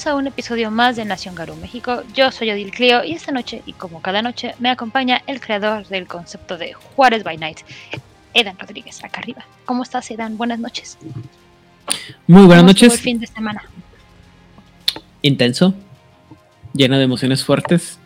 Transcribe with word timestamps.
bienvenidos 0.00 0.06
a 0.06 0.14
un 0.14 0.26
episodio 0.28 0.70
más 0.70 0.96
de 0.96 1.04
Nación 1.04 1.34
Garú 1.34 1.56
México. 1.56 2.02
Yo 2.14 2.30
soy 2.30 2.50
Odil 2.50 2.70
Clio 2.70 3.04
y 3.04 3.12
esta 3.12 3.32
noche, 3.32 3.62
y 3.66 3.74
como 3.74 4.00
cada 4.00 4.22
noche, 4.22 4.54
me 4.58 4.70
acompaña 4.70 5.22
el 5.26 5.40
creador 5.40 5.86
del 5.88 6.06
concepto 6.06 6.56
de 6.56 6.72
Juárez 6.72 7.22
by 7.22 7.36
Night, 7.36 7.58
Edan 8.32 8.58
Rodríguez, 8.58 9.04
acá 9.04 9.20
arriba. 9.20 9.44
¿Cómo 9.66 9.82
estás, 9.82 10.10
Edan? 10.10 10.38
Buenas 10.38 10.58
noches. 10.58 10.96
Muy 12.26 12.46
buenas 12.46 12.64
noches. 12.64 12.94
el 12.94 12.98
fin 12.98 13.20
de 13.20 13.26
semana? 13.26 13.62
Intenso, 15.20 15.74
lleno 16.72 16.96
de 16.96 17.04
emociones 17.04 17.44
fuertes. 17.44 17.98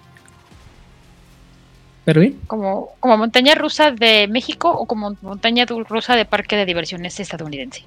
Pero 2.05 2.21
bien. 2.23 2.41
¿Como, 2.49 2.95
como 2.99 3.19
montaña 3.19 3.55
rusa 3.55 3.93
de 3.93 4.27
México 4.27 4.69
o 4.71 4.87
como 4.87 5.17
montaña 5.23 5.65
rusa 5.67 6.17
de 6.17 6.25
parque 6.25 6.57
de 6.57 6.67
diversiones 6.67 7.21
estadounidense? 7.21 7.85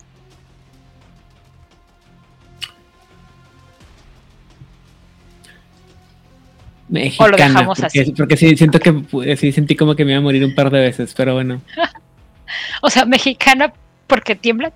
Mexicana, 6.90 7.28
o 7.28 7.32
lo 7.32 7.38
dejamos 7.38 7.80
porque, 7.80 8.02
así. 8.02 8.12
Porque 8.12 8.38
sí, 8.38 8.56
siento 8.56 8.80
que 8.80 9.38
sí 9.38 9.52
sentí 9.52 9.76
como 9.76 9.96
que 9.96 10.06
me 10.06 10.12
iba 10.12 10.20
a 10.20 10.24
morir 10.24 10.44
un 10.46 10.56
par 10.56 10.70
de 10.70 10.80
veces, 10.80 11.14
pero 11.16 11.34
bueno. 11.34 11.62
o 12.82 12.90
sea, 12.90 13.06
mexicana 13.06 13.74
porque 14.08 14.36
tiembla. 14.36 14.72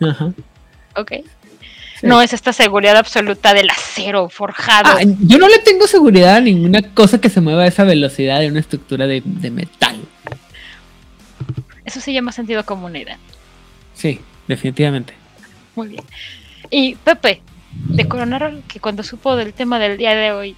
Ajá. 0.00 0.32
Ok. 0.96 1.12
No 2.02 2.20
es 2.20 2.34
esta 2.34 2.52
seguridad 2.52 2.96
absoluta 2.96 3.54
del 3.54 3.70
acero 3.70 4.28
forjado. 4.28 4.90
Ah, 4.90 5.00
yo 5.20 5.38
no 5.38 5.48
le 5.48 5.58
tengo 5.60 5.86
seguridad 5.86 6.36
a 6.36 6.40
ninguna 6.40 6.82
cosa 6.82 7.18
que 7.18 7.30
se 7.30 7.40
mueva 7.40 7.62
a 7.62 7.66
esa 7.66 7.84
velocidad 7.84 8.40
de 8.40 8.48
una 8.48 8.60
estructura 8.60 9.06
de, 9.06 9.22
de 9.24 9.50
metal. 9.50 9.96
Eso 11.84 12.00
se 12.00 12.12
llama 12.12 12.32
sentido 12.32 12.64
común, 12.66 12.96
Ida. 12.96 13.18
Sí, 13.94 14.20
definitivamente. 14.46 15.14
Muy 15.76 15.88
bien. 15.88 16.04
Y 16.70 16.96
Pepe, 16.96 17.40
de 17.72 18.08
Coronaro, 18.08 18.52
que 18.68 18.80
cuando 18.80 19.02
supo 19.02 19.36
del 19.36 19.54
tema 19.54 19.78
del 19.78 19.96
día 19.96 20.14
de 20.14 20.32
hoy, 20.32 20.56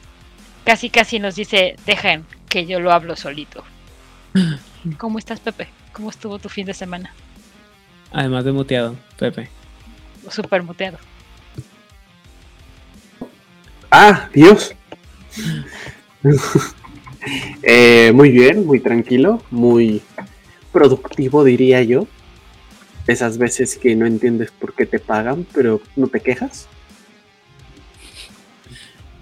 casi 0.66 0.90
casi 0.90 1.20
nos 1.20 1.36
dice, 1.36 1.76
dejen 1.86 2.26
que 2.48 2.66
yo 2.66 2.80
lo 2.80 2.92
hablo 2.92 3.16
solito. 3.16 3.64
¿Cómo 4.98 5.18
estás, 5.18 5.40
Pepe? 5.40 5.68
¿Cómo 5.92 6.10
estuvo 6.10 6.38
tu 6.38 6.48
fin 6.48 6.66
de 6.66 6.74
semana? 6.74 7.14
Además 8.12 8.44
de 8.44 8.52
muteado, 8.52 8.96
Pepe. 9.18 9.48
Súper 10.28 10.62
muteado. 10.62 10.98
Ah, 13.90 14.28
Dios. 14.34 14.74
eh, 17.62 18.10
muy 18.12 18.30
bien, 18.30 18.66
muy 18.66 18.80
tranquilo, 18.80 19.42
muy 19.50 20.02
productivo, 20.72 21.44
diría 21.44 21.82
yo. 21.82 22.08
Esas 23.06 23.38
veces 23.38 23.76
que 23.76 23.94
no 23.94 24.04
entiendes 24.04 24.50
por 24.50 24.74
qué 24.74 24.84
te 24.84 24.98
pagan, 24.98 25.46
pero 25.54 25.80
no 25.94 26.08
te 26.08 26.20
quejas. 26.20 26.66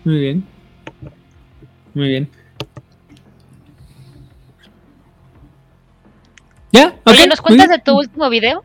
Muy 0.04 0.18
bien. 0.18 0.53
Muy 1.94 2.08
bien. 2.08 2.28
¿Ya? 6.72 6.94
Oye, 7.04 7.22
ok, 7.22 7.28
¿nos 7.28 7.40
cuentas 7.40 7.68
de 7.68 7.78
tu 7.78 7.96
último 7.96 8.28
video? 8.30 8.64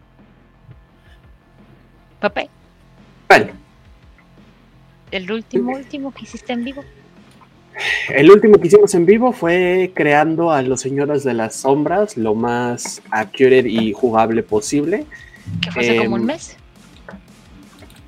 Pepe, 2.20 2.50
Vale. 3.30 3.54
el 5.12 5.32
último, 5.32 5.72
último 5.74 6.12
que 6.14 6.24
hiciste 6.24 6.52
en 6.52 6.66
vivo. 6.66 6.84
El 8.10 8.30
último 8.30 8.58
que 8.60 8.68
hicimos 8.68 8.94
en 8.96 9.06
vivo 9.06 9.32
fue 9.32 9.92
creando 9.96 10.52
a 10.52 10.62
los 10.62 10.82
señores 10.82 11.24
de 11.24 11.34
las 11.34 11.56
sombras 11.56 12.18
lo 12.18 12.36
más 12.36 13.02
accurate 13.12 13.70
y 13.70 13.94
jugable 13.94 14.44
posible. 14.44 15.06
Que 15.62 15.72
fue 15.72 15.84
hace 15.84 15.98
como 15.98 16.16
un 16.16 16.22
Em, 16.22 16.28
mes. 16.28 16.58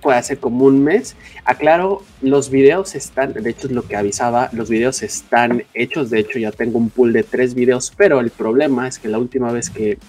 Fue 0.01 0.16
hace 0.16 0.38
como 0.38 0.66
un 0.66 0.84
mes. 0.84 1.16
Aclaro, 1.45 2.03
los 2.22 2.50
videos 2.50 2.95
están, 2.95 3.34
de 3.34 3.50
hecho 3.50 3.67
es 3.67 3.73
lo 3.73 3.84
que 3.84 3.95
avisaba, 3.95 4.50
los 4.51 4.69
videos 4.69 5.03
están 5.03 5.63
hechos. 5.75 6.09
De 6.09 6.19
hecho, 6.19 6.39
ya 6.39 6.51
tengo 6.51 6.79
un 6.79 6.89
pool 6.89 7.13
de 7.13 7.23
tres 7.23 7.53
videos, 7.53 7.94
pero 7.95 8.19
el 8.19 8.31
problema 8.31 8.88
es 8.88 8.97
que 8.97 9.07
la 9.09 9.19
última 9.19 9.51
vez 9.51 9.69
que 9.69 10.00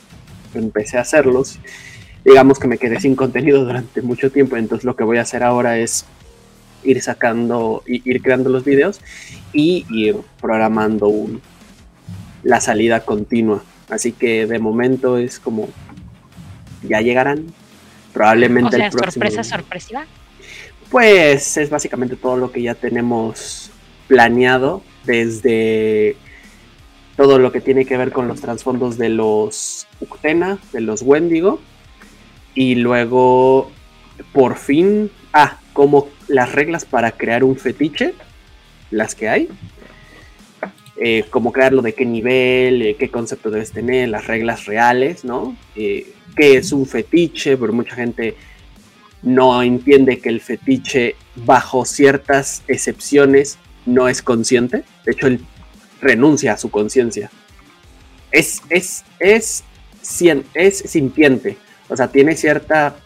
empecé 0.55 0.97
a 0.97 1.03
hacerlos, 1.03 1.59
digamos 2.25 2.59
que 2.59 2.69
me 2.69 2.79
quedé 2.79 3.01
sin 3.01 3.15
contenido 3.17 3.65
durante 3.65 4.01
mucho 4.01 4.31
tiempo. 4.33 4.57
Entonces, 4.57 4.85
lo 4.85 4.97
que 4.97 5.05
voy 5.05 5.19
a 5.19 5.23
hacer 5.23 5.43
ahora 5.43 5.79
es 5.79 6.07
ir 6.85 7.01
sacando, 7.03 7.83
ir 7.87 8.23
creando 8.23 8.49
los 8.49 8.65
videos 8.65 9.01
y 9.53 9.85
ir 9.91 10.17
programando 10.41 11.09
un- 11.09 11.41
la 12.43 12.61
salida 12.61 13.01
continua. 13.05 13.63
Así 13.91 14.13
que 14.13 14.47
de 14.47 14.59
momento 14.59 15.19
es 15.19 15.39
como 15.39 15.69
ya 16.83 17.01
llegarán. 17.03 17.47
Probablemente 18.13 18.77
O 18.77 18.79
sea, 18.79 18.87
el 18.87 18.93
próximo. 18.93 19.25
sorpresa 19.25 19.45
sorpresiva. 19.45 20.07
Pues 20.91 21.57
es 21.57 21.71
básicamente 21.71 22.17
todo 22.17 22.37
lo 22.37 22.53
que 22.53 22.63
ya 22.63 22.75
tenemos 22.75 23.71
planeado 24.09 24.83
desde 25.05 26.17
todo 27.17 27.39
lo 27.39 27.53
que 27.53 27.61
tiene 27.61 27.85
que 27.85 27.97
ver 27.97 28.13
con 28.13 28.29
los 28.29 28.41
trasfondos 28.41 28.99
de 28.99 29.09
los 29.09 29.87
Uctena, 30.01 30.59
de 30.73 30.81
los 30.81 31.03
Wendigo, 31.03 31.61
y 32.55 32.75
luego 32.75 33.71
por 34.33 34.57
fin, 34.57 35.11
ah, 35.33 35.59
como 35.73 36.09
las 36.29 36.53
reglas 36.53 36.85
para 36.85 37.13
crear 37.13 37.45
un 37.45 37.57
fetiche, 37.57 38.15
las 38.91 39.15
que 39.15 39.29
hay, 39.29 39.49
eh, 40.97 41.25
cómo 41.31 41.53
crearlo, 41.53 41.83
de 41.83 41.95
qué 41.95 42.05
nivel, 42.05 42.83
eh, 42.83 42.97
qué 42.99 43.11
concepto 43.11 43.51
debes 43.51 43.73
tener, 43.73 44.09
las 44.09 44.27
reglas 44.27 44.67
reales, 44.67 45.25
¿no? 45.25 45.57
Eh, 45.75 46.12
qué 46.35 46.57
es 46.57 46.73
un 46.73 46.87
fetiche, 46.87 47.57
pero 47.57 47.73
mucha 47.73 47.95
gente 47.95 48.37
no 49.23 49.63
entiende 49.63 50.19
que 50.19 50.29
el 50.29 50.41
fetiche, 50.41 51.17
bajo 51.37 51.85
ciertas 51.85 52.63
excepciones, 52.69 53.59
no 53.87 54.09
es 54.09 54.23
consciente. 54.23 54.85
De 55.05 55.13
hecho, 55.13 55.29
él 55.29 55.41
renuncia 56.01 56.53
a 56.53 56.59
su 56.59 56.71
conciencia. 56.71 57.31
Es, 58.31 58.63
es, 58.69 59.05
es, 59.21 59.65
es 60.55 60.77
sintiente. 60.77 61.57
O 61.89 61.97
sea, 61.97 62.09
tiene 62.09 62.37
cierta 62.37 62.97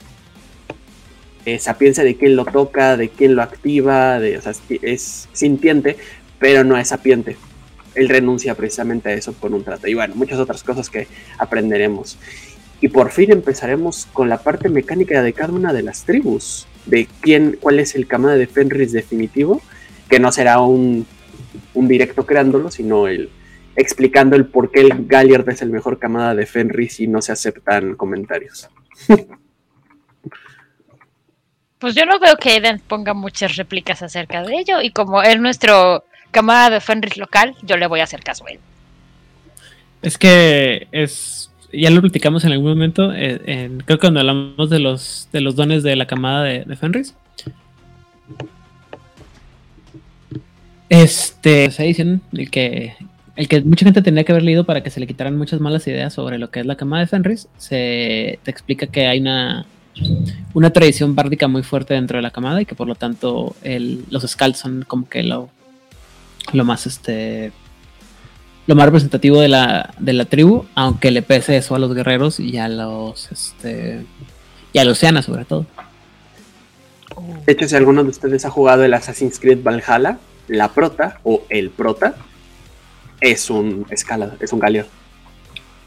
eh, 1.44 1.58
sapiencia 1.58 2.02
de 2.02 2.16
quién 2.16 2.36
lo 2.36 2.44
toca, 2.44 2.96
de 2.96 3.08
quién 3.08 3.34
lo 3.36 3.42
activa, 3.42 4.18
de, 4.18 4.38
o 4.38 4.42
sea, 4.42 4.52
es 4.82 5.28
sintiente, 5.32 5.96
pero 6.38 6.64
no 6.64 6.76
es 6.76 6.88
sapiente. 6.88 7.36
Él 7.94 8.08
renuncia 8.08 8.54
precisamente 8.54 9.08
a 9.08 9.12
eso 9.12 9.32
por 9.32 9.52
un 9.52 9.64
trato. 9.64 9.88
Y 9.88 9.94
bueno, 9.94 10.14
muchas 10.16 10.38
otras 10.38 10.62
cosas 10.62 10.90
que 10.90 11.06
aprenderemos. 11.38 12.18
Y 12.80 12.88
por 12.88 13.10
fin 13.10 13.32
empezaremos 13.32 14.06
con 14.12 14.28
la 14.28 14.38
parte 14.38 14.68
mecánica 14.68 15.22
de 15.22 15.32
cada 15.32 15.52
una 15.52 15.72
de 15.72 15.82
las 15.82 16.04
tribus, 16.04 16.66
de 16.84 17.08
quién, 17.20 17.56
cuál 17.60 17.78
es 17.80 17.94
el 17.94 18.06
Kamada 18.06 18.36
de 18.36 18.46
Fenris 18.46 18.92
definitivo, 18.92 19.62
que 20.08 20.20
no 20.20 20.30
será 20.30 20.60
un, 20.60 21.06
un 21.74 21.88
directo 21.88 22.26
creándolo, 22.26 22.70
sino 22.70 23.08
el 23.08 23.30
explicando 23.76 24.36
el 24.36 24.46
por 24.46 24.70
qué 24.70 24.80
el 24.80 25.06
Galliard 25.06 25.48
es 25.50 25.62
el 25.62 25.70
mejor 25.70 25.98
Kamada 25.98 26.34
de 26.34 26.46
Fenris 26.46 27.00
y 27.00 27.06
no 27.06 27.20
se 27.20 27.32
aceptan 27.32 27.94
comentarios. 27.94 28.68
Pues 31.78 31.94
yo 31.94 32.06
no 32.06 32.18
veo 32.18 32.36
que 32.36 32.56
Eden 32.56 32.80
ponga 32.80 33.12
muchas 33.12 33.56
réplicas 33.56 34.02
acerca 34.02 34.42
de 34.42 34.56
ello. 34.56 34.80
Y 34.80 34.90
como 34.90 35.22
es 35.22 35.38
nuestro 35.38 36.04
camada 36.30 36.70
de 36.70 36.80
Fenris 36.80 37.16
local, 37.16 37.54
yo 37.62 37.76
le 37.76 37.86
voy 37.86 38.00
a 38.00 38.04
hacer 38.04 38.22
caso 38.22 38.46
a 38.46 38.50
él. 38.50 38.60
Es 40.02 40.16
que 40.16 40.88
es. 40.92 41.50
Ya 41.72 41.90
lo 41.90 42.00
platicamos 42.00 42.44
en 42.44 42.52
algún 42.52 42.68
momento. 42.70 43.12
eh, 43.14 43.70
creo 43.84 43.98
que 43.98 44.00
cuando 44.00 44.20
hablamos 44.20 44.70
de 44.70 44.78
los, 44.78 45.28
de 45.32 45.40
los 45.40 45.56
dones 45.56 45.82
de 45.82 45.96
la 45.96 46.06
camada 46.06 46.42
de, 46.44 46.64
de 46.64 46.76
Fenris. 46.76 47.14
Este. 50.88 51.66
Esa 51.66 51.84
edición, 51.84 52.22
el 52.32 52.50
que. 52.50 52.94
El 53.34 53.48
que 53.48 53.60
mucha 53.60 53.84
gente 53.84 54.00
tenía 54.00 54.24
que 54.24 54.32
haber 54.32 54.44
leído 54.44 54.64
para 54.64 54.82
que 54.82 54.88
se 54.88 54.98
le 54.98 55.06
quitaran 55.06 55.36
muchas 55.36 55.60
malas 55.60 55.86
ideas 55.86 56.14
sobre 56.14 56.38
lo 56.38 56.50
que 56.50 56.60
es 56.60 56.66
la 56.66 56.76
camada 56.76 57.00
de 57.02 57.06
Fenris. 57.06 57.48
Se 57.58 58.38
te 58.42 58.50
explica 58.50 58.86
que 58.86 59.06
hay 59.06 59.20
una. 59.20 59.66
Una 60.54 60.70
tradición 60.70 61.14
bárdica 61.14 61.48
muy 61.48 61.62
fuerte 61.62 61.94
dentro 61.94 62.16
de 62.18 62.22
la 62.22 62.30
camada 62.30 62.60
y 62.60 62.66
que 62.66 62.74
por 62.74 62.86
lo 62.86 62.94
tanto 62.96 63.56
el- 63.62 64.04
los 64.10 64.24
Scalds 64.24 64.58
son 64.58 64.84
como 64.86 65.08
que 65.08 65.22
lo, 65.22 65.48
lo 66.52 66.64
más 66.66 66.86
este 66.86 67.50
lo 68.66 68.74
más 68.74 68.86
representativo 68.86 69.40
de 69.40 69.48
la, 69.48 69.94
de 69.98 70.12
la 70.12 70.24
tribu, 70.24 70.64
aunque 70.74 71.10
le 71.10 71.22
pese 71.22 71.56
eso 71.56 71.74
a 71.74 71.78
los 71.78 71.94
guerreros 71.94 72.40
y 72.40 72.58
a 72.58 72.68
los 72.68 73.30
este 73.30 74.04
y 74.72 74.78
a 74.78 74.84
los 74.84 74.98
Oceana 74.98 75.22
sobre 75.22 75.44
todo. 75.44 75.66
De 77.46 77.52
hecho, 77.52 77.68
si 77.68 77.76
alguno 77.76 78.02
de 78.02 78.10
ustedes 78.10 78.44
ha 78.44 78.50
jugado 78.50 78.84
el 78.84 78.92
Assassin's 78.92 79.38
Creed 79.38 79.62
Valhalla, 79.62 80.18
la 80.48 80.68
prota 80.72 81.20
o 81.22 81.42
el 81.48 81.70
prota 81.70 82.14
es 83.20 83.48
un 83.50 83.86
escala, 83.90 84.36
es 84.40 84.52
un 84.52 84.58
Galliard. 84.58 84.86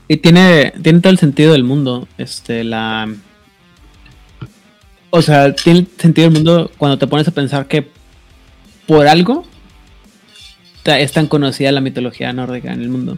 Y 0.08 0.18
tiene, 0.18 0.74
tiene 0.82 1.02
todo 1.02 1.12
el 1.12 1.20
sentido 1.20 1.52
del 1.52 1.64
mundo. 1.64 2.08
Este, 2.18 2.64
la. 2.64 3.08
O 5.12 5.22
sea, 5.22 5.54
tiene 5.54 5.86
sentido 5.98 6.30
del 6.30 6.34
mundo 6.34 6.72
cuando 6.78 6.98
te 6.98 7.08
pones 7.08 7.28
a 7.28 7.32
pensar 7.32 7.68
que 7.68 7.88
por 8.88 9.08
algo 9.08 9.46
ta- 10.90 11.00
es 11.00 11.12
tan 11.12 11.28
conocida 11.28 11.72
la 11.72 11.82
mitología 11.82 12.34
nórdica 12.34 12.74
en 12.74 12.82
el 12.82 12.90
mundo. 12.90 13.18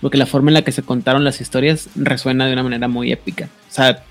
Porque 0.00 0.18
la 0.18 0.26
forma 0.26 0.50
en 0.50 0.54
la 0.54 0.62
que 0.62 0.72
se 0.72 0.82
contaron 0.82 1.24
las 1.24 1.40
historias 1.40 1.88
resuena 1.94 2.46
de 2.46 2.52
una 2.52 2.62
manera 2.62 2.88
muy 2.88 3.10
épica. 3.12 3.48
O 3.70 3.72
sea, 3.72 4.02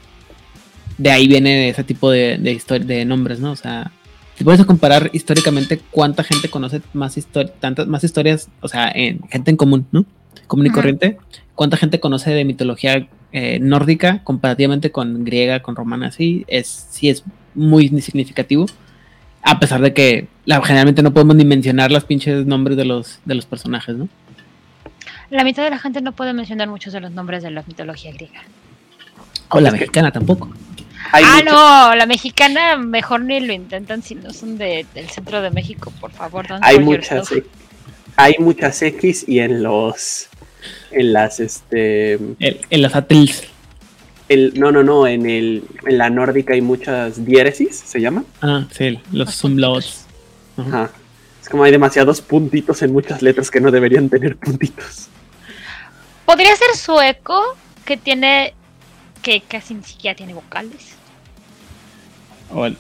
de 0.97 1.11
ahí 1.11 1.27
viene 1.27 1.69
ese 1.69 1.83
tipo 1.83 2.09
de, 2.09 2.37
de, 2.37 2.53
histori- 2.55 2.85
de 2.85 3.05
nombres, 3.05 3.39
¿no? 3.39 3.51
O 3.51 3.55
sea, 3.55 3.91
si 4.37 4.43
puedes 4.43 4.63
comparar 4.65 5.09
históricamente 5.13 5.79
cuánta 5.91 6.23
gente 6.23 6.49
conoce 6.49 6.81
más, 6.93 7.15
tantas, 7.59 7.87
más 7.87 8.03
historias, 8.03 8.47
o 8.61 8.67
sea, 8.67 8.91
en, 8.93 9.19
gente 9.29 9.51
en 9.51 9.57
común, 9.57 9.85
¿no? 9.91 10.05
Común 10.47 10.65
y 10.65 10.69
corriente, 10.71 11.17
cuánta 11.55 11.77
gente 11.77 11.99
conoce 11.99 12.31
de 12.31 12.45
mitología 12.45 13.07
eh, 13.31 13.59
nórdica 13.59 14.23
comparativamente 14.23 14.91
con 14.91 15.23
griega, 15.25 15.61
con 15.61 15.75
romana, 15.75 16.11
sí, 16.11 16.43
es, 16.47 16.87
sí 16.89 17.09
es 17.09 17.23
muy 17.53 17.89
significativo. 18.01 18.65
A 19.43 19.59
pesar 19.59 19.81
de 19.81 19.93
que 19.93 20.27
la, 20.45 20.61
generalmente 20.63 21.03
no 21.03 21.13
podemos 21.13 21.35
ni 21.35 21.45
mencionar 21.45 21.91
los 21.91 22.05
pinches 22.05 22.45
nombres 22.45 22.77
de 22.77 22.85
los, 22.85 23.19
de 23.25 23.35
los 23.35 23.45
personajes, 23.45 23.95
¿no? 23.95 24.07
La 25.29 25.43
mitad 25.43 25.63
de 25.63 25.69
la 25.69 25.79
gente 25.79 26.01
no 26.01 26.11
puede 26.11 26.33
mencionar 26.33 26.67
muchos 26.67 26.93
de 26.93 27.01
los 27.01 27.11
nombres 27.11 27.43
de 27.43 27.51
la 27.51 27.63
mitología 27.65 28.11
griega. 28.11 28.41
O 29.49 29.59
la 29.59 29.71
mexicana 29.71 30.11
tampoco 30.11 30.49
ah, 31.11 31.41
no, 31.43 31.95
la 31.95 32.05
mexicana 32.05 32.77
mejor 32.77 33.21
ni 33.21 33.39
lo 33.39 33.53
intentan 33.53 34.01
si 34.01 34.15
no 34.15 34.33
son 34.33 34.57
de, 34.57 34.85
del 34.93 35.09
centro 35.09 35.41
de 35.41 35.51
México, 35.51 35.91
por 35.99 36.11
favor. 36.11 36.45
Hay 36.61 36.79
muchas, 36.79 37.29
hay 38.15 38.35
muchas 38.39 38.81
X 38.81 39.25
y 39.27 39.39
en 39.39 39.63
los, 39.63 40.27
en 40.91 41.13
las, 41.13 41.39
este, 41.39 42.13
en 42.39 42.81
las 42.81 42.95
atils. 42.95 43.43
El, 44.29 44.53
no, 44.59 44.71
no, 44.71 44.83
no, 44.83 45.05
en, 45.05 45.29
el, 45.29 45.63
en 45.85 45.97
la 45.97 46.09
nórdica 46.09 46.53
hay 46.53 46.61
muchas 46.61 47.25
diéresis, 47.25 47.75
¿se 47.75 47.99
llama? 47.99 48.23
Ah, 48.41 48.65
sí, 48.71 48.99
los 49.11 49.43
umlauts. 49.43 50.05
Ajá. 50.57 50.89
Es 51.41 51.49
como 51.49 51.63
hay 51.63 51.71
demasiados 51.71 52.21
puntitos 52.21 52.81
en 52.81 52.93
muchas 52.93 53.21
letras 53.21 53.51
que 53.51 53.59
no 53.59 53.69
deberían 53.69 54.09
tener 54.09 54.37
puntitos. 54.37 55.07
Podría 56.25 56.55
ser 56.55 56.75
sueco, 56.77 57.57
que 57.85 57.97
tiene 57.97 58.53
que 59.21 59.41
casi 59.41 59.73
ni 59.73 59.83
siquiera 59.83 60.15
tiene 60.15 60.33
vocales. 60.33 60.95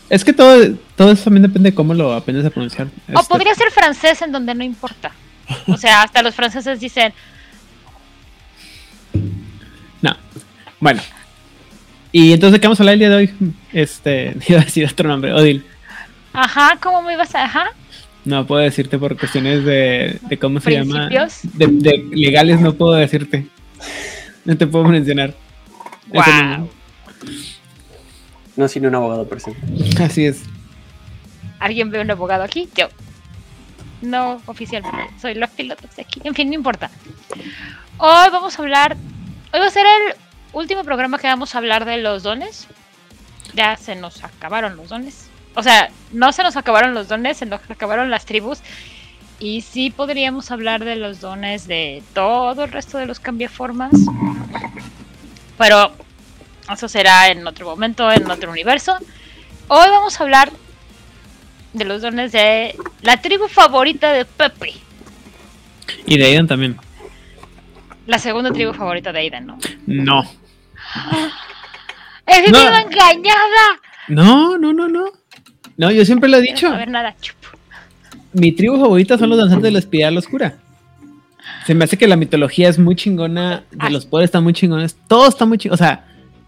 Es 0.09 0.23
que 0.23 0.33
todo, 0.33 0.75
todo 0.95 1.11
eso 1.11 1.25
también 1.25 1.43
depende 1.43 1.71
de 1.71 1.75
cómo 1.75 1.93
lo 1.93 2.13
aprendes 2.13 2.45
a 2.45 2.49
pronunciar. 2.49 2.87
O 3.13 3.19
este, 3.19 3.29
podría 3.29 3.55
ser 3.55 3.71
francés 3.71 4.21
en 4.21 4.31
donde 4.31 4.53
no 4.53 4.63
importa. 4.63 5.11
O 5.67 5.77
sea, 5.77 6.03
hasta 6.03 6.21
los 6.21 6.35
franceses 6.35 6.79
dicen. 6.79 7.13
No. 10.01 10.17
Bueno. 10.81 11.01
Y 12.15 12.31
entonces, 12.31 12.61
¿qué 12.61 12.67
vamos 12.67 12.79
a 12.79 12.83
hablar 12.83 12.93
el 12.93 12.99
día 12.99 13.09
de 13.09 13.15
hoy? 13.15 13.33
Este, 13.73 14.37
iba 14.47 14.61
a 14.61 14.63
decir 14.63 14.87
otro 14.89 15.09
nombre, 15.09 15.33
Odil. 15.33 15.65
Ajá, 16.31 16.77
¿cómo 16.79 17.01
me 17.01 17.13
ibas 17.13 17.33
a.? 17.35 17.43
Ajá. 17.43 17.65
No 18.23 18.45
puedo 18.47 18.61
decirte 18.61 18.97
por 18.99 19.17
cuestiones 19.17 19.65
de, 19.65 20.19
de 20.21 20.39
cómo 20.39 20.59
se 20.59 20.71
llama. 20.71 21.09
De, 21.09 21.67
de 21.67 22.05
legales 22.13 22.61
no 22.61 22.73
puedo 22.73 22.93
decirte. 22.93 23.47
No 24.45 24.55
te 24.55 24.65
puedo 24.67 24.85
mencionar. 24.85 25.33
Wow. 26.07 26.69
No, 28.55 28.67
sino 28.67 28.89
un 28.89 28.95
abogado 28.95 29.27
presente. 29.27 29.59
Así 30.01 30.25
es. 30.25 30.43
¿Alguien 31.59 31.89
ve 31.89 31.99
un 31.99 32.11
abogado 32.11 32.43
aquí? 32.43 32.69
Yo. 32.75 32.87
No 34.01 34.39
oficialmente. 34.45 35.09
Soy 35.19 35.33
los 35.33 35.49
pilotos 35.49 35.93
de 35.95 36.03
aquí. 36.03 36.21
En 36.23 36.35
fin, 36.35 36.49
no 36.49 36.53
importa. 36.53 36.91
Hoy 37.97 38.29
vamos 38.31 38.57
a 38.57 38.61
hablar. 38.61 38.95
Hoy 39.51 39.59
va 39.59 39.67
a 39.67 39.71
ser 39.71 39.85
el 39.85 40.15
último 40.53 40.83
programa 40.83 41.17
que 41.17 41.27
vamos 41.27 41.53
a 41.53 41.57
hablar 41.57 41.85
de 41.85 41.97
los 41.97 42.23
dones. 42.23 42.67
Ya 43.53 43.75
se 43.75 43.95
nos 43.95 44.23
acabaron 44.23 44.77
los 44.77 44.89
dones. 44.89 45.29
O 45.55 45.61
sea, 45.61 45.89
no 46.11 46.31
se 46.31 46.43
nos 46.43 46.55
acabaron 46.55 46.93
los 46.93 47.07
dones, 47.07 47.37
se 47.37 47.45
nos 47.45 47.59
acabaron 47.69 48.09
las 48.09 48.25
tribus. 48.25 48.59
Y 49.39 49.61
sí 49.61 49.89
podríamos 49.89 50.51
hablar 50.51 50.85
de 50.85 50.95
los 50.95 51.19
dones 51.19 51.67
de 51.67 52.01
todo 52.13 52.63
el 52.63 52.71
resto 52.71 52.97
de 52.97 53.05
los 53.05 53.19
cambiaformas. 53.19 53.91
Pero 55.57 55.91
eso 56.71 56.87
será 56.87 57.27
en 57.29 57.45
otro 57.45 57.65
momento, 57.65 58.09
en 58.11 58.29
otro 58.29 58.51
universo. 58.51 58.97
Hoy 59.67 59.89
vamos 59.89 60.19
a 60.19 60.23
hablar 60.23 60.51
de 61.73 61.85
los 61.85 62.01
dones 62.01 62.31
de 62.31 62.75
la 63.01 63.17
tribu 63.21 63.47
favorita 63.47 64.13
de 64.13 64.25
Pepe. 64.25 64.73
Y 66.05 66.17
de 66.17 66.25
Aiden 66.25 66.47
también. 66.47 66.77
La 68.05 68.19
segunda 68.19 68.51
tribu 68.51 68.73
favorita 68.73 69.11
de 69.11 69.19
Aiden, 69.19 69.45
¿no? 69.45 69.57
No. 69.87 70.23
¡Es 72.25 72.51
no. 72.51 72.59
engañada! 72.59 73.79
No, 74.07 74.57
no, 74.57 74.73
no, 74.73 74.87
no. 74.87 75.05
No, 75.77 75.91
yo 75.91 76.05
siempre 76.05 76.29
lo 76.29 76.37
he 76.37 76.41
dicho. 76.41 76.67
A 76.67 76.77
ver, 76.77 76.89
nada, 76.89 77.15
Mi 78.33 78.51
tribu 78.51 78.79
favorita 78.79 79.17
son 79.17 79.29
los 79.29 79.37
danzantes 79.37 79.63
de 79.63 79.71
la 79.71 79.79
espiral 79.79 80.17
oscura. 80.17 80.55
Se 81.65 81.73
me 81.73 81.85
hace 81.85 81.97
que 81.97 82.07
la 82.07 82.15
mitología 82.15 82.69
es 82.69 82.79
muy 82.79 82.95
chingona, 82.95 83.63
de 83.71 83.89
los 83.89 84.05
poderes 84.05 84.29
están 84.29 84.43
muy 84.43 84.53
chingones, 84.53 84.95
todo 85.07 85.27
está 85.27 85.45
muy 85.45 85.57
chingón. 85.57 85.75
O 85.75 85.77
sea, 85.77 86.05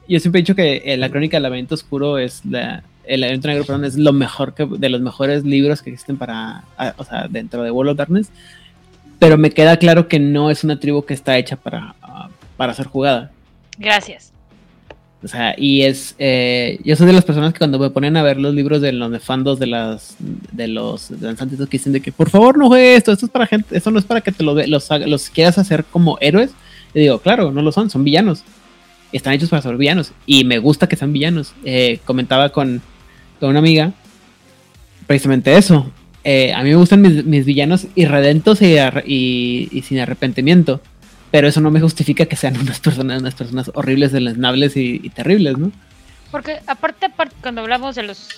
yo 0.07 0.19
siempre 0.19 0.39
he 0.39 0.43
dicho 0.43 0.55
que 0.55 0.83
eh, 0.85 0.97
la 0.97 1.09
crónica 1.09 1.37
del 1.37 1.43
laberinto 1.43 1.75
oscuro 1.75 2.17
es 2.17 2.45
la, 2.45 2.83
el 3.05 3.21
laberinto 3.21 3.47
negro, 3.47 3.65
perdón, 3.65 3.85
es 3.85 3.97
lo 3.97 4.13
mejor 4.13 4.53
que, 4.53 4.65
de 4.65 4.89
los 4.89 5.01
mejores 5.01 5.43
libros 5.43 5.81
que 5.81 5.89
existen 5.89 6.17
para, 6.17 6.63
o 6.97 7.03
sea, 7.03 7.27
dentro 7.29 7.63
de 7.63 7.71
World 7.71 7.91
of 7.91 7.97
Darkness. 7.97 8.29
Pero 9.19 9.37
me 9.37 9.51
queda 9.51 9.77
claro 9.77 10.07
que 10.07 10.19
no 10.19 10.51
es 10.51 10.63
una 10.63 10.79
tribu 10.79 11.05
que 11.05 11.13
está 11.13 11.37
hecha 11.37 11.55
para, 11.55 11.95
para 12.57 12.73
ser 12.73 12.87
jugada. 12.87 13.31
Gracias. 13.77 14.34
O 15.25 15.27
sea, 15.27 15.55
y 15.57 15.81
es. 15.81 16.13
Eh, 16.19 16.79
yo 16.83 16.95
soy 16.95 17.07
de 17.07 17.13
las 17.13 17.25
personas 17.25 17.51
que 17.51 17.57
cuando 17.57 17.79
me 17.79 17.89
ponen 17.89 18.15
a 18.15 18.21
ver 18.21 18.37
los 18.37 18.53
libros 18.53 18.79
de 18.79 18.91
los 18.91 19.09
nefandos 19.09 19.57
de 19.57 19.65
las 19.65 20.17
de 20.19 20.67
los 20.67 21.19
danzantes 21.19 21.57
que 21.57 21.65
dicen 21.79 21.93
de 21.93 21.99
que 22.01 22.11
por 22.11 22.29
favor 22.29 22.59
no 22.59 22.67
juegue 22.67 22.95
esto, 22.95 23.11
esto 23.11 23.25
es 23.25 23.31
para 23.31 23.47
gente, 23.47 23.75
esto 23.75 23.89
no 23.89 23.97
es 23.97 24.05
para 24.05 24.21
que 24.21 24.31
te 24.31 24.43
lo 24.43 24.53
los, 24.53 24.87
los 25.07 25.29
quieras 25.31 25.57
hacer 25.57 25.83
como 25.83 26.19
héroes. 26.21 26.51
Y 26.93 26.99
digo, 26.99 27.17
claro, 27.17 27.51
no 27.51 27.63
lo 27.63 27.71
son, 27.71 27.89
son 27.89 28.03
villanos. 28.03 28.43
Están 29.11 29.33
hechos 29.33 29.49
para 29.49 29.63
ser 29.63 29.75
villanos. 29.77 30.11
Y 30.27 30.43
me 30.43 30.59
gusta 30.59 30.87
que 30.87 30.95
sean 30.95 31.11
villanos. 31.11 31.53
Eh, 31.63 31.99
comentaba 32.05 32.49
con, 32.49 32.83
con, 33.39 33.49
una 33.49 33.59
amiga 33.59 33.93
precisamente 35.07 35.57
eso. 35.57 35.89
Eh, 36.23 36.53
a 36.53 36.61
mí 36.61 36.69
me 36.69 36.75
gustan 36.75 37.01
mis, 37.01 37.45
villanos 37.45 37.87
irredentos 37.95 38.61
y, 38.61 39.69
y 39.71 39.81
sin 39.81 39.97
arrepentimiento 39.97 40.81
pero 41.35 41.49
eso 41.49 41.59
no 41.59 41.69
me 41.69 41.81
justifica 41.81 42.27
que 42.27 42.37
sean 42.37 42.57
unas 42.57 42.79
personas, 42.79 43.19
unas 43.19 43.35
personas 43.35 43.69
horribles, 43.73 44.13
deleznables 44.13 44.77
y, 44.77 45.01
y 45.03 45.09
terribles, 45.09 45.57
¿no? 45.57 45.69
Porque 46.31 46.61
aparte, 46.65 47.07
aparte, 47.07 47.35
cuando 47.41 47.59
hablamos 47.59 47.93
de 47.95 48.03
los 48.03 48.29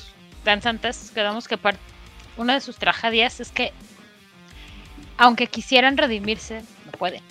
danzantes, 0.43 1.11
quedamos 1.13 1.47
que 1.47 1.59
una 2.37 2.55
de 2.55 2.61
sus 2.61 2.77
tragedias 2.77 3.39
es 3.39 3.51
que 3.51 3.71
aunque 5.15 5.45
quisieran 5.45 5.95
redimirse, 5.95 6.63
no 6.87 6.91
pueden. 6.93 7.21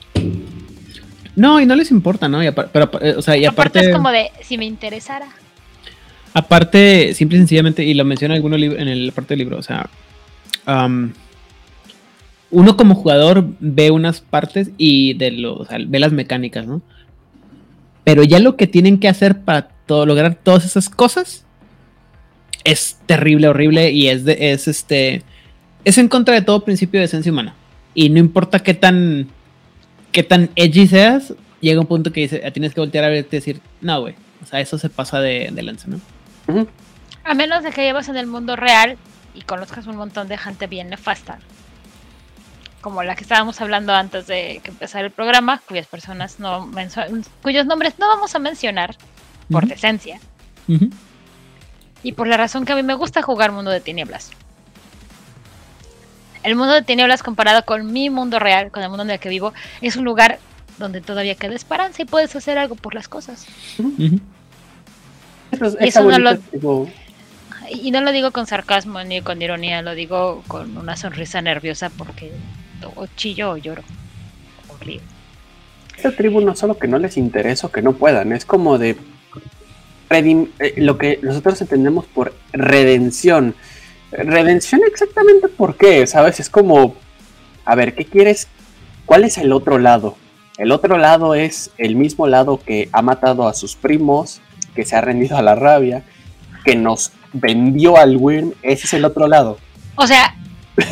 No, 1.34 1.60
y 1.60 1.66
no 1.66 1.74
les 1.74 1.90
importa, 1.90 2.28
¿no? 2.28 2.38
pero, 2.72 2.88
eh, 3.00 3.14
o 3.16 3.22
sea, 3.22 3.36
y 3.36 3.44
aparte, 3.44 3.80
aparte 3.80 3.90
es 3.90 3.96
como 3.96 4.12
de, 4.12 4.30
si 4.42 4.58
me 4.58 4.66
interesara. 4.66 5.26
Aparte, 6.32 7.12
simple 7.12 7.38
y 7.38 7.40
sencillamente, 7.40 7.82
y 7.82 7.92
lo 7.94 8.04
menciona 8.04 8.36
alguno 8.36 8.54
en 8.54 8.86
el 8.86 9.10
parte 9.10 9.30
del 9.30 9.40
libro, 9.40 9.58
o 9.58 9.62
sea, 9.64 9.90
um, 10.68 11.10
uno 12.50 12.76
como 12.76 12.94
jugador 12.94 13.46
ve 13.60 13.90
unas 13.90 14.20
partes 14.20 14.70
y 14.78 15.14
de 15.14 15.32
lo, 15.32 15.66
ve 15.86 15.98
las 15.98 16.12
mecánicas, 16.12 16.66
¿no? 16.66 16.82
Pero 18.04 18.22
ya 18.22 18.38
lo 18.38 18.56
que 18.56 18.66
tienen 18.66 18.98
que 18.98 19.08
hacer 19.08 19.40
para 19.40 19.68
lograr 19.88 20.36
todas 20.36 20.64
esas 20.64 20.88
cosas 20.88 21.44
es 22.64 22.98
terrible, 23.06 23.48
horrible 23.48 23.90
y 23.90 24.08
es, 24.08 24.24
de, 24.24 24.52
es 24.52 24.68
este 24.68 25.22
es 25.84 25.98
en 25.98 26.08
contra 26.08 26.34
de 26.34 26.42
todo 26.42 26.64
principio 26.64 27.00
de 27.00 27.06
esencia 27.06 27.32
humana. 27.32 27.54
Y 27.94 28.10
no 28.10 28.18
importa 28.18 28.60
qué 28.60 28.74
tan 28.74 29.28
qué 30.12 30.22
tan 30.22 30.50
edgy 30.56 30.86
seas, 30.86 31.34
llega 31.60 31.80
un 31.80 31.86
punto 31.86 32.12
que 32.12 32.20
dice, 32.22 32.38
tienes 32.52 32.74
que 32.74 32.80
voltear 32.80 33.04
a 33.04 33.08
verte 33.08 33.36
y 33.36 33.38
decir, 33.40 33.60
no, 33.80 34.00
güey. 34.00 34.14
O 34.42 34.46
sea, 34.46 34.60
eso 34.60 34.78
se 34.78 34.88
pasa 34.88 35.20
de, 35.20 35.50
de 35.52 35.62
lanza, 35.62 35.88
¿no? 35.88 36.00
A 37.24 37.34
menos 37.34 37.64
de 37.64 37.70
que 37.70 37.82
llevas 37.82 38.08
en 38.08 38.16
el 38.16 38.26
mundo 38.26 38.54
real 38.54 38.96
y 39.34 39.42
conozcas 39.42 39.86
un 39.86 39.96
montón 39.96 40.28
de 40.28 40.38
gente 40.38 40.66
bien 40.68 40.90
nefasta 40.90 41.38
como 42.86 43.02
la 43.02 43.16
que 43.16 43.24
estábamos 43.24 43.60
hablando 43.60 43.92
antes 43.92 44.28
de 44.28 44.60
que 44.62 44.70
empezar 44.70 45.04
el 45.04 45.10
programa, 45.10 45.60
cuyas 45.66 45.88
personas 45.88 46.38
no 46.38 46.70
cuyos 47.42 47.66
nombres 47.66 47.94
no 47.98 48.06
vamos 48.06 48.32
a 48.36 48.38
mencionar 48.38 48.94
por 49.50 49.66
decencia. 49.66 50.20
Y 52.04 52.12
por 52.12 52.28
la 52.28 52.36
razón 52.36 52.64
que 52.64 52.74
a 52.74 52.76
mí 52.76 52.84
me 52.84 52.94
gusta 52.94 53.22
jugar 53.22 53.50
Mundo 53.50 53.72
de 53.72 53.80
Tinieblas. 53.80 54.30
El 56.44 56.54
mundo 56.54 56.74
de 56.74 56.82
tinieblas 56.82 57.24
comparado 57.24 57.64
con 57.64 57.92
mi 57.92 58.08
mundo 58.08 58.38
real, 58.38 58.70
con 58.70 58.84
el 58.84 58.88
mundo 58.88 59.02
en 59.02 59.10
el 59.10 59.18
que 59.18 59.30
vivo, 59.30 59.52
es 59.80 59.96
un 59.96 60.04
lugar 60.04 60.38
donde 60.78 61.00
todavía 61.00 61.34
queda 61.34 61.56
esperanza 61.56 62.02
y 62.02 62.04
puedes 62.04 62.36
hacer 62.36 62.56
algo 62.56 62.76
por 62.76 62.94
las 62.94 63.08
cosas. 63.08 63.48
y 63.98 64.20
eso 65.80 66.04
no 66.04 66.20
lo, 66.20 66.38
y 67.68 67.90
no 67.90 68.00
lo 68.00 68.12
digo 68.12 68.30
con 68.30 68.46
sarcasmo 68.46 69.02
ni 69.02 69.22
con 69.22 69.42
ironía, 69.42 69.82
lo 69.82 69.96
digo 69.96 70.44
con 70.46 70.76
una 70.78 70.96
sonrisa 70.96 71.42
nerviosa 71.42 71.90
porque 71.90 72.30
o 72.94 73.06
chillo 73.16 73.52
o 73.52 73.56
lloro. 73.56 73.82
Esta 75.96 76.12
tribu 76.14 76.40
no 76.40 76.54
solo 76.54 76.78
que 76.78 76.88
no 76.88 76.98
les 76.98 77.16
interesa 77.16 77.66
o 77.66 77.72
que 77.72 77.82
no 77.82 77.94
puedan, 77.94 78.32
es 78.32 78.44
como 78.44 78.78
de 78.78 78.96
eh, 80.10 80.74
lo 80.76 80.98
que 80.98 81.18
nosotros 81.22 81.60
entendemos 81.60 82.06
por 82.06 82.34
redención. 82.52 83.54
Redención 84.12 84.82
exactamente 84.86 85.48
por 85.48 85.76
qué, 85.76 86.06
¿sabes? 86.06 86.38
Es 86.38 86.48
como, 86.48 86.94
a 87.64 87.74
ver, 87.74 87.94
¿qué 87.94 88.04
quieres? 88.04 88.48
¿Cuál 89.04 89.24
es 89.24 89.38
el 89.38 89.52
otro 89.52 89.78
lado? 89.78 90.16
El 90.58 90.72
otro 90.72 90.96
lado 90.96 91.34
es 91.34 91.70
el 91.76 91.96
mismo 91.96 92.26
lado 92.26 92.60
que 92.64 92.88
ha 92.92 93.02
matado 93.02 93.48
a 93.48 93.54
sus 93.54 93.74
primos, 93.74 94.40
que 94.74 94.84
se 94.84 94.96
ha 94.96 95.00
rendido 95.00 95.36
a 95.36 95.42
la 95.42 95.54
rabia, 95.54 96.04
que 96.64 96.76
nos 96.76 97.12
vendió 97.32 97.96
al 97.96 98.16
Wyrm, 98.16 98.52
ese 98.62 98.86
es 98.86 98.94
el 98.94 99.04
otro 99.04 99.28
lado. 99.28 99.58
O 99.96 100.06
sea, 100.06 100.34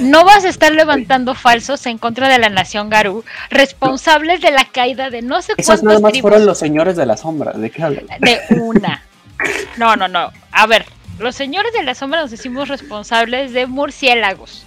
no 0.00 0.25
vas 0.25 0.45
a 0.45 0.49
estar 0.49 0.73
levantando 0.73 1.35
falsos 1.35 1.85
en 1.87 1.99
contra 1.99 2.29
de 2.29 2.38
la 2.38 2.49
nación 2.49 2.88
Garú, 2.91 3.25
responsables 3.50 4.41
de 4.41 4.50
la 4.50 4.64
caída 4.67 5.11
de 5.11 5.23
no 5.23 5.43
sé 5.43 5.53
Esos 5.57 5.67
cuántos 5.67 5.85
nada 5.85 6.00
más 6.00 6.12
tribus 6.12 6.31
fueron 6.31 6.47
los 6.47 6.59
señores 6.59 6.97
de 6.97 7.07
la 7.07 7.17
sombra. 7.17 7.53
¿De 7.53 7.71
qué 7.71 7.83
hablan? 7.83 8.07
de 8.21 8.41
una. 8.61 9.03
No, 9.76 9.97
no, 9.97 10.09
no. 10.09 10.31
A 10.53 10.67
ver, 10.67 10.87
los 11.19 11.35
señores 11.35 11.73
de 11.73 11.83
la 11.83 11.95
sombra 11.95 12.21
nos 12.23 12.31
decimos 12.31 12.69
responsables 12.69 13.53
de 13.53 13.67
murciélagos. 13.67 14.64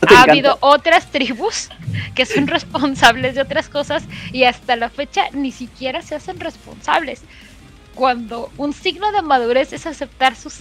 ¿No 0.00 0.06
te 0.08 0.14
Ha 0.14 0.18
encanta? 0.18 0.32
habido 0.32 0.58
otras 0.60 1.10
tribus 1.10 1.70
que 2.14 2.26
son 2.26 2.46
responsables 2.48 3.34
de 3.34 3.40
otras 3.42 3.68
cosas 3.68 4.04
y 4.32 4.44
hasta 4.44 4.76
la 4.76 4.90
fecha 4.90 5.24
ni 5.32 5.52
siquiera 5.52 6.02
se 6.02 6.14
hacen 6.14 6.38
responsables. 6.38 7.22
Cuando 7.94 8.50
un 8.58 8.72
signo 8.72 9.10
de 9.10 9.22
madurez 9.22 9.72
es 9.72 9.86
aceptar 9.86 10.36
sus 10.36 10.60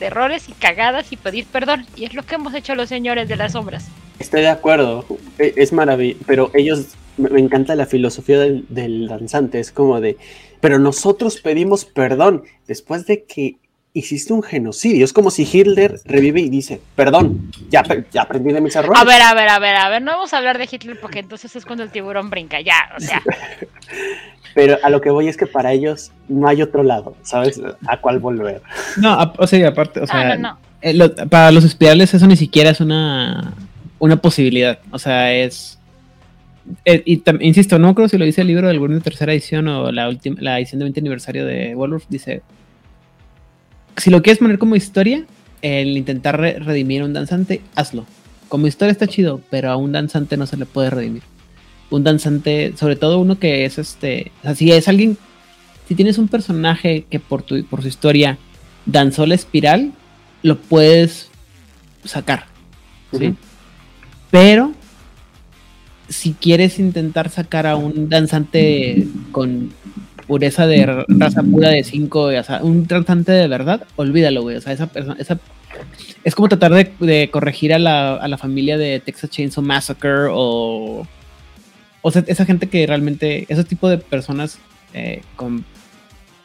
errores 0.00 0.48
y 0.48 0.52
cagadas 0.52 1.12
y 1.12 1.16
pedir 1.16 1.46
perdón. 1.46 1.86
Y 1.96 2.04
es 2.04 2.14
lo 2.14 2.22
que 2.24 2.34
hemos 2.36 2.54
hecho 2.54 2.74
los 2.74 2.88
señores 2.88 3.28
de 3.28 3.36
las 3.36 3.52
sombras. 3.52 3.88
Estoy 4.18 4.42
de 4.42 4.48
acuerdo, 4.48 5.04
e- 5.38 5.54
es 5.56 5.72
maravilloso, 5.72 6.24
pero 6.26 6.50
ellos, 6.54 6.94
me 7.16 7.40
encanta 7.40 7.74
la 7.74 7.86
filosofía 7.86 8.38
del, 8.38 8.64
del 8.68 9.08
danzante, 9.08 9.60
es 9.60 9.72
como 9.72 10.00
de, 10.00 10.16
pero 10.60 10.78
nosotros 10.78 11.40
pedimos 11.40 11.84
perdón 11.84 12.42
después 12.66 13.06
de 13.06 13.24
que 13.24 13.56
hiciste 13.92 14.34
un 14.34 14.42
genocidio, 14.42 15.06
es 15.06 15.14
como 15.14 15.30
si 15.30 15.48
Hitler 15.50 15.98
revive 16.04 16.40
y 16.42 16.50
dice, 16.50 16.82
perdón, 16.94 17.50
ya, 17.70 17.82
ya 18.12 18.22
aprendí 18.22 18.52
de 18.52 18.60
mis 18.60 18.76
errores. 18.76 19.00
A 19.00 19.04
ver, 19.04 19.22
a 19.22 19.32
ver, 19.32 19.48
a 19.48 19.58
ver, 19.58 19.74
a 19.74 19.88
ver, 19.88 20.02
no 20.02 20.12
vamos 20.12 20.34
a 20.34 20.36
hablar 20.36 20.58
de 20.58 20.68
Hitler 20.70 21.00
porque 21.00 21.20
entonces 21.20 21.56
es 21.56 21.64
cuando 21.64 21.82
el 21.82 21.90
tiburón 21.90 22.28
brinca, 22.28 22.60
ya, 22.60 22.90
o 22.94 23.00
sea, 23.00 23.22
Pero 24.56 24.78
a 24.82 24.88
lo 24.90 25.00
que 25.02 25.10
voy 25.10 25.28
es 25.28 25.36
que 25.36 25.46
para 25.46 25.72
ellos 25.72 26.10
no 26.28 26.48
hay 26.48 26.62
otro 26.62 26.82
lado, 26.82 27.14
¿sabes? 27.22 27.60
¿A 27.86 27.98
cuál 28.00 28.18
volver? 28.20 28.62
No, 28.96 29.10
a- 29.12 29.32
o 29.38 29.46
sea, 29.46 29.68
aparte, 29.68 30.00
o 30.00 30.06
sea, 30.06 30.30
no, 30.30 30.42
no, 30.42 30.48
no. 30.52 30.58
eh, 30.80 30.94
lo- 30.94 31.14
para 31.28 31.52
los 31.52 31.62
espirales 31.64 32.12
eso 32.14 32.26
ni 32.26 32.36
siquiera 32.36 32.70
es 32.70 32.80
una, 32.80 33.52
una 33.98 34.16
posibilidad. 34.16 34.78
O 34.90 34.98
sea, 34.98 35.32
es. 35.34 35.78
eh, 36.86 37.02
y 37.04 37.22
insisto, 37.40 37.78
no 37.78 37.94
creo 37.94 38.08
si 38.08 38.16
lo 38.16 38.24
dice 38.24 38.40
el 38.40 38.46
libro 38.48 38.66
del 38.68 38.78
Wyrm 38.80 38.94
de 38.94 39.00
tercera 39.02 39.32
edición 39.34 39.68
o 39.68 39.92
la, 39.92 40.08
última, 40.08 40.36
la 40.40 40.58
edición 40.58 40.78
de 40.78 40.84
20 40.86 41.00
aniversario 41.00 41.44
de 41.44 41.74
Wolf. 41.74 42.04
Dice: 42.08 42.40
Si 43.98 44.08
lo 44.10 44.22
quieres 44.22 44.38
poner 44.38 44.58
como 44.58 44.74
historia, 44.74 45.24
el 45.62 45.96
intentar 45.98 46.40
re- 46.40 46.58
redimir 46.58 47.02
a 47.02 47.04
un 47.04 47.12
danzante, 47.12 47.60
hazlo. 47.74 48.06
Como 48.48 48.66
historia 48.68 48.92
está 48.92 49.06
chido, 49.06 49.40
pero 49.50 49.70
a 49.70 49.76
un 49.76 49.92
danzante 49.92 50.36
no 50.38 50.46
se 50.46 50.56
le 50.56 50.64
puede 50.66 50.88
redimir. 50.90 51.22
Un 51.90 52.04
danzante, 52.04 52.74
sobre 52.76 52.96
todo 52.96 53.20
uno 53.20 53.38
que 53.38 53.64
es 53.64 53.78
este. 53.78 54.32
O 54.40 54.42
sea, 54.42 54.54
si 54.54 54.70
es 54.72 54.88
alguien. 54.88 55.16
Si 55.88 55.94
tienes 55.94 56.18
un 56.18 56.26
personaje 56.26 57.04
que 57.08 57.20
por, 57.20 57.42
tu, 57.42 57.64
por 57.64 57.82
su 57.82 57.88
historia 57.88 58.38
danzó 58.86 59.24
la 59.24 59.36
espiral, 59.36 59.92
lo 60.42 60.58
puedes 60.58 61.30
sacar. 62.04 62.46
¿sí? 63.16 63.34
Pero 64.30 64.72
si 66.08 66.32
quieres 66.32 66.78
intentar 66.78 67.30
sacar 67.30 67.66
a 67.66 67.76
un 67.76 68.08
danzante 68.08 69.06
con 69.32 69.72
pureza 70.26 70.66
de 70.66 71.04
raza 71.08 71.42
pura 71.42 71.70
de 71.70 71.84
5, 71.84 72.20
o 72.20 72.42
sea, 72.42 72.60
un 72.62 72.86
danzante 72.86 73.32
de 73.32 73.48
verdad, 73.48 73.84
olvídalo, 73.96 74.42
güey. 74.42 74.56
O 74.56 74.60
sea, 74.60 74.72
esa 74.72 74.88
persona, 74.88 75.16
esa 75.18 75.38
es 76.24 76.34
como 76.34 76.48
tratar 76.48 76.72
de, 76.72 76.92
de 77.00 77.30
corregir 77.30 77.72
a 77.72 77.78
la, 77.78 78.14
a 78.14 78.28
la 78.28 78.38
familia 78.38 78.78
de 78.78 79.00
Texas 79.00 79.30
Chainsaw 79.30 79.62
Massacre 79.62 80.28
o 80.30 81.06
o 82.02 82.10
sea, 82.10 82.24
esa 82.26 82.44
gente 82.44 82.68
que 82.68 82.86
realmente, 82.86 83.46
ese 83.48 83.64
tipo 83.64 83.88
de 83.88 83.98
personas 83.98 84.58
eh, 84.94 85.22
con 85.36 85.64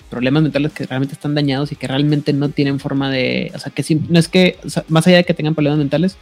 problemas 0.10 0.44
mentales 0.44 0.74
que 0.74 0.86
realmente 0.86 1.14
están 1.14 1.36
dañados 1.36 1.72
y 1.72 1.76
que 1.76 1.88
realmente 1.88 2.34
no 2.34 2.50
tienen 2.50 2.80
forma 2.80 3.10
de, 3.10 3.52
o 3.56 3.60
sea, 3.60 3.72
que 3.72 3.82
sim- 3.84 4.06
no 4.10 4.20
es 4.20 4.28
que, 4.28 4.58
o 4.66 4.70
sea, 4.70 4.84
más 4.90 5.08
allá 5.08 5.18
de 5.18 5.24
que 5.24 5.34
tengan 5.34 5.56
problemas 5.56 5.80
mentales, 5.80 6.18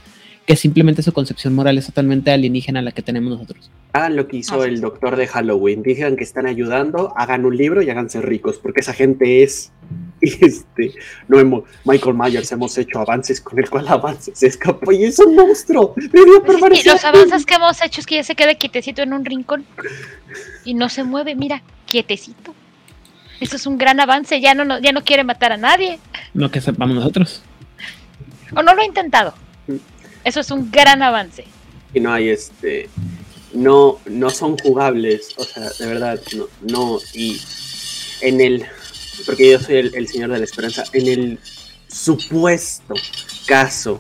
que 0.50 0.56
simplemente 0.56 1.03
su 1.03 1.13
concepción 1.13 1.53
moral 1.53 1.77
es 1.77 1.86
totalmente 1.86 2.32
alienígena 2.32 2.79
a 2.79 2.82
la 2.82 2.91
que 2.91 3.03
tenemos 3.03 3.32
nosotros. 3.32 3.70
Hagan 3.94 4.15
lo 4.15 4.27
que 4.27 4.38
hizo 4.38 4.56
Así 4.60 4.68
el 4.70 4.74
es. 4.74 4.82
doctor 4.82 5.15
de 5.15 5.27
Halloween, 5.27 5.84
digan 5.84 6.15
que 6.15 6.24
están 6.24 6.48
ayudando, 6.48 7.13
hagan 7.15 7.46
un 7.46 7.56
libro 7.56 7.84
y 7.84 7.89
háganse 7.91 8.20
ricos, 8.20 8.58
porque 8.58 8.79
esa 8.79 8.94
gente 8.94 9.44
es... 9.44 9.72
Este, 10.22 10.91
no 11.27 11.39
hemos, 11.39 11.63
Michael 11.86 12.15
Myers 12.15 12.51
hemos 12.51 12.75
hecho 12.79 12.98
avances 13.00 13.39
con 13.39 13.58
el 13.60 13.70
cual 13.70 13.88
avance 13.88 14.32
se 14.36 14.48
escapó 14.48 14.91
y 14.91 15.03
es 15.06 15.20
un 15.20 15.34
monstruo. 15.36 15.94
Permanecer 16.46 16.94
los 16.94 17.06
avances 17.06 17.46
que 17.46 17.53
hemos 17.53 17.79
hecho 17.84 18.01
es 18.01 18.08
que 18.08 18.15
ya 18.15 18.24
se 18.24 18.34
queda 18.36 18.56
quietecito 18.56 19.01
en 19.03 19.13
un 19.13 19.24
rincón 19.24 19.65
y 20.65 20.74
no 20.74 20.89
se 20.89 21.03
mueve, 21.03 21.36
mira, 21.36 21.62
quietecito. 21.86 22.53
Eso 23.39 23.56
es 23.56 23.65
un 23.68 23.77
gran 23.77 24.00
avance, 24.00 24.41
ya 24.41 24.53
no, 24.56 24.65
no- 24.65 24.79
ya 24.79 24.91
no 24.94 25.03
quiere 25.06 25.24
matar 25.24 25.51
a 25.53 25.58
nadie. 25.58 26.00
No 26.34 26.50
que 26.51 26.60
sepamos 26.60 26.96
nosotros. 26.96 27.44
O 28.56 28.62
no 28.63 28.74
lo 28.74 28.82
ha 28.82 28.86
intentado. 28.86 29.36
Eso 30.24 30.40
es 30.40 30.52
un 30.52 30.70
gran 30.72 31.02
avance. 31.02 31.46
y 31.94 32.00
no 32.00 32.14
hay 32.14 32.30
este 32.30 32.90
no 33.54 34.00
no 34.06 34.30
son 34.30 34.58
jugables 34.58 35.34
o 35.38 35.44
sea 35.44 35.70
de 35.80 35.86
verdad 35.88 36.20
no, 36.36 36.48
no 36.62 37.00
y 37.14 37.42
en 38.22 38.42
el 38.42 38.66
porque 39.26 39.52
yo 39.52 39.60
soy 39.60 39.78
el, 39.78 40.08
señor 40.08 40.32
de 40.32 40.40
la 40.40 40.46
esperanza 40.46 40.84
en 40.94 41.08
el 41.08 41.40
supuesto 41.88 42.94
caso 43.48 44.00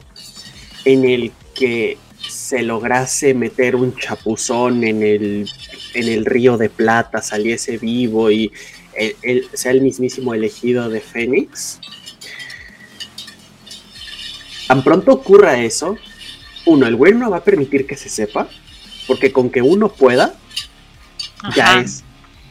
en 0.85 1.03
el 1.03 1.31
que 1.55 1.97
se 2.27 2.61
lograse 2.61 3.33
meter 3.33 3.75
un 3.75 3.95
chapuzón 3.95 4.83
en 4.83 5.01
el 5.03 5.49
en 5.93 6.07
el 6.07 6.25
río 6.25 6.57
de 6.57 6.69
plata 6.69 7.21
saliese 7.21 7.77
vivo 7.77 8.29
y 8.29 8.51
sea 9.53 9.71
el 9.71 9.81
mismísimo 9.81 10.33
elegido 10.33 10.89
de 10.89 11.01
Fénix 11.01 11.79
tan 14.67 14.83
pronto 14.83 15.11
ocurra 15.11 15.63
eso 15.63 15.97
uno, 16.65 16.85
el 16.87 16.95
güey 16.95 17.13
no 17.13 17.29
va 17.29 17.37
a 17.37 17.43
permitir 17.43 17.85
que 17.87 17.95
se 17.97 18.09
sepa, 18.09 18.47
porque 19.07 19.31
con 19.31 19.49
que 19.49 19.61
uno 19.61 19.89
pueda, 19.89 20.35
ya 21.55 21.79
es, 21.81 22.03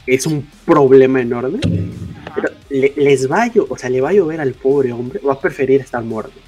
es 0.06 0.26
un 0.26 0.48
problema 0.64 1.20
enorme. 1.20 1.58
Pero 2.34 2.48
le- 2.70 2.92
les 2.96 3.30
va 3.30 3.44
a 3.44 3.50
o 3.68 3.76
sea, 3.76 3.90
le 3.90 4.00
va 4.00 4.10
a 4.10 4.12
llover 4.12 4.40
al 4.40 4.52
pobre 4.54 4.92
hombre, 4.92 5.20
va 5.26 5.34
a 5.34 5.40
preferir 5.40 5.80
estar 5.80 6.02
muerto. 6.02 6.38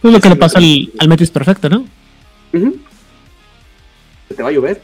Pues 0.00 0.12
lo 0.14 0.20
que 0.20 0.28
le 0.30 0.36
pasa 0.36 0.58
al, 0.58 0.90
al 0.98 1.08
Metis 1.08 1.30
perfecto, 1.30 1.68
¿no? 1.68 1.84
Te 4.34 4.42
va 4.42 4.48
a 4.48 4.52
llover. 4.52 4.80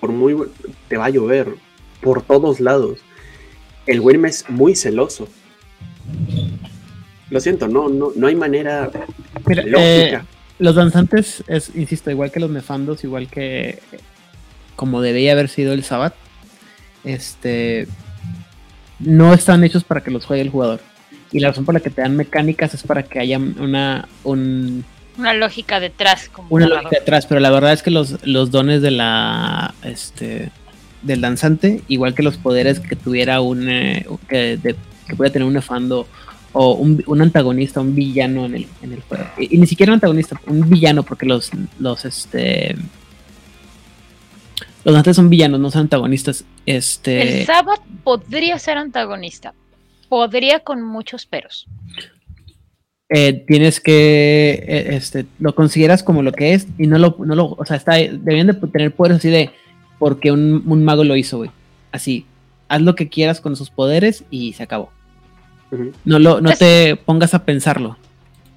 Por 0.00 0.12
muy 0.12 0.32
bu- 0.34 0.48
te 0.88 0.96
va 0.96 1.06
a 1.06 1.10
llover 1.10 1.54
por 2.00 2.22
todos 2.22 2.60
lados. 2.60 2.98
El 3.86 4.00
Wyrm 4.00 4.26
es 4.26 4.48
muy 4.48 4.76
celoso. 4.76 5.28
Lo 7.30 7.40
siento, 7.40 7.68
no, 7.68 7.88
no, 7.88 8.12
no 8.14 8.26
hay 8.26 8.36
manera 8.36 8.90
Mira, 9.46 9.62
lógica. 9.64 9.78
eh, 10.18 10.22
los 10.58 10.74
danzantes, 10.74 11.44
es, 11.46 11.70
insisto, 11.74 12.10
igual 12.10 12.30
que 12.32 12.40
los 12.40 12.50
nefandos, 12.50 13.04
igual 13.04 13.28
que 13.28 13.78
como 14.76 15.00
debía 15.00 15.32
haber 15.32 15.48
sido 15.48 15.72
el 15.72 15.84
Sabbat, 15.84 16.14
este, 17.04 17.86
no 18.98 19.34
están 19.34 19.64
hechos 19.64 19.84
para 19.84 20.02
que 20.02 20.10
los 20.10 20.24
juegue 20.24 20.42
el 20.42 20.50
jugador. 20.50 20.80
Y 21.30 21.40
la 21.40 21.48
razón 21.48 21.64
por 21.64 21.74
la 21.74 21.80
que 21.80 21.90
te 21.90 22.00
dan 22.02 22.16
mecánicas 22.16 22.74
es 22.74 22.82
para 22.82 23.02
que 23.02 23.18
haya 23.20 23.38
una, 23.38 24.08
un, 24.24 24.84
Una 25.18 25.34
lógica 25.34 25.78
detrás. 25.80 26.28
Como 26.30 26.48
una 26.50 26.66
lógica 26.68 26.90
detrás, 27.00 27.26
pero 27.26 27.40
la 27.40 27.50
verdad 27.50 27.72
es 27.72 27.82
que 27.82 27.90
los, 27.90 28.24
los 28.26 28.50
dones 28.50 28.80
de 28.82 28.90
la 28.92 29.74
este 29.82 30.50
del 31.02 31.20
danzante, 31.20 31.82
igual 31.86 32.14
que 32.14 32.24
los 32.24 32.38
poderes 32.38 32.80
que 32.80 32.96
tuviera 32.96 33.40
un 33.40 33.68
eh, 33.68 34.04
que, 34.28 34.56
de- 34.56 34.74
que 35.06 35.14
pudiera 35.14 35.32
tener 35.32 35.46
un 35.46 35.54
nefando 35.54 36.08
o 36.60 36.74
un, 36.74 37.00
un 37.06 37.22
antagonista, 37.22 37.80
un 37.80 37.94
villano 37.94 38.46
en 38.46 38.54
el, 38.56 38.66
en 38.82 38.92
el 38.92 39.00
juego. 39.02 39.24
Y, 39.38 39.54
y 39.54 39.58
ni 39.58 39.66
siquiera 39.68 39.92
un 39.92 39.94
antagonista, 39.94 40.40
un 40.48 40.68
villano, 40.68 41.04
porque 41.04 41.24
los, 41.24 41.52
los 41.78 42.04
este 42.04 42.74
los 44.84 44.92
danzantes 44.94 45.16
son 45.16 45.30
villanos, 45.30 45.60
no 45.60 45.70
son 45.70 45.82
antagonistas. 45.82 46.44
Este 46.66 47.40
El 47.40 47.46
Sabbath 47.46 47.82
podría 48.02 48.58
ser 48.58 48.76
antagonista. 48.76 49.54
Podría 50.08 50.60
con 50.60 50.82
muchos 50.82 51.26
peros. 51.26 51.66
eh, 53.10 53.44
tienes 53.46 53.80
que 53.80 54.64
eh, 54.66 54.96
este 54.96 55.26
lo 55.38 55.54
consideras 55.54 56.02
como 56.02 56.22
lo 56.22 56.32
que 56.32 56.54
es 56.54 56.66
y 56.78 56.86
no 56.86 56.98
lo, 56.98 57.16
no 57.24 57.34
lo 57.34 57.46
o 57.58 57.64
sea, 57.64 57.76
está 57.76 57.92
deberían 57.94 58.48
de 58.48 58.54
tener 58.54 58.94
poderes 58.94 59.18
así 59.18 59.30
de 59.30 59.50
porque 59.98 60.32
un, 60.32 60.62
un 60.66 60.84
mago 60.84 61.04
lo 61.04 61.14
hizo, 61.16 61.38
güey. 61.38 61.50
Así, 61.92 62.26
haz 62.68 62.80
lo 62.82 62.94
que 62.94 63.08
quieras 63.08 63.40
con 63.40 63.54
sus 63.56 63.70
poderes 63.70 64.24
y 64.30 64.52
se 64.54 64.62
acabó. 64.64 64.90
No 66.04 66.18
lo 66.18 66.40
no 66.40 66.52
te 66.52 66.96
pongas 66.96 67.34
a 67.34 67.44
pensarlo. 67.44 67.96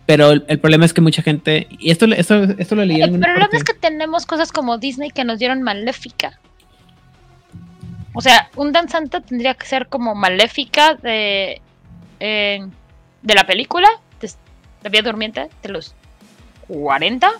Pero 0.05 0.31
el, 0.31 0.45
el 0.47 0.59
problema 0.59 0.85
es 0.85 0.93
que 0.93 1.01
mucha 1.01 1.21
gente 1.21 1.67
y 1.69 1.91
esto 1.91 2.05
esto 2.05 2.43
esto 2.57 2.75
lo 2.75 2.83
leí 2.85 3.01
en 3.01 3.15
El 3.15 3.19
problema 3.19 3.39
parte. 3.41 3.57
es 3.57 3.63
que 3.63 3.73
tenemos 3.73 4.25
cosas 4.25 4.51
como 4.51 4.77
Disney 4.77 5.11
que 5.11 5.23
nos 5.23 5.39
dieron 5.39 5.61
Maléfica. 5.61 6.39
O 8.13 8.21
sea, 8.21 8.49
un 8.55 8.71
danzante 8.73 9.21
tendría 9.21 9.53
que 9.53 9.65
ser 9.65 9.87
como 9.87 10.15
Maléfica 10.15 10.95
de, 10.95 11.61
eh, 12.19 12.59
de 13.21 13.35
la 13.35 13.45
película, 13.45 13.87
de 14.19 14.29
La 14.83 14.89
Vía 14.89 15.01
Durmiente, 15.01 15.49
de 15.63 15.69
los 15.69 15.95
40. 16.67 17.31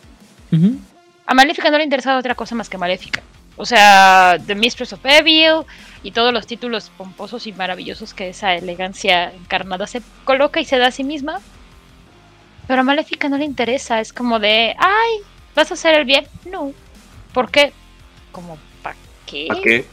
Ujú. 0.51 0.79
A 1.25 1.33
Maléfica 1.33 1.69
no 1.71 1.77
le 1.77 1.83
interesaba 1.83 2.19
otra 2.19 2.35
cosa 2.35 2.55
más 2.55 2.69
que 2.69 2.77
Maléfica. 2.77 3.21
O 3.57 3.65
sea, 3.65 4.37
The 4.45 4.55
Mistress 4.55 4.93
of 4.93 5.01
Evil 5.05 5.65
y 6.03 6.11
todos 6.11 6.33
los 6.33 6.47
títulos 6.47 6.91
pomposos 6.97 7.45
y 7.47 7.53
maravillosos 7.53 8.13
que 8.13 8.29
esa 8.29 8.55
elegancia 8.55 9.31
encarnada 9.33 9.85
se 9.87 10.01
coloca 10.23 10.59
y 10.59 10.65
se 10.65 10.77
da 10.77 10.87
a 10.87 10.91
sí 10.91 11.03
misma. 11.03 11.39
Pero 12.67 12.81
a 12.81 12.83
Maléfica 12.83 13.27
no 13.29 13.37
le 13.37 13.45
interesa, 13.45 13.99
es 13.99 14.13
como 14.13 14.39
de, 14.39 14.75
ay, 14.77 15.11
¿vas 15.55 15.71
a 15.71 15.73
hacer 15.75 15.95
el 15.95 16.05
bien? 16.05 16.25
No. 16.49 16.71
¿Por 17.33 17.51
qué? 17.51 17.73
Como, 18.31 18.57
¿para 18.81 18.95
qué? 19.25 19.45
¿Para 19.47 19.61
qué? 19.61 19.85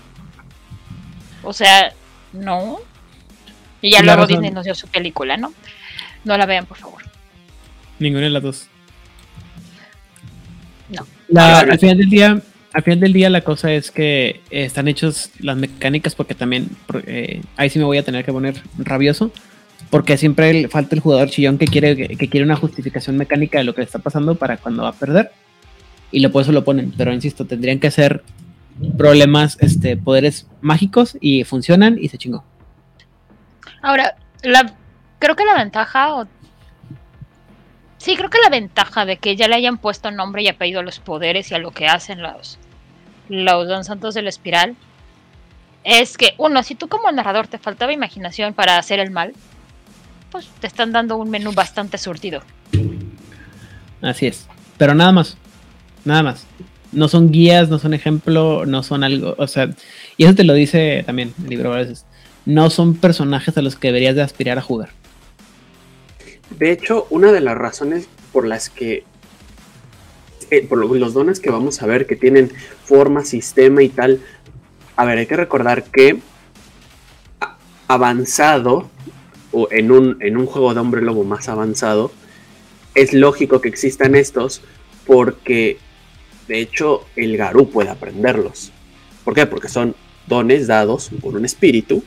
O 1.43 1.53
sea, 1.53 1.93
no. 2.33 2.79
Y 3.81 3.91
ya 3.91 3.99
La 4.01 4.07
luego 4.07 4.23
razón. 4.23 4.37
Disney 4.37 4.51
nos 4.51 4.65
dio 4.65 4.75
su 4.75 4.89
película, 4.89 5.37
¿no? 5.37 5.53
No 6.25 6.37
la 6.37 6.47
vean, 6.47 6.67
por 6.67 6.79
favor. 6.79 7.03
Ninguna 7.99 8.25
de 8.25 8.31
las 8.31 8.43
dos. 8.43 8.67
No. 10.89 11.07
La- 11.29 11.65
no. 11.65 11.73
al 11.73 11.79
final 11.79 11.99
del 11.99 12.11
día, 12.11 12.41
al 12.73 12.83
final 12.83 13.01
del 13.01 13.13
día 13.13 13.31
la 13.31 13.41
cosa 13.43 13.73
es 13.73 13.91
que 13.91 14.41
eh, 14.51 14.65
están 14.65 14.89
hechos 14.89 15.31
las 15.41 15.57
mecánicas 15.57 16.15
porque 16.15 16.35
también 16.35 16.69
eh, 17.07 17.43
ahí 17.57 17.71
sí 17.71 17.79
me 17.79 17.85
voy 17.87 17.99
a 17.99 18.03
tener 18.05 18.25
que 18.25 18.33
poner 18.33 18.63
rabioso 18.79 19.31
porque 19.91 20.17
siempre 20.19 20.69
falta 20.69 20.95
el 20.95 21.01
jugador 21.01 21.31
chillón 21.31 21.57
que 21.59 21.67
quiere 21.67 21.97
que 22.17 22.29
quiere 22.29 22.45
una 22.45 22.57
justificación 22.57 23.17
mecánica 23.17 23.59
de 23.59 23.65
lo 23.65 23.75
que 23.75 23.81
le 23.81 23.87
está 23.87 23.99
pasando 24.01 24.35
para 24.35 24.59
cuando 24.59 24.83
va 24.83 24.91
a 24.91 24.93
perder 24.93 25.31
y 26.11 26.21
lo 26.21 26.31
por 26.33 26.43
eso 26.43 26.53
lo 26.53 26.65
ponen, 26.65 26.93
pero 26.97 27.13
insisto, 27.13 27.45
tendrían 27.47 27.79
que 27.81 27.91
ser 27.91 28.23
problemas 28.97 29.57
este 29.61 29.97
poderes 29.97 30.47
mágicos 30.61 31.17
y 31.21 31.45
funcionan 31.45 31.99
y 32.01 32.09
se 32.09 32.17
chingó. 32.19 32.45
Ahora, 33.83 34.17
la, 34.43 34.75
creo 35.19 35.37
que 35.37 35.45
la 35.45 35.57
ventaja, 35.57 36.15
o- 36.15 36.27
sí, 37.99 38.17
creo 38.17 38.31
que 38.31 38.39
la 38.43 38.51
ventaja 38.51 39.05
de 39.05 39.19
que 39.19 39.37
ya 39.37 39.49
le 39.49 39.57
hayan 39.57 39.79
puesto 39.79 40.11
nombre 40.11 40.43
y 40.43 40.49
apellido 40.49 40.81
a 40.81 40.85
los 40.85 40.99
poderes 40.99 41.51
y 41.51 41.55
a 41.55 41.59
lo 41.59 41.71
que 41.71 41.87
hacen 41.87 42.23
los, 42.23 42.59
los 43.29 43.69
Don 43.69 43.85
Santos 43.85 44.15
de 44.15 44.23
la 44.23 44.31
Espiral, 44.31 44.77
es 45.85 46.17
que, 46.17 46.35
uno, 46.39 46.63
si 46.63 46.75
tú 46.75 46.89
como 46.89 47.11
narrador 47.13 47.47
te 47.47 47.59
faltaba 47.59 47.93
imaginación 47.93 48.55
para 48.55 48.79
hacer 48.79 49.01
el 49.01 49.11
mal, 49.11 49.33
pues 50.31 50.47
te 50.61 50.67
están 50.67 50.93
dando 50.93 51.17
un 51.17 51.31
menú 51.31 51.53
bastante 51.53 51.99
surtido. 51.99 52.43
Así 54.03 54.27
es. 54.27 54.47
Pero 54.77 54.95
nada 54.95 55.13
más. 55.13 55.37
Nada 56.05 56.23
más. 56.23 56.47
No 56.93 57.09
son 57.09 57.31
guías, 57.31 57.69
no 57.69 57.79
son 57.79 57.95
ejemplo, 57.95 58.65
no 58.67 58.83
son 58.83 59.05
algo. 59.05 59.35
O 59.39 59.47
sea, 59.47 59.71
y 60.17 60.25
eso 60.25 60.35
te 60.35 60.45
lo 60.45 60.55
dice 60.55 61.03
también 61.05 61.35
el 61.43 61.51
libro 61.51 61.73
a 61.73 61.77
veces. 61.77 62.07
No 62.47 62.71
son 62.71 62.95
personajes 62.95 63.57
a 63.59 63.63
los 63.63 63.77
que 63.77 63.89
deberías 63.89 64.15
de 64.15 64.23
aspirar 64.23 64.59
a 64.59 64.63
jugar. 64.63 64.91
De 66.51 66.73
hecho, 66.73 67.07
una 67.11 67.33
de 67.33 67.41
las 67.41 67.57
razones 67.57 68.09
por 68.33 68.47
las 68.47 68.69
que 68.71 69.05
eh, 70.51 70.67
por 70.67 70.79
lo- 70.79 70.95
los 70.95 71.13
dones 71.13 71.41
que 71.41 71.51
vamos 71.51 71.83
a 71.83 71.87
ver 71.87 72.07
que 72.07 72.17
tienen 72.17 72.51
forma, 72.85 73.25
sistema 73.25 73.83
y 73.83 73.91
tal. 73.91 74.21
A 74.97 75.05
ver, 75.05 75.19
hay 75.19 75.27
que 75.27 75.37
recordar 75.37 75.85
que 75.85 76.21
avanzado 77.87 78.89
o 79.53 79.69
en 79.71 79.91
un, 79.93 80.17
en 80.21 80.37
un 80.37 80.47
juego 80.47 80.75
de 80.75 80.81
hombre 80.81 81.03
lobo 81.03 81.25
más 81.25 81.49
avanzado, 81.49 82.11
es 82.95 83.13
lógico 83.13 83.61
que 83.61 83.69
existan 83.69 84.15
estos 84.15 84.63
porque 85.07 85.79
de 86.49 86.61
hecho 86.61 87.05
el 87.17 87.37
Garú 87.37 87.71
puede 87.71 87.91
aprenderlos. 87.91 88.73
¿Por 89.25 89.35
qué? 89.35 89.47
Porque 89.47 89.69
son 89.69 89.95
dones 90.27 90.67
dados 90.67 91.11
por 91.21 91.35
un 91.37 91.45
espíritu 91.45 92.03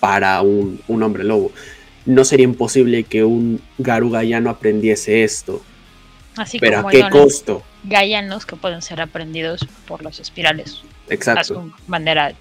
para 0.00 0.40
un, 0.42 0.80
un 0.88 1.02
hombre 1.02 1.24
lobo. 1.24 1.52
No 2.14 2.24
sería 2.24 2.44
imposible 2.44 3.04
que 3.04 3.24
un 3.24 3.60
Garú 3.78 4.10
Gaiano 4.10 4.50
aprendiese 4.50 5.22
esto. 5.24 5.62
Así 6.36 6.58
Pero 6.58 6.76
como 6.78 6.88
¿a 6.88 6.92
qué 6.92 7.08
costo? 7.10 7.62
gaianos 7.84 8.44
que 8.46 8.56
pueden 8.56 8.82
ser 8.82 9.00
aprendidos 9.00 9.66
por 9.88 10.02
los 10.02 10.20
espirales 10.20 10.82
a 11.10 11.14
Exacto. 11.14 11.54
su 11.54 11.72
manera 11.88 12.32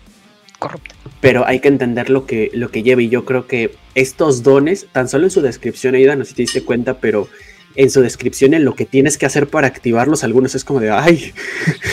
corrupta. 0.59 0.93
pero 1.21 1.45
hay 1.47 1.59
que 1.61 1.69
entender 1.69 2.09
lo 2.09 2.25
que, 2.25 2.51
lo 2.53 2.69
que 2.71 2.83
lleva 2.83 3.01
y 3.01 3.09
yo 3.09 3.23
creo 3.25 3.47
que 3.47 3.75
estos 3.95 4.43
dones, 4.43 4.87
tan 4.91 5.07
solo 5.09 5.25
en 5.25 5.31
su 5.31 5.41
descripción, 5.41 5.95
Aida, 5.95 6.15
no 6.15 6.23
sé 6.25 6.29
si 6.31 6.35
te 6.35 6.41
diste 6.43 6.63
cuenta, 6.63 6.97
pero 6.99 7.29
en 7.75 7.89
su 7.89 8.01
descripción, 8.01 8.53
en 8.53 8.65
lo 8.65 8.75
que 8.75 8.85
tienes 8.85 9.17
que 9.17 9.25
hacer 9.25 9.47
para 9.47 9.67
activarlos, 9.67 10.23
algunos 10.25 10.55
es 10.55 10.63
como 10.65 10.79
de, 10.81 10.91
ay, 10.91 11.31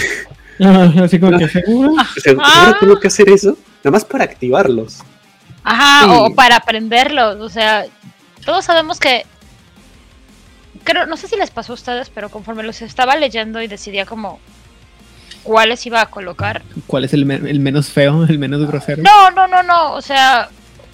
Así 0.58 1.18
como 1.20 1.38
que 1.38 1.48
seguro. 1.48 1.94
¿seguro 2.22 2.42
Ah. 2.46 2.76
tengo 2.80 2.98
que 2.98 3.08
hacer 3.08 3.28
eso? 3.28 3.56
Nada 3.84 3.92
más 3.92 4.04
para 4.04 4.24
activarlos. 4.24 4.98
Ajá, 5.68 6.04
Sí. 6.04 6.10
o 6.12 6.34
para 6.34 6.56
aprenderlos, 6.56 7.40
o 7.40 7.48
sea, 7.48 7.84
todos 8.44 8.64
sabemos 8.64 9.00
que 9.00 9.26
creo, 10.84 11.06
no 11.06 11.16
sé 11.16 11.26
si 11.28 11.36
les 11.36 11.50
pasó 11.50 11.72
a 11.72 11.74
ustedes, 11.74 12.08
pero 12.10 12.28
conforme 12.30 12.62
los 12.62 12.80
estaba 12.82 13.16
leyendo 13.16 13.60
y 13.60 13.66
decidía 13.66 14.06
como 14.06 14.38
cuáles 15.42 15.84
iba 15.86 16.00
a 16.00 16.06
colocar. 16.06 16.62
¿Cuál 16.86 17.04
es 17.04 17.12
el, 17.14 17.26
me- 17.26 17.34
el 17.36 17.58
menos 17.60 17.88
feo, 17.90 18.24
el 18.28 18.38
menos 18.38 18.64
grosero? 18.66 19.02
No, 19.02 19.30
no, 19.32 19.48
no, 19.48 19.62
no, 19.64 19.92
o 19.94 20.02
sea, 20.02 20.48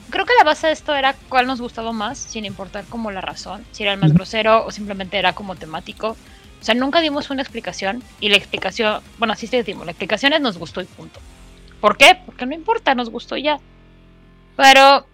creo 0.09 0.25
que 0.25 0.33
la 0.39 0.45
base 0.45 0.69
de 0.69 0.73
esto 0.73 0.95
era 0.95 1.15
cuál 1.29 1.47
nos 1.47 1.61
gustaba 1.61 1.93
más, 1.93 2.17
sin 2.19 2.45
importar 2.47 2.85
como 2.87 3.11
la 3.11 3.21
razón, 3.21 3.65
si 3.73 3.83
era 3.83 3.93
el 3.93 3.99
más 4.01 4.13
grosero 4.15 4.65
o 4.65 4.71
simplemente 4.71 5.19
era 5.19 5.35
como 5.35 5.55
temático. 5.55 6.17
O 6.61 6.65
sea, 6.65 6.75
nunca 6.75 7.01
dimos 7.01 7.29
una 7.29 7.43
explicación 7.43 8.03
y 8.21 8.29
la 8.31 8.37
explicación, 8.37 9.03
bueno, 9.19 9.35
así 9.35 9.47
se 9.49 9.63
dimos, 9.65 9.85
la 9.85 9.91
explicación 9.93 10.33
es 10.33 10.41
nos 10.41 10.57
gustó 10.59 10.81
y 10.81 10.85
punto. 10.85 11.21
¿Por 11.81 11.97
qué? 11.99 12.17
Porque 12.25 12.47
no 12.47 12.55
importa, 12.55 12.95
nos 12.95 13.11
gustó 13.11 13.37
ya. 13.37 13.59
Pero 14.57 15.07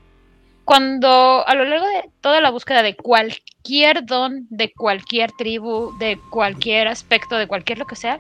cuando 0.65 1.47
a 1.47 1.55
lo 1.55 1.65
largo 1.65 1.87
de 1.87 2.11
toda 2.21 2.41
la 2.41 2.51
búsqueda 2.51 2.83
de 2.83 2.97
cualquier 2.97 4.05
don, 4.05 4.47
de 4.51 4.73
cualquier 4.73 5.33
tribu, 5.33 5.97
de 5.99 6.19
cualquier 6.31 6.89
aspecto, 6.89 7.37
de 7.37 7.47
cualquier 7.47 7.79
lo 7.79 7.87
que 7.87 7.97
sea, 7.97 8.19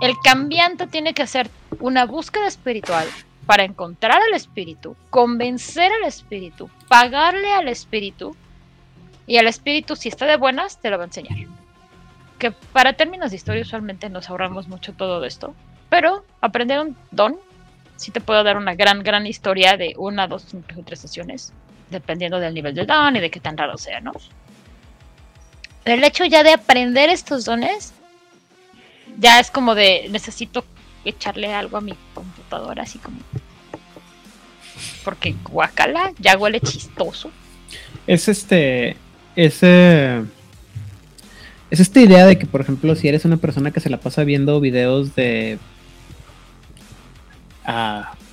el 0.00 0.14
cambiante 0.24 0.86
tiene 0.86 1.12
que 1.12 1.22
hacer 1.22 1.50
una 1.78 2.06
búsqueda 2.06 2.46
espiritual 2.46 3.06
para 3.44 3.64
encontrar 3.64 4.22
al 4.22 4.34
espíritu, 4.34 4.96
convencer 5.10 5.90
al 5.92 6.08
espíritu, 6.08 6.70
pagarle 6.88 7.52
al 7.52 7.68
espíritu, 7.68 8.34
y 9.30 9.36
al 9.36 9.46
espíritu, 9.46 9.94
si 9.94 10.08
está 10.08 10.26
de 10.26 10.36
buenas, 10.36 10.80
te 10.80 10.90
lo 10.90 10.98
va 10.98 11.04
a 11.04 11.06
enseñar. 11.06 11.38
Que 12.40 12.50
para 12.50 12.94
términos 12.94 13.30
de 13.30 13.36
historia 13.36 13.62
usualmente 13.62 14.10
nos 14.10 14.28
ahorramos 14.28 14.66
mucho 14.66 14.92
todo 14.92 15.24
esto, 15.24 15.54
pero 15.88 16.24
aprender 16.40 16.80
un 16.80 16.96
don 17.12 17.38
sí 18.00 18.10
te 18.10 18.22
puedo 18.22 18.42
dar 18.42 18.56
una 18.56 18.74
gran, 18.74 19.02
gran 19.02 19.26
historia 19.26 19.76
de 19.76 19.92
una, 19.98 20.26
dos, 20.26 20.46
incluso 20.54 20.82
tres 20.82 21.00
sesiones, 21.00 21.52
dependiendo 21.90 22.40
del 22.40 22.54
nivel 22.54 22.74
del 22.74 22.86
don 22.86 23.14
y 23.14 23.20
de 23.20 23.30
qué 23.30 23.40
tan 23.40 23.58
raro 23.58 23.76
sea, 23.76 24.00
¿no? 24.00 24.12
El 25.84 26.02
hecho 26.02 26.24
ya 26.24 26.42
de 26.42 26.54
aprender 26.54 27.10
estos 27.10 27.44
dones, 27.44 27.92
ya 29.18 29.38
es 29.38 29.50
como 29.50 29.74
de 29.74 30.08
necesito 30.10 30.64
echarle 31.04 31.52
algo 31.52 31.76
a 31.76 31.82
mi 31.82 31.94
computadora, 32.14 32.84
así 32.84 32.98
como. 32.98 33.18
Porque 35.04 35.34
guacala 35.44 36.12
ya 36.18 36.38
huele 36.38 36.60
chistoso. 36.60 37.30
Es 38.06 38.28
este. 38.28 38.96
Es, 39.36 39.58
eh, 39.60 40.24
es 41.70 41.80
esta 41.80 42.00
idea 42.00 42.24
de 42.24 42.38
que, 42.38 42.46
por 42.46 42.62
ejemplo, 42.62 42.94
si 42.94 43.08
eres 43.08 43.26
una 43.26 43.36
persona 43.36 43.72
que 43.72 43.80
se 43.80 43.90
la 43.90 43.98
pasa 43.98 44.24
viendo 44.24 44.58
videos 44.58 45.14
de. 45.14 45.58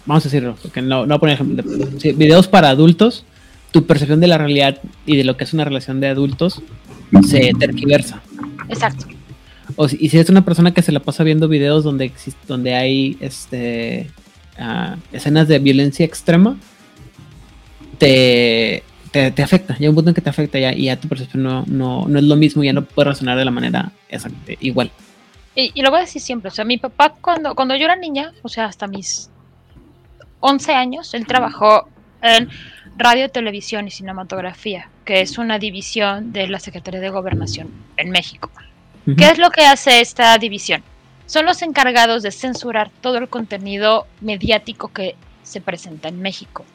Vamos 0.05 0.25
a 0.25 0.29
decirlo, 0.29 0.55
porque 0.61 0.81
no, 0.81 1.05
no 1.05 1.19
poner 1.19 1.35
ejemplo. 1.35 1.61
de- 1.63 1.99
sí, 1.99 2.11
videos 2.13 2.47
para 2.47 2.69
adultos, 2.69 3.25
tu 3.71 3.85
percepción 3.85 4.19
de 4.19 4.27
la 4.27 4.37
realidad 4.37 4.79
y 5.05 5.17
de 5.17 5.23
lo 5.23 5.35
que 5.37 5.43
es 5.43 5.53
una 5.53 5.65
relación 5.65 5.99
de 5.99 6.07
adultos 6.07 6.61
se 7.27 7.51
tergiversa. 7.59 8.21
Exacto. 8.69 9.05
O 9.75 9.87
si, 9.87 9.97
y 9.99 10.09
si 10.09 10.17
eres 10.17 10.29
una 10.29 10.45
persona 10.45 10.73
que 10.73 10.81
se 10.81 10.91
la 10.91 11.01
pasa 11.01 11.23
viendo 11.23 11.47
videos 11.47 11.83
donde 11.83 12.05
existe, 12.05 12.39
donde 12.47 12.73
hay 12.73 13.17
este 13.19 14.09
ah, 14.57 14.95
escenas 15.11 15.47
de 15.47 15.59
violencia 15.59 16.05
extrema, 16.05 16.57
te, 17.97 18.83
te, 19.11 19.31
te 19.31 19.43
afecta. 19.43 19.75
Llega 19.77 19.89
un 19.89 19.95
punto 19.95 20.11
en 20.11 20.15
que 20.15 20.21
te 20.21 20.29
afecta 20.29 20.59
ya, 20.59 20.73
y 20.73 20.85
ya 20.85 20.99
tu 20.99 21.07
percepción 21.07 21.43
no, 21.43 21.63
no, 21.67 22.07
no 22.07 22.19
es 22.19 22.25
lo 22.25 22.35
mismo, 22.35 22.63
ya 22.63 22.73
no 22.73 22.83
puedes 22.85 23.07
razonar 23.13 23.37
de 23.37 23.45
la 23.45 23.51
manera 23.51 23.91
exacta, 24.09 24.53
igual. 24.61 24.91
Y, 25.57 25.71
y 25.73 25.81
lo 25.81 25.89
voy 25.89 25.97
a 25.97 26.01
decir 26.01 26.21
siempre, 26.21 26.49
o 26.49 26.51
sea, 26.51 26.65
mi 26.65 26.77
papá 26.77 27.15
cuando, 27.19 27.55
cuando 27.55 27.75
yo 27.75 27.85
era 27.85 27.95
niña, 27.95 28.31
o 28.43 28.47
sea, 28.47 28.65
hasta 28.65 28.85
mis 28.85 29.31
11 30.39 30.75
años, 30.75 31.15
él 31.15 31.25
trabajó 31.25 31.89
en 32.21 32.47
radio, 32.95 33.29
televisión 33.29 33.87
y 33.87 33.91
cinematografía, 33.91 34.91
que 35.03 35.21
es 35.21 35.39
una 35.39 35.57
división 35.57 36.31
de 36.31 36.47
la 36.47 36.59
Secretaría 36.59 36.99
de 36.99 37.09
Gobernación 37.09 37.71
en 37.97 38.11
México. 38.11 38.51
¿Qué 39.17 39.29
es 39.31 39.39
lo 39.39 39.49
que 39.49 39.65
hace 39.65 39.99
esta 39.99 40.37
división? 40.37 40.83
Son 41.25 41.45
los 41.45 41.63
encargados 41.63 42.21
de 42.21 42.31
censurar 42.31 42.91
todo 43.01 43.17
el 43.17 43.27
contenido 43.27 44.05
mediático 44.21 44.89
que 44.89 45.15
se 45.41 45.59
presenta 45.59 46.09
en 46.09 46.21
México. 46.21 46.65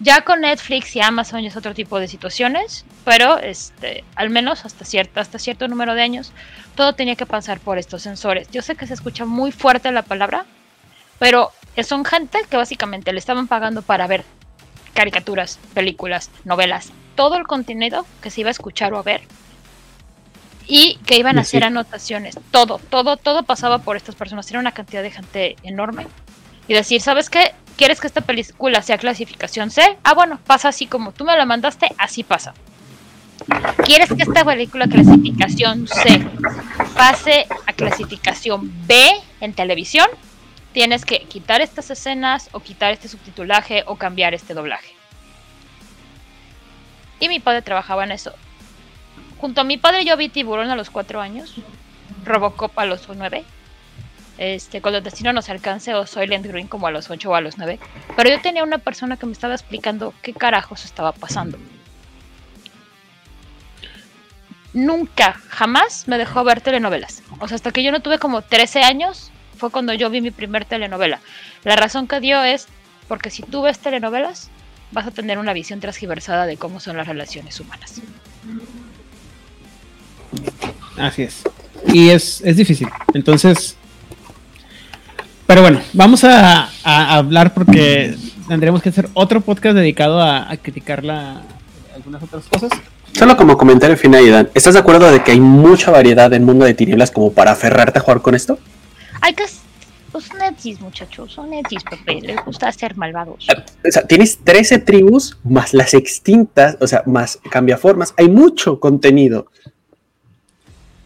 Ya 0.00 0.22
con 0.22 0.40
Netflix 0.40 0.96
y 0.96 1.00
Amazon 1.00 1.42
ya 1.42 1.48
es 1.48 1.56
otro 1.56 1.74
tipo 1.74 2.00
de 2.00 2.08
situaciones, 2.08 2.84
pero 3.04 3.38
este, 3.38 4.02
al 4.16 4.30
menos 4.30 4.64
hasta 4.64 4.84
cierto, 4.84 5.20
hasta 5.20 5.38
cierto 5.38 5.68
número 5.68 5.94
de 5.94 6.02
años, 6.02 6.32
todo 6.74 6.94
tenía 6.94 7.14
que 7.14 7.26
pasar 7.26 7.60
por 7.60 7.78
estos 7.78 8.02
sensores. 8.02 8.48
Yo 8.50 8.62
sé 8.62 8.74
que 8.74 8.86
se 8.86 8.94
escucha 8.94 9.24
muy 9.26 9.52
fuerte 9.52 9.92
la 9.92 10.02
palabra, 10.02 10.44
pero 11.20 11.52
son 11.84 12.04
gente 12.04 12.40
que 12.50 12.56
básicamente 12.56 13.12
le 13.12 13.20
estaban 13.20 13.46
pagando 13.46 13.82
para 13.82 14.08
ver 14.08 14.24
caricaturas, 14.92 15.58
películas, 15.72 16.30
novelas, 16.44 16.90
todo 17.14 17.36
el 17.36 17.46
contenido 17.46 18.04
que 18.22 18.30
se 18.30 18.40
iba 18.40 18.48
a 18.48 18.52
escuchar 18.52 18.92
o 18.94 18.98
a 18.98 19.02
ver. 19.02 19.22
y 20.68 20.96
que 21.06 21.18
iban 21.18 21.38
a 21.38 21.44
Sí. 21.44 21.56
hacer 21.56 21.64
anotaciones. 21.64 22.38
Todo, 22.52 22.78
todo, 22.78 23.16
todo 23.16 23.42
pasaba 23.42 23.78
por 23.78 23.96
estas 23.96 24.14
personas. 24.14 24.48
Era 24.48 24.60
una 24.60 24.70
cantidad 24.72 25.02
de 25.02 25.10
gente 25.10 25.56
enorme. 25.64 26.06
Y 26.68 26.72
decir, 26.74 27.00
¿sabes 27.02 27.28
qué? 27.28 27.52
¿Quieres 27.76 28.00
que 28.00 28.06
esta 28.06 28.20
película 28.20 28.82
sea 28.82 28.98
clasificación 28.98 29.70
C? 29.70 29.98
Ah, 30.04 30.14
bueno, 30.14 30.38
pasa 30.46 30.68
así 30.68 30.86
como 30.86 31.12
tú 31.12 31.24
me 31.24 31.36
la 31.36 31.46
mandaste, 31.46 31.88
así 31.98 32.22
pasa. 32.22 32.54
¿Quieres 33.84 34.08
que 34.12 34.22
esta 34.22 34.44
película 34.44 34.86
clasificación 34.86 35.88
C 35.88 36.24
pase 36.94 37.46
a 37.66 37.72
clasificación 37.72 38.72
B 38.86 39.10
en 39.40 39.52
televisión? 39.54 40.06
Tienes 40.72 41.04
que 41.04 41.20
quitar 41.24 41.60
estas 41.60 41.90
escenas 41.90 42.48
o 42.52 42.60
quitar 42.60 42.92
este 42.92 43.08
subtitulaje 43.08 43.84
o 43.86 43.96
cambiar 43.96 44.32
este 44.34 44.54
doblaje. 44.54 44.94
Y 47.20 47.28
mi 47.28 47.40
padre 47.40 47.62
trabajaba 47.62 48.04
en 48.04 48.12
eso. 48.12 48.32
Junto 49.38 49.60
a 49.60 49.64
mi 49.64 49.76
padre 49.76 50.04
yo 50.04 50.16
vi 50.16 50.28
Tiburón 50.28 50.70
a 50.70 50.76
los 50.76 50.90
cuatro 50.90 51.20
años, 51.20 51.54
Robocop 52.24 52.78
a 52.78 52.86
los 52.86 53.08
nueve, 53.08 53.44
este, 54.42 54.80
con 54.80 54.92
el 54.92 55.04
destino 55.04 55.32
nos 55.32 55.48
alcance 55.48 55.94
o 55.94 56.04
Soylent 56.04 56.44
Green 56.44 56.66
como 56.66 56.88
a 56.88 56.90
los 56.90 57.08
ocho 57.10 57.30
o 57.30 57.34
a 57.36 57.40
los 57.40 57.58
nueve. 57.58 57.78
Pero 58.16 58.28
yo 58.28 58.40
tenía 58.40 58.64
una 58.64 58.78
persona 58.78 59.16
que 59.16 59.24
me 59.24 59.30
estaba 59.30 59.54
explicando 59.54 60.12
qué 60.20 60.32
carajos 60.32 60.84
estaba 60.84 61.12
pasando. 61.12 61.58
Nunca, 64.72 65.34
jamás 65.48 66.08
me 66.08 66.18
dejó 66.18 66.42
ver 66.42 66.60
telenovelas. 66.60 67.22
O 67.38 67.46
sea, 67.46 67.54
hasta 67.54 67.70
que 67.70 67.84
yo 67.84 67.92
no 67.92 68.00
tuve 68.00 68.18
como 68.18 68.42
13 68.42 68.82
años, 68.82 69.30
fue 69.56 69.70
cuando 69.70 69.94
yo 69.94 70.10
vi 70.10 70.20
mi 70.20 70.32
primer 70.32 70.64
telenovela. 70.64 71.20
La 71.62 71.76
razón 71.76 72.08
que 72.08 72.18
dio 72.18 72.42
es 72.42 72.66
porque 73.06 73.30
si 73.30 73.44
tú 73.44 73.62
ves 73.62 73.78
telenovelas, 73.78 74.50
vas 74.90 75.06
a 75.06 75.12
tener 75.12 75.38
una 75.38 75.52
visión 75.52 75.78
transgiversada 75.78 76.46
de 76.46 76.56
cómo 76.56 76.80
son 76.80 76.96
las 76.96 77.06
relaciones 77.06 77.60
humanas. 77.60 78.00
Así 80.96 81.22
es. 81.22 81.44
Y 81.86 82.08
es, 82.08 82.40
es 82.40 82.56
difícil. 82.56 82.88
Entonces. 83.14 83.76
Pero 85.52 85.60
bueno, 85.60 85.82
vamos 85.92 86.24
a, 86.24 86.70
a 86.82 87.14
hablar 87.18 87.52
porque 87.52 88.16
tendremos 88.48 88.80
que 88.80 88.88
hacer 88.88 89.10
otro 89.12 89.42
podcast 89.42 89.76
dedicado 89.76 90.18
a, 90.18 90.50
a 90.50 90.56
criticar 90.56 91.04
la, 91.04 91.42
algunas 91.94 92.22
otras 92.22 92.46
cosas. 92.46 92.70
Solo 93.12 93.36
como 93.36 93.58
comentario 93.58 93.98
final, 93.98 94.24
Idan, 94.24 94.48
¿estás 94.54 94.72
de 94.72 94.80
acuerdo 94.80 95.12
de 95.12 95.22
que 95.22 95.32
hay 95.32 95.40
mucha 95.40 95.90
variedad 95.90 96.32
en 96.32 96.44
Mundo 96.44 96.64
de 96.64 96.72
Tinieblas 96.72 97.10
como 97.10 97.34
para 97.34 97.50
aferrarte 97.52 97.98
a 97.98 98.02
jugar 98.02 98.22
con 98.22 98.34
esto? 98.34 98.58
Hay 99.20 99.34
que... 99.34 99.44
Pues 100.10 100.24
son 100.24 100.38
netis, 100.38 100.80
muchachos, 100.80 101.30
son 101.34 101.50
netis, 101.50 101.82
Pepe. 101.84 102.22
Les 102.22 102.42
gusta 102.46 102.72
ser 102.72 102.96
malvados. 102.96 103.46
O 103.86 103.90
sea, 103.90 104.06
tienes 104.06 104.38
13 104.42 104.78
tribus 104.78 105.36
más 105.44 105.74
las 105.74 105.92
extintas, 105.92 106.78
o 106.80 106.86
sea, 106.86 107.02
más 107.04 107.38
cambiaformas. 107.50 108.14
Hay 108.16 108.30
mucho 108.30 108.80
contenido 108.80 109.48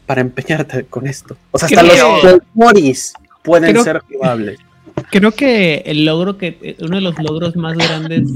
para 0.06 0.20
empeñarte 0.20 0.85
con 0.87 1.09
esto. 1.09 1.37
O 1.50 1.59
sea, 1.59 1.66
hasta 1.66 1.80
Creo- 1.82 2.22
los 2.22 2.38
Moris 2.54 3.12
pueden 3.46 3.70
Creo- 3.72 3.85
ser 3.85 4.00
jugables. 4.00 4.59
Creo 5.11 5.30
que 5.32 5.82
el 5.87 6.04
logro 6.04 6.37
que. 6.37 6.76
Uno 6.80 6.96
de 6.96 7.02
los 7.02 7.18
logros 7.18 7.56
más 7.56 7.76
grandes 7.76 8.28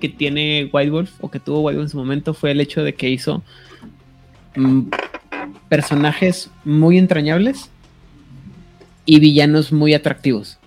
que 0.00 0.08
tiene 0.08 0.68
White 0.72 0.90
Wolf, 0.90 1.10
o 1.20 1.30
que 1.30 1.38
tuvo 1.40 1.60
White 1.60 1.76
Wolf 1.78 1.86
en 1.86 1.90
su 1.90 1.96
momento, 1.96 2.34
fue 2.34 2.50
el 2.50 2.60
hecho 2.60 2.82
de 2.82 2.94
que 2.94 3.08
hizo 3.10 3.42
mm, 4.56 4.82
personajes 5.68 6.50
muy 6.64 6.98
entrañables 6.98 7.70
y 9.06 9.18
villanos 9.20 9.72
muy 9.72 9.94
atractivos. 9.94 10.58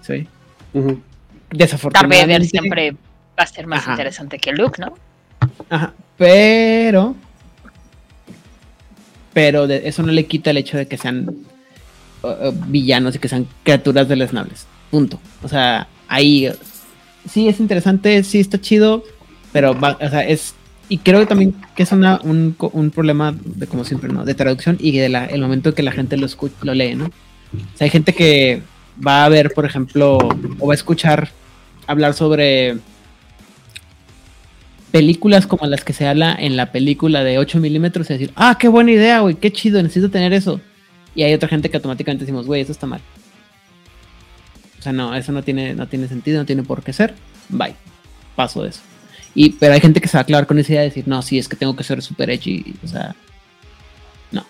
Sí. 0.00 0.26
Ujú. 0.74 0.88
Darth 0.88 1.00
Desafortunadamente. 1.50 2.26
Vader 2.32 2.44
siempre 2.46 2.92
va 3.38 3.44
a 3.44 3.46
ser 3.46 3.66
más 3.66 3.80
Ajá. 3.82 3.92
interesante 3.92 4.38
que 4.38 4.52
Luke, 4.52 4.80
¿no? 4.80 4.94
Ajá, 5.70 5.92
pero. 6.16 7.14
Pero 9.32 9.66
de- 9.66 9.88
eso 9.88 10.02
no 10.02 10.12
le 10.12 10.26
quita 10.26 10.50
el 10.50 10.58
hecho 10.58 10.76
de 10.76 10.86
que 10.86 10.96
sean 10.98 11.34
villanos 12.68 13.14
y 13.14 13.18
que 13.18 13.28
sean 13.28 13.46
criaturas 13.62 14.08
deleznables. 14.08 14.66
Punto. 14.90 15.20
O 15.42 15.48
sea, 15.48 15.88
ahí 16.08 16.48
sí 17.28 17.48
es 17.48 17.60
interesante, 17.60 18.22
sí 18.24 18.40
está 18.40 18.60
chido, 18.60 19.04
pero 19.52 19.78
va- 19.78 19.98
o 20.00 20.08
sea, 20.08 20.26
es. 20.26 20.54
Y 20.88 20.98
creo 20.98 21.20
que 21.20 21.26
también 21.26 21.54
que 21.74 21.84
es 21.84 21.92
una, 21.92 22.20
un, 22.22 22.54
problema 22.94 23.34
de 23.44 23.66
como 23.66 23.84
siempre, 23.84 24.12
¿no? 24.12 24.24
De 24.24 24.34
traducción 24.34 24.76
y 24.78 24.96
de 24.98 25.08
la, 25.08 25.24
el 25.24 25.40
momento 25.40 25.70
en 25.70 25.74
que 25.74 25.82
la 25.82 25.92
gente 25.92 26.16
lo 26.16 26.26
escucha, 26.26 26.54
lo 26.62 26.74
lee, 26.74 26.94
¿no? 26.94 27.06
O 27.06 27.76
sea, 27.76 27.86
hay 27.86 27.90
gente 27.90 28.12
que 28.12 28.62
va 29.04 29.24
a 29.24 29.28
ver, 29.28 29.52
por 29.54 29.64
ejemplo, 29.64 30.18
o 30.58 30.66
va 30.66 30.72
a 30.72 30.74
escuchar 30.74 31.30
hablar 31.86 32.12
sobre 32.14 32.76
películas 34.90 35.46
como 35.46 35.66
las 35.66 35.84
que 35.84 35.94
se 35.94 36.06
habla 36.06 36.36
en 36.38 36.56
la 36.56 36.70
película 36.72 37.24
de 37.24 37.38
8 37.38 37.58
milímetros 37.58 38.10
y 38.10 38.12
decir, 38.12 38.32
ah, 38.36 38.58
qué 38.60 38.68
buena 38.68 38.90
idea, 38.90 39.20
güey, 39.20 39.34
qué 39.36 39.50
chido, 39.50 39.82
necesito 39.82 40.10
tener 40.10 40.34
eso. 40.34 40.60
Y 41.14 41.22
hay 41.22 41.34
otra 41.34 41.48
gente 41.48 41.70
que 41.70 41.76
automáticamente 41.76 42.24
decimos, 42.24 42.46
güey, 42.46 42.62
eso 42.62 42.72
está 42.72 42.86
mal. 42.86 43.00
O 44.78 44.82
sea, 44.82 44.92
no, 44.92 45.14
eso 45.14 45.30
no 45.32 45.42
tiene, 45.42 45.74
no 45.74 45.86
tiene 45.86 46.08
sentido, 46.08 46.38
no 46.40 46.46
tiene 46.46 46.62
por 46.62 46.82
qué 46.82 46.92
ser. 46.92 47.14
Bye. 47.48 47.76
Paso 48.34 48.62
de 48.62 48.70
eso. 48.70 48.80
Y, 49.34 49.50
pero 49.50 49.74
hay 49.74 49.80
gente 49.80 50.00
que 50.00 50.08
se 50.08 50.16
va 50.16 50.22
a 50.22 50.24
clavar 50.26 50.46
con 50.46 50.58
esa 50.58 50.72
idea 50.72 50.80
de 50.82 50.88
decir, 50.88 51.06
no, 51.08 51.22
sí, 51.22 51.38
es 51.38 51.48
que 51.48 51.56
tengo 51.56 51.76
que 51.76 51.84
ser 51.84 52.02
super 52.02 52.30
edgy. 52.30 52.74
O 52.82 52.88
sea, 52.88 53.14
no. 54.30 54.44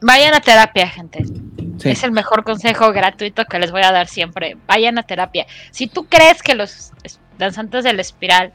Vayan 0.00 0.34
a 0.34 0.40
terapia, 0.40 0.88
gente. 0.88 1.24
Sí. 1.78 1.90
Es 1.90 2.02
el 2.04 2.12
mejor 2.12 2.44
consejo 2.44 2.92
gratuito 2.92 3.44
que 3.44 3.58
les 3.58 3.70
voy 3.70 3.82
a 3.82 3.92
dar 3.92 4.08
siempre. 4.08 4.56
Vayan 4.66 4.98
a 4.98 5.02
terapia. 5.02 5.46
Si 5.70 5.86
tú 5.86 6.06
crees 6.06 6.42
que 6.42 6.54
los 6.54 6.92
es- 7.02 7.20
danzantes 7.38 7.84
de 7.84 7.92
la 7.92 8.00
espiral 8.00 8.52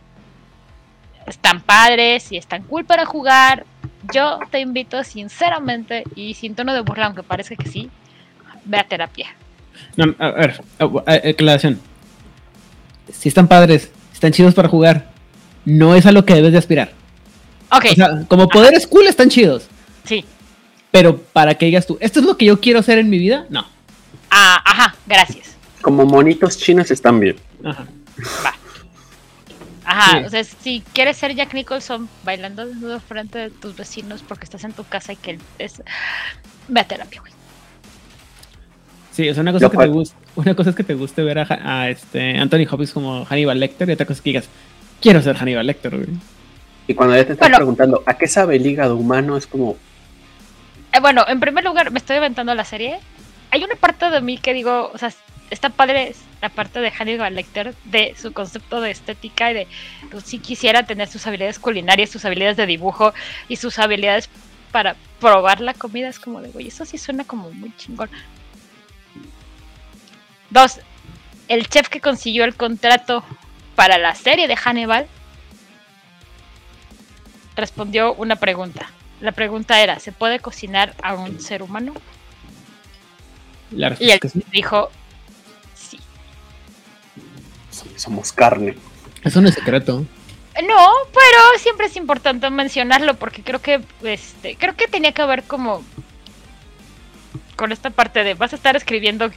están 1.28 1.62
padres 1.62 2.32
y 2.32 2.38
están 2.38 2.64
cool 2.64 2.86
para 2.86 3.06
jugar, 3.06 3.66
yo 4.14 4.40
te 4.50 4.60
invito 4.60 5.04
sinceramente 5.04 6.04
y 6.16 6.34
sin 6.34 6.56
tono 6.56 6.74
de 6.74 6.82
burla, 6.82 7.06
aunque 7.08 7.24
parezca 7.24 7.56
que 7.56 7.70
sí, 7.70 7.90
ve 8.66 8.78
a 8.78 8.84
terapia. 8.84 9.28
No, 9.96 10.14
a 10.20 10.32
ver, 10.32 10.62
aclaración. 11.06 11.80
Si 13.12 13.30
están 13.30 13.48
padres, 13.48 13.92
están 14.14 14.32
chidos 14.32 14.54
para 14.54 14.70
jugar, 14.70 15.10
no 15.66 15.96
es 15.96 16.06
a 16.06 16.12
lo 16.12 16.26
que 16.26 16.34
debes 16.36 16.52
de 16.52 16.58
aspirar. 16.58 16.92
Ok, 17.72 17.86
O 17.92 17.96
sea, 17.96 18.26
como 18.28 18.48
poderes 18.50 18.86
cool 18.88 19.08
están 19.08 19.30
chidos. 19.30 19.68
sí. 20.04 20.26
Pero 20.92 21.18
para 21.18 21.56
que 21.56 21.68
digas 21.68 21.88
tú, 21.88 21.98
esto 22.02 22.20
es 22.20 22.26
lo 22.26 22.36
que 22.36 22.44
yo 22.44 22.60
quiero 22.60 22.80
hacer 22.80 22.98
en 22.98 23.10
mi 23.10 23.18
vida, 23.18 23.46
no. 23.50 23.66
Ah, 24.30 24.62
ajá, 24.66 24.96
gracias. 25.08 25.56
Como 25.82 26.06
monitos 26.06 26.58
chinos 26.58 26.92
están 26.92 27.18
bien. 27.22 27.38
Ajá. 27.64 27.86
Ajá, 29.94 30.20
Sí. 30.20 30.26
o 30.26 30.30
sea, 30.30 30.44
si 30.46 30.84
quieres 30.94 31.18
ser 31.18 31.36
Jack 31.36 31.54
Nicholson 31.54 32.08
bailando 32.24 32.66
desnudo 32.66 33.00
frente 33.02 33.38
de 33.40 33.50
tus 33.50 33.76
vecinos 33.76 34.24
porque 34.26 34.46
estás 34.46 34.64
en 34.64 34.72
tu 34.72 34.86
casa 34.86 35.12
y 35.12 35.18
que 35.18 35.38
es... 35.60 35.84
Ve 36.70 36.80
a 36.80 36.84
terapia, 36.86 37.20
güey. 37.20 37.34
Sí, 39.12 39.28
o 39.30 39.34
sea, 39.34 39.42
una 39.42 39.52
cosa, 39.52 39.70
que 39.70 39.78
te 39.78 39.88
guste, 39.88 40.16
una 40.36 40.56
cosa 40.56 40.70
es 40.70 40.76
que 40.78 40.84
te 40.86 40.94
guste 40.94 41.22
ver 41.24 41.40
a, 41.40 41.90
este 41.90 42.38
Anthony 42.38 42.66
Hopkins 42.70 42.94
como 42.94 43.26
Hannibal 43.26 43.60
Lecter 43.60 43.90
y 43.90 43.92
otra 43.92 44.06
cosa 44.06 44.18
es 44.20 44.22
que 44.22 44.30
digas, 44.30 44.50
quiero 45.02 45.22
ser 45.22 45.36
Hannibal 45.36 45.68
Lecter, 45.68 45.94
güey. 45.98 46.08
Y 46.88 46.94
cuando 46.94 47.16
ya 47.18 47.26
te 47.26 47.34
estás 47.34 47.46
Bueno. 47.48 47.58
preguntando, 47.58 48.04
¿a 48.06 48.18
qué 48.18 48.28
sabe 48.28 48.56
el 48.56 48.66
hígado 48.66 48.96
humano? 48.96 49.36
Es 49.36 49.46
como, 49.46 49.76
Eh, 50.94 51.00
bueno, 51.02 51.26
en 51.28 51.42
primer 51.42 51.66
lugar, 51.66 51.92
me 51.92 52.00
estoy 52.00 52.16
aventando 52.16 52.56
la 52.56 52.64
serie. 52.64 53.00
Hay 53.52 53.62
una 53.66 53.76
parte 53.76 54.10
de 54.10 54.22
mí 54.22 54.38
que 54.38 54.54
digo, 54.54 54.90
o 54.94 54.98
sea, 54.98 55.12
está 55.52 55.70
padre 55.70 56.16
la 56.42 56.50
parte 56.50 56.80
de 56.80 56.90
Hannibal 56.90 57.36
Lecter, 57.36 57.76
de 57.84 58.16
su 58.20 58.34
concepto 58.34 58.82
de 58.82 58.90
estética 58.90 59.52
y 59.52 59.54
de, 59.54 59.68
pues 60.10 60.24
sí 60.24 60.40
quisiera 60.40 60.84
tener 60.84 61.08
sus 61.08 61.28
habilidades 61.28 61.60
culinarias, 61.60 62.10
sus 62.10 62.26
habilidades 62.26 62.58
de 62.58 62.66
dibujo 62.66 63.14
y 63.48 63.58
sus 63.58 63.78
habilidades 63.78 64.30
para 64.72 64.96
probar 65.20 65.62
la 65.62 65.74
comida. 65.74 66.08
Es 66.08 66.20
como 66.20 66.42
de, 66.42 66.50
güey, 66.50 66.70
eso 66.70 66.86
sí 66.86 66.98
suena 66.98 67.26
como 67.26 67.52
muy 67.52 67.76
chingón. 67.76 68.10
Dos, 70.50 70.80
el 71.48 71.68
chef 71.68 71.90
que 71.90 72.02
consiguió 72.02 72.46
el 72.46 72.56
contrato 72.56 73.24
para 73.76 73.98
la 73.98 74.16
serie 74.16 74.48
de 74.48 74.56
Hannibal 74.56 75.08
respondió 77.56 78.14
una 78.14 78.38
pregunta. 78.38 78.90
La 79.20 79.34
pregunta 79.34 79.82
era, 79.82 80.00
¿se 80.00 80.12
puede 80.12 80.40
cocinar 80.40 80.96
a 81.04 81.14
un 81.14 81.40
ser 81.42 81.62
humano? 81.62 81.94
La 83.72 83.96
Y 84.00 84.06
él 84.06 84.12
es 84.12 84.20
que 84.20 84.30
sí. 84.30 84.44
dijo. 84.52 84.90
Somos 87.96 88.32
carne. 88.32 88.76
Eso 89.24 89.42
no 89.42 89.50
es 89.50 89.56
secreto. 89.56 90.06
No, 90.68 90.88
pero 91.14 91.60
siempre 91.60 91.88
es 91.88 91.96
importante 91.96 92.50
mencionarlo 92.50 93.16
porque 93.16 93.42
creo 93.42 93.62
que 93.62 93.82
este, 94.04 94.56
creo 94.56 94.76
que 94.76 94.88
tenía 94.88 95.14
que 95.14 95.26
ver 95.26 95.44
como 95.44 95.84
con 97.56 97.72
esta 97.72 97.90
parte 97.90 98.24
de 98.24 98.34
vas 98.34 98.54
a 98.54 98.58
estar 98.58 98.76
escribiendo 98.76 99.32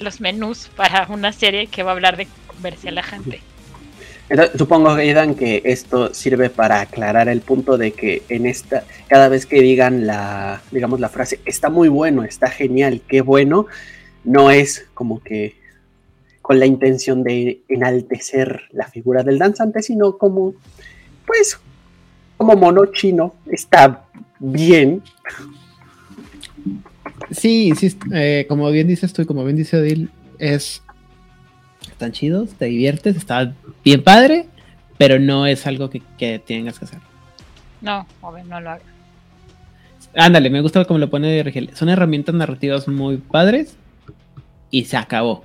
los 0.00 0.20
menús 0.20 0.70
para 0.74 1.06
una 1.08 1.32
serie 1.32 1.66
que 1.66 1.82
va 1.82 1.90
a 1.90 1.94
hablar 1.94 2.16
de 2.16 2.26
verse 2.60 2.88
a 2.88 2.92
la 2.92 3.02
gente. 3.02 3.40
Entonces, 4.28 4.56
supongo, 4.56 4.90
Aidan, 4.90 5.34
que 5.34 5.60
esto 5.64 6.14
sirve 6.14 6.48
para 6.48 6.80
aclarar 6.80 7.28
el 7.28 7.42
punto 7.42 7.76
de 7.76 7.92
que 7.92 8.22
en 8.30 8.46
esta, 8.46 8.84
cada 9.08 9.28
vez 9.28 9.44
que 9.44 9.60
digan 9.60 10.06
la, 10.06 10.62
digamos, 10.70 11.00
la 11.00 11.10
frase, 11.10 11.40
está 11.44 11.68
muy 11.68 11.88
bueno, 11.88 12.24
está 12.24 12.48
genial, 12.48 13.02
qué 13.06 13.20
bueno, 13.20 13.66
no 14.24 14.50
es 14.50 14.86
como 14.94 15.22
que 15.22 15.56
con 16.42 16.58
la 16.58 16.66
intención 16.66 17.22
de 17.22 17.62
enaltecer 17.68 18.62
la 18.72 18.88
figura 18.88 19.22
del 19.22 19.38
danzante, 19.38 19.80
sino 19.80 20.18
como, 20.18 20.54
pues, 21.26 21.58
como 22.36 22.56
mono 22.56 22.86
chino. 22.86 23.34
Está 23.50 24.04
bien. 24.40 25.02
Sí, 27.30 27.72
sí, 27.76 27.96
eh, 28.12 28.44
como 28.48 28.70
bien 28.70 28.88
dices 28.88 29.12
tú 29.12 29.22
y 29.22 29.26
como 29.26 29.44
bien 29.44 29.56
dice 29.56 29.78
Odil, 29.78 30.10
es. 30.38 30.82
Están 31.88 32.12
chidos, 32.12 32.50
te 32.54 32.66
diviertes, 32.66 33.16
está 33.16 33.54
bien 33.84 34.02
padre, 34.02 34.46
pero 34.98 35.18
no 35.20 35.46
es 35.46 35.66
algo 35.66 35.88
que, 35.88 36.02
que 36.18 36.40
tengas 36.40 36.78
que 36.78 36.84
hacer. 36.84 36.98
No, 37.80 38.06
joven, 38.20 38.48
no 38.48 38.60
lo 38.60 38.70
haga. 38.70 38.82
Ándale, 40.14 40.50
me 40.50 40.60
gusta 40.60 40.84
como 40.84 40.98
lo 40.98 41.10
pone 41.10 41.42
Rigel. 41.42 41.70
Son 41.74 41.88
herramientas 41.88 42.34
narrativas 42.34 42.86
muy 42.88 43.16
padres 43.16 43.76
y 44.70 44.84
se 44.84 44.96
acabó. 44.96 45.44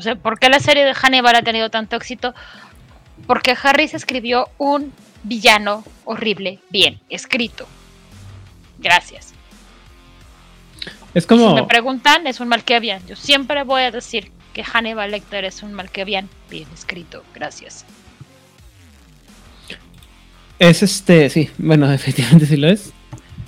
O 0.00 0.02
sea, 0.02 0.16
¿por 0.16 0.38
qué 0.38 0.48
la 0.48 0.60
serie 0.60 0.82
de 0.82 0.94
Hannibal 0.94 1.36
ha 1.36 1.42
tenido 1.42 1.68
tanto 1.68 1.94
éxito? 1.94 2.34
Porque 3.26 3.54
Harris 3.62 3.92
escribió 3.92 4.48
un 4.56 4.94
villano 5.24 5.84
horrible, 6.06 6.58
bien 6.70 6.98
escrito. 7.10 7.68
Gracias. 8.78 9.34
Es 11.12 11.26
como. 11.26 11.50
Si 11.50 11.54
me 11.54 11.64
preguntan, 11.64 12.26
es 12.26 12.40
un 12.40 12.48
Malkavian. 12.48 13.06
Yo 13.06 13.14
siempre 13.14 13.62
voy 13.62 13.82
a 13.82 13.90
decir 13.90 14.30
que 14.54 14.64
Hannibal 14.64 15.10
Lecter 15.10 15.44
es 15.44 15.62
un 15.62 15.74
Malkavian 15.74 16.30
bien 16.48 16.66
escrito. 16.72 17.22
Gracias. 17.34 17.84
Es 20.58 20.82
este, 20.82 21.28
sí, 21.28 21.50
bueno, 21.58 21.92
efectivamente 21.92 22.46
sí 22.46 22.56
lo 22.56 22.70
es. 22.70 22.94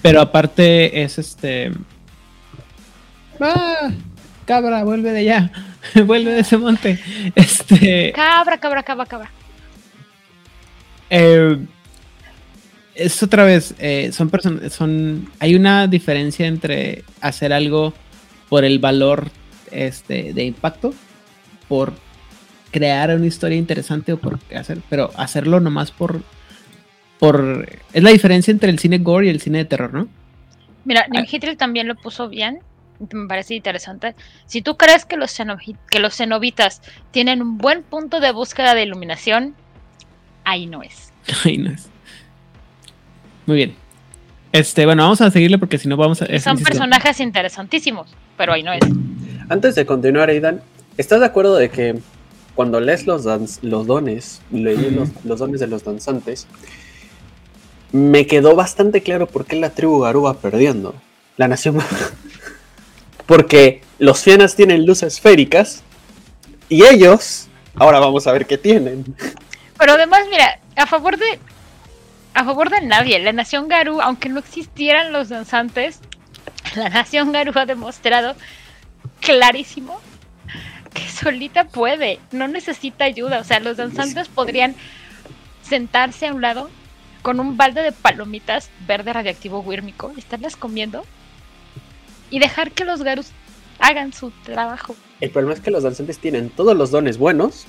Pero 0.02 0.20
aparte 0.20 1.02
es 1.02 1.16
este. 1.16 1.72
¡Ah! 3.40 3.90
Cabra, 4.44 4.84
vuelve 4.84 5.12
de 5.12 5.20
allá. 5.20 5.71
vuelve 6.06 6.32
de 6.32 6.40
ese 6.40 6.56
monte. 6.56 6.98
Este. 7.34 8.12
Cabra, 8.12 8.58
cabra, 8.58 8.82
cabra, 8.82 9.06
cabra. 9.06 9.30
Eh, 11.10 11.58
es 12.94 13.22
otra 13.22 13.44
vez, 13.44 13.74
eh, 13.78 14.10
son 14.12 14.30
personas, 14.30 14.72
son, 14.72 15.30
hay 15.38 15.54
una 15.54 15.86
diferencia 15.86 16.46
entre 16.46 17.04
hacer 17.20 17.52
algo 17.52 17.94
por 18.48 18.64
el 18.64 18.78
valor 18.78 19.30
este, 19.70 20.32
de 20.32 20.44
impacto, 20.44 20.94
por 21.68 21.92
crear 22.70 23.14
una 23.14 23.26
historia 23.26 23.58
interesante 23.58 24.12
o 24.12 24.18
por 24.18 24.38
hacer, 24.54 24.80
pero 24.88 25.10
hacerlo 25.16 25.60
nomás 25.60 25.90
por, 25.90 26.22
por, 27.18 27.68
es 27.92 28.02
la 28.02 28.10
diferencia 28.10 28.50
entre 28.50 28.70
el 28.70 28.78
cine 28.78 28.98
gore 28.98 29.26
y 29.26 29.30
el 29.30 29.40
cine 29.40 29.58
de 29.58 29.64
terror, 29.64 29.92
¿no? 29.92 30.08
Mira, 30.84 31.06
Nim 31.10 31.24
Hitler 31.30 31.56
también 31.56 31.88
lo 31.88 31.94
puso 31.94 32.28
bien, 32.28 32.60
me 33.10 33.26
parece 33.28 33.54
interesante. 33.54 34.14
Si 34.46 34.62
tú 34.62 34.76
crees 34.76 35.04
que 35.04 35.16
los, 35.16 35.36
que 35.90 35.98
los 35.98 36.14
cenobitas 36.16 36.82
tienen 37.10 37.42
un 37.42 37.58
buen 37.58 37.82
punto 37.82 38.20
de 38.20 38.32
búsqueda 38.32 38.74
de 38.74 38.82
iluminación, 38.82 39.54
ahí 40.44 40.66
no 40.66 40.82
es. 40.82 41.12
Ahí 41.44 41.58
no 41.58 41.70
es. 41.70 41.88
Muy 43.46 43.56
bien. 43.56 43.74
Este, 44.52 44.84
bueno, 44.86 45.02
vamos 45.04 45.20
a 45.20 45.30
seguirle 45.30 45.56
porque 45.58 45.78
si 45.78 45.88
no 45.88 45.96
vamos 45.96 46.20
a. 46.22 46.26
Son 46.26 46.34
insisto, 46.34 46.64
personajes 46.64 47.20
interesantísimos, 47.20 48.08
pero 48.36 48.52
ahí 48.52 48.62
no 48.62 48.72
es. 48.72 48.80
Antes 49.48 49.74
de 49.74 49.86
continuar, 49.86 50.28
Aidan, 50.28 50.60
¿estás 50.98 51.20
de 51.20 51.26
acuerdo 51.26 51.56
de 51.56 51.70
que 51.70 51.98
cuando 52.54 52.78
lees 52.80 53.06
los, 53.06 53.24
dans- 53.24 53.58
los 53.62 53.86
dones, 53.86 54.42
leí 54.50 54.90
los, 54.90 55.08
los 55.24 55.38
dones 55.38 55.58
de 55.60 55.66
los 55.68 55.84
danzantes, 55.84 56.46
me 57.92 58.26
quedó 58.26 58.54
bastante 58.54 59.02
claro 59.02 59.26
por 59.26 59.46
qué 59.46 59.56
la 59.56 59.70
tribu 59.70 60.00
Garú 60.00 60.22
va 60.22 60.34
perdiendo? 60.34 60.94
La 61.36 61.48
nación. 61.48 61.78
Porque 63.32 63.80
los 63.98 64.20
Fianas 64.20 64.56
tienen 64.56 64.84
luces 64.84 65.14
esféricas 65.14 65.82
y 66.68 66.84
ellos, 66.84 67.48
ahora 67.74 67.98
vamos 67.98 68.26
a 68.26 68.32
ver 68.32 68.44
qué 68.44 68.58
tienen. 68.58 69.16
Pero 69.78 69.94
además, 69.94 70.20
mira, 70.30 70.60
a 70.76 70.86
favor 70.86 71.16
de. 71.16 71.38
A 72.34 72.44
favor 72.44 72.68
de 72.68 72.82
nadie, 72.82 73.18
la 73.20 73.32
nación 73.32 73.68
Garú, 73.68 74.02
aunque 74.02 74.28
no 74.28 74.38
existieran 74.38 75.14
los 75.14 75.30
danzantes, 75.30 76.00
la 76.74 76.90
nación 76.90 77.32
Garú 77.32 77.52
ha 77.54 77.64
demostrado 77.64 78.36
clarísimo 79.22 79.98
que 80.92 81.08
solita 81.08 81.64
puede, 81.64 82.20
no 82.32 82.48
necesita 82.48 83.06
ayuda. 83.06 83.40
O 83.40 83.44
sea, 83.44 83.60
los 83.60 83.78
danzantes 83.78 84.28
podrían 84.28 84.76
sentarse 85.62 86.26
a 86.26 86.34
un 86.34 86.42
lado 86.42 86.68
con 87.22 87.40
un 87.40 87.56
balde 87.56 87.80
de 87.80 87.92
palomitas 87.92 88.68
verde 88.86 89.14
radiactivo 89.14 89.60
huírmico, 89.60 90.12
estarlas 90.18 90.54
comiendo 90.54 91.06
y 92.32 92.40
dejar 92.40 92.72
que 92.72 92.84
los 92.84 93.04
Garus 93.04 93.28
hagan 93.78 94.12
su 94.12 94.32
trabajo. 94.42 94.96
El 95.20 95.30
problema 95.30 95.54
es 95.54 95.60
que 95.60 95.70
los 95.70 95.84
danzantes 95.84 96.18
tienen 96.18 96.50
todos 96.50 96.76
los 96.76 96.90
dones 96.90 97.18
buenos 97.18 97.66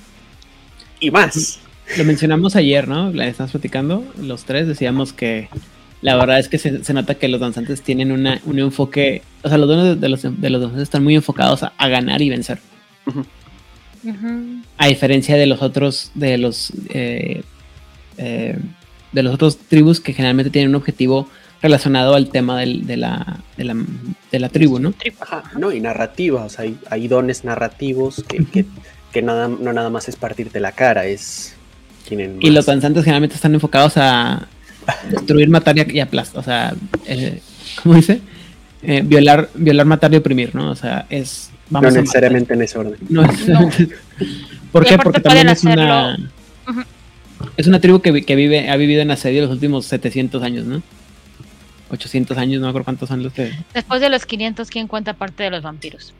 y 0.98 1.12
más. 1.12 1.60
Lo 1.96 2.04
mencionamos 2.04 2.56
ayer, 2.56 2.88
¿no? 2.88 3.12
La 3.12 3.28
estamos 3.28 3.52
platicando. 3.52 4.04
Los 4.20 4.44
tres 4.44 4.66
decíamos 4.66 5.12
que 5.12 5.48
la 6.00 6.16
verdad 6.16 6.38
es 6.38 6.48
que 6.48 6.58
se, 6.58 6.82
se 6.82 6.94
nota 6.94 7.14
que 7.14 7.28
los 7.28 7.40
danzantes 7.40 7.82
tienen 7.82 8.10
una, 8.10 8.40
un 8.44 8.58
enfoque. 8.58 9.22
O 9.42 9.48
sea, 9.48 9.58
los 9.58 9.68
dones 9.68 10.00
de 10.00 10.08
los, 10.08 10.22
de 10.22 10.50
los 10.50 10.60
danzantes 10.60 10.82
están 10.82 11.04
muy 11.04 11.14
enfocados 11.14 11.62
a, 11.62 11.72
a 11.76 11.88
ganar 11.88 12.22
y 12.22 12.30
vencer. 12.30 12.58
A 14.78 14.86
diferencia 14.86 15.36
de 15.36 15.46
los 15.46 15.62
otros, 15.62 16.10
de 16.14 16.38
los 16.38 16.72
eh, 16.90 17.42
eh, 18.16 18.58
de 19.12 19.22
los 19.22 19.34
otros 19.34 19.58
tribus 19.58 20.00
que 20.00 20.12
generalmente 20.12 20.50
tienen 20.50 20.70
un 20.70 20.74
objetivo 20.74 21.28
relacionado 21.64 22.14
al 22.14 22.28
tema 22.28 22.60
del- 22.60 22.86
de, 22.86 22.98
la, 22.98 23.38
de, 23.56 23.64
la, 23.64 23.74
de 24.30 24.38
la 24.38 24.50
tribu, 24.50 24.78
¿no? 24.78 24.92
Ajá, 25.18 25.44
no, 25.58 25.72
y 25.72 25.80
narrativas, 25.80 26.58
hay, 26.58 26.76
hay 26.90 27.08
dones 27.08 27.42
narrativos 27.42 28.22
que, 28.28 28.44
que, 28.44 28.66
que 29.10 29.22
nada, 29.22 29.48
no 29.48 29.72
nada 29.72 29.88
más 29.88 30.06
es 30.10 30.16
partirte 30.16 30.60
la 30.60 30.72
cara, 30.72 31.06
es... 31.06 31.56
Tienen 32.06 32.36
Y 32.40 32.50
los 32.50 32.66
danzantes 32.66 33.02
generalmente 33.04 33.36
están 33.36 33.54
enfocados 33.54 33.94
a 33.96 34.46
destruir, 35.10 35.48
matar 35.48 35.74
y, 35.90 36.00
aplastar. 36.00 36.38
O 36.38 36.44
sea, 36.44 36.74
eh, 37.06 37.40
¿cómo 37.82 37.94
dice? 37.94 38.20
Eh, 38.82 39.00
violar, 39.02 39.48
violar, 39.54 39.86
matar 39.86 40.12
y 40.12 40.18
oprimir, 40.18 40.54
¿no? 40.54 40.70
O 40.70 40.76
sea, 40.76 41.06
es. 41.08 41.48
no 41.70 41.78
a 41.78 41.80
matar. 41.80 42.02
necesariamente 42.02 42.52
en 42.52 42.60
ese 42.60 42.78
orden. 42.78 42.98
No 43.08 43.22
necesariamente. 43.22 43.88
¿Por 44.70 44.84
qué? 44.84 44.98
Porque 44.98 45.20
también 45.20 45.48
es 45.48 45.64
una. 45.64 46.18
Es 47.56 47.66
una 47.66 47.80
tribu 47.80 48.00
que, 48.02 48.22
que 48.22 48.36
vive, 48.36 48.68
ha 48.68 48.76
vivido 48.76 49.00
en 49.00 49.10
asedio 49.10 49.40
los 49.40 49.50
últimos 49.50 49.86
700 49.86 50.42
años, 50.42 50.66
¿no? 50.66 50.82
800 51.94 52.36
años, 52.36 52.60
no 52.60 52.66
me 52.66 52.70
acuerdo 52.70 52.84
cuántos 52.84 53.08
son 53.08 53.22
los 53.22 53.32
que. 53.32 53.52
Después 53.72 54.00
de 54.00 54.08
los 54.08 54.26
500, 54.26 54.68
¿quién 54.68 54.86
cuenta 54.86 55.14
parte 55.14 55.42
de 55.42 55.50
los 55.50 55.62
vampiros? 55.62 56.14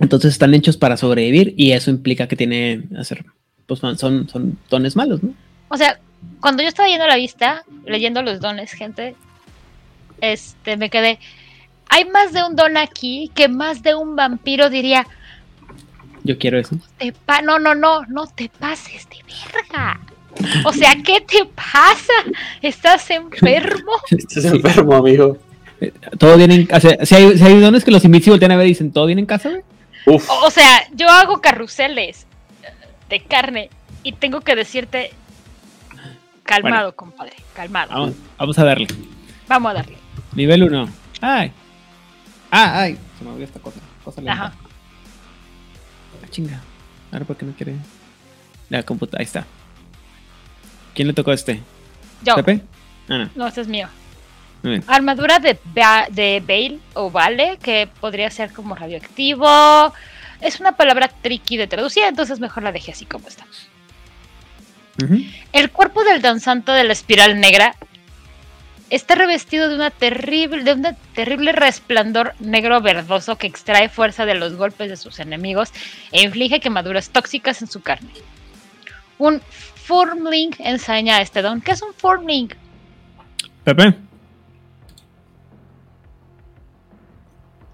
Entonces 0.00 0.32
están 0.32 0.54
hechos 0.54 0.76
para 0.76 0.96
sobrevivir 0.96 1.54
y 1.56 1.72
eso 1.72 1.90
implica 1.90 2.26
que 2.26 2.36
tiene 2.36 2.84
hacer. 2.98 3.24
Pues 3.66 3.80
son, 3.80 3.98
son 3.98 4.58
dones 4.70 4.96
malos, 4.96 5.22
¿no? 5.22 5.34
O 5.68 5.76
sea, 5.76 6.00
cuando 6.40 6.62
yo 6.62 6.68
estaba 6.68 6.88
yendo 6.88 7.04
a 7.04 7.08
la 7.08 7.16
vista, 7.16 7.64
leyendo 7.84 8.22
los 8.22 8.40
dones, 8.40 8.72
gente, 8.72 9.14
este, 10.20 10.76
me 10.76 10.90
quedé. 10.90 11.18
Hay 11.88 12.04
más 12.06 12.32
de 12.32 12.42
un 12.44 12.56
don 12.56 12.76
aquí 12.76 13.30
que 13.34 13.48
más 13.48 13.82
de 13.82 13.94
un 13.94 14.16
vampiro 14.16 14.70
diría. 14.70 15.06
Yo 16.24 16.38
quiero 16.38 16.58
eso. 16.58 16.76
Te 16.98 17.12
pa 17.12 17.42
no, 17.42 17.58
no, 17.58 17.74
no, 17.74 18.04
no 18.06 18.26
te 18.26 18.48
pases 18.48 19.08
de 19.08 19.16
verga. 19.24 20.00
O 20.64 20.72
sea, 20.72 20.96
¿qué 21.04 21.20
te 21.20 21.44
pasa? 21.44 22.12
¿Estás 22.62 23.10
enfermo? 23.10 23.92
Estás 24.10 24.44
enfermo, 24.44 24.94
amigo. 24.94 25.38
Todo 26.18 26.36
viene 26.36 26.54
en 26.56 26.66
casa. 26.66 27.04
Si 27.04 27.14
hay, 27.14 27.38
si 27.38 27.44
hay 27.44 27.60
dones 27.60 27.84
que 27.84 27.90
los 27.90 28.04
Invincibles 28.04 28.34
voltean 28.34 28.52
a 28.52 28.56
ver 28.56 28.66
y 28.66 28.70
dicen, 28.70 28.92
¿todo 28.92 29.06
viene 29.06 29.20
en 29.20 29.26
casa, 29.26 29.50
güey? 29.50 29.62
Uf, 30.06 30.28
O 30.44 30.50
sea, 30.50 30.86
yo 30.94 31.08
hago 31.08 31.40
carruseles 31.40 32.26
de 33.08 33.20
carne 33.22 33.70
y 34.02 34.12
tengo 34.12 34.40
que 34.40 34.56
decirte. 34.56 35.10
Calmado, 36.42 36.94
compadre, 36.96 37.34
calmado. 37.54 37.90
Vamos, 37.92 38.14
vamos 38.38 38.58
a 38.58 38.64
darle. 38.64 38.86
Vamos 39.46 39.70
a 39.70 39.74
darle. 39.74 39.96
Nivel 40.34 40.62
1. 40.62 40.88
Ay. 41.20 41.52
Ah, 42.50 42.80
ay. 42.80 42.98
Se 43.18 43.24
me 43.24 43.30
olvidó 43.30 43.44
esta 43.44 43.60
cosa. 43.60 43.80
cosa 44.02 44.20
lenta. 44.20 44.32
Ajá. 44.32 44.54
Ah, 46.24 46.26
chinga. 46.30 46.60
Ahora, 47.12 47.24
¿por 47.26 47.36
qué 47.36 47.44
no 47.44 47.52
quiere? 47.52 47.74
La 48.70 48.82
computadora. 48.82 49.20
Ahí 49.20 49.26
está. 49.26 49.46
¿Quién 50.98 51.06
le 51.06 51.14
tocó 51.14 51.32
este? 51.32 51.62
Yo. 52.24 52.34
¿Pepe? 52.34 52.60
Ah, 53.08 53.18
no. 53.18 53.30
No, 53.36 53.46
este 53.46 53.60
es 53.60 53.68
mío. 53.68 53.88
Bien. 54.64 54.82
Armadura 54.88 55.38
de, 55.38 55.56
Ba- 55.66 56.08
de 56.10 56.42
Bale 56.44 56.80
o 56.94 57.08
Vale, 57.08 57.56
que 57.62 57.88
podría 58.00 58.28
ser 58.32 58.52
como 58.52 58.74
radioactivo. 58.74 59.94
Es 60.40 60.58
una 60.58 60.72
palabra 60.72 61.06
tricky 61.06 61.56
de 61.56 61.68
traducir, 61.68 62.02
entonces 62.02 62.40
mejor 62.40 62.64
la 62.64 62.72
dejé 62.72 62.90
así 62.90 63.06
como 63.06 63.28
está. 63.28 63.44
El 65.52 65.70
cuerpo 65.70 66.02
del 66.02 66.20
danzante 66.20 66.72
de 66.72 66.82
la 66.82 66.94
espiral 66.94 67.38
negra 67.38 67.76
está 68.90 69.14
revestido 69.14 69.68
de 69.68 69.76
una 69.76 69.90
terrible, 69.92 70.64
de 70.64 70.72
un 70.72 70.84
terrible 71.14 71.52
resplandor 71.52 72.34
negro 72.40 72.80
verdoso 72.80 73.38
que 73.38 73.46
extrae 73.46 73.88
fuerza 73.88 74.26
de 74.26 74.34
los 74.34 74.56
golpes 74.56 74.88
de 74.90 74.96
sus 74.96 75.20
enemigos 75.20 75.68
e 76.10 76.22
inflige 76.22 76.58
quemaduras 76.58 77.10
tóxicas 77.10 77.62
en 77.62 77.68
su 77.68 77.82
carne. 77.82 78.10
Un 79.18 79.40
Formling 79.88 80.50
enseña 80.58 81.22
este 81.22 81.40
don. 81.40 81.62
¿Qué 81.62 81.72
es 81.72 81.80
un 81.80 81.94
Formling? 81.96 82.48
Pepe. 83.64 83.94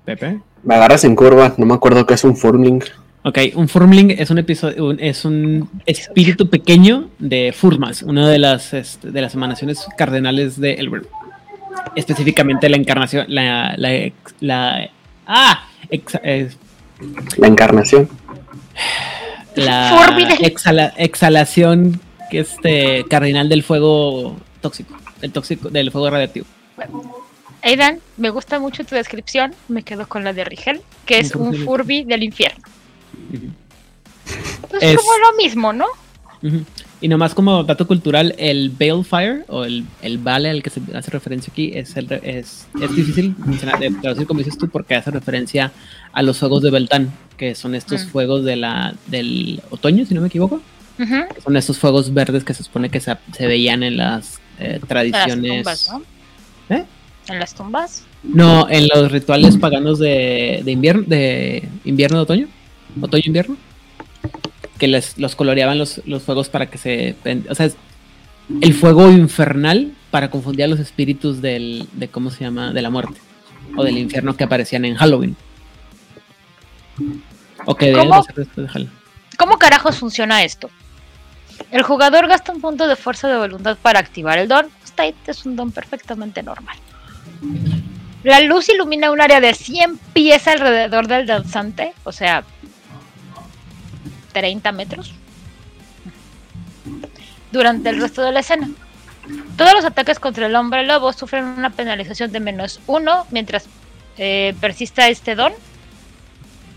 Pepe. 0.04 0.38
Me 0.62 0.74
agarras 0.76 1.02
en 1.04 1.16
curva, 1.16 1.54
no 1.56 1.66
me 1.66 1.74
acuerdo 1.74 2.06
qué 2.06 2.14
es 2.14 2.22
un 2.22 2.36
Furmling. 2.36 2.82
Ok, 3.24 3.38
un 3.56 3.68
Furmling 3.68 4.12
es 4.12 4.30
un 4.30 4.38
episodio, 4.38 4.86
un- 4.86 5.00
es 5.00 5.24
un 5.24 5.68
espíritu 5.86 6.48
pequeño 6.48 7.08
de 7.18 7.52
Furmas, 7.52 8.02
una 8.02 8.28
de 8.28 8.38
las 8.38 8.72
este, 8.74 9.10
de 9.10 9.20
las 9.20 9.34
emanaciones 9.34 9.84
cardenales 9.96 10.60
de 10.60 10.74
Elber. 10.74 11.02
Específicamente 11.96 12.68
la 12.68 12.76
encarnación, 12.76 13.26
la, 13.28 13.74
la, 13.76 14.90
ah, 15.26 15.66
ex- 15.90 16.20
eh, 16.22 16.48
La 17.38 17.48
encarnación. 17.48 18.08
La 19.56 20.16
exhala- 20.40 20.92
exhalación 20.96 22.00
que 22.30 22.40
este 22.40 23.04
cardinal 23.08 23.48
del 23.48 23.62
fuego 23.62 24.36
tóxico, 24.60 24.96
del 25.20 25.32
tóxico, 25.32 25.68
del 25.70 25.90
fuego 25.90 26.10
radioactivo. 26.10 26.46
Aidan, 27.62 28.00
me 28.16 28.30
gusta 28.30 28.58
mucho 28.58 28.84
tu 28.84 28.94
descripción. 28.94 29.54
Me 29.68 29.82
quedo 29.82 30.06
con 30.06 30.22
la 30.24 30.32
de 30.32 30.44
Rigel, 30.44 30.82
que 31.06 31.18
es 31.18 31.34
Un 31.34 31.54
Furby. 31.54 32.04
Del 32.04 32.22
infierno. 32.22 32.62
Pues 34.70 34.82
Es- 34.82 34.96
como 34.96 35.10
lo 35.18 35.32
mismo, 35.36 35.72
¿no? 35.72 35.86
Y 37.00 37.08
nomás 37.08 37.34
como 37.34 37.64
dato 37.64 37.86
cultural, 37.86 38.34
el 38.38 38.70
Balefire 38.70 39.44
o 39.48 39.64
el, 39.64 39.84
el 40.00 40.18
Vale 40.18 40.48
al 40.48 40.62
que 40.62 40.70
se 40.70 40.80
hace 40.94 41.10
referencia 41.10 41.52
aquí 41.52 41.70
es, 41.74 41.96
el 41.96 42.10
es, 42.22 42.66
es 42.80 42.96
difícil 42.96 43.34
mencionar- 43.46 43.78
de 43.78 43.90
traducir 43.90 44.26
como 44.26 44.38
dices 44.38 44.56
tú 44.56 44.68
porque 44.68 44.94
hace 44.94 45.10
referencia 45.10 45.70
a 46.12 46.22
los 46.22 46.38
fuegos 46.38 46.62
de 46.62 46.70
Beltán, 46.70 47.12
que 47.36 47.54
son 47.54 47.74
estos 47.74 48.04
Mm. 48.04 48.08
fuegos 48.08 48.44
de 48.44 48.56
la, 48.56 48.94
del 49.08 49.60
otoño, 49.70 50.06
si 50.06 50.14
no 50.14 50.20
me 50.22 50.28
equivoco. 50.28 50.62
Ujú. 50.98 51.14
Son 51.42 51.56
estos 51.56 51.76
fuegos 51.78 52.14
verdes 52.14 52.44
que 52.44 52.54
se 52.54 52.62
supone 52.62 52.88
que 52.88 53.00
se, 53.00 53.16
se 53.36 53.46
veían 53.46 53.82
en 53.82 53.96
las 53.98 54.36
eh, 54.58 54.74
En 54.74 54.80
las 54.80 54.88
tradiciones. 54.88 55.52
tumbas, 55.52 55.90
¿no? 55.90 56.76
¿Eh? 56.76 56.84
En 57.28 57.38
las 57.40 57.54
tumbas. 57.54 58.04
No, 58.22 58.68
en 58.70 58.88
los 58.94 59.10
rituales 59.10 59.56
paganos 59.58 59.98
de, 59.98 60.62
de 60.64 60.70
invierno, 60.72 61.02
de 61.06 61.68
invierno 61.84 62.18
de 62.18 62.22
otoño, 62.22 62.48
otoño-invierno, 63.00 63.56
que 64.84 64.88
les, 64.88 65.16
los 65.16 65.34
coloreaban 65.34 65.78
los, 65.78 66.02
los 66.04 66.22
fuegos 66.22 66.50
para 66.50 66.68
que 66.68 66.76
se, 66.76 67.16
o 67.48 67.54
sea, 67.54 67.64
es 67.64 67.76
el 68.60 68.74
fuego 68.74 69.10
infernal 69.10 69.94
para 70.10 70.30
confundir 70.30 70.66
a 70.66 70.68
los 70.68 70.78
espíritus 70.78 71.40
del, 71.40 71.88
de 71.94 72.08
cómo 72.08 72.30
se 72.30 72.44
llama, 72.44 72.70
de 72.70 72.82
la 72.82 72.90
muerte 72.90 73.18
o 73.78 73.82
del 73.82 73.96
infierno 73.96 74.36
que 74.36 74.44
aparecían 74.44 74.84
en 74.84 74.94
Halloween. 74.96 75.36
O 77.64 77.74
que 77.74 77.92
¿Cómo? 77.92 78.26
de 78.34 78.68
Halloween. 78.68 78.92
¿Cómo 79.38 79.58
carajos 79.58 79.96
funciona 79.96 80.44
esto? 80.44 80.68
El 81.70 81.82
jugador 81.82 82.28
gasta 82.28 82.52
un 82.52 82.60
punto 82.60 82.86
de 82.86 82.96
fuerza 82.96 83.28
de 83.28 83.38
voluntad 83.38 83.78
para 83.80 84.00
activar 84.00 84.36
el 84.36 84.48
don. 84.48 84.66
State 84.84 85.16
es 85.28 85.46
un 85.46 85.56
don 85.56 85.72
perfectamente 85.72 86.42
normal. 86.42 86.76
La 88.22 88.38
luz 88.40 88.68
ilumina 88.68 89.10
un 89.10 89.22
área 89.22 89.40
de 89.40 89.54
100 89.54 89.96
pies 90.12 90.46
alrededor 90.46 91.08
del 91.08 91.24
danzante, 91.24 91.94
o 92.04 92.12
sea, 92.12 92.44
30 94.34 94.72
metros, 94.72 95.14
durante 97.50 97.88
el 97.88 98.00
resto 98.00 98.22
de 98.22 98.32
la 98.32 98.40
escena. 98.40 98.68
Todos 99.56 99.72
los 99.72 99.84
ataques 99.86 100.18
contra 100.18 100.46
el 100.46 100.56
hombre 100.56 100.84
lobo 100.84 101.12
sufren 101.14 101.44
una 101.44 101.70
penalización 101.70 102.30
de 102.30 102.40
menos 102.40 102.80
uno 102.86 103.26
mientras 103.30 103.66
eh, 104.18 104.54
persista 104.60 105.08
este 105.08 105.34
don. 105.34 105.52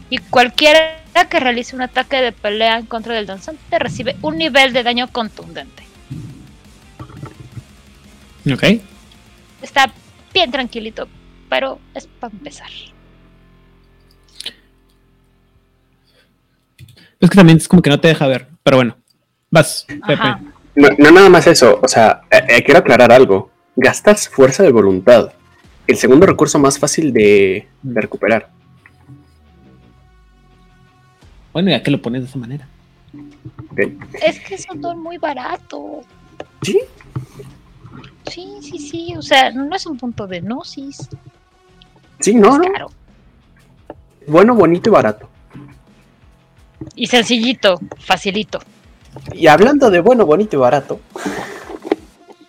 Y 0.09 0.19
cualquiera 0.19 1.03
que 1.29 1.39
realice 1.41 1.75
un 1.75 1.81
ataque 1.81 2.21
de 2.21 2.31
pelea 2.31 2.77
en 2.77 2.85
contra 2.85 3.13
del 3.13 3.25
danzante 3.25 3.79
recibe 3.79 4.15
un 4.21 4.37
nivel 4.37 4.71
de 4.71 4.83
daño 4.83 5.11
contundente. 5.11 5.83
Ok. 8.49 8.63
Está 9.61 9.91
bien 10.33 10.51
tranquilito, 10.51 11.09
pero 11.49 11.79
es 11.93 12.07
para 12.07 12.31
empezar. 12.31 12.69
Es 17.19 17.29
que 17.29 17.35
también 17.35 17.57
es 17.57 17.67
como 17.67 17.81
que 17.81 17.89
no 17.89 17.99
te 17.99 18.07
deja 18.09 18.27
ver, 18.27 18.47
pero 18.63 18.77
bueno. 18.77 18.97
Vas. 19.49 19.87
No, 20.75 20.89
no 20.97 21.11
nada 21.11 21.29
más 21.29 21.47
eso, 21.47 21.79
o 21.81 21.87
sea, 21.87 22.21
eh, 22.29 22.43
eh, 22.49 22.63
quiero 22.63 22.79
aclarar 22.79 23.11
algo. 23.11 23.49
Gastas 23.75 24.29
fuerza 24.29 24.63
de 24.63 24.71
voluntad. 24.71 25.31
El 25.87 25.97
segundo 25.97 26.25
recurso 26.25 26.59
más 26.59 26.77
fácil 26.77 27.13
de, 27.13 27.67
de 27.81 28.01
recuperar. 28.01 28.49
Bueno, 31.53 31.71
ya 31.71 31.81
que 31.81 31.91
lo 31.91 32.01
pones 32.01 32.21
de 32.21 32.27
esa 32.27 32.37
manera. 32.37 32.67
¿ok? 33.71 33.79
Es 34.21 34.39
que 34.41 34.55
es 34.55 34.65
un 34.69 34.81
don 34.81 35.01
muy 35.01 35.17
barato. 35.17 36.01
Sí, 36.61 36.79
Sí, 38.31 38.57
sí, 38.61 38.77
sí. 38.77 39.13
O 39.17 39.21
sea, 39.21 39.51
no 39.51 39.73
es 39.75 39.85
un 39.85 39.97
punto 39.97 40.27
de 40.27 40.41
gnosis. 40.41 41.09
sí, 42.19 42.33
no, 42.35 42.53
es 42.53 42.59
no. 42.59 42.73
caro. 42.73 42.91
Bueno, 44.27 44.55
bonito 44.55 44.89
y 44.89 44.93
barato. 44.93 45.29
Y 46.95 47.07
sencillito, 47.07 47.79
facilito. 47.99 48.59
Y 49.33 49.47
hablando 49.47 49.89
de 49.89 49.99
bueno, 49.99 50.25
bonito 50.25 50.55
y 50.55 50.59
barato, 50.59 50.99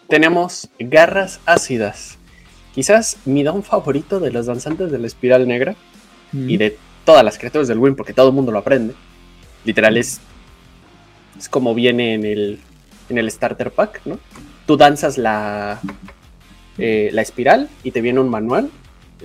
tenemos 0.08 0.68
garras 0.78 1.40
ácidas. 1.46 2.18
Quizás 2.74 3.16
mi 3.24 3.42
don 3.42 3.62
favorito 3.62 4.20
de 4.20 4.30
los 4.30 4.46
danzantes 4.46 4.90
de 4.90 4.98
la 4.98 5.06
espiral 5.06 5.48
negra 5.48 5.74
y 6.32 6.56
de 6.58 6.76
todas 7.04 7.24
las 7.24 7.38
criaturas 7.38 7.68
del 7.68 7.78
Win, 7.78 7.96
porque 7.96 8.12
todo 8.12 8.28
el 8.28 8.34
mundo 8.34 8.52
lo 8.52 8.58
aprende. 8.58 8.94
Literal 9.64 9.96
es, 9.96 10.20
es 11.38 11.48
como 11.48 11.74
viene 11.74 12.14
en 12.14 12.24
el, 12.24 12.60
en 13.08 13.18
el 13.18 13.30
starter 13.30 13.70
pack, 13.70 14.02
¿no? 14.04 14.18
Tú 14.66 14.76
danzas 14.76 15.16
la, 15.16 15.80
eh, 16.76 17.08
la 17.12 17.22
espiral 17.22 17.68
y 17.82 17.90
te 17.90 18.00
viene 18.00 18.20
un 18.20 18.28
manual 18.28 18.70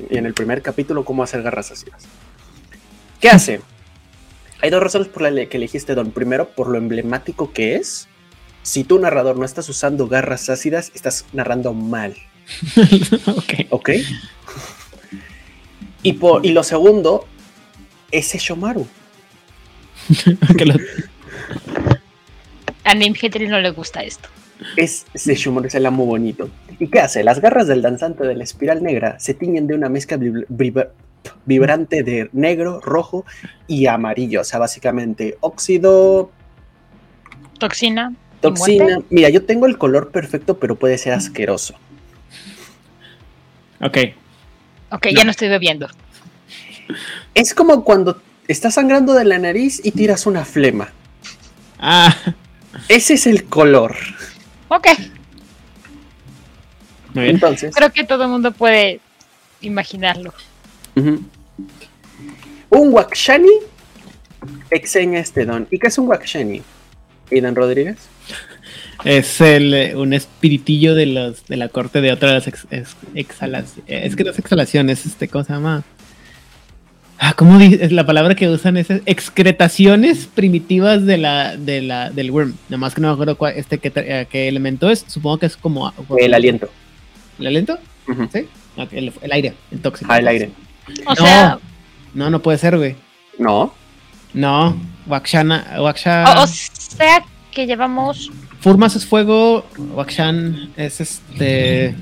y 0.10 0.18
en 0.18 0.26
el 0.26 0.34
primer 0.34 0.62
capítulo 0.62 1.06
cómo 1.06 1.24
hacer 1.24 1.44
garras 1.44 1.72
ácidas. 1.72 2.06
¿Qué 3.20 3.30
hace? 3.30 3.62
Hay 4.64 4.70
dos 4.70 4.82
razones 4.82 5.10
por 5.10 5.22
las 5.24 5.48
que 5.50 5.58
elegiste 5.58 5.94
Don. 5.94 6.12
Primero, 6.12 6.48
por 6.56 6.70
lo 6.70 6.78
emblemático 6.78 7.52
que 7.52 7.76
es. 7.76 8.08
Si 8.62 8.86
tú, 8.86 8.98
narrador, 8.98 9.38
no 9.38 9.44
estás 9.44 9.68
usando 9.68 10.08
garras 10.08 10.50
ácidas, 10.50 10.90
estás 10.96 11.26
narrando 11.34 11.74
mal. 11.74 12.16
ok. 13.28 13.54
¿Ok? 13.72 13.90
Y, 16.02 16.14
por, 16.14 16.46
y 16.46 16.54
lo 16.54 16.64
segundo, 16.64 17.28
es 18.10 18.34
Shomaru. 18.34 18.88
Lo- 20.66 20.76
A 22.86 22.94
Nim 22.96 23.14
Hetri 23.22 23.48
no 23.50 23.60
le 23.60 23.72
gusta 23.72 24.02
esto. 24.02 24.30
Es 24.78 25.06
Sesshomaru, 25.14 25.68
es 25.68 25.76
el 25.76 25.86
amo 25.86 26.06
bonito. 26.06 26.50
¿Y 26.80 26.88
qué 26.88 27.02
hace? 27.02 27.22
Las 27.26 27.42
garras 27.42 27.68
del 27.68 27.82
danzante 27.82 28.24
de 28.26 28.36
la 28.36 28.46
espiral 28.46 28.82
negra 28.82 29.20
se 29.20 29.34
tiñen 29.34 29.68
de 29.68 29.76
una 29.76 29.90
mezcla 29.90 30.16
vibra- 30.16 30.90
vibrante 31.46 32.04
de 32.04 32.30
negro, 32.34 32.80
rojo 32.82 33.26
y 33.68 33.88
amarillo. 33.88 34.42
O 34.42 34.44
sea, 34.44 34.60
básicamente 34.60 35.38
óxido, 35.42 36.32
Toxina. 37.60 38.14
toxina. 38.42 39.00
Mira, 39.10 39.30
yo 39.30 39.46
tengo 39.46 39.66
el 39.66 39.78
color 39.78 40.12
perfecto, 40.12 40.58
pero 40.60 40.76
puede 40.76 40.98
ser 40.98 41.14
asqueroso. 41.14 41.76
ok. 43.82 43.98
Ok, 44.92 45.08
ya 45.16 45.24
no 45.24 45.32
estoy 45.32 45.50
bebiendo. 45.50 45.88
Es 47.34 47.54
como 47.56 47.84
cuando 47.84 48.22
estás 48.48 48.76
sangrando 48.76 49.14
de 49.14 49.26
la 49.26 49.40
nariz 49.40 49.82
y 49.84 49.92
tiras 49.92 50.26
una 50.28 50.46
flema. 50.46 50.92
Ah, 51.80 52.16
Ese 52.88 53.16
es 53.16 53.26
el 53.26 53.46
color. 53.46 53.96
Ok, 54.68 54.88
muy 57.14 57.24
bien. 57.24 57.36
Entonces, 57.36 57.74
creo 57.76 57.92
que 57.92 58.04
todo 58.04 58.24
el 58.24 58.30
mundo 58.30 58.52
puede 58.52 59.00
imaginarlo. 59.62 60.34
Ujú. 60.96 61.22
un 62.70 62.94
Wakshani 62.94 63.50
exenga 64.72 65.20
este 65.20 65.46
don. 65.46 65.68
¿Y 65.72 65.80
qué 65.80 65.88
es 65.88 65.98
un 65.98 66.08
Wakshani? 66.08 66.62
Aidan 67.32 67.56
Rodríguez. 67.56 67.98
Es 69.06 69.42
el, 69.42 69.74
eh, 69.74 69.96
un 69.96 70.14
espiritillo 70.14 70.96
de 70.96 71.06
los 71.08 71.46
de 71.48 71.58
la 71.58 71.68
corte 71.70 72.00
de 72.02 72.12
otra 72.12 72.30
de 72.30 72.36
las 72.36 72.48
ex- 72.48 72.68
ex- 72.72 72.96
exhalas- 73.16 73.76
eh, 73.88 74.02
Es 74.06 74.16
que 74.16 74.24
no 74.24 74.32
es 74.32 74.40
exhalación, 74.40 74.90
es 74.90 75.06
este, 75.06 75.28
¿cómo 75.28 75.44
se 75.44 75.54
llama? 75.54 75.84
Ah, 77.20 77.34
¿cómo 77.36 77.58
di- 77.60 77.78
es 77.80 77.92
la 77.92 78.06
palabra 78.06 78.36
que 78.36 78.50
usan? 78.50 78.76
Es 78.78 78.88
excretaciones 79.06 80.28
primitivas 80.28 81.06
de 81.06 81.18
la, 81.18 81.56
de 81.58 81.82
la, 81.82 82.10
del 82.12 82.32
worm. 82.32 82.54
Nada 82.70 82.78
más 82.80 82.94
que 82.96 83.02
no 83.02 83.08
me 83.08 83.14
acuerdo 83.14 83.38
cuál, 83.38 83.54
este 83.56 83.78
qué, 83.78 83.92
eh, 83.96 84.28
qué 84.30 84.48
elemento 84.48 84.90
es. 84.90 85.06
Supongo 85.08 85.38
que 85.40 85.46
es 85.48 85.56
como. 85.58 85.94
El 86.18 86.34
aliento. 86.34 86.70
¿El 87.40 87.48
aliento? 87.48 87.78
Sí. 88.32 88.48
El, 88.92 89.14
el 89.22 89.32
aire, 89.32 89.54
el 89.72 89.80
tóxico. 89.80 90.12
Ah, 90.12 90.20
el 90.20 90.28
aire. 90.28 90.50
O 91.06 91.10
No. 91.10 91.16
sea, 91.16 91.60
No, 92.14 92.30
no 92.30 92.42
puede 92.42 92.58
ser, 92.58 92.78
güey. 92.78 92.96
No. 93.40 93.74
No. 94.34 94.76
Wakshana. 95.08 95.76
Waksha. 95.80 96.24
o, 96.40 96.44
o 96.44 96.48
sea 96.48 97.24
que 97.52 97.66
llevamos 97.68 98.32
Furmas 98.62 98.96
es 98.96 99.06
fuego. 99.06 99.66
Wakshan 99.78 100.72
es 100.78 101.02
este. 101.02 101.96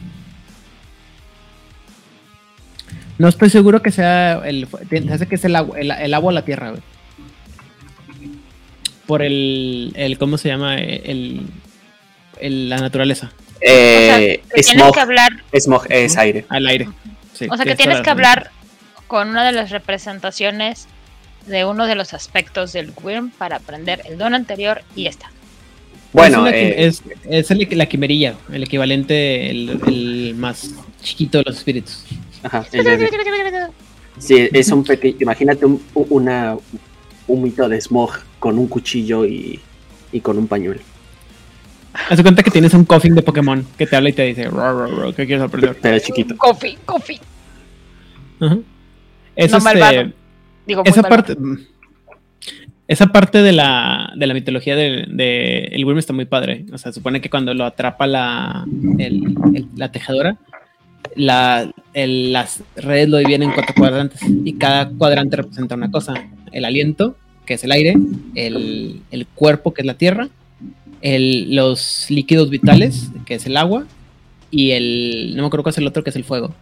No 3.17 3.27
estoy 3.27 3.49
seguro 3.49 3.81
que 3.81 3.91
sea 3.91 4.41
el. 4.45 4.67
Se 4.89 5.13
hace 5.13 5.27
que 5.27 5.35
es 5.35 5.45
el 5.45 5.55
agua, 5.55 5.79
el, 5.79 5.91
el 5.91 6.13
agua 6.13 6.29
o 6.29 6.33
la 6.33 6.43
tierra, 6.45 6.69
güey. 6.71 6.81
Por 9.07 9.21
el, 9.21 9.93
el. 9.95 10.17
¿Cómo 10.17 10.37
se 10.37 10.49
llama? 10.49 10.77
El. 10.77 11.41
el- 12.39 12.69
la 12.69 12.77
naturaleza. 12.77 13.31
Eh, 13.59 14.41
que 14.55 14.61
tienes 14.63 14.83
smog. 14.83 14.93
que 14.93 14.99
hablar, 14.99 15.31
Smog 15.53 15.85
es 15.89 16.17
aire. 16.17 16.45
Al 16.49 16.65
aire. 16.67 16.89
Sí, 17.33 17.47
o 17.49 17.55
sea 17.55 17.65
que 17.65 17.75
tienes 17.75 18.01
que 18.01 18.09
hablar 18.09 18.49
con 19.11 19.27
una 19.27 19.43
de 19.45 19.51
las 19.51 19.71
representaciones 19.71 20.87
de 21.45 21.65
uno 21.65 21.85
de 21.85 21.95
los 21.95 22.13
aspectos 22.13 22.71
del 22.71 22.93
Wyrm 23.03 23.29
para 23.31 23.57
aprender 23.57 24.01
el 24.05 24.17
don 24.17 24.33
anterior 24.33 24.83
y 24.95 25.07
esta. 25.07 25.29
Bueno, 26.13 26.47
es, 26.47 26.53
eh, 26.53 26.85
es, 26.85 27.03
es 27.29 27.51
el- 27.51 27.67
la 27.77 27.87
quimerilla, 27.87 28.35
el 28.53 28.63
equivalente, 28.63 29.49
el, 29.51 29.81
el 29.85 30.35
más 30.37 30.73
chiquito 31.01 31.39
de 31.39 31.43
los 31.45 31.57
espíritus. 31.57 32.05
ajá, 32.41 32.63
sí, 34.17 34.47
es 34.53 34.71
un 34.71 34.85
pequeño. 34.85 35.17
Imagínate 35.19 35.65
un, 35.65 35.83
una, 35.93 36.55
un 37.27 37.43
mito 37.43 37.67
de 37.67 37.81
smog 37.81 38.11
con 38.39 38.57
un 38.57 38.67
cuchillo 38.69 39.25
y, 39.25 39.59
y 40.13 40.21
con 40.21 40.37
un 40.37 40.47
pañuelo. 40.47 40.79
Haz 42.09 42.21
cuenta 42.21 42.43
que 42.43 42.51
tienes 42.51 42.73
un 42.73 42.85
coffin 42.85 43.13
de 43.13 43.23
Pokémon 43.23 43.67
que 43.77 43.85
te 43.87 43.97
habla 43.97 44.07
y 44.07 44.13
te 44.13 44.23
dice, 44.23 44.45
"Ro, 44.45 44.71
ro, 44.71 44.87
ro, 44.87 45.13
¿qué 45.13 45.25
quieres 45.25 45.43
aprender? 45.43 45.77
Pero 45.81 45.99
chiquito. 45.99 46.37
Coffee, 46.37 46.77
coffee. 46.85 47.19
Ajá. 48.39 48.57
Es 49.35 49.51
No 49.51 49.57
este, 49.57 49.69
malvado. 49.69 50.11
Digo, 50.67 50.83
muy 50.83 50.89
esa 50.89 51.01
malvado. 51.01 51.23
parte 51.25 51.41
esa 52.87 53.07
parte 53.07 53.41
de 53.41 53.53
la, 53.53 54.11
de 54.17 54.27
la 54.27 54.33
mitología 54.33 54.75
de, 54.75 55.05
de 55.07 55.59
el 55.71 55.85
Wyrm 55.85 55.97
está 55.99 56.11
muy 56.11 56.25
padre. 56.25 56.65
O 56.73 56.77
sea, 56.77 56.91
supone 56.91 57.21
que 57.21 57.29
cuando 57.29 57.53
lo 57.53 57.63
atrapa 57.63 58.05
la, 58.05 58.65
el- 58.97 59.33
el- 59.55 59.67
la 59.77 59.91
tejedora, 59.93 60.37
la, 61.15 61.71
el- 61.93 62.33
las 62.33 62.63
redes 62.75 63.07
lo 63.07 63.17
dividen 63.17 63.43
en 63.43 63.51
cuatro 63.53 63.73
cuadrantes 63.77 64.19
y 64.43 64.53
cada 64.53 64.89
cuadrante 64.89 65.37
representa 65.37 65.75
una 65.75 65.89
cosa. 65.89 66.15
El 66.51 66.65
aliento, 66.65 67.15
que 67.45 67.53
es 67.53 67.63
el 67.63 67.71
aire, 67.71 67.95
el, 68.35 69.01
el 69.11 69.25
cuerpo, 69.27 69.73
que 69.73 69.83
es 69.83 69.85
la 69.85 69.93
tierra, 69.93 70.27
el- 71.01 71.55
los 71.55 72.07
líquidos 72.09 72.49
vitales, 72.49 73.09
que 73.25 73.35
es 73.35 73.45
el 73.45 73.55
agua, 73.55 73.85
y 74.49 74.71
el, 74.71 75.33
no 75.37 75.43
me 75.43 75.47
acuerdo 75.47 75.63
cuál 75.63 75.71
es 75.71 75.77
el 75.77 75.87
otro, 75.87 76.03
que 76.03 76.09
es 76.09 76.15
el 76.17 76.25
fuego. 76.25 76.53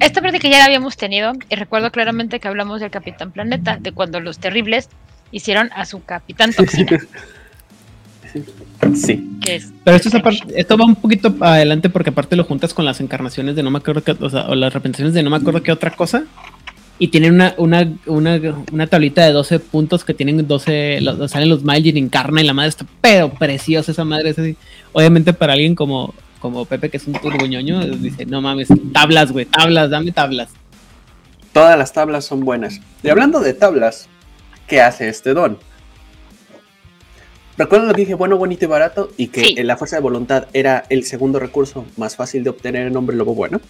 Esta 0.00 0.20
práctica 0.20 0.48
ya 0.48 0.58
la 0.58 0.64
habíamos 0.66 0.96
tenido 0.96 1.32
y 1.48 1.54
recuerdo 1.56 1.90
claramente 1.90 2.40
que 2.40 2.48
hablamos 2.48 2.80
del 2.80 2.90
Capitán 2.90 3.32
Planeta, 3.32 3.78
de 3.80 3.92
cuando 3.92 4.20
los 4.20 4.38
terribles 4.38 4.88
hicieron 5.32 5.70
a 5.74 5.84
su 5.86 6.02
Capitán 6.04 6.52
Toxina, 6.52 6.98
Sí. 8.94 9.28
es... 9.46 9.72
Pero 9.84 9.96
esto, 9.96 10.08
es 10.08 10.14
aparte- 10.14 10.52
esto 10.56 10.76
va 10.76 10.84
un 10.84 10.96
poquito 10.96 11.34
adelante 11.40 11.88
porque 11.88 12.10
aparte 12.10 12.36
lo 12.36 12.44
juntas 12.44 12.74
con 12.74 12.84
las 12.84 13.00
encarnaciones 13.00 13.54
de 13.56 13.62
no 13.62 13.70
me 13.70 13.78
acuerdo 13.78 14.02
qué, 14.02 14.12
o, 14.12 14.30
sea, 14.30 14.46
o 14.48 14.54
las 14.54 14.72
representaciones 14.72 15.14
de 15.14 15.22
no 15.22 15.30
me 15.30 15.36
acuerdo 15.36 15.62
qué 15.62 15.72
otra 15.72 15.90
cosa. 15.90 16.24
Y 16.96 17.08
tienen 17.08 17.34
una, 17.34 17.54
una, 17.58 17.92
una, 18.06 18.40
una 18.72 18.86
tablita 18.86 19.24
de 19.26 19.32
12 19.32 19.58
puntos 19.58 20.04
que 20.04 20.14
tienen 20.14 20.46
12, 20.46 21.00
lo- 21.00 21.26
salen 21.28 21.48
los 21.48 21.64
Miley 21.64 21.96
encarna 21.98 22.40
y 22.40 22.44
la 22.44 22.52
madre 22.54 22.68
está 22.68 22.86
pero 23.00 23.30
preciosa 23.30 23.90
esa 23.92 24.04
madre. 24.04 24.30
Es 24.30 24.38
así. 24.38 24.56
Obviamente 24.92 25.32
para 25.32 25.54
alguien 25.54 25.74
como, 25.74 26.14
como 26.44 26.66
Pepe 26.66 26.90
que 26.90 26.98
es 26.98 27.06
un 27.06 27.14
turboñoño, 27.14 27.86
dice, 27.96 28.26
no 28.26 28.42
mames, 28.42 28.68
tablas, 28.92 29.32
güey, 29.32 29.46
tablas, 29.46 29.88
dame 29.88 30.12
tablas. 30.12 30.50
Todas 31.54 31.78
las 31.78 31.94
tablas 31.94 32.26
son 32.26 32.40
buenas. 32.44 32.82
Y 33.02 33.08
hablando 33.08 33.40
de 33.40 33.54
tablas, 33.54 34.10
¿qué 34.66 34.82
hace 34.82 35.08
este 35.08 35.32
don? 35.32 35.56
Recuerden 37.56 37.88
lo 37.88 37.94
que 37.94 38.02
dije, 38.02 38.12
bueno, 38.12 38.36
bonito 38.36 38.66
y 38.66 38.68
barato, 38.68 39.10
y 39.16 39.28
que 39.28 39.40
Sí. 39.42 39.54
la 39.62 39.78
fuerza 39.78 39.96
de 39.96 40.02
voluntad 40.02 40.48
era 40.52 40.84
el 40.90 41.04
segundo 41.04 41.38
recurso 41.38 41.86
más 41.96 42.14
fácil 42.14 42.44
de 42.44 42.50
obtener 42.50 42.88
en 42.88 42.94
Hombre 42.94 43.16
Lobo 43.16 43.34
Bueno. 43.34 43.62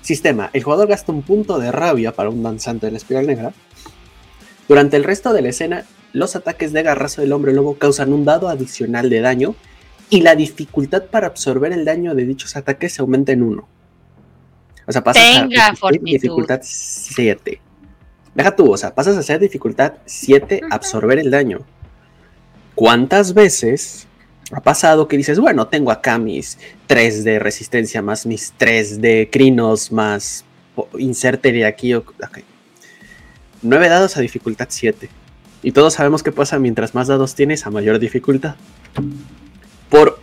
Sistema, 0.00 0.50
el 0.52 0.62
jugador 0.62 0.86
gasta 0.86 1.10
un 1.10 1.22
punto 1.22 1.58
de 1.58 1.72
rabia 1.72 2.12
para 2.12 2.30
un 2.30 2.44
danzante 2.44 2.86
de 2.86 2.92
la 2.92 2.98
espiral 2.98 3.26
negra. 3.26 3.52
Durante 4.68 4.96
el 4.96 5.02
resto 5.02 5.32
de 5.32 5.42
la 5.42 5.48
escena, 5.48 5.84
los 6.12 6.36
ataques 6.36 6.72
de 6.72 6.84
garrazo 6.84 7.22
del 7.22 7.32
hombre 7.32 7.52
lobo 7.52 7.74
causan 7.74 8.12
un 8.12 8.24
dado 8.24 8.48
adicional 8.48 9.10
de 9.10 9.20
daño 9.20 9.56
y 10.10 10.20
la 10.22 10.34
dificultad 10.34 11.04
para 11.04 11.26
absorber 11.26 11.72
el 11.72 11.84
daño 11.84 12.14
de 12.14 12.24
dichos 12.24 12.56
ataques 12.56 12.94
se 12.94 13.02
aumenta 13.02 13.32
en 13.32 13.42
uno. 13.42 13.68
O 14.86 14.92
sea, 14.92 15.04
pasas 15.04 15.22
Tenga 15.22 15.66
a 15.68 15.76
fortitud. 15.76 16.04
dificultad 16.06 16.60
7. 16.62 17.60
Deja 18.34 18.56
tú, 18.56 18.72
o 18.72 18.76
sea, 18.76 18.94
pasas 18.94 19.16
a 19.16 19.22
ser 19.22 19.38
dificultad 19.40 19.94
7 20.06 20.60
Ujú. 20.64 20.74
absorber 20.74 21.18
el 21.18 21.30
daño. 21.30 21.60
¿Cuántas 22.74 23.34
veces 23.34 24.06
ha 24.52 24.60
pasado 24.60 25.08
que 25.08 25.16
dices, 25.18 25.38
bueno, 25.40 25.66
tengo 25.66 25.90
acá 25.90 26.16
mis 26.18 26.58
3 26.86 27.24
de 27.24 27.38
resistencia 27.38 28.00
más 28.00 28.24
mis 28.24 28.52
3 28.56 29.00
de 29.02 29.28
crinos 29.30 29.92
más 29.92 30.44
inserte 30.98 31.64
aquí? 31.66 31.92
o- 31.94 31.98
ok. 31.98 32.38
9 33.62 33.88
dados 33.88 34.16
a 34.16 34.20
dificultad 34.20 34.68
7. 34.70 35.10
Y 35.62 35.72
todos 35.72 35.94
sabemos 35.94 36.22
qué 36.22 36.30
pasa 36.32 36.58
mientras 36.60 36.94
más 36.94 37.08
dados 37.08 37.34
tienes 37.34 37.66
a 37.66 37.70
mayor 37.70 37.98
dificultad. 37.98 38.54
Por 39.88 40.20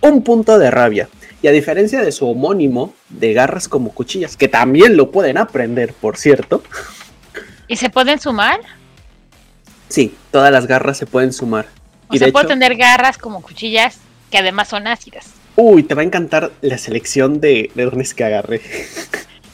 un 0.00 0.22
punto 0.22 0.58
de 0.58 0.70
rabia. 0.70 1.08
Y 1.42 1.48
a 1.48 1.52
diferencia 1.52 2.02
de 2.02 2.12
su 2.12 2.28
homónimo 2.28 2.92
de 3.08 3.32
garras 3.32 3.68
como 3.68 3.92
cuchillas, 3.92 4.36
que 4.36 4.48
también 4.48 4.96
lo 4.96 5.10
pueden 5.10 5.38
aprender, 5.38 5.94
por 5.94 6.16
cierto. 6.18 6.62
¿Y 7.66 7.76
se 7.76 7.88
pueden 7.88 8.20
sumar? 8.20 8.60
Sí, 9.88 10.14
todas 10.30 10.52
las 10.52 10.66
garras 10.66 10.98
se 10.98 11.06
pueden 11.06 11.32
sumar. 11.32 11.66
O 12.08 12.14
Y 12.14 12.18
sea, 12.18 12.26
de 12.26 12.32
puedo 12.32 12.44
hecho- 12.44 12.54
tener 12.54 12.76
garras 12.76 13.16
como 13.18 13.40
cuchillas 13.42 13.98
que 14.30 14.38
además 14.38 14.68
son 14.68 14.86
ácidas. 14.86 15.26
Uy, 15.56 15.82
te 15.82 15.94
va 15.94 16.02
a 16.02 16.04
encantar 16.04 16.52
la 16.60 16.78
selección 16.78 17.40
de, 17.40 17.70
de 17.74 17.84
dones 17.84 18.14
que 18.14 18.24
agarré. 18.24 18.60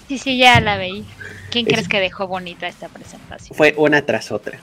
Sí, 0.08 0.18
sí, 0.18 0.38
ya 0.38 0.60
la 0.60 0.76
veí. 0.76 1.04
¿Quién 1.50 1.66
Es- 1.66 1.72
crees 1.72 1.88
que 1.88 2.00
dejó 2.00 2.26
bonita 2.26 2.68
esta 2.68 2.88
presentación? 2.88 3.56
Fue 3.56 3.74
una 3.76 4.02
tras 4.04 4.30
otra. 4.32 4.58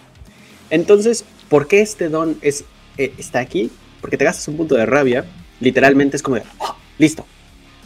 Entonces, 0.69 1.25
¿por 1.49 1.67
qué 1.67 1.81
este 1.81 2.09
don 2.09 2.37
es, 2.41 2.65
eh, 2.97 3.13
está 3.17 3.39
aquí? 3.39 3.71
Porque 4.03 4.17
te 4.17 4.25
gastas 4.25 4.45
un 4.49 4.57
punto 4.57 4.75
de 4.75 4.85
rabia. 4.85 5.23
Literalmente 5.61 6.17
es 6.17 6.21
como 6.23 6.35
de, 6.35 6.43
"Ah, 6.59 6.75
listo. 6.97 7.25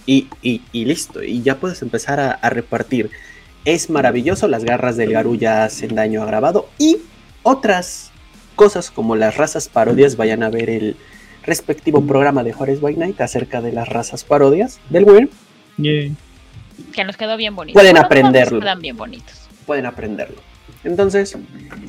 Y, 0.07 0.27
y- 0.41 0.61
y 0.71 0.85
listo. 0.85 1.21
Y 1.21 1.43
ya 1.43 1.57
puedes 1.59 1.81
empezar 1.83 2.19
a, 2.19 2.31
a 2.31 2.49
repartir. 2.49 3.11
Es 3.65 3.91
maravilloso. 3.91 4.47
Las 4.47 4.63
garras 4.65 4.97
del 4.97 5.11
Garú 5.13 5.35
ya 5.35 5.63
hacen 5.65 5.93
daño 5.93 6.23
agravado. 6.23 6.69
Y 6.79 6.97
otras 7.43 8.09
cosas 8.55 8.89
como 8.89 9.15
las 9.15 9.37
razas 9.37 9.69
parodias. 9.69 10.17
Vayan 10.17 10.41
a 10.41 10.49
ver 10.49 10.71
el 10.71 10.95
respectivo 11.43 12.03
programa 12.05 12.43
de 12.43 12.51
Juárez 12.51 12.81
by 12.81 12.95
Night 12.95 13.21
acerca 13.21 13.61
de 13.61 13.71
las 13.73 13.87
razas 13.87 14.23
parodias 14.23 14.79
del 14.89 15.03
Wyrm. 15.03 15.29
Que 16.93 17.03
nos 17.05 17.15
quedó 17.15 17.37
bien 17.37 17.55
bonito. 17.55 17.73
Pueden 17.75 17.93
Bueno, 17.93 18.05
aprenderlo. 18.07 18.59
Quedan 18.59 18.79
bien 18.81 18.97
bonitos. 18.97 19.47
pueden 19.67 19.85
aprenderlo. 19.85 20.37
Entonces, 20.83 21.37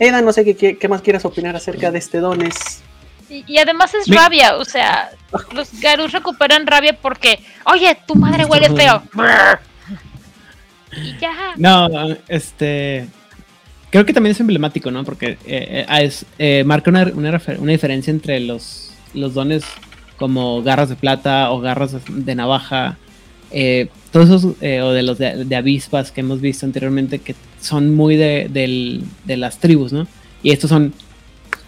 Eda, 0.01 0.21
no 0.21 0.33
sé 0.33 0.45
qué- 0.57 0.77
qué, 0.77 0.89
más 0.89 1.01
quieras 1.03 1.25
opinar 1.25 1.55
acerca 1.57 1.91
de 1.93 1.99
este 1.99 2.19
don. 2.19 2.41
Y, 3.31 3.45
y 3.47 3.59
además 3.59 3.93
es 3.95 4.09
rabia, 4.09 4.57
o 4.57 4.65
sea, 4.65 5.11
los 5.55 5.81
Garus 5.81 6.13
recuperan 6.13 6.67
rabia 6.67 6.97
porque, 7.01 7.39
oye, 7.67 7.97
tu 8.07 8.15
madre 8.15 8.45
huele 8.47 8.71
feo. 8.71 9.03
Y 10.97 11.19
ya. 11.21 11.33
No, 11.57 11.89
este. 12.29 13.07
Creo 13.91 14.05
que 14.05 14.13
también 14.13 14.33
es 14.33 14.41
emblemático, 14.41 14.91
¿no? 14.91 15.05
Porque 15.05 15.39
eh, 15.47 15.87
eh, 15.87 15.87
es- 16.03 16.27
eh, 16.39 16.63
marca 16.65 16.91
una, 16.91 17.05
una, 17.15 17.41
diferencia 17.73 18.11
entre 18.11 18.41
los, 18.41 18.93
los 19.15 19.33
dones 19.35 19.65
como 20.19 20.63
garras 20.63 20.89
de 20.91 20.97
plata 20.97 21.51
o 21.51 21.61
garras 21.61 21.97
de, 22.09 22.35
navaja. 22.35 22.97
eh, 23.51 23.89
todos 24.11 24.29
esos, 24.29 24.55
eh, 24.63 24.81
o 24.83 24.91
de 24.93 25.03
los 25.03 25.19
de, 25.19 25.45
de 25.45 25.57
avispas 25.57 26.11
que 26.13 26.21
hemos 26.21 26.41
visto 26.41 26.67
anteriormente, 26.67 27.19
que 27.19 27.35
son 27.61 27.95
muy 27.95 28.17
de, 28.17 28.49
de 29.25 29.37
las 29.37 29.59
tribus, 29.59 29.93
¿no? 29.93 30.07
Y 30.43 30.51
estos 30.53 30.71
son. 30.71 30.93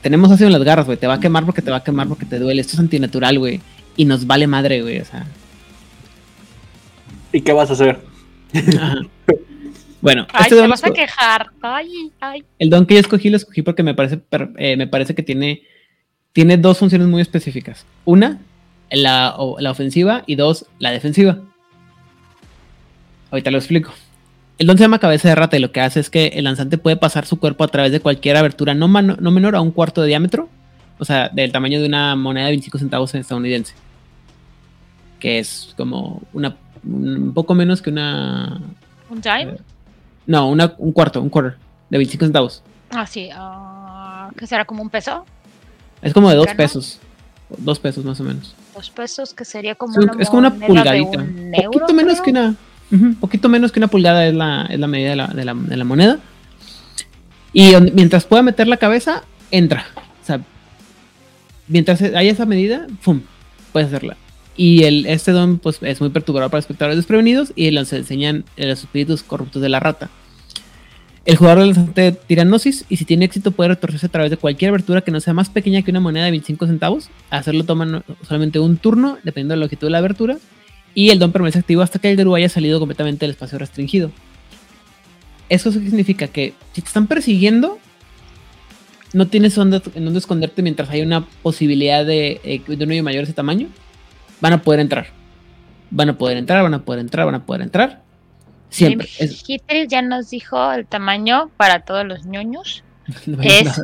Tenemos 0.03 0.30
ácido 0.30 0.46
en 0.48 0.53
las 0.55 0.62
garras, 0.64 0.86
güey. 0.86 0.96
Te 0.98 1.07
va 1.07 1.14
a 1.14 1.20
quemar 1.20 1.44
porque 1.44 1.62
te 1.62 1.70
va 1.70 1.78
a 1.78 1.84
quemar 1.84 2.09
porque 2.09 2.24
te 2.26 2.38
duele. 2.38 2.61
Esto 2.61 2.74
es 2.74 2.80
antinatural, 2.80 3.38
güey. 3.38 3.61
Y 3.96 4.05
nos 4.07 4.26
vale 4.26 4.46
madre, 4.46 4.80
güey. 4.82 4.98
O 5.01 5.05
sea. 5.05 5.26
¿Y 7.32 7.40
qué 7.42 7.53
vas 7.53 7.70
a 7.70 7.72
hacer? 7.74 8.01
Bueno, 10.03 10.26
Ay, 10.32 10.44
este 10.44 10.57
te 10.57 10.66
vas 10.66 10.82
a 10.82 10.90
quejar. 10.92 11.51
Ay, 11.61 12.11
ay. 12.20 12.42
El 12.59 12.70
don 12.70 12.86
que 12.86 12.94
yo 12.94 13.01
escogí 13.01 13.28
lo 13.28 13.36
escogí 13.36 13.61
porque 13.61 13.82
me 13.82 13.92
parece, 13.92 14.16
per- 14.16 14.48
eh, 14.57 14.74
me 14.78 14.86
parece 14.86 15.14
que 15.14 15.22
tiene, 15.22 15.61
tiene 16.32 16.57
dos 16.57 16.78
funciones 16.78 17.07
muy 17.07 17.20
específicas. 17.20 17.84
Una, 18.07 18.40
la, 18.90 19.36
la 19.59 19.70
ofensiva 19.70 20.22
y 20.26 20.36
dos, 20.36 20.64
la 20.78 20.90
defensiva. 20.90 21.40
Ahorita 23.30 23.51
lo 23.51 23.59
explico. 23.59 23.92
El 24.61 24.66
don 24.66 24.76
se 24.76 24.84
llama 24.84 24.98
cabeza 24.98 25.26
de 25.26 25.34
rata 25.34 25.56
y 25.56 25.61
lo 25.61 25.72
que 25.72 25.80
hace 25.80 26.00
es 26.00 26.11
que 26.11 26.26
el 26.34 26.44
lanzante 26.44 26.76
puede 26.76 26.96
pasar 26.96 27.24
su 27.24 27.40
cuerpo 27.40 27.64
a 27.64 27.68
través 27.68 27.92
de 27.92 28.00
cualquier 28.00 28.36
abertura 28.36 28.74
no, 28.74 28.88
no 28.88 29.30
menor 29.30 29.56
a 29.56 29.62
un 29.62 29.70
cuarto 29.70 30.02
de 30.02 30.08
diámetro, 30.08 30.50
o 30.98 31.04
sea, 31.06 31.30
del 31.30 31.50
tamaño 31.50 31.80
de 31.80 31.86
una 31.86 32.14
moneda 32.14 32.44
de 32.44 32.50
25 32.50 32.76
centavos 32.78 33.14
estadounidense. 33.14 33.72
Que 35.18 35.38
es 35.38 35.72
como 35.78 36.20
una, 36.34 36.58
un 36.84 37.32
poco 37.32 37.54
menos 37.54 37.80
que 37.80 37.88
una... 37.88 38.61
¿Un 39.08 39.22
time? 39.22 39.56
No, 40.26 40.50
una, 40.50 40.74
un 40.76 40.92
cuarto, 40.92 41.22
un 41.22 41.30
quarter 41.30 41.56
de 41.88 41.96
25 41.96 42.26
centavos. 42.26 42.62
Ah, 42.90 43.06
sí. 43.06 43.30
¿Qué 44.36 44.46
será 44.46 44.66
como 44.66 44.82
un 44.82 44.90
peso? 44.90 45.24
Es 46.02 46.12
como 46.12 46.28
de 46.28 46.36
dos 46.36 46.48
pesos. 46.54 46.98
Dos 47.56 47.78
pesos 47.78 48.04
más 48.04 48.20
o 48.20 48.24
menos. 48.24 48.54
Dos 48.74 48.90
pesos, 48.90 49.32
que 49.32 49.46
sería 49.46 49.74
como 49.74 49.98
Es, 49.98 50.04
una 50.04 50.22
es 50.22 50.28
como 50.28 50.40
una 50.40 50.50
de 50.50 50.66
pulgadita. 50.66 51.18
un 51.18 51.54
euro, 51.54 51.70
poquito 51.70 51.94
menos 51.94 52.20
creo. 52.20 52.24
que 52.24 52.30
una. 52.32 52.56
Ujú, 52.91 53.14
poquito 53.14 53.49
menos 53.49 53.72
que 53.72 53.80
una 53.80 53.88
pulgada 53.88 54.26
es 54.26 54.34
la, 54.34 54.66
es 54.70 54.78
la 54.80 54.86
medida 54.86 55.11
de 55.11 55.16
la, 55.16 55.26
de 55.55 55.76
la- 55.76 55.84
moneda. 55.84 56.18
Y 57.53 57.72
mientras 57.95 58.24
pueda 58.24 58.43
meter 58.43 58.68
la 58.68 58.76
cabeza, 58.76 59.24
entra. 59.51 59.84
O 60.22 60.26
sea, 60.26 60.41
mientras 61.68 62.01
haya 62.03 62.30
esa 62.30 62.47
medida, 62.47 62.86
¡pum! 63.05 63.22
Puedes 63.72 63.88
hacerla. 63.88 64.16
Y 64.57 64.84
el, 64.84 65.07
este 65.07 65.32
don 65.32 65.59
pues, 65.59 65.78
es 65.82 66.01
muy 66.01 66.11
perturbador 66.11 66.51
para 66.51 66.61
espectadores 66.61 66.97
desprevenidos 66.97 67.53
y 67.57 67.70
nos 67.70 67.93
enseñan 67.93 68.45
los 68.57 68.80
espíritus 68.80 69.22
corruptos 69.22 69.62
de 69.62 69.68
la 69.68 69.80
rata. 69.80 70.11
El 71.26 71.36
jugador 71.36 71.64
lanzante 71.66 72.12
tira 72.12 72.45
Gnosis 72.45 72.84
y 72.88 72.97
si 72.97 73.05
tiene 73.05 73.24
éxito 73.26 73.53
puede 73.53 73.68
retorcerse 73.68 74.07
a 74.07 74.09
través 74.09 74.30
de 74.30 74.36
cualquier 74.36 74.70
abertura 74.70 75.03
que 75.03 75.11
no 75.11 75.20
sea 75.20 75.34
más 75.34 75.51
pequeña 75.51 75.82
que 75.82 75.91
una 75.91 76.01
moneda 76.01 76.24
de 76.24 76.30
25 76.32 76.66
centavos. 76.66 77.11
Hacerlo 77.30 77.64
toma 77.64 78.03
solamente 78.26 78.59
un 78.59 78.76
turno, 78.78 79.18
dependiendo 79.22 79.53
de 79.53 79.57
la 79.59 79.61
longitud 79.64 79.86
de 79.86 79.91
la 79.93 79.99
abertura. 79.99 80.38
Y 80.95 81.11
el 81.11 81.18
don 81.18 81.32
permanece 81.32 81.61
activo 81.61 81.82
hasta 81.82 81.99
que 81.99 82.11
el 82.11 82.16
Garú 82.16 82.34
haya 82.34 82.49
salido 82.49 82.78
completamente 82.78 83.24
del 83.24 83.30
espacio 83.32 83.59
restringido. 83.59 84.11
¿Eso 85.49 85.72
significa? 85.72 86.28
Que 86.28 86.55
si 86.72 86.82
te 86.82 86.88
están 86.88 87.07
persiguiendo, 87.07 87.78
no 89.12 89.26
tienes 89.28 89.55
dónde, 89.55 89.82
en 89.95 90.05
dónde 90.05 90.18
esconderte 90.18 90.62
mientras 90.62 90.91
hay 90.91 91.03
una 91.03 91.24
posibilidad 91.43 92.05
de, 92.05 92.41
eh, 92.45 92.62
de 92.66 92.84
un 92.84 92.91
hoyo 92.91 93.03
mayor 93.03 93.22
de 93.22 93.24
ese 93.24 93.34
tamaño. 93.34 93.68
Van 94.41 94.53
a 94.53 94.62
poder 94.62 94.80
entrar. 94.80 95.09
Van 95.91 96.09
a 96.09 96.18
poder 96.18 96.36
entrar, 96.36 96.62
van 96.62 96.74
a 96.74 96.84
poder 96.84 97.01
entrar, 97.01 97.26
van 97.26 97.34
a 97.34 97.45
poder 97.45 97.62
entrar. 97.62 98.03
Siempre. 98.68 99.09
Hitler 99.18 99.88
ya 99.88 100.01
nos 100.03 100.30
dijo 100.30 100.72
el 100.72 100.86
tamaño 100.86 101.51
para 101.57 101.80
todos 101.80 102.07
los 102.07 102.24
ñoños. 102.24 102.84
no 103.26 103.43
es 103.43 103.80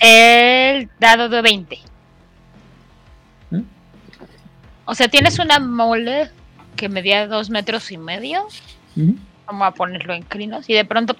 el 0.00 0.88
dado 0.98 1.28
de 1.28 1.42
20. 1.42 1.78
¿Mm? 3.50 3.60
O 4.86 4.94
sea, 4.94 5.08
tienes 5.08 5.38
una 5.38 5.58
mole 5.58 6.30
que 6.80 6.88
medía 6.88 7.26
dos 7.26 7.50
metros 7.50 7.92
y 7.92 7.98
medio. 7.98 8.46
Vamos 9.46 9.68
a 9.68 9.70
ponerlo 9.72 10.14
en 10.14 10.22
crinos. 10.22 10.64
Y 10.70 10.72
de 10.72 10.86
pronto, 10.86 11.14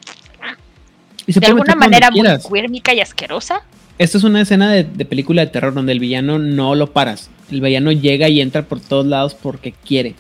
de 1.27 1.47
alguna 1.47 1.75
manera 1.75 2.11
muy 2.11 2.27
cuérmica 2.43 2.95
y 2.95 3.01
asquerosa. 3.01 3.61
Esto 3.99 4.17
es 4.17 4.25
una 4.25 4.41
escena 4.41 4.73
de, 4.73 4.85
de, 4.85 5.05
película 5.05 5.45
de 5.45 5.49
terror 5.49 5.75
donde 5.75 5.93
el 5.93 6.01
villano 6.01 6.39
no 6.39 6.75
lo 6.75 6.95
paras. 6.95 7.29
El 7.51 7.61
villano 7.61 7.93
llega 7.93 8.31
y 8.31 8.41
entra 8.41 8.63
por 8.63 8.81
todos 8.81 9.05
lados 9.05 9.35
porque 9.35 9.73
quiere. 9.73 10.15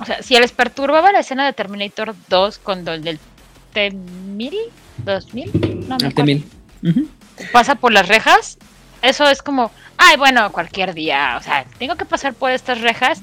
O 0.00 0.06
sea, 0.06 0.22
si 0.22 0.34
les 0.38 0.52
perturbaba 0.52 1.12
la 1.12 1.20
escena 1.20 1.44
de 1.44 1.52
Terminator 1.52 2.14
2 2.30 2.56
con 2.56 2.88
el 2.88 3.04
del 3.04 3.18
T-1000, 3.74 4.54
2000, 5.04 5.88
no 5.88 5.98
me. 6.24 6.42
Pasa 7.52 7.74
por 7.74 7.92
las 7.92 8.08
rejas, 8.08 8.56
eso 9.02 9.28
es 9.28 9.42
como, 9.42 9.70
ay, 9.98 10.16
bueno, 10.16 10.50
cualquier 10.52 10.94
día, 10.94 11.36
o 11.38 11.42
sea, 11.42 11.66
tengo 11.78 11.96
que 11.96 12.06
pasar 12.06 12.32
por 12.32 12.50
estas 12.50 12.80
rejas. 12.80 13.20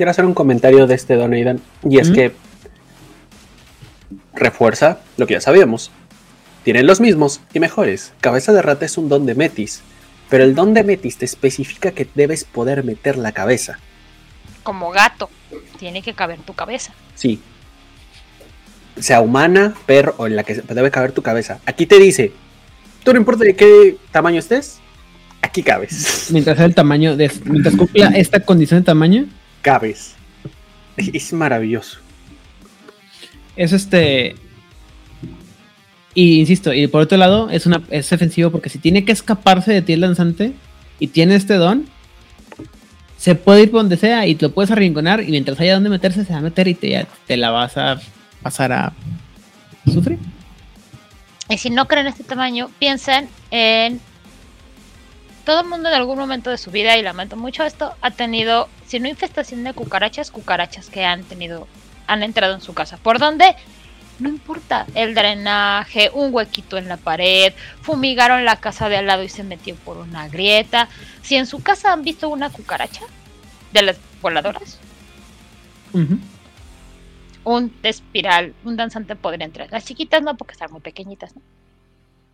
Quiero 0.00 0.12
hacer 0.12 0.24
un 0.24 0.32
comentario 0.32 0.86
de 0.86 0.94
este 0.94 1.14
Don 1.14 1.34
Aidan, 1.34 1.60
y 1.86 1.98
es 1.98 2.10
que 2.10 2.32
refuerza 4.32 5.00
lo 5.18 5.26
que 5.26 5.34
ya 5.34 5.42
sabíamos. 5.42 5.90
Tienen 6.64 6.86
los 6.86 7.02
mismos 7.02 7.42
y 7.52 7.60
mejores. 7.60 8.14
Cabeza 8.22 8.54
de 8.54 8.62
rata 8.62 8.86
es 8.86 8.96
un 8.96 9.10
don 9.10 9.26
de 9.26 9.34
Metis, 9.34 9.82
pero 10.30 10.42
el 10.42 10.54
don 10.54 10.72
de 10.72 10.84
Metis 10.84 11.18
te 11.18 11.26
especifica 11.26 11.90
que 11.90 12.08
debes 12.14 12.44
poder 12.44 12.82
meter 12.82 13.18
la 13.18 13.32
cabeza 13.32 13.78
como 14.62 14.90
gato. 14.90 15.28
Tiene 15.78 16.00
que 16.00 16.14
caber 16.14 16.38
tu 16.38 16.54
cabeza. 16.54 16.94
Sí. 17.14 17.38
Sea 18.98 19.20
humana, 19.20 19.74
perro 19.84 20.14
o 20.16 20.26
en 20.26 20.34
la 20.34 20.44
que 20.44 20.54
debe 20.54 20.90
caber 20.90 21.12
tu 21.12 21.20
cabeza. 21.20 21.60
Aquí 21.66 21.84
te 21.84 21.98
dice, 21.98 22.32
tú 23.04 23.12
no 23.12 23.18
importa 23.18 23.44
de 23.44 23.54
qué 23.54 23.98
tamaño 24.12 24.38
estés, 24.38 24.80
aquí 25.42 25.62
cabes. 25.62 26.28
Mientras 26.30 26.56
sea 26.56 26.64
el 26.64 26.74
tamaño, 26.74 27.18
de, 27.18 27.30
mientras 27.44 27.76
cumpla 27.76 28.08
esta 28.16 28.40
condición 28.40 28.80
de 28.80 28.86
tamaño, 28.86 29.26
cabes. 29.62 30.14
Es 30.96 31.32
maravilloso. 31.32 31.98
Es 33.56 33.72
este. 33.72 34.36
Y 36.14 36.40
insisto, 36.40 36.72
y 36.72 36.86
por 36.88 37.02
otro 37.02 37.16
lado, 37.16 37.50
es 37.50 37.66
una 37.66 37.82
es 37.90 38.12
ofensivo 38.12 38.50
porque 38.50 38.68
si 38.68 38.78
tiene 38.78 39.04
que 39.04 39.12
escaparse 39.12 39.72
de 39.72 39.82
ti 39.82 39.92
el 39.92 40.00
lanzante 40.00 40.52
y 40.98 41.08
tiene 41.08 41.36
este 41.36 41.54
don, 41.54 41.86
se 43.16 43.34
puede 43.34 43.62
ir 43.62 43.70
por 43.70 43.80
donde 43.80 43.96
sea 43.96 44.26
y 44.26 44.34
te 44.34 44.46
lo 44.46 44.52
puedes 44.52 44.70
arrinconar 44.70 45.22
y 45.22 45.30
mientras 45.30 45.60
haya 45.60 45.74
donde 45.74 45.88
meterse 45.88 46.24
se 46.24 46.32
va 46.32 46.40
a 46.40 46.42
meter 46.42 46.66
y 46.68 46.74
te, 46.74 47.06
te 47.26 47.36
la 47.36 47.50
vas 47.50 47.76
a 47.76 48.00
pasar 48.42 48.72
a 48.72 48.92
sufrir. 49.86 50.18
Y 51.48 51.58
si 51.58 51.70
no 51.70 51.86
creen 51.86 52.06
este 52.06 52.24
tamaño, 52.24 52.70
piensen 52.78 53.28
en 53.50 54.00
todo 55.50 55.62
el 55.62 55.66
mundo 55.66 55.88
en 55.88 55.96
algún 55.96 56.16
momento 56.16 56.48
de 56.48 56.58
su 56.58 56.70
vida, 56.70 56.96
y 56.96 57.02
lamento 57.02 57.36
mucho 57.36 57.64
esto, 57.64 57.92
ha 58.02 58.12
tenido, 58.12 58.68
si 58.86 59.00
no 59.00 59.08
infestación 59.08 59.64
de 59.64 59.72
cucarachas, 59.72 60.30
cucarachas 60.30 60.88
que 60.88 61.04
han 61.04 61.24
tenido, 61.24 61.66
han 62.06 62.22
entrado 62.22 62.54
en 62.54 62.60
su 62.60 62.72
casa. 62.72 62.98
¿Por 62.98 63.18
dónde? 63.18 63.56
No 64.20 64.28
importa, 64.28 64.86
el 64.94 65.12
drenaje, 65.12 66.08
un 66.14 66.32
huequito 66.32 66.78
en 66.78 66.86
la 66.86 66.98
pared, 66.98 67.52
fumigaron 67.82 68.44
la 68.44 68.60
casa 68.60 68.88
de 68.88 68.98
al 68.98 69.08
lado 69.08 69.24
y 69.24 69.28
se 69.28 69.42
metió 69.42 69.74
por 69.74 69.96
una 69.96 70.28
grieta. 70.28 70.88
Si 71.22 71.34
en 71.34 71.46
su 71.46 71.60
casa 71.64 71.92
han 71.92 72.04
visto 72.04 72.28
una 72.28 72.50
cucaracha 72.50 73.02
de 73.72 73.82
las 73.82 73.96
voladoras, 74.22 74.78
un 77.42 77.74
espiral, 77.82 78.54
un 78.62 78.76
danzante 78.76 79.16
podría 79.16 79.46
entrar. 79.46 79.66
Las 79.72 79.84
chiquitas 79.84 80.22
no, 80.22 80.36
porque 80.36 80.52
están 80.52 80.70
muy 80.70 80.80
pequeñitas, 80.80 81.34
¿no? 81.34 81.42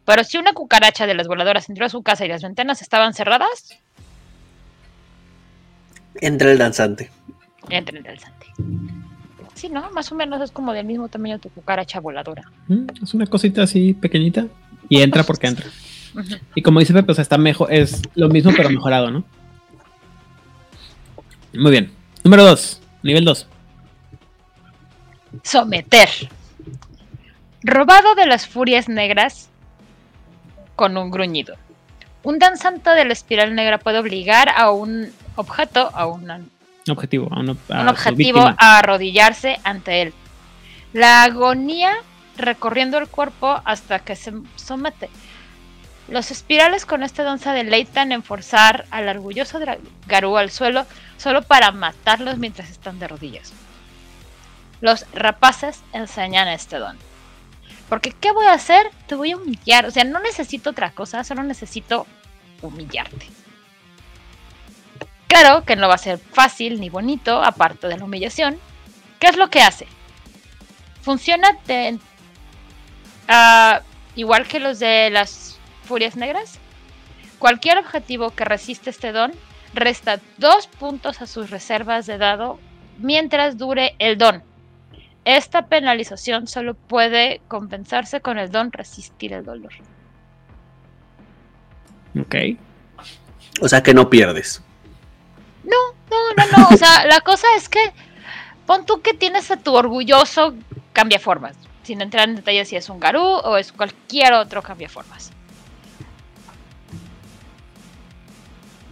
Pero 0.06 0.22
si 0.22 0.38
una 0.38 0.52
cucaracha 0.52 1.06
de 1.06 1.14
las 1.14 1.26
voladoras 1.26 1.68
entró 1.68 1.84
a 1.84 1.88
su 1.88 2.02
casa 2.02 2.24
y 2.24 2.28
las 2.28 2.40
ventanas 2.40 2.80
estaban 2.80 3.12
cerradas, 3.12 3.76
entra 6.20 6.52
el 6.52 6.58
danzante. 6.58 7.10
Entra 7.68 7.98
el 7.98 8.04
danzante. 8.04 8.46
Sí, 9.54 9.68
¿no? 9.68 9.90
Más 9.90 10.12
o 10.12 10.14
menos 10.14 10.40
es 10.40 10.52
como 10.52 10.72
del 10.72 10.86
mismo 10.86 11.08
tamaño 11.08 11.40
tu 11.40 11.50
cucaracha 11.50 11.98
voladora. 11.98 12.44
Mm, 12.68 12.86
es 13.02 13.14
una 13.14 13.26
cosita 13.26 13.64
así 13.64 13.94
pequeñita 13.94 14.46
y 14.88 15.02
entra 15.02 15.24
porque 15.24 15.48
entra. 15.48 15.66
Y 16.54 16.62
como 16.62 16.78
dice 16.78 16.92
Pepe, 16.94 17.20
está 17.20 17.36
mejor, 17.36 17.72
es 17.72 18.00
lo 18.14 18.28
mismo 18.28 18.52
pero 18.56 18.70
mejorado, 18.70 19.10
¿no? 19.10 19.24
Muy 21.52 21.72
bien. 21.72 21.90
Número 22.22 22.44
2, 22.44 22.80
nivel 23.02 23.24
2. 23.24 23.46
Someter. 25.42 26.08
Robado 27.62 28.14
de 28.14 28.26
las 28.26 28.46
furias 28.46 28.88
negras 28.88 29.50
con 30.76 30.96
un 30.96 31.10
gruñido. 31.10 31.56
Un 32.22 32.38
danzante 32.38 32.90
de 32.90 33.04
la 33.04 33.12
espiral 33.12 33.54
negra 33.54 33.78
puede 33.78 33.98
obligar 33.98 34.50
a 34.54 34.70
un 34.70 35.12
objeto, 35.36 35.90
a 35.94 36.06
una 36.06 36.40
objetivo, 36.88 37.28
a 37.32 37.40
un 37.40 37.88
objetivo 37.88 38.40
a 38.40 38.78
arrodillarse 38.78 39.58
ante 39.64 40.02
él. 40.02 40.14
La 40.92 41.24
agonía 41.24 41.92
recorriendo 42.36 42.98
el 42.98 43.08
cuerpo 43.08 43.60
hasta 43.64 43.98
que 44.00 44.16
se 44.16 44.32
somete. 44.56 45.08
Los 46.08 46.30
espirales 46.30 46.86
con 46.86 47.02
este 47.02 47.22
don 47.22 47.38
se 47.38 47.50
deleitan 47.50 48.12
en 48.12 48.22
forzar 48.22 48.86
al 48.90 49.08
orgulloso 49.08 49.58
Garú 50.06 50.36
al 50.36 50.50
suelo 50.50 50.86
solo 51.16 51.42
para 51.42 51.72
matarlos 51.72 52.38
mientras 52.38 52.70
están 52.70 52.98
de 53.00 53.08
rodillas. 53.08 53.52
Los 54.80 55.06
rapaces 55.12 55.82
enseñan 55.92 56.48
este 56.48 56.78
don. 56.78 56.96
Porque 57.88 58.12
¿qué 58.12 58.32
voy 58.32 58.46
a 58.46 58.54
hacer? 58.54 58.90
Te 59.06 59.14
voy 59.14 59.32
a 59.32 59.36
humillar. 59.36 59.86
O 59.86 59.90
sea, 59.90 60.04
no 60.04 60.18
necesito 60.20 60.70
otra 60.70 60.90
cosa, 60.90 61.24
solo 61.24 61.42
necesito 61.42 62.06
humillarte. 62.62 63.26
Claro 65.28 65.64
que 65.64 65.76
no 65.76 65.88
va 65.88 65.94
a 65.94 65.98
ser 65.98 66.18
fácil 66.18 66.80
ni 66.80 66.88
bonito, 66.88 67.42
aparte 67.42 67.88
de 67.88 67.98
la 67.98 68.04
humillación. 68.04 68.58
¿Qué 69.18 69.28
es 69.28 69.36
lo 69.36 69.50
que 69.50 69.60
hace? 69.60 69.86
Funciona 71.02 71.56
ah, 73.28 73.80
igual 74.14 74.46
que 74.46 74.60
los 74.60 74.78
de 74.78 75.10
las 75.10 75.58
furias 75.84 76.16
negras. 76.16 76.58
Cualquier 77.38 77.78
objetivo 77.78 78.30
que 78.30 78.44
resiste 78.44 78.90
este 78.90 79.12
don 79.12 79.32
resta 79.74 80.20
dos 80.38 80.66
puntos 80.66 81.20
a 81.20 81.26
sus 81.26 81.50
reservas 81.50 82.06
de 82.06 82.18
dado 82.18 82.58
mientras 82.98 83.58
dure 83.58 83.94
el 83.98 84.16
don. 84.16 84.42
Esta 85.26 85.66
penalización 85.66 86.46
solo 86.46 86.74
puede 86.74 87.40
compensarse 87.48 88.20
con 88.20 88.38
el 88.38 88.52
don 88.52 88.70
resistir 88.70 89.32
el 89.32 89.44
dolor. 89.44 89.72
Ok. 92.20 92.36
O 93.60 93.68
sea 93.68 93.82
que 93.82 93.92
no 93.92 94.08
pierdes. 94.08 94.62
No, 95.64 95.76
no, 96.10 96.32
no, 96.36 96.56
no. 96.56 96.68
O 96.68 96.76
sea, 96.76 97.04
la 97.06 97.20
cosa 97.22 97.48
es 97.56 97.68
que 97.68 97.92
pon 98.66 98.86
tú 98.86 99.02
que 99.02 99.14
tienes 99.14 99.50
a 99.50 99.56
tu 99.56 99.74
orgulloso 99.74 100.54
cambia 100.92 101.18
formas. 101.18 101.56
Sin 101.82 102.00
entrar 102.02 102.28
en 102.28 102.36
detalles 102.36 102.68
si 102.68 102.76
es 102.76 102.88
un 102.88 103.00
garú 103.00 103.24
o 103.24 103.56
es 103.56 103.72
cualquier 103.72 104.32
otro 104.32 104.62
cambia 104.62 104.88
formas. 104.88 105.32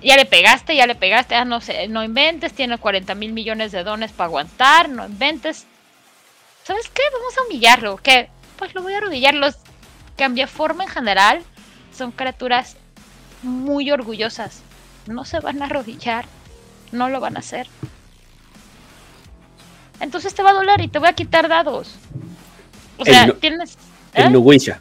Ya 0.03 0.16
le 0.16 0.26
pegaste, 0.26 0.74
ya 0.74 0.89
le 0.89 0.97
pegaste, 0.97 1.37
ah, 1.37 1.45
no 1.45 1.61
sé, 1.61 1.87
no 1.87 2.03
inventes, 2.03 2.53
tiene 2.53 2.76
40 2.76 3.14
mil 3.14 3.32
millones 3.32 3.70
de 3.70 3.85
dones 3.85 4.11
para 4.11 4.26
aguantar, 4.26 4.89
no 4.89 5.07
inventes. 5.07 5.68
¿Sabes 6.64 6.88
qué? 6.88 7.02
Vamos 7.12 7.38
a 7.38 7.44
humillarlo. 7.44 7.96
¿Qué? 7.98 8.28
Pues 8.56 8.74
lo 8.74 8.82
voy 8.82 8.94
a 8.94 8.98
arrodillar. 8.98 9.34
Los 9.34 9.56
cambia 10.16 10.46
forma 10.46 10.84
en 10.84 10.90
general 10.90 11.42
son 11.96 12.10
criaturas 12.10 12.76
muy 13.42 13.90
orgullosas. 13.90 14.62
No 15.06 15.24
se 15.24 15.40
van 15.40 15.62
a 15.62 15.66
arrodillar 15.66 16.24
no 16.94 17.08
lo 17.08 17.20
van 17.20 17.36
a 17.36 17.40
hacer. 17.40 17.66
Entonces 20.00 20.34
te 20.34 20.42
va 20.42 20.50
a 20.50 20.54
doler 20.54 20.80
y 20.80 20.88
te 20.88 20.98
voy 20.98 21.08
a 21.08 21.12
quitar 21.12 21.48
dados. 21.48 21.96
O 22.96 23.04
sea, 23.04 23.32
tienes. 23.34 23.76
El 24.14 24.26
¿eh? 24.26 24.30
Nuguisha. 24.30 24.80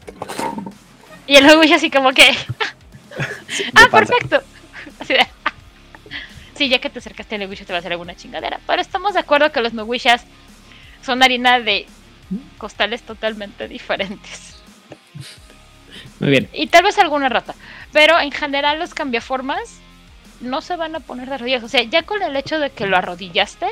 Y 1.28 1.36
el 1.36 1.48
Nuguisha 1.48 1.76
así 1.76 1.90
como 1.90 2.12
que. 2.12 2.24
ah, 3.76 3.88
perfecto. 3.92 4.42
Así 5.00 5.14
de... 5.14 5.28
sí, 6.56 6.70
ya 6.70 6.80
que 6.80 6.90
te 6.90 7.00
acercaste 7.00 7.36
a 7.36 7.38
Mewishas 7.38 7.68
te 7.68 7.74
va 7.74 7.78
a 7.78 7.80
hacer 7.80 7.92
alguna 7.92 8.16
chingadera. 8.16 8.60
Pero 8.66 8.82
estamos 8.82 9.14
de 9.14 9.20
acuerdo 9.20 9.52
que 9.52 9.62
los 9.62 9.74
Mewishas 9.74 10.24
son 11.04 11.24
harina 11.24 11.60
de 11.60 11.86
costales 12.58 13.04
totalmente 13.04 13.68
diferentes. 13.68 14.56
Muy 16.20 16.30
bien. 16.30 16.50
Y 16.54 16.68
tal 16.68 16.84
vez 16.84 16.98
alguna 16.98 17.30
rata. 17.30 17.56
Pero 17.92 18.20
en 18.20 18.32
general 18.32 18.80
los 18.80 18.94
cambiaformas 18.94 19.80
no 20.42 20.62
se 20.62 20.76
van 20.76 20.96
a 20.96 21.00
poner 21.00 21.30
de 21.30 21.38
rodillas. 21.38 21.64
O 21.64 21.70
sea, 21.70 21.84
ya 21.84 22.04
con 22.04 22.22
el 22.22 22.36
hecho 22.36 22.60
de 22.60 22.70
que 22.72 22.88
lo 22.88 22.98
arrodillaste, 22.98 23.68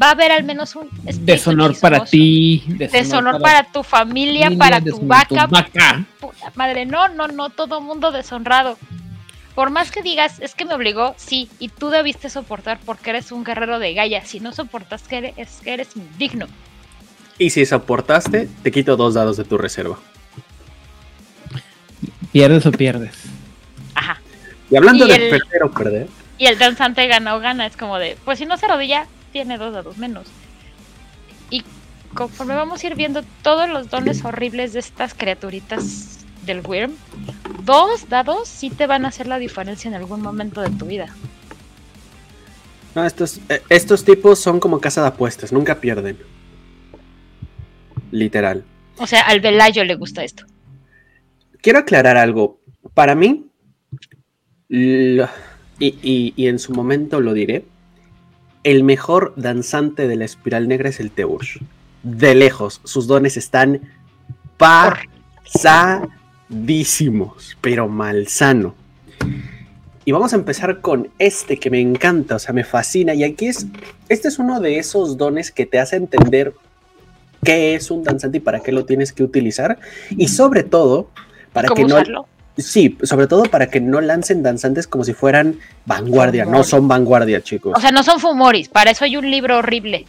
va 0.00 0.08
a 0.08 0.10
haber 0.10 0.32
al 0.32 0.44
menos 0.44 0.76
un 0.76 0.88
Deshonor 1.02 1.78
para 1.78 2.04
ti. 2.04 2.64
Deshonor 2.66 3.40
para 3.40 3.64
tu 3.64 3.82
familia, 3.82 4.44
familia, 4.44 4.58
para 4.58 4.80
tu 4.80 5.00
vaca. 5.00 5.46
vaca. 5.46 6.04
Puta 6.20 6.52
madre, 6.54 6.86
no, 6.86 7.08
no, 7.08 7.28
no, 7.28 7.50
todo 7.50 7.80
mundo 7.80 8.12
deshonrado. 8.12 8.78
Por 9.56 9.70
más 9.70 9.90
que 9.90 10.02
digas, 10.02 10.38
es 10.40 10.54
que 10.54 10.64
me 10.66 10.74
obligó, 10.74 11.14
sí, 11.16 11.48
y 11.58 11.68
tú 11.70 11.88
debiste 11.88 12.28
soportar 12.30 12.78
porque 12.84 13.10
eres 13.10 13.32
un 13.32 13.42
guerrero 13.42 13.78
de 13.80 13.94
Gaia. 13.94 14.24
Si 14.24 14.38
no 14.38 14.52
soportas 14.52 15.02
que 15.08 15.16
eres, 15.16 15.34
es 15.38 15.60
que 15.64 15.72
eres 15.72 15.96
indigno. 15.96 16.46
Y 17.38 17.50
si 17.50 17.64
soportaste, 17.66 18.48
te 18.62 18.70
quito 18.70 18.96
dos 18.96 19.14
dados 19.14 19.36
de 19.38 19.44
tu 19.44 19.56
reserva. 19.58 19.98
Pierdes 22.32 22.66
o 22.66 22.70
pierdes. 22.72 23.14
Ajá. 23.94 24.20
Y 24.70 24.76
hablando 24.76 25.06
Y 25.06 25.08
de 25.08 25.14
el- 25.16 25.30
perder 25.30 25.62
o 25.64 25.70
perder, 25.70 26.08
Y 26.38 26.46
el 26.46 26.58
danzante 26.58 27.06
gana 27.06 27.34
o 27.34 27.40
gana, 27.40 27.64
es 27.66 27.78
como 27.78 27.98
de, 27.98 28.18
pues 28.26 28.38
si 28.38 28.44
no 28.44 28.58
se 28.58 28.66
arrodilla, 28.66 29.06
tiene 29.32 29.56
dos 29.56 29.72
dados 29.72 29.96
menos. 29.96 30.26
Y 31.48 31.64
conforme 32.14 32.54
vamos 32.54 32.84
a 32.84 32.86
ir 32.88 32.94
viendo 32.94 33.22
todos 33.42 33.70
los 33.70 33.88
dones 33.88 34.22
horribles 34.22 34.74
de 34.74 34.80
estas 34.80 35.14
criaturitas 35.14 36.25
del 36.46 36.62
Wyrm, 36.66 36.92
dos 37.64 38.08
dados 38.08 38.48
sí 38.48 38.70
te 38.70 38.86
van 38.86 39.04
a 39.04 39.08
hacer 39.08 39.26
la 39.26 39.38
diferencia 39.38 39.88
en 39.88 39.94
algún 39.94 40.22
momento 40.22 40.60
de 40.62 40.70
tu 40.70 40.86
vida. 40.86 41.08
no, 42.94 43.04
estos, 43.04 43.40
eh, 43.50 43.60
estos 43.68 44.04
tipos 44.04 44.38
son 44.38 44.58
como 44.60 44.80
casa 44.80 45.02
de 45.02 45.08
apuestas, 45.08 45.52
nunca 45.52 45.80
pierden. 45.80 46.16
Literal. 48.10 48.64
O 48.98 49.06
sea, 49.06 49.22
al 49.22 49.40
Velayo 49.40 49.84
le 49.84 49.94
gusta 49.96 50.24
esto. 50.24 50.44
Quiero 51.60 51.80
aclarar 51.80 52.16
algo. 52.16 52.60
Para 52.94 53.14
mí, 53.14 53.46
lo- 54.68 55.28
y, 55.78 55.88
y- 56.02 56.32
y 56.36 56.46
en 56.48 56.58
su 56.58 56.72
momento 56.72 57.20
lo 57.20 57.34
diré, 57.34 57.66
el 58.62 58.82
mejor 58.84 59.34
danzante 59.36 60.08
de 60.08 60.16
la 60.16 60.24
espiral 60.24 60.66
negra 60.68 60.88
es 60.88 60.98
el 61.00 61.10
Teush. 61.10 61.58
De 62.02 62.34
lejos, 62.34 62.80
sus 62.84 63.06
dones 63.06 63.36
están 63.36 63.82
pasadísimos, 66.48 67.56
pero 67.60 67.88
malsano. 67.88 68.74
Y 70.04 70.12
vamos 70.12 70.32
a 70.32 70.36
empezar 70.36 70.80
con 70.80 71.08
este 71.18 71.58
que 71.58 71.68
me 71.70 71.80
encanta, 71.80 72.36
o 72.36 72.38
sea, 72.38 72.52
me 72.52 72.62
fascina. 72.62 73.12
Y 73.14 73.24
aquí 73.24 73.46
es, 73.46 73.66
este 74.08 74.28
es 74.28 74.38
uno 74.38 74.60
de 74.60 74.78
esos 74.78 75.16
dones 75.16 75.50
que 75.50 75.66
te 75.66 75.80
hace 75.80 75.96
entender 75.96 76.54
qué 77.42 77.74
es 77.74 77.90
un 77.90 78.04
danzante 78.04 78.38
y 78.38 78.40
para 78.40 78.60
qué 78.60 78.70
lo 78.70 78.84
tienes 78.84 79.12
que 79.12 79.24
utilizar. 79.24 79.78
Y 80.10 80.28
sobre 80.28 80.62
todo, 80.62 81.10
para 81.52 81.68
¿Cómo 81.68 81.76
que 81.76 81.82
no... 81.88 81.94
usarlo? 81.96 82.28
Sí, 82.56 82.96
sobre 83.02 83.26
todo 83.26 83.42
para 83.42 83.66
que 83.68 83.82
no 83.82 84.00
lancen 84.00 84.42
danzantes 84.42 84.86
como 84.86 85.04
si 85.04 85.12
fueran 85.12 85.58
vanguardia. 85.84 86.46
No 86.46 86.64
son 86.64 86.88
vanguardia, 86.88 87.42
chicos. 87.42 87.74
O 87.76 87.80
sea, 87.80 87.90
no 87.90 88.02
son 88.02 88.18
Fumoris, 88.18 88.68
para 88.70 88.92
eso 88.92 89.04
hay 89.04 89.16
un 89.18 89.30
libro 89.30 89.58
horrible. 89.58 90.06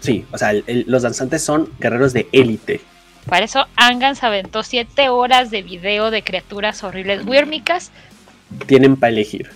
sí, 0.00 0.24
o 0.32 0.38
sea, 0.38 0.52
el- 0.52 0.64
el- 0.68 0.84
los 0.86 1.02
danzantes 1.02 1.42
son 1.42 1.68
guerreros 1.80 2.12
de 2.14 2.28
élite. 2.32 2.80
Para 3.26 3.44
eso 3.44 3.66
Angan 3.76 4.14
se 4.14 4.24
aventó 4.24 4.62
siete 4.62 5.08
horas 5.08 5.50
de 5.50 5.62
video 5.62 6.10
de 6.10 6.22
criaturas 6.22 6.82
horribles 6.84 7.26
wírmicas. 7.26 7.90
Tienen 8.66 8.96
para 8.96 9.10
elegir. 9.10 9.50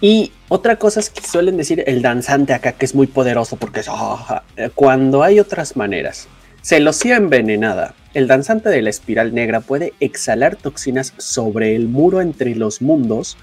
Y 0.00 0.32
otra 0.48 0.76
cosa 0.76 1.00
es 1.00 1.10
que 1.10 1.26
suelen 1.26 1.56
decir 1.56 1.82
el 1.86 2.02
danzante 2.02 2.52
acá, 2.52 2.72
que 2.72 2.84
es 2.84 2.94
muy 2.94 3.06
poderoso 3.06 3.56
porque 3.56 3.80
es... 3.80 3.86
ah, 3.90 4.42
cuando 4.74 5.22
hay 5.22 5.40
otras 5.40 5.76
maneras. 5.76 6.28
Celosía 6.62 7.16
envenenada. 7.16 7.94
El 8.12 8.28
danzante 8.28 8.68
de 8.68 8.80
la 8.82 8.90
espiral 8.90 9.34
negra 9.34 9.60
puede 9.60 9.92
exhalar 9.98 10.56
toxinas 10.56 11.14
sobre 11.18 11.74
el 11.74 11.88
muro 11.88 12.20
entre 12.20 12.54
los 12.54 12.80
mundos. 12.80 13.36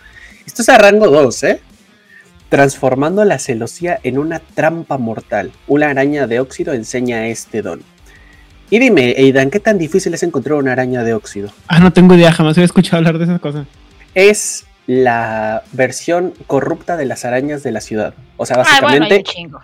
Esto 0.45 0.61
es 0.61 0.69
a 0.69 0.77
rango 0.77 1.07
2, 1.07 1.43
¿eh? 1.43 1.61
Transformando 2.49 3.25
la 3.25 3.37
celosía 3.37 3.99
en 4.03 4.17
una 4.17 4.39
trampa 4.39 4.97
mortal. 4.97 5.51
Una 5.67 5.89
araña 5.89 6.25
de 6.27 6.39
óxido 6.39 6.73
enseña 6.73 7.27
este 7.27 7.61
don. 7.61 7.83
Y 8.71 8.79
dime, 8.79 9.13
Aidan, 9.17 9.51
¿qué 9.51 9.59
tan 9.59 9.77
difícil 9.77 10.13
es 10.15 10.23
encontrar 10.23 10.57
una 10.57 10.71
araña 10.71 11.03
de 11.03 11.13
óxido? 11.13 11.49
Ah, 11.67 11.79
no 11.79 11.93
tengo 11.93 12.15
idea, 12.15 12.31
jamás 12.31 12.57
había 12.57 12.65
escuchado 12.65 12.97
hablar 12.97 13.17
de 13.19 13.25
esas 13.25 13.39
cosas. 13.39 13.67
es 14.15 14.65
la 14.87 15.61
versión 15.73 16.33
corrupta 16.47 16.97
de 16.97 17.05
las 17.05 17.23
arañas 17.23 17.61
de 17.63 17.71
la 17.71 17.81
ciudad. 17.81 18.13
O 18.37 18.45
sea, 18.47 18.57
Ah, 18.57 18.63
bueno, 18.81 18.87
básicamente 19.05 19.17
un 19.17 19.23
chingo. 19.23 19.61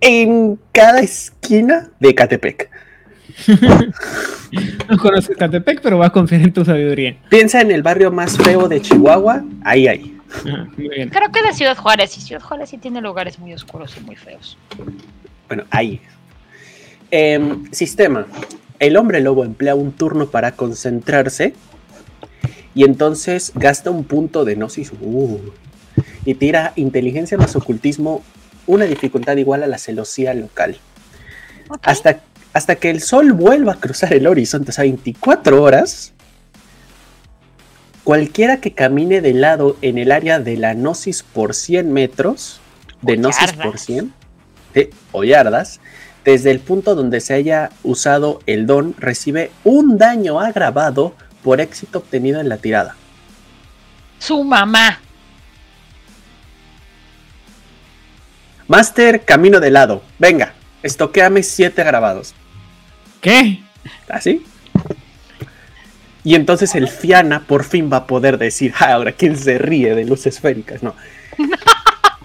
en 0.00 0.58
cada 0.72 1.00
esquina 1.00 1.88
de 2.00 2.14
Catepec. 2.14 2.70
No 4.88 4.98
conozco 4.98 5.32
Catepec, 5.36 5.80
pero 5.82 5.96
voy 5.96 6.06
a 6.06 6.10
confiar 6.10 6.42
en 6.42 6.52
tu 6.52 6.64
sabiduría. 6.64 7.16
Piensa 7.28 7.60
en 7.60 7.72
el 7.72 7.82
barrio 7.82 8.12
más 8.12 8.36
feo 8.36 8.68
de 8.68 8.80
Chihuahua, 8.80 9.42
ahí 9.64 9.88
hay. 9.88 10.16
Ajá, 10.46 10.68
muy 10.76 10.88
bien. 10.88 11.08
Creo 11.08 11.32
que 11.32 11.42
de 11.42 11.52
Ciudad 11.52 11.76
Juárez, 11.76 12.16
y 12.16 12.20
Ciudad 12.20 12.40
Juárez 12.40 12.70
sí 12.70 12.78
tiene 12.78 13.00
lugares 13.00 13.38
muy 13.40 13.52
oscuros 13.52 13.96
y 13.96 14.00
muy 14.04 14.14
feos. 14.14 14.56
Bueno, 15.48 15.64
ahí. 15.70 16.00
Em, 17.16 17.70
sistema. 17.70 18.26
El 18.80 18.96
hombre 18.96 19.20
lobo 19.20 19.44
emplea 19.44 19.76
un 19.76 19.92
turno 19.92 20.30
para 20.30 20.56
concentrarse 20.56 21.54
y 22.74 22.82
entonces 22.82 23.52
gasta 23.54 23.90
un 23.90 24.02
punto 24.02 24.44
de 24.44 24.56
gnosis 24.56 24.90
uh, 25.00 25.38
y 26.24 26.34
tira 26.34 26.72
inteligencia 26.74 27.38
más 27.38 27.54
ocultismo, 27.54 28.24
una 28.66 28.86
dificultad 28.86 29.36
igual 29.36 29.62
a 29.62 29.68
la 29.68 29.78
celosía 29.78 30.34
local. 30.34 30.76
Hasta, 31.82 32.18
hasta 32.52 32.74
que 32.74 32.90
el 32.90 33.00
sol 33.00 33.32
vuelva 33.32 33.74
a 33.74 33.76
cruzar 33.76 34.12
el 34.12 34.26
horizonte, 34.26 34.70
o 34.70 34.74
sea, 34.74 34.82
24 34.82 35.62
horas, 35.62 36.14
cualquiera 38.02 38.56
que 38.56 38.72
camine 38.72 39.20
de 39.20 39.34
lado 39.34 39.76
en 39.82 39.98
el 39.98 40.10
área 40.10 40.40
de 40.40 40.56
la 40.56 40.74
gnosis 40.74 41.22
por 41.22 41.54
100 41.54 41.92
metros, 41.92 42.60
de 43.02 43.12
O 43.12 43.16
gnosis 43.18 43.46
yardas. 43.46 43.66
por 43.68 43.78
100, 43.78 44.12
eh, 44.74 44.90
o 45.12 45.22
yardas, 45.22 45.78
desde 46.24 46.50
el 46.50 46.60
punto 46.60 46.94
donde 46.94 47.20
se 47.20 47.34
haya 47.34 47.70
usado 47.82 48.40
el 48.46 48.66
don, 48.66 48.94
recibe 48.98 49.50
un 49.62 49.98
daño 49.98 50.40
agravado 50.40 51.14
por 51.42 51.60
éxito 51.60 51.98
obtenido 51.98 52.40
en 52.40 52.48
la 52.48 52.56
tirada. 52.56 52.96
Su 54.18 54.42
mamá. 54.42 55.00
Master, 58.66 59.24
camino 59.24 59.60
de 59.60 59.70
lado. 59.70 60.02
Venga, 60.18 60.54
estoqueame 60.82 61.42
7 61.42 61.84
grabados. 61.84 62.34
¿Qué? 63.20 63.62
¿Así? 64.08 64.44
Y 66.24 66.34
entonces 66.34 66.74
el 66.74 66.88
Fiana 66.88 67.46
por 67.46 67.64
fin 67.64 67.90
va 67.92 67.98
a 67.98 68.06
poder 68.06 68.38
decir, 68.38 68.72
"Ah, 68.78 68.94
ahora 68.94 69.12
quién 69.12 69.36
se 69.36 69.58
ríe 69.58 69.94
de 69.94 70.06
luces 70.06 70.36
esféricas, 70.36 70.82
no. 70.82 70.94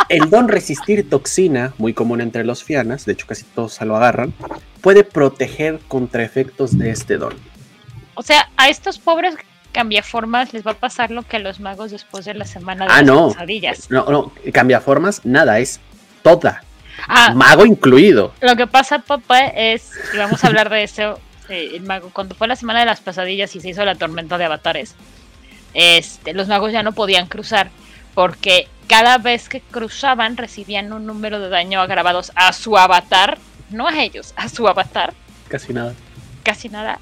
El 0.09 0.29
don 0.29 0.47
resistir 0.47 1.07
toxina, 1.09 1.73
muy 1.77 1.93
común 1.93 2.19
entre 2.21 2.43
los 2.43 2.63
Fianas, 2.63 3.05
de 3.05 3.13
hecho 3.13 3.27
casi 3.27 3.43
todos 3.43 3.73
se 3.73 3.85
lo 3.85 3.95
agarran, 3.95 4.33
puede 4.81 5.03
proteger 5.03 5.79
contra 5.87 6.23
efectos 6.23 6.77
de 6.77 6.89
este 6.89 7.17
don. 7.17 7.33
O 8.15 8.23
sea, 8.23 8.49
a 8.57 8.69
estos 8.69 8.97
pobres 8.97 9.35
cambiaformas 9.71 10.51
les 10.51 10.65
va 10.65 10.71
a 10.71 10.75
pasar 10.75 11.11
lo 11.11 11.21
que 11.21 11.37
a 11.37 11.39
los 11.39 11.59
magos 11.59 11.91
después 11.91 12.25
de 12.25 12.33
la 12.33 12.45
semana 12.45 12.85
de 12.85 12.91
Ah, 12.91 12.97
las 12.97 13.05
no. 13.05 13.27
pesadillas. 13.29 13.91
No, 13.91 14.05
no, 14.09 14.31
cambia 14.51 14.81
formas, 14.81 15.23
nada, 15.25 15.59
es 15.59 15.79
toda, 16.23 16.63
Ah, 17.07 17.33
mago 17.35 17.65
incluido. 17.65 18.33
lo 18.41 18.55
que 18.55 18.65
pasa, 18.67 18.99
papá, 18.99 19.39
es, 19.41 19.91
y 20.13 20.17
vamos 20.17 20.43
a 20.43 20.47
hablar 20.47 20.69
de 20.69 20.83
eso, 20.83 21.19
eh, 21.49 21.69
el 21.75 21.83
mago, 21.83 22.09
cuando 22.11 22.33
fue 22.35 22.47
la 22.47 22.55
semana 22.55 22.79
de 22.79 22.87
las 22.87 22.99
pesadillas 22.99 23.55
y 23.55 23.61
se 23.61 23.69
hizo 23.69 23.85
la 23.85 23.93
tormenta 23.95 24.37
de 24.39 24.45
avatares, 24.45 24.95
este, 25.75 26.33
los 26.33 26.47
magos 26.47 26.71
ya 26.73 26.81
no 26.81 26.93
podían 26.93 27.27
cruzar 27.27 27.69
porque 28.15 28.67
cada 28.89 29.19
vez 29.19 29.47
que 29.47 29.61
cruzaban 29.61 30.35
recibían 30.35 30.91
un 30.91 31.05
número 31.05 31.39
de 31.39 31.49
daño 31.49 31.79
agravados 31.79 32.31
a 32.35 32.51
su 32.51 32.75
avatar, 32.75 33.37
no 33.69 33.87
a 33.87 34.01
ellos, 34.03 34.33
a 34.35 34.49
su 34.49 34.67
avatar, 34.67 35.13
Casi 35.47 35.71
nada. 35.73 35.93
casi 36.43 36.69
nada, 36.69 36.99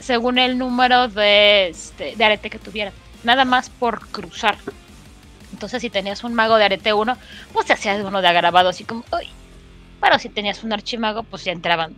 según 0.00 0.38
el 0.38 0.56
número 0.56 1.08
de, 1.08 1.68
este, 1.68 2.16
de 2.16 2.24
arete 2.24 2.48
que 2.48 2.58
tuvieran, 2.58 2.94
nada 3.24 3.44
más 3.44 3.68
por 3.68 4.08
cruzar. 4.08 4.56
Entonces, 5.52 5.82
si 5.82 5.90
tenías 5.90 6.24
un 6.24 6.34
mago 6.34 6.56
de 6.56 6.64
arete 6.64 6.92
1, 6.92 7.16
pues 7.52 7.66
te 7.66 7.74
hacías 7.74 8.02
uno 8.02 8.20
de 8.22 8.28
agravado, 8.28 8.70
así 8.70 8.84
como, 8.84 9.04
uy. 9.12 9.28
Pero 10.00 10.18
si 10.18 10.28
tenías 10.28 10.64
un 10.64 10.72
archimago, 10.72 11.22
pues 11.22 11.44
ya 11.44 11.52
entraban 11.52 11.94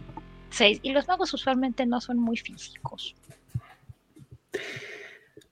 seis. 0.50 0.78
Y 0.82 0.92
los 0.92 1.08
magos 1.08 1.32
usualmente 1.32 1.86
no 1.86 2.00
son 2.00 2.18
muy 2.18 2.36
físicos. 2.36 3.14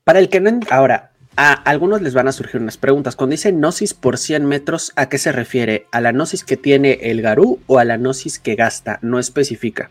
Para 0.03 0.19
el 0.19 0.29
que 0.29 0.39
no... 0.39 0.59
Ahora, 0.69 1.11
a 1.37 1.53
algunos 1.53 2.01
les 2.01 2.13
van 2.13 2.27
a 2.27 2.31
surgir 2.31 2.61
unas 2.61 2.77
preguntas. 2.77 3.15
Cuando 3.15 3.31
dice 3.31 3.51
gnosis 3.51 3.93
por 3.93 4.17
100 4.17 4.45
metros, 4.45 4.93
¿a 4.95 5.09
qué 5.09 5.17
se 5.17 5.31
refiere? 5.31 5.87
¿A 5.91 6.01
la 6.01 6.11
gnosis 6.11 6.43
que 6.43 6.57
tiene 6.57 6.99
el 7.01 7.21
Garú 7.21 7.59
o 7.67 7.79
a 7.79 7.85
la 7.85 7.97
gnosis 7.97 8.39
que 8.39 8.55
gasta? 8.55 8.99
No 9.01 9.19
especifica. 9.19 9.89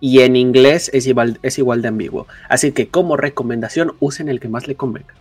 Y 0.00 0.20
en 0.20 0.36
inglés 0.36 0.90
es 0.94 1.06
igual, 1.06 1.38
es 1.42 1.58
igual 1.58 1.82
de 1.82 1.88
ambiguo. 1.88 2.26
Así 2.48 2.72
que 2.72 2.88
como 2.88 3.16
recomendación, 3.16 3.96
usen 4.00 4.28
el 4.28 4.40
que 4.40 4.48
más 4.48 4.66
le 4.66 4.76
convenga. 4.76 5.14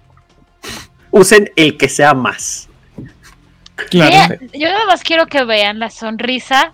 usen 1.11 1.51
el 1.55 1.77
que 1.77 1.89
sea 1.89 2.13
más. 2.13 2.69
Claro. 3.89 4.35
yo 4.53 4.67
nada 4.69 4.85
más 4.87 5.03
quiero 5.03 5.27
que 5.27 5.43
vean 5.43 5.77
la 5.77 5.91
sonrisa 5.91 6.73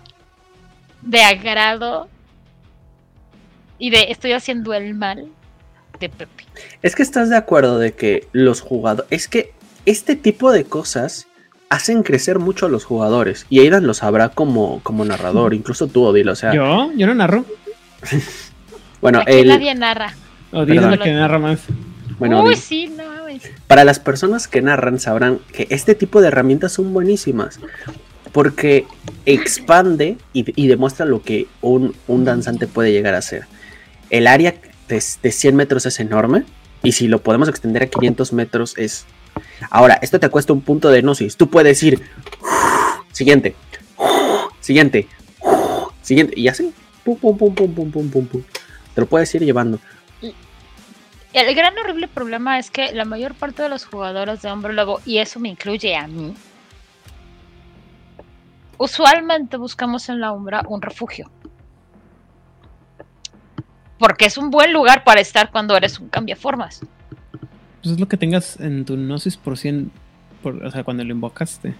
de 1.02 1.22
agrado 1.22 2.08
y 3.78 3.90
de 3.90 4.10
estoy 4.10 4.32
haciendo 4.32 4.72
el 4.72 4.94
mal 4.94 5.28
de 5.98 6.08
Pepe. 6.08 6.44
Es 6.82 6.94
que 6.94 7.02
estás 7.02 7.30
de 7.30 7.36
acuerdo 7.36 7.78
de 7.78 7.92
que 7.92 8.26
los 8.32 8.60
jugadores. 8.60 9.10
Es 9.10 9.28
que 9.28 9.52
este 9.86 10.16
tipo 10.16 10.52
de 10.52 10.64
cosas 10.64 11.26
hacen 11.68 12.02
crecer 12.02 12.38
mucho 12.38 12.66
a 12.66 12.68
los 12.68 12.84
jugadores. 12.84 13.46
Y 13.50 13.60
Aidan 13.60 13.86
lo 13.86 13.94
sabrá 13.94 14.28
como, 14.30 14.80
como 14.82 15.04
narrador. 15.04 15.54
Incluso 15.54 15.86
tú, 15.86 16.04
Odil, 16.04 16.28
o 16.28 16.36
sea. 16.36 16.54
Yo, 16.54 16.92
yo 16.96 17.06
no 17.06 17.14
narro. 17.14 17.44
bueno, 19.00 19.22
él. 19.26 19.48
Nadie 19.48 19.74
narra. 19.74 20.14
Odil 20.52 20.78
es 20.78 21.00
que 21.00 21.12
narra 21.12 21.38
más. 21.38 21.60
Bueno, 22.18 22.44
Uy, 22.44 22.54
sí, 22.54 22.86
no 22.96 23.02
Para 23.66 23.84
las 23.84 23.98
personas 23.98 24.46
que 24.46 24.62
narran 24.62 25.00
sabrán 25.00 25.40
que 25.52 25.66
este 25.70 25.96
tipo 25.96 26.20
de 26.20 26.28
herramientas 26.28 26.72
son 26.72 26.92
buenísimas. 26.92 27.58
Porque 28.30 28.86
expande 29.26 30.16
y, 30.32 30.66
demuestra 30.66 31.06
lo 31.06 31.22
que 31.22 31.46
un, 31.60 31.94
un 32.08 32.24
danzante 32.24 32.66
puede 32.66 32.92
llegar 32.92 33.14
a 33.14 33.22
ser 33.22 33.46
el 34.10 34.26
área 34.26 34.54
de, 34.88 35.00
100 35.00 35.56
metros 35.56 35.86
es 35.86 36.00
enorme 36.00 36.44
y 36.82 36.92
si 36.92 37.08
lo 37.08 37.22
podemos 37.22 37.48
extender 37.48 37.82
a 37.82 37.86
500 37.86 38.32
metros 38.32 38.76
es... 38.78 39.06
Ahora, 39.70 39.98
esto 40.02 40.20
te 40.20 40.28
cuesta 40.28 40.52
un 40.52 40.60
punto 40.60 40.90
de 40.90 41.02
gnosis. 41.02 41.36
Tú 41.36 41.48
puedes 41.48 41.82
ir... 41.82 42.02
Siguiente. 43.12 43.54
Siguiente. 44.60 45.08
Siguiente. 46.02 46.34
Y 46.38 46.48
así. 46.48 46.72
Pum, 47.04 47.16
pum, 47.16 47.36
pum, 47.36 47.54
pum, 47.54 47.74
pum, 47.74 47.90
pum, 47.90 48.10
pum, 48.10 48.26
pum. 48.26 48.42
Te 48.94 49.00
lo 49.00 49.06
puedes 49.06 49.34
ir 49.34 49.44
llevando. 49.44 49.78
El 51.32 51.54
gran 51.54 51.76
horrible 51.78 52.06
problema 52.06 52.58
es 52.58 52.70
que 52.70 52.92
la 52.92 53.04
mayor 53.04 53.34
parte 53.34 53.62
de 53.62 53.68
los 53.68 53.84
jugadores 53.84 54.42
de 54.42 54.50
Hombre 54.50 54.72
Lobo, 54.72 55.00
y 55.04 55.18
eso 55.18 55.40
me 55.40 55.48
incluye 55.48 55.96
a 55.96 56.06
mí, 56.06 56.34
usualmente 58.78 59.56
buscamos 59.56 60.08
en 60.08 60.20
la 60.20 60.30
Umbra 60.30 60.62
un 60.68 60.80
refugio 60.80 61.30
porque 63.98 64.26
es 64.26 64.38
un 64.38 64.50
buen 64.50 64.72
lugar 64.72 65.04
para 65.04 65.20
estar 65.20 65.50
cuando 65.50 65.76
eres 65.76 65.98
un 65.98 66.08
cambiaformas. 66.08 66.80
Pues 67.82 67.94
es 67.94 68.00
lo 68.00 68.08
que 68.08 68.16
tengas 68.16 68.58
en 68.60 68.84
tu 68.84 68.96
Gnosis 68.96 69.36
por 69.36 69.58
100, 69.58 69.90
o 70.42 70.70
sea, 70.70 70.84
cuando 70.84 71.04
lo 71.04 71.12
invocaste. 71.12 71.74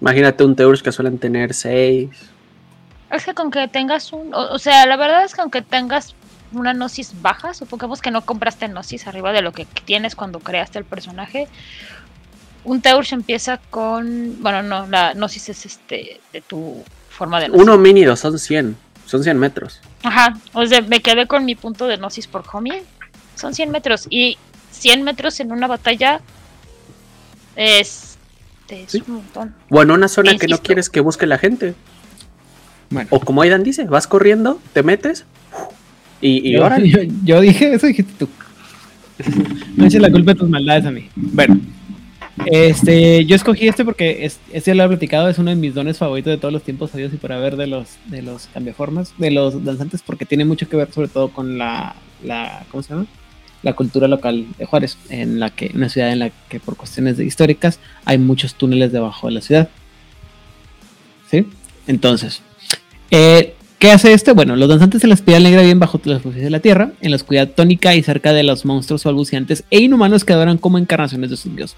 Imagínate 0.00 0.44
un 0.44 0.56
Teurus 0.56 0.82
que 0.82 0.92
suelen 0.92 1.18
tener 1.18 1.54
6. 1.54 2.10
Es 3.10 3.24
que 3.24 3.34
con 3.34 3.50
que 3.50 3.68
tengas 3.68 4.12
un. 4.12 4.34
O, 4.34 4.58
sea, 4.58 4.86
la 4.86 4.96
verdad 4.96 5.24
es 5.24 5.34
que 5.34 5.40
aunque 5.40 5.62
tengas 5.62 6.14
una 6.52 6.74
Gnosis 6.74 7.14
baja, 7.22 7.54
supongamos 7.54 8.02
que 8.02 8.10
no 8.10 8.22
compraste 8.22 8.68
Gnosis 8.68 9.06
arriba 9.06 9.32
de 9.32 9.42
lo 9.42 9.52
que 9.52 9.64
tienes 9.84 10.14
cuando 10.14 10.40
creaste 10.40 10.78
el 10.78 10.84
personaje. 10.84 11.48
Un 12.64 12.82
Teurus 12.82 13.12
empieza 13.12 13.58
con. 13.70 14.42
Bueno, 14.42 14.62
no, 14.62 14.86
la 14.86 15.14
Gnosis 15.14 15.48
es 15.50 15.66
este 15.66 16.20
de 16.32 16.40
tu 16.40 16.82
forma 17.08 17.40
de. 17.40 17.50
Uno 17.50 17.78
mini 17.78 18.04
son 18.16 18.38
100. 18.38 18.76
Son 19.06 19.22
100 19.22 19.38
metros. 19.38 19.80
Ajá, 20.06 20.38
o 20.52 20.64
sea, 20.64 20.82
me 20.82 21.00
quedé 21.00 21.26
con 21.26 21.44
mi 21.44 21.56
punto 21.56 21.88
de 21.88 21.96
gnosis 21.96 22.28
por 22.28 22.44
homie. 22.52 22.84
Son 23.34 23.54
100 23.54 23.72
metros. 23.72 24.06
Y 24.08 24.38
100 24.70 25.02
metros 25.02 25.40
en 25.40 25.50
una 25.50 25.66
batalla 25.66 26.20
es, 27.56 28.16
es 28.68 28.94
un 28.94 29.16
montón. 29.16 29.54
O 29.68 29.82
en 29.82 29.90
una 29.90 30.06
zona 30.06 30.38
que 30.38 30.46
no 30.46 30.58
quieres 30.58 30.88
que 30.90 31.00
busque 31.00 31.26
la 31.26 31.38
gente. 31.38 31.74
O 33.10 33.18
como 33.18 33.42
Aidan 33.42 33.64
dice, 33.64 33.84
vas 33.84 34.06
corriendo, 34.06 34.60
te 34.72 34.84
metes 34.84 35.24
y, 36.20 36.50
y 36.50 36.54
ahora. 36.56 36.78
Yo, 37.24 37.40
dije, 37.40 37.74
eso 37.74 37.88
dijiste 37.88 38.12
tú. 38.16 38.28
No 39.76 39.86
eches 39.86 40.00
la 40.00 40.10
culpa 40.10 40.34
de 40.34 40.38
tus 40.38 40.48
maldades 40.48 40.86
a 40.86 40.92
mí. 40.92 41.10
Bueno, 41.16 41.58
este, 42.44 43.24
yo 43.24 43.34
escogí 43.34 43.66
este 43.66 43.84
porque 43.84 44.30
este 44.52 44.74
lo 44.74 44.84
he 44.84 44.88
platicado, 44.88 45.28
es 45.28 45.38
uno 45.38 45.50
de 45.50 45.56
mis 45.56 45.74
dones 45.74 45.98
favoritos 45.98 46.30
de 46.30 46.36
todos 46.36 46.52
los 46.52 46.62
tiempos 46.62 46.90
sabios 46.90 47.12
y 47.14 47.16
por 47.16 47.32
haber 47.32 47.56
de 47.56 47.66
los 47.66 47.96
de 48.06 48.22
los 48.22 48.48
cambiaformas, 48.48 49.14
de 49.16 49.30
los 49.30 49.64
danzantes, 49.64 50.02
porque 50.02 50.26
tiene 50.26 50.44
mucho 50.44 50.68
que 50.68 50.76
ver 50.76 50.92
sobre 50.92 51.08
todo 51.08 51.28
con 51.28 51.56
la, 51.56 51.96
la 52.22 52.64
¿cómo 52.70 52.82
se 52.82 52.90
llama? 52.90 53.06
La 53.62 53.72
cultura 53.72 54.06
local 54.06 54.46
de 54.58 54.66
Juárez, 54.66 54.98
en 55.08 55.40
la 55.40 55.50
que, 55.50 55.72
una 55.74 55.88
ciudad 55.88 56.12
en 56.12 56.18
la 56.18 56.30
que 56.48 56.60
por 56.60 56.76
cuestiones 56.76 57.18
históricas 57.18 57.80
hay 58.04 58.18
muchos 58.18 58.54
túneles 58.54 58.92
debajo 58.92 59.28
de 59.28 59.32
la 59.32 59.40
ciudad. 59.40 59.68
¿Sí? 61.30 61.46
Entonces, 61.88 62.42
eh, 63.10 63.54
¿qué 63.78 63.90
hace 63.90 64.12
este? 64.12 64.32
Bueno, 64.32 64.54
los 64.56 64.68
danzantes 64.68 65.00
de 65.00 65.08
la 65.08 65.14
espiral 65.14 65.42
negra 65.42 65.62
viven 65.62 65.80
bajo 65.80 66.00
la 66.04 66.18
superficie 66.18 66.44
de 66.44 66.50
la 66.50 66.60
tierra, 66.60 66.92
en 67.00 67.10
la 67.10 67.16
oscuridad 67.16 67.48
tónica 67.48 67.94
y 67.94 68.02
cerca 68.02 68.32
de 68.32 68.42
los 68.42 68.64
monstruos 68.64 69.02
balbuceantes 69.02 69.64
e 69.70 69.80
inhumanos 69.80 70.24
que 70.24 70.34
adoran 70.34 70.58
como 70.58 70.78
encarnaciones 70.78 71.30
de 71.30 71.36
sus 71.36 71.56
dioses. 71.56 71.76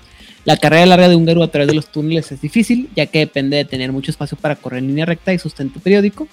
La 0.49 0.57
carrera 0.57 0.87
larga 0.87 1.11
de 1.11 1.15
un 1.15 1.27
Garu 1.27 1.43
a 1.43 1.49
través 1.49 1.69
de 1.69 1.75
los 1.75 1.93
túneles 1.93 2.33
es 2.33 2.41
difícil, 2.41 2.89
ya 2.97 3.05
que 3.05 3.19
depende 3.19 3.59
de 3.59 3.67
tener 3.67 3.93
mucho 3.93 4.11
espacio 4.11 4.39
para 4.39 4.57
correr 4.57 4.79
en 4.79 4.87
línea 4.87 5.05
recta 5.05 5.35
y 5.35 5.39
sustento 5.39 5.79
periódico. 5.79 6.27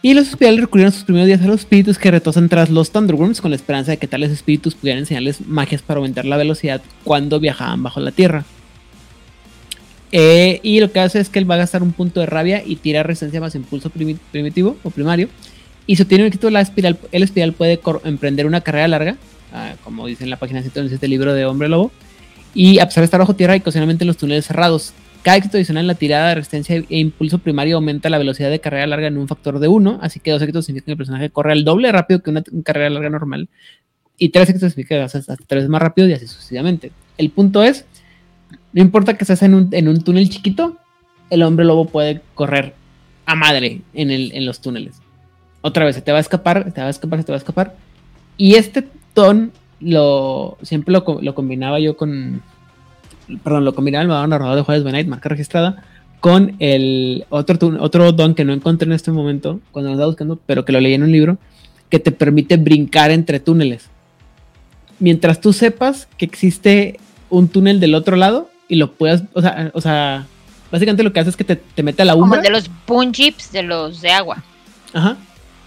Y 0.00 0.14
los 0.14 0.28
hospitales 0.28 0.60
recurrieron 0.60 0.90
sus 0.90 1.04
primeros 1.04 1.26
días 1.26 1.42
a 1.42 1.46
los 1.46 1.60
espíritus 1.60 1.98
que 1.98 2.10
retosan 2.10 2.48
tras 2.48 2.70
los 2.70 2.90
Thunderworms 2.90 3.42
con 3.42 3.50
la 3.50 3.56
esperanza 3.56 3.90
de 3.90 3.98
que 3.98 4.06
tales 4.06 4.30
espíritus 4.30 4.74
pudieran 4.74 5.00
enseñarles 5.00 5.46
magias 5.46 5.82
para 5.82 5.98
aumentar 5.98 6.24
la 6.24 6.38
velocidad 6.38 6.80
cuando 7.04 7.38
viajaban 7.38 7.82
bajo 7.82 8.00
la 8.00 8.12
tierra. 8.12 8.46
Eh, 10.10 10.60
y 10.62 10.80
lo 10.80 10.90
que 10.90 11.00
hace 11.00 11.20
es 11.20 11.28
que 11.28 11.40
él 11.40 11.50
va 11.50 11.56
a 11.56 11.58
gastar 11.58 11.82
un 11.82 11.92
punto 11.92 12.20
de 12.20 12.24
rabia 12.24 12.62
y 12.64 12.76
tira 12.76 13.02
resistencia 13.02 13.42
más 13.42 13.54
impulso 13.54 13.90
primitivo 13.90 14.78
o 14.82 14.88
primario. 14.88 15.28
Y 15.86 15.96
si 15.96 16.02
obtiene 16.02 16.30
título 16.30 16.48
de 16.48 16.52
la 16.52 16.60
espiral, 16.62 16.98
el 17.12 17.24
espiral 17.24 17.52
puede 17.52 17.78
emprender 18.04 18.46
una 18.46 18.62
carrera 18.62 18.88
larga, 18.88 19.16
ah, 19.52 19.74
como 19.84 20.06
dice 20.06 20.24
en 20.24 20.30
la 20.30 20.38
página 20.38 20.62
111 20.62 20.88
de 20.88 20.94
este 20.94 21.08
libro 21.08 21.34
de 21.34 21.44
Hombre 21.44 21.68
Lobo, 21.68 21.92
y 22.54 22.78
a 22.78 22.86
pesar 22.86 23.02
de 23.02 23.06
estar 23.06 23.20
bajo 23.20 23.34
tierra 23.34 23.56
y 23.56 23.60
ocasionalmente 23.60 24.04
en 24.04 24.08
los 24.08 24.16
túneles 24.16 24.46
cerrados. 24.46 24.94
Cada 25.22 25.38
éxito 25.38 25.56
adicional 25.56 25.84
en 25.84 25.88
la 25.88 25.94
tirada 25.94 26.28
de 26.28 26.34
resistencia 26.36 26.76
e 26.76 26.98
impulso 26.98 27.38
primario 27.38 27.76
aumenta 27.76 28.10
la 28.10 28.18
velocidad 28.18 28.50
de 28.50 28.60
carrera 28.60 28.86
larga 28.86 29.06
en 29.06 29.16
un 29.16 29.26
factor 29.26 29.58
de 29.58 29.68
1, 29.68 29.98
así 30.02 30.20
que 30.20 30.30
dos 30.30 30.42
éxitos 30.42 30.66
significan 30.66 30.86
que 30.86 30.92
el 30.92 30.98
personaje 30.98 31.30
corre 31.30 31.54
el 31.54 31.64
doble 31.64 31.90
rápido 31.90 32.22
que 32.22 32.30
una 32.30 32.42
carrera 32.62 32.90
larga 32.90 33.10
normal, 33.10 33.48
y 34.18 34.28
tres 34.28 34.50
éxitos 34.50 34.72
significan 34.72 34.98
que 35.08 35.16
hasta 35.16 35.36
tres 35.46 35.68
más 35.68 35.80
rápido 35.80 36.08
y 36.08 36.12
así 36.12 36.26
sucesivamente. 36.26 36.92
El 37.16 37.30
punto 37.30 37.62
es, 37.62 37.86
no 38.72 38.82
importa 38.82 39.14
que 39.14 39.24
estés 39.24 39.42
en 39.42 39.54
un, 39.54 39.68
en 39.72 39.88
un 39.88 40.02
túnel 40.02 40.28
chiquito, 40.28 40.76
el 41.30 41.42
hombre 41.42 41.64
lobo 41.64 41.86
puede 41.86 42.20
correr 42.34 42.74
a 43.24 43.34
madre 43.34 43.80
en, 43.94 44.10
el, 44.10 44.30
en 44.32 44.44
los 44.44 44.60
túneles. 44.60 45.00
Otra 45.62 45.86
vez, 45.86 45.96
se 45.96 46.02
te 46.02 46.12
va 46.12 46.18
a 46.18 46.20
escapar, 46.20 46.64
se 46.64 46.72
te 46.72 46.80
va 46.82 46.88
a 46.88 46.90
escapar, 46.90 47.18
se 47.20 47.24
te 47.24 47.32
va 47.32 47.36
a 47.36 47.38
escapar. 47.38 47.74
Y 48.36 48.56
este 48.56 48.86
ton 49.14 49.52
lo 49.84 50.56
siempre 50.62 50.92
lo, 50.92 51.04
lo, 51.20 51.34
combinaba 51.34 51.78
yo 51.78 51.96
con. 51.96 52.42
Perdón, 53.42 53.64
lo 53.64 53.74
combinaba 53.74 54.02
el 54.02 54.30
narrador 54.30 54.56
de 54.56 54.62
Juárez 54.62 54.84
Benite, 54.84 55.08
marca 55.08 55.28
registrada, 55.28 55.82
con 56.20 56.56
el 56.58 57.24
otro, 57.30 57.58
otro 57.80 58.12
don 58.12 58.34
que 58.34 58.44
no 58.44 58.52
encontré 58.52 58.86
en 58.86 58.92
este 58.92 59.10
momento, 59.10 59.60
cuando 59.70 59.90
lo 59.90 59.94
estaba 59.94 60.08
buscando, 60.08 60.38
pero 60.46 60.64
que 60.64 60.72
lo 60.72 60.80
leí 60.80 60.94
en 60.94 61.02
un 61.02 61.12
libro, 61.12 61.38
que 61.88 61.98
te 62.00 62.12
permite 62.12 62.56
brincar 62.56 63.10
entre 63.10 63.40
túneles. 63.40 63.88
Mientras 64.98 65.40
tú 65.40 65.52
sepas 65.52 66.08
que 66.16 66.24
existe 66.24 66.98
un 67.30 67.48
túnel 67.48 67.80
del 67.80 67.94
otro 67.94 68.16
lado 68.16 68.50
y 68.68 68.76
lo 68.76 68.92
puedas, 68.92 69.24
o 69.32 69.40
sea, 69.40 69.70
o 69.74 69.80
sea 69.80 70.26
básicamente 70.70 71.02
lo 71.02 71.12
que 71.12 71.20
hace 71.20 71.30
es 71.30 71.36
que 71.36 71.44
te, 71.44 71.56
te 71.56 71.82
mete 71.82 72.02
a 72.02 72.04
la 72.04 72.14
umbra. 72.14 72.40
Como 72.40 72.42
de 72.42 72.50
los 72.50 72.70
jeeps 73.12 73.52
de 73.52 73.62
los 73.62 74.00
de 74.00 74.10
agua. 74.10 74.42
Ajá. 74.92 75.16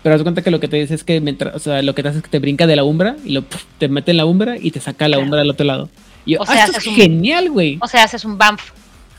Pero 0.08 0.16
haz 0.16 0.24
cuenta 0.24 0.42
que 0.42 0.52
lo 0.52 0.62
que 0.62 0.70
te 0.70 0.78
dice 0.78 0.96
es 0.96 1.04
que 1.04 1.20
mientras, 1.20 1.54
o 1.54 1.60
sea, 1.60 1.82
lo 1.82 1.94
que 1.94 2.02
te 2.02 2.08
hace 2.08 2.20
es 2.20 2.24
que 2.24 2.30
te 2.30 2.40
brinca 2.40 2.66
de 2.66 2.78
la 2.78 2.86
umbra 2.86 3.18
y 3.26 3.34
lo 3.34 3.44
te 3.78 3.90
mete 3.90 4.12
en 4.12 4.16
la 4.16 4.26
umbra 4.26 4.56
y 4.58 4.72
te 4.72 4.80
saca 4.80 5.10
la 5.10 5.20
umbra 5.20 5.40
del 5.40 5.50
otro 5.50 5.66
lado. 5.66 5.90
Y 6.26 6.38
o 6.38 6.46
sea, 6.46 6.64
ah, 6.64 6.66
esto 6.68 6.78
es 6.78 6.96
genial, 6.96 7.50
güey. 7.50 7.78
O 7.82 7.88
sea, 7.90 8.06
haces 8.06 8.24
un 8.24 8.38
bump. 8.38 8.62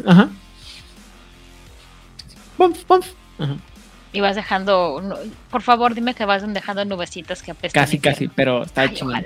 Ajá. 0.07 0.30
Bump, 2.57 2.74
bump. 2.89 3.05
Ajá. 3.39 3.57
Y 4.14 4.20
vas 4.20 4.34
dejando, 4.34 5.03
por 5.51 5.61
favor, 5.61 5.95
dime 5.95 6.14
que 6.14 6.24
vas 6.24 6.43
dejando 6.55 6.82
nubecitas 6.86 7.43
que 7.43 7.51
apestan. 7.51 7.84
Casi, 7.84 7.99
casi, 7.99 8.28
pero 8.28 8.62
está 8.62 8.91
chingón. 8.91 9.22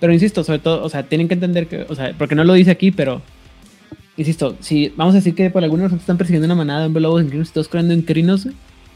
Pero 0.00 0.12
insisto, 0.12 0.42
sobre 0.42 0.58
todo, 0.58 0.82
o 0.82 0.88
sea, 0.88 1.04
tienen 1.04 1.28
que 1.28 1.34
entender 1.34 1.68
que, 1.68 1.86
o 1.88 1.94
sea, 1.94 2.12
porque 2.18 2.34
no 2.34 2.42
lo 2.42 2.54
dice 2.54 2.72
aquí, 2.72 2.90
pero 2.90 3.22
insisto, 4.16 4.56
si 4.58 4.92
vamos 4.96 5.14
a 5.14 5.18
decir 5.18 5.36
que 5.36 5.48
por 5.48 5.62
algunos 5.62 5.92
están 5.92 6.18
persiguiendo 6.18 6.46
una 6.46 6.56
manada 6.56 6.88
de 6.88 7.00
lobos 7.00 7.22
en 7.22 7.44
todos 7.44 7.68
corriendo 7.68 7.94
en 7.94 8.02
crinos, 8.02 8.48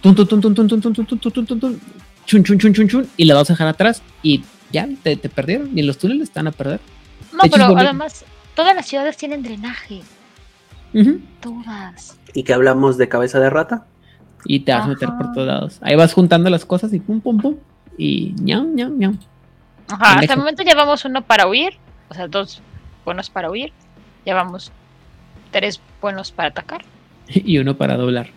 tun, 0.03 0.14
tun, 0.14 0.26
tun, 0.26 0.40
tun, 0.40 0.55
tun, 0.55 0.68
tun, 0.68 0.80
tun, 0.80 1.07
tun, 1.07 1.18
tun, 1.18 1.46
tun, 1.46 1.61
tun, 1.61 1.80
chun, 2.26 2.44
chun, 2.44 2.59
chun, 2.59 2.74
chun, 2.74 2.88
chun, 2.88 3.09
y 3.16 3.24
la 3.24 3.34
vas 3.34 3.48
a 3.50 3.55
dejar 3.55 3.68
atrás 3.68 4.03
y 4.22 4.42
ya 4.72 4.88
te, 5.03 5.16
te 5.16 5.28
perdieron. 5.28 5.76
Y 5.76 5.80
en 5.80 5.86
los 5.86 5.98
túneles 5.98 6.24
están 6.24 6.46
a 6.46 6.53
perder. 6.53 6.80
No, 7.32 7.40
pero 7.50 7.76
además, 7.78 8.24
todas 8.55 8.74
las 8.74 8.86
ciudades 8.86 9.16
tienen 9.16 9.42
drenaje. 9.42 10.03
Todas. 11.40 12.18
¿Y 12.34 12.42
que 12.42 12.53
hablamos 12.53 12.98
de 12.98 13.09
cabeza 13.09 13.40
de 13.40 13.48
rata? 13.48 13.86
Y 14.44 14.61
te 14.61 14.72
vas 14.72 14.84
a 14.84 14.88
meter 14.88 15.09
por 15.16 15.32
todos 15.32 15.46
lados. 15.46 15.78
Ahí 15.82 15.94
vas 15.96 16.12
juntando 16.12 16.50
las 16.50 16.64
cosas 16.64 16.92
y 16.92 17.00
pum, 17.00 17.20
pum, 17.20 17.38
pum. 17.38 17.57
Y 17.96 18.34
ñam, 18.40 18.74
ñam, 18.74 18.98
ñam. 18.98 19.18
Ajá, 19.88 20.18
hasta 20.18 20.32
el 20.34 20.38
momento 20.38 20.62
llevamos 20.62 21.05
uno 21.05 21.22
para 21.22 21.46
huir. 21.46 21.74
O 22.09 22.14
sea, 22.14 22.26
dos 22.28 22.61
buenos 23.05 23.30
para 23.30 23.50
huir. 23.50 23.72
Llevamos 24.24 24.72
tres 25.50 25.80
buenos 26.00 26.32
para 26.32 26.48
atacar. 26.48 26.84
Y 27.28 27.59
uno 27.59 27.76
para 27.76 27.96
doblar. 27.96 28.30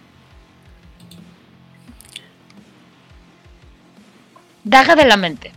Daga 4.65 4.95
de 4.95 5.05
la 5.05 5.15
mente. 5.15 5.51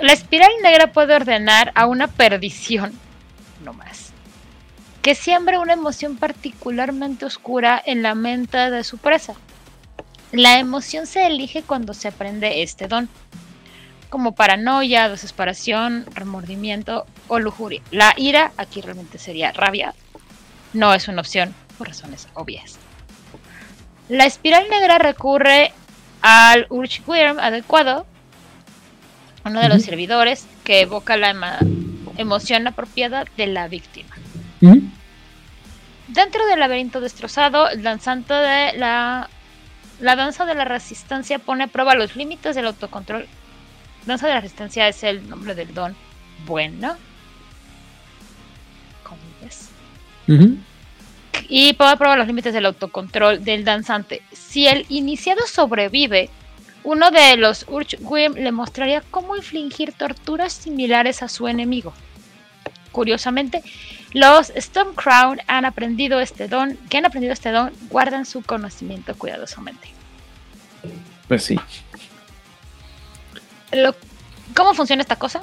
La 0.00 0.12
espiral 0.12 0.50
negra 0.62 0.92
puede 0.92 1.12
ordenar 1.12 1.72
a 1.74 1.86
una 1.86 2.06
perdición, 2.06 2.92
no 3.64 3.72
más, 3.72 4.12
que 5.02 5.16
siembre 5.16 5.58
una 5.58 5.72
emoción 5.72 6.18
particularmente 6.18 7.24
oscura 7.24 7.82
en 7.84 8.04
la 8.04 8.14
mente 8.14 8.70
de 8.70 8.84
su 8.84 8.98
presa. 8.98 9.34
La 10.30 10.60
emoción 10.60 11.08
se 11.08 11.26
elige 11.26 11.64
cuando 11.64 11.94
se 11.94 12.06
aprende 12.06 12.62
este 12.62 12.86
don, 12.86 13.08
como 14.08 14.36
paranoia, 14.36 15.08
desesperación, 15.08 16.06
remordimiento 16.14 17.06
o 17.26 17.40
lujuria. 17.40 17.82
La 17.90 18.14
ira, 18.16 18.52
aquí 18.56 18.82
realmente 18.82 19.18
sería 19.18 19.50
rabia, 19.50 19.94
no 20.72 20.94
es 20.94 21.08
una 21.08 21.22
opción 21.22 21.52
por 21.76 21.88
razones 21.88 22.28
obvias. 22.34 22.78
La 24.08 24.26
espiral 24.26 24.70
negra 24.70 24.98
recurre 24.98 25.72
al 26.26 26.66
Urchwyrm 26.70 27.38
adecuado, 27.38 28.04
uno 29.44 29.60
de 29.60 29.68
los 29.68 29.84
servidores 29.84 30.44
que 30.64 30.80
evoca 30.80 31.16
la 31.16 31.60
emoción 32.16 32.66
apropiada 32.66 33.26
de 33.36 33.46
la 33.46 33.68
víctima. 33.68 34.16
Dentro 36.08 36.44
del 36.48 36.58
laberinto 36.58 37.00
destrozado, 37.00 37.68
el 37.68 37.84
danzante 37.84 38.34
de 38.34 38.72
la. 38.76 39.30
La 40.00 40.14
danza 40.14 40.44
de 40.44 40.54
la 40.54 40.64
resistencia 40.64 41.38
pone 41.38 41.64
a 41.64 41.68
prueba 41.68 41.94
los 41.94 42.16
límites 42.16 42.56
del 42.56 42.66
autocontrol. 42.66 43.26
Danza 44.04 44.26
de 44.26 44.34
la 44.34 44.40
resistencia 44.40 44.88
es 44.88 45.04
el 45.04 45.28
nombre 45.28 45.54
del 45.54 45.72
don. 45.72 45.94
Bueno. 46.44 46.96
¿Cómo 49.04 49.22
ves? 49.40 49.70
Ujú. 50.28 50.58
Y 51.48 51.72
pone 51.74 51.90
a 51.92 51.96
prueba 51.96 52.16
los 52.16 52.26
límites 52.26 52.52
del 52.52 52.66
autocontrol 52.66 53.44
del 53.44 53.64
danzante. 53.64 54.22
Si 54.32 54.66
el 54.66 54.84
iniciado 54.88 55.46
sobrevive, 55.46 56.28
uno 56.82 57.10
de 57.10 57.36
los 57.36 57.64
Urchwim 57.68 58.34
le 58.34 58.52
mostraría 58.52 59.00
cómo 59.10 59.36
infligir 59.36 59.92
torturas 59.92 60.52
similares 60.52 61.22
a 61.22 61.28
su 61.28 61.46
enemigo. 61.48 61.92
Curiosamente, 62.92 63.62
los 64.12 64.52
Stormcrown 64.56 65.40
han 65.46 65.64
aprendido 65.64 66.20
este 66.20 66.48
don, 66.48 66.76
que 66.88 66.96
han 66.98 67.04
aprendido 67.04 67.32
este 67.32 67.50
don, 67.50 67.72
guardan 67.90 68.24
su 68.24 68.42
conocimiento 68.42 69.14
cuidadosamente. 69.16 69.88
Pues 71.28 71.44
sí. 71.44 71.60
Lo- 73.72 73.94
¿Cómo 74.54 74.74
funciona 74.74 75.02
esta 75.02 75.16
cosa? 75.16 75.42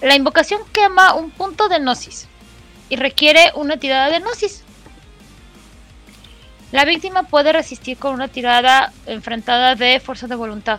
La 0.00 0.14
invocación 0.16 0.60
quema 0.72 1.14
un 1.14 1.30
punto 1.30 1.68
de 1.68 1.78
gnosis 1.78 2.26
y 2.92 2.96
requiere 2.96 3.52
una 3.54 3.78
tirada 3.78 4.10
de 4.10 4.20
gnosis. 4.20 4.64
La 6.72 6.84
víctima 6.84 7.22
puede 7.22 7.50
resistir 7.50 7.96
con 7.96 8.12
una 8.12 8.28
tirada 8.28 8.92
enfrentada 9.06 9.76
de 9.76 9.98
fuerza 9.98 10.26
de 10.26 10.34
voluntad. 10.34 10.78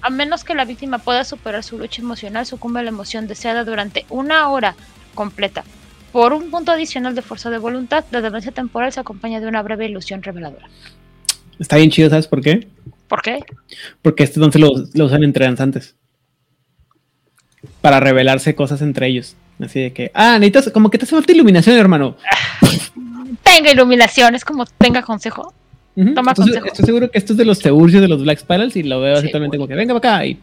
A 0.00 0.10
menos 0.10 0.44
que 0.44 0.54
la 0.54 0.64
víctima 0.64 0.98
pueda 0.98 1.24
superar 1.24 1.64
su 1.64 1.76
lucha 1.76 2.02
emocional, 2.02 2.46
sucumbe 2.46 2.78
a 2.78 2.82
la 2.84 2.90
emoción 2.90 3.26
deseada 3.26 3.64
durante 3.64 4.06
una 4.10 4.48
hora 4.48 4.76
completa. 5.16 5.64
Por 6.12 6.32
un 6.34 6.52
punto 6.52 6.70
adicional 6.70 7.16
de 7.16 7.22
fuerza 7.22 7.50
de 7.50 7.58
voluntad, 7.58 8.04
la 8.12 8.20
demencia 8.20 8.52
temporal 8.52 8.92
se 8.92 9.00
acompaña 9.00 9.40
de 9.40 9.48
una 9.48 9.62
breve 9.62 9.86
ilusión 9.86 10.22
reveladora. 10.22 10.68
Está 11.58 11.78
bien 11.78 11.90
chido, 11.90 12.10
¿sabes 12.10 12.28
por 12.28 12.42
qué? 12.42 12.68
¿Por 13.08 13.22
qué? 13.22 13.40
Porque 14.02 14.22
este 14.22 14.38
se 14.52 14.58
lo, 14.60 14.70
lo 14.92 15.04
usan 15.04 15.24
entre 15.24 15.46
danzantes. 15.46 15.96
Para 17.80 17.98
revelarse 17.98 18.54
cosas 18.54 18.82
entre 18.82 19.08
ellos. 19.08 19.34
Así 19.60 19.80
de 19.80 19.92
que, 19.92 20.10
ah, 20.14 20.38
necesitas, 20.38 20.72
como 20.72 20.90
que 20.90 20.98
te 20.98 21.04
hace 21.04 21.14
falta 21.14 21.32
iluminación, 21.32 21.76
hermano. 21.76 22.16
Tenga 23.42 23.70
iluminación, 23.70 24.34
es 24.34 24.44
como 24.44 24.66
tenga 24.66 25.02
consejo. 25.02 25.52
Toma 25.94 26.32
Entonces, 26.32 26.34
consejo. 26.34 26.66
estoy 26.66 26.84
seguro 26.86 27.10
que 27.10 27.18
esto 27.18 27.34
es 27.34 27.36
de 27.36 27.44
los 27.44 27.60
Teurgios 27.60 28.02
de 28.02 28.08
los 28.08 28.22
Black 28.22 28.40
Spirals 28.40 28.74
y 28.74 28.82
lo 28.82 29.00
veo 29.00 29.14
así 29.14 29.22
Sí, 29.22 29.28
totalmente 29.28 29.56
como 29.56 29.68
que 29.68 29.74
venga 29.74 29.98
para 29.98 30.16
acá 30.16 30.26
y 30.26 30.40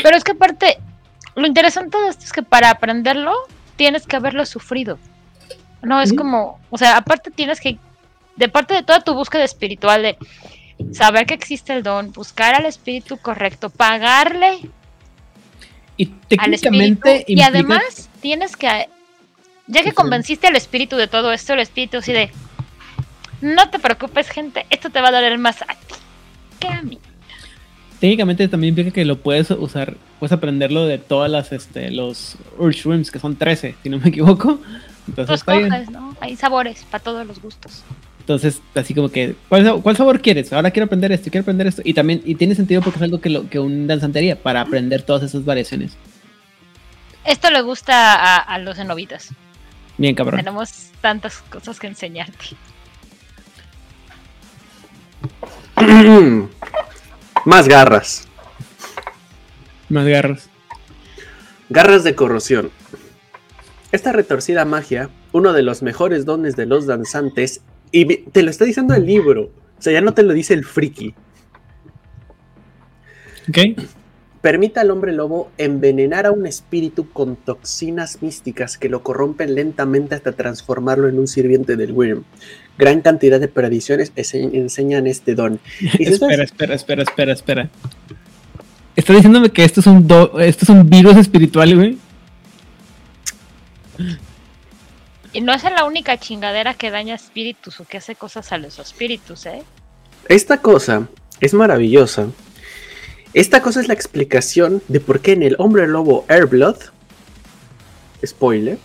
Pero 0.00 0.16
es 0.16 0.22
que 0.22 0.32
aparte, 0.32 0.78
lo 1.34 1.46
interesante 1.46 1.98
de 1.98 2.08
esto 2.08 2.24
es 2.24 2.32
que 2.32 2.42
para 2.42 2.70
aprenderlo 2.70 3.32
tienes 3.74 4.06
que 4.06 4.14
haberlo 4.14 4.46
sufrido. 4.46 4.98
No 5.82 6.00
es 6.00 6.12
como, 6.12 6.60
o 6.70 6.78
sea, 6.78 6.96
aparte 6.96 7.32
tienes 7.32 7.60
que, 7.60 7.78
de 8.36 8.48
parte 8.48 8.74
de 8.74 8.84
toda 8.84 9.00
tu 9.00 9.14
búsqueda 9.14 9.42
espiritual, 9.42 10.02
de 10.02 10.16
saber 10.92 11.26
que 11.26 11.34
existe 11.34 11.72
el 11.72 11.82
don, 11.82 12.12
buscar 12.12 12.54
al 12.54 12.66
espíritu 12.66 13.16
correcto, 13.16 13.70
pagarle 13.70 14.60
Y 15.96 16.12
al 16.38 16.54
espíritu 16.54 17.00
técnicamente 17.00 17.24
y 17.26 17.42
además 17.42 18.08
tienes 18.22 18.56
que, 18.56 18.88
ya 19.66 19.82
que 19.82 19.92
convenciste 19.92 20.46
al 20.46 20.56
espíritu 20.56 20.96
de 20.96 21.08
todo 21.08 21.32
esto, 21.32 21.52
el 21.52 21.60
espíritu 21.60 21.98
así 21.98 22.12
de, 22.12 22.30
no 23.42 23.68
te 23.68 23.78
preocupes 23.78 24.28
gente, 24.30 24.64
esto 24.70 24.88
te 24.90 25.00
va 25.00 25.08
a 25.08 25.12
doler 25.12 25.36
más 25.38 25.60
a 25.62 25.66
ti 25.74 25.94
que 26.60 26.68
a 26.68 26.80
mí. 26.82 26.98
técnicamente 28.00 28.48
también 28.48 28.70
implica 28.70 28.90
que 28.92 29.04
lo 29.04 29.18
puedes 29.18 29.50
usar, 29.50 29.96
puedes 30.18 30.32
aprenderlo 30.32 30.86
de 30.86 30.98
todas 30.98 31.30
las, 31.30 31.52
este, 31.52 31.90
los 31.90 32.36
Urge 32.58 32.82
Rooms, 32.84 33.10
que 33.10 33.18
son 33.18 33.36
13, 33.36 33.74
si 33.82 33.88
no 33.90 33.98
me 33.98 34.08
equivoco. 34.08 34.60
Entonces, 35.08 35.44
bien. 35.44 35.68
¿no? 35.90 36.16
Hay 36.20 36.36
sabores 36.36 36.84
para 36.88 37.02
todos 37.02 37.26
los 37.26 37.42
gustos. 37.42 37.82
Entonces, 38.20 38.62
así 38.76 38.94
como 38.94 39.08
que, 39.08 39.34
¿cuál, 39.48 39.66
sab- 39.66 39.82
cuál 39.82 39.96
sabor 39.96 40.20
quieres? 40.20 40.52
Ahora 40.52 40.70
quiero 40.70 40.86
aprender 40.86 41.10
esto, 41.10 41.28
quiero 41.28 41.42
aprender 41.42 41.66
esto. 41.66 41.82
Y 41.84 41.92
también, 41.92 42.22
y 42.24 42.36
tiene 42.36 42.54
sentido 42.54 42.80
porque 42.80 42.98
es 42.98 43.02
algo 43.02 43.20
que, 43.20 43.28
lo, 43.28 43.48
que 43.50 43.58
un 43.58 43.88
danzantería 43.88 44.40
para 44.40 44.60
aprender 44.60 45.02
todas 45.02 45.24
esas 45.24 45.44
variaciones. 45.44 45.96
Esto 47.24 47.50
le 47.50 47.62
gusta 47.62 48.14
a, 48.14 48.36
a 48.38 48.58
los 48.58 48.76
cenobitas. 48.76 49.28
Bien, 49.98 50.14
cabrón. 50.14 50.40
Tenemos 50.40 50.90
tantas 51.00 51.38
cosas 51.42 51.78
que 51.78 51.86
enseñarte. 51.86 52.56
Más 57.44 57.68
garras. 57.68 58.28
Más 59.88 60.06
garras. 60.06 60.48
Garras 61.68 62.04
de 62.04 62.14
corrosión. 62.14 62.70
Esta 63.92 64.12
retorcida 64.12 64.64
magia, 64.64 65.10
uno 65.32 65.52
de 65.52 65.62
los 65.62 65.82
mejores 65.82 66.24
dones 66.24 66.56
de 66.56 66.66
los 66.66 66.86
danzantes, 66.86 67.60
y 67.90 68.06
te 68.30 68.42
lo 68.42 68.50
está 68.50 68.64
diciendo 68.64 68.94
el 68.94 69.04
libro, 69.04 69.50
o 69.78 69.82
sea, 69.82 69.92
ya 69.92 70.00
no 70.00 70.14
te 70.14 70.22
lo 70.22 70.32
dice 70.32 70.54
el 70.54 70.64
friki. 70.64 71.14
¿Ok? 73.48 73.58
Permite 74.42 74.80
al 74.80 74.90
hombre 74.90 75.12
lobo 75.12 75.50
envenenar 75.56 76.26
a 76.26 76.32
un 76.32 76.46
espíritu 76.46 77.08
con 77.10 77.36
toxinas 77.36 78.22
místicas 78.22 78.76
que 78.76 78.88
lo 78.88 79.02
corrompen 79.04 79.54
lentamente 79.54 80.16
hasta 80.16 80.32
transformarlo 80.32 81.08
en 81.08 81.18
un 81.20 81.28
sirviente 81.28 81.76
del 81.76 81.92
Wyrm. 81.92 82.24
Gran 82.76 83.00
cantidad 83.02 83.38
de 83.38 83.46
predicciones 83.48 84.12
enseñan 84.16 85.06
este 85.06 85.34
don. 85.36 85.60
Y 85.80 85.86
si 86.06 86.12
espera, 86.14 86.42
espera, 86.42 86.74
espera, 86.74 87.02
espera, 87.04 87.32
espera. 87.32 87.70
¿Estás 88.96 89.16
diciéndome 89.16 89.50
que 89.50 89.64
esto 89.64 89.78
es 89.80 89.86
un 89.86 90.06
do- 90.08 90.38
esto 90.40 90.64
es 90.64 90.68
un 90.70 90.90
virus 90.90 91.16
espiritual, 91.16 91.74
güey? 91.76 91.96
Y 95.32 95.40
no 95.40 95.52
es 95.54 95.62
la 95.62 95.84
única 95.84 96.18
chingadera 96.18 96.74
que 96.74 96.90
daña 96.90 97.14
espíritus 97.14 97.80
o 97.80 97.84
que 97.84 97.98
hace 97.98 98.16
cosas 98.16 98.52
a 98.52 98.58
los 98.58 98.78
espíritus, 98.78 99.46
¿eh? 99.46 99.62
Esta 100.28 100.58
cosa 100.58 101.08
es 101.40 101.54
maravillosa. 101.54 102.26
Esta 103.34 103.62
cosa 103.62 103.80
es 103.80 103.88
la 103.88 103.94
explicación 103.94 104.82
de 104.88 105.00
por 105.00 105.20
qué 105.20 105.32
en 105.32 105.42
el 105.42 105.56
hombre 105.58 105.86
lobo 105.88 106.26
Airblood, 106.28 106.76
spoiler, 108.24 108.78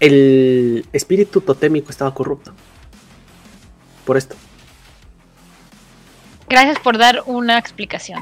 el 0.00 0.84
espíritu 0.92 1.40
totémico 1.40 1.90
estaba 1.90 2.12
corrupto. 2.12 2.52
Por 4.04 4.16
esto. 4.16 4.34
Gracias 6.48 6.80
por 6.80 6.98
dar 6.98 7.22
una 7.26 7.58
explicación. 7.58 8.20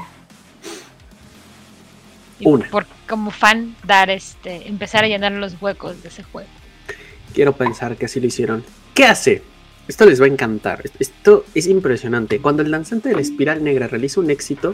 Y 2.39 2.47
Una. 2.47 2.69
Por 2.69 2.85
como 3.09 3.31
fan 3.31 3.75
dar 3.83 4.11
este, 4.11 4.67
empezar 4.67 5.03
a 5.03 5.07
llenar 5.07 5.31
los 5.31 5.59
huecos 5.59 6.01
de 6.03 6.09
ese 6.09 6.23
juego. 6.23 6.47
Quiero 7.33 7.53
pensar 7.53 7.97
que 7.97 8.05
así 8.05 8.19
lo 8.19 8.27
hicieron. 8.27 8.63
¿Qué 8.93 9.05
hace? 9.05 9.41
Esto 9.91 10.05
les 10.05 10.21
va 10.21 10.25
a 10.25 10.29
encantar. 10.29 10.89
Esto 10.99 11.43
es 11.53 11.67
impresionante. 11.67 12.39
Cuando 12.39 12.61
el 12.63 12.71
lanzante 12.71 13.09
de 13.09 13.15
la 13.15 13.19
espiral 13.19 13.61
negra 13.61 13.89
realiza 13.89 14.21
un 14.21 14.29
éxito 14.31 14.73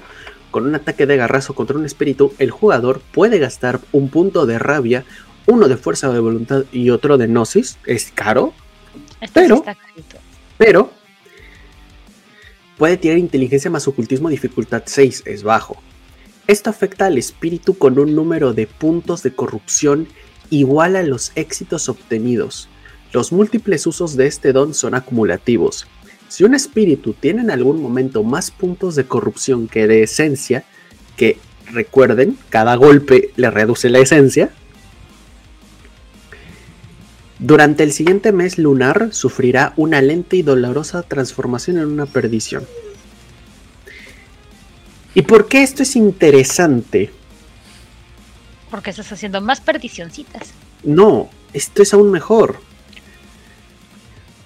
con 0.52 0.68
un 0.68 0.76
ataque 0.76 1.08
de 1.08 1.18
garrazo 1.18 1.56
contra 1.56 1.76
un 1.76 1.86
espíritu, 1.86 2.34
el 2.38 2.52
jugador 2.52 3.02
puede 3.14 3.40
gastar 3.40 3.80
un 3.92 4.10
punto 4.10 4.46
de 4.46 4.60
rabia, 4.60 5.06
uno 5.48 5.68
de 5.68 5.76
fuerza 5.76 6.14
de 6.14 6.20
voluntad 6.20 6.66
y 6.72 6.92
otro 6.92 7.18
de 7.18 7.26
gnosis. 7.26 7.80
Es 7.88 8.12
caro, 8.14 8.54
Esto 9.20 9.34
Pero- 9.34 9.66
pero 10.60 10.92
puede 12.78 12.98
tirar 12.98 13.18
inteligencia 13.18 13.72
más 13.72 13.88
ocultismo 13.88 14.30
dificultad 14.30 14.84
6, 14.86 15.24
es 15.26 15.42
bajo. 15.42 15.78
Esto 16.46 16.70
afecta 16.70 17.08
al 17.08 17.18
espíritu 17.18 17.76
con 17.76 17.98
un 17.98 18.14
número 18.14 18.54
de 18.54 18.68
puntos 18.68 19.24
de 19.24 19.34
corrupción 19.34 20.08
igual 20.52 20.96
a 20.96 21.02
los 21.02 21.32
éxitos 21.34 21.90
obtenidos. 21.90 22.70
Los 23.14 23.32
múltiples 23.32 23.88
usos 23.88 24.16
de 24.16 24.28
este 24.28 24.54
don 24.54 24.74
son 24.74 24.96
acumulativos. 24.96 25.88
Si 26.28 26.44
un 26.44 26.54
espíritu 26.54 27.14
tiene 27.14 27.42
en 27.42 27.52
algún 27.52 27.82
momento 27.82 28.24
más 28.24 28.52
puntos 28.52 28.96
de 28.96 29.06
corrupción 29.06 29.68
que 29.68 29.88
de 29.88 30.04
esencia, 30.04 30.66
que 31.16 31.38
recuerden, 31.72 32.38
cada 32.50 32.76
golpe 32.76 33.32
le 33.38 33.50
reduce 33.50 33.90
la 33.90 34.00
esencia, 34.00 34.52
durante 37.40 37.84
el 37.84 37.92
siguiente 37.92 38.32
mes 38.32 38.58
lunar 38.58 39.10
sufrirá 39.12 39.74
una 39.78 40.02
lenta 40.02 40.36
y 40.36 40.42
dolorosa 40.42 41.04
transformación 41.04 41.78
en 41.78 41.86
una 41.86 42.08
perdición. 42.08 42.66
¿Y 45.14 45.22
por 45.22 45.48
qué 45.48 45.64
esto 45.64 45.84
es 45.84 45.96
interesante? 45.96 47.12
Porque 48.70 48.90
estás 48.90 49.12
haciendo 49.12 49.40
más 49.40 49.62
perdicioncitas. 49.62 50.50
No, 50.84 51.30
esto 51.54 51.84
es 51.84 51.94
aún 51.94 52.12
mejor. 52.12 52.67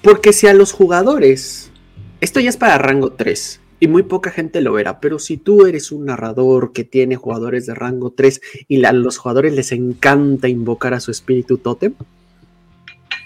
Porque 0.01 0.33
si 0.33 0.47
a 0.47 0.53
los 0.53 0.71
jugadores, 0.71 1.71
esto 2.19 2.39
ya 2.39 2.49
es 2.49 2.57
para 2.57 2.77
rango 2.77 3.13
3 3.13 3.61
y 3.79 3.87
muy 3.87 4.03
poca 4.03 4.29
gente 4.29 4.61
lo 4.61 4.73
verá, 4.73 4.99
pero 4.99 5.17
si 5.17 5.37
tú 5.37 5.65
eres 5.65 5.91
un 5.91 6.05
narrador 6.05 6.71
que 6.71 6.83
tiene 6.83 7.15
jugadores 7.15 7.65
de 7.65 7.73
rango 7.73 8.11
3 8.11 8.41
y 8.67 8.83
a 8.85 8.93
los 8.93 9.17
jugadores 9.17 9.53
les 9.53 9.71
encanta 9.71 10.47
invocar 10.47 10.93
a 10.93 10.99
su 10.99 11.11
espíritu 11.11 11.57
tótem 11.57 11.95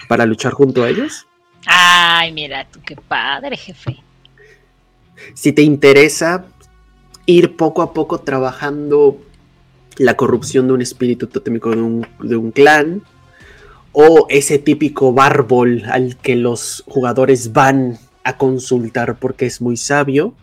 para 0.07 0.26
luchar 0.26 0.53
junto 0.53 0.84
a 0.84 0.89
ellos. 0.89 1.28
Ay, 1.65 2.32
mira 2.32 2.65
tú, 2.71 2.80
qué 2.86 2.95
padre, 2.95 3.57
jefe. 3.57 3.97
Si 5.34 5.51
te 5.51 5.61
interesa 5.61 6.45
ir 7.26 7.55
poco 7.57 7.82
a 7.82 7.93
poco 7.93 8.19
trabajando 8.19 9.19
la 9.97 10.15
corrupción 10.15 10.67
de 10.67 10.73
un 10.73 10.82
espíritu 10.82 11.28
totémico 11.28 11.71
de 11.71 11.82
un, 11.82 12.07
de 12.19 12.36
un 12.36 12.51
clan, 12.51 13.01
o 13.97 14.27
ese 14.29 14.59
típico 14.59 15.13
bárbol 15.13 15.83
al 15.89 16.17
que 16.17 16.35
los 16.35 16.83
jugadores 16.85 17.53
van 17.53 17.97
a 18.25 18.37
consultar 18.37 19.17
porque 19.17 19.45
es 19.45 19.61
muy 19.61 19.77
sabio. 19.77 20.33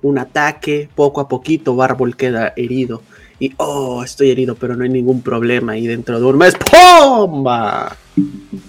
Un 0.00 0.16
ataque, 0.16 0.88
poco 0.94 1.20
a 1.20 1.28
poquito, 1.28 1.76
Bárbol 1.76 2.16
queda 2.16 2.54
herido. 2.56 3.02
Y, 3.40 3.52
oh, 3.58 4.02
estoy 4.04 4.30
herido, 4.30 4.54
pero 4.54 4.76
no 4.76 4.84
hay 4.84 4.90
ningún 4.90 5.22
problema. 5.22 5.76
Y 5.76 5.86
dentro 5.88 6.18
de 6.20 6.24
un 6.24 6.38
mes, 6.38 6.54
¡pomba! 6.54 7.96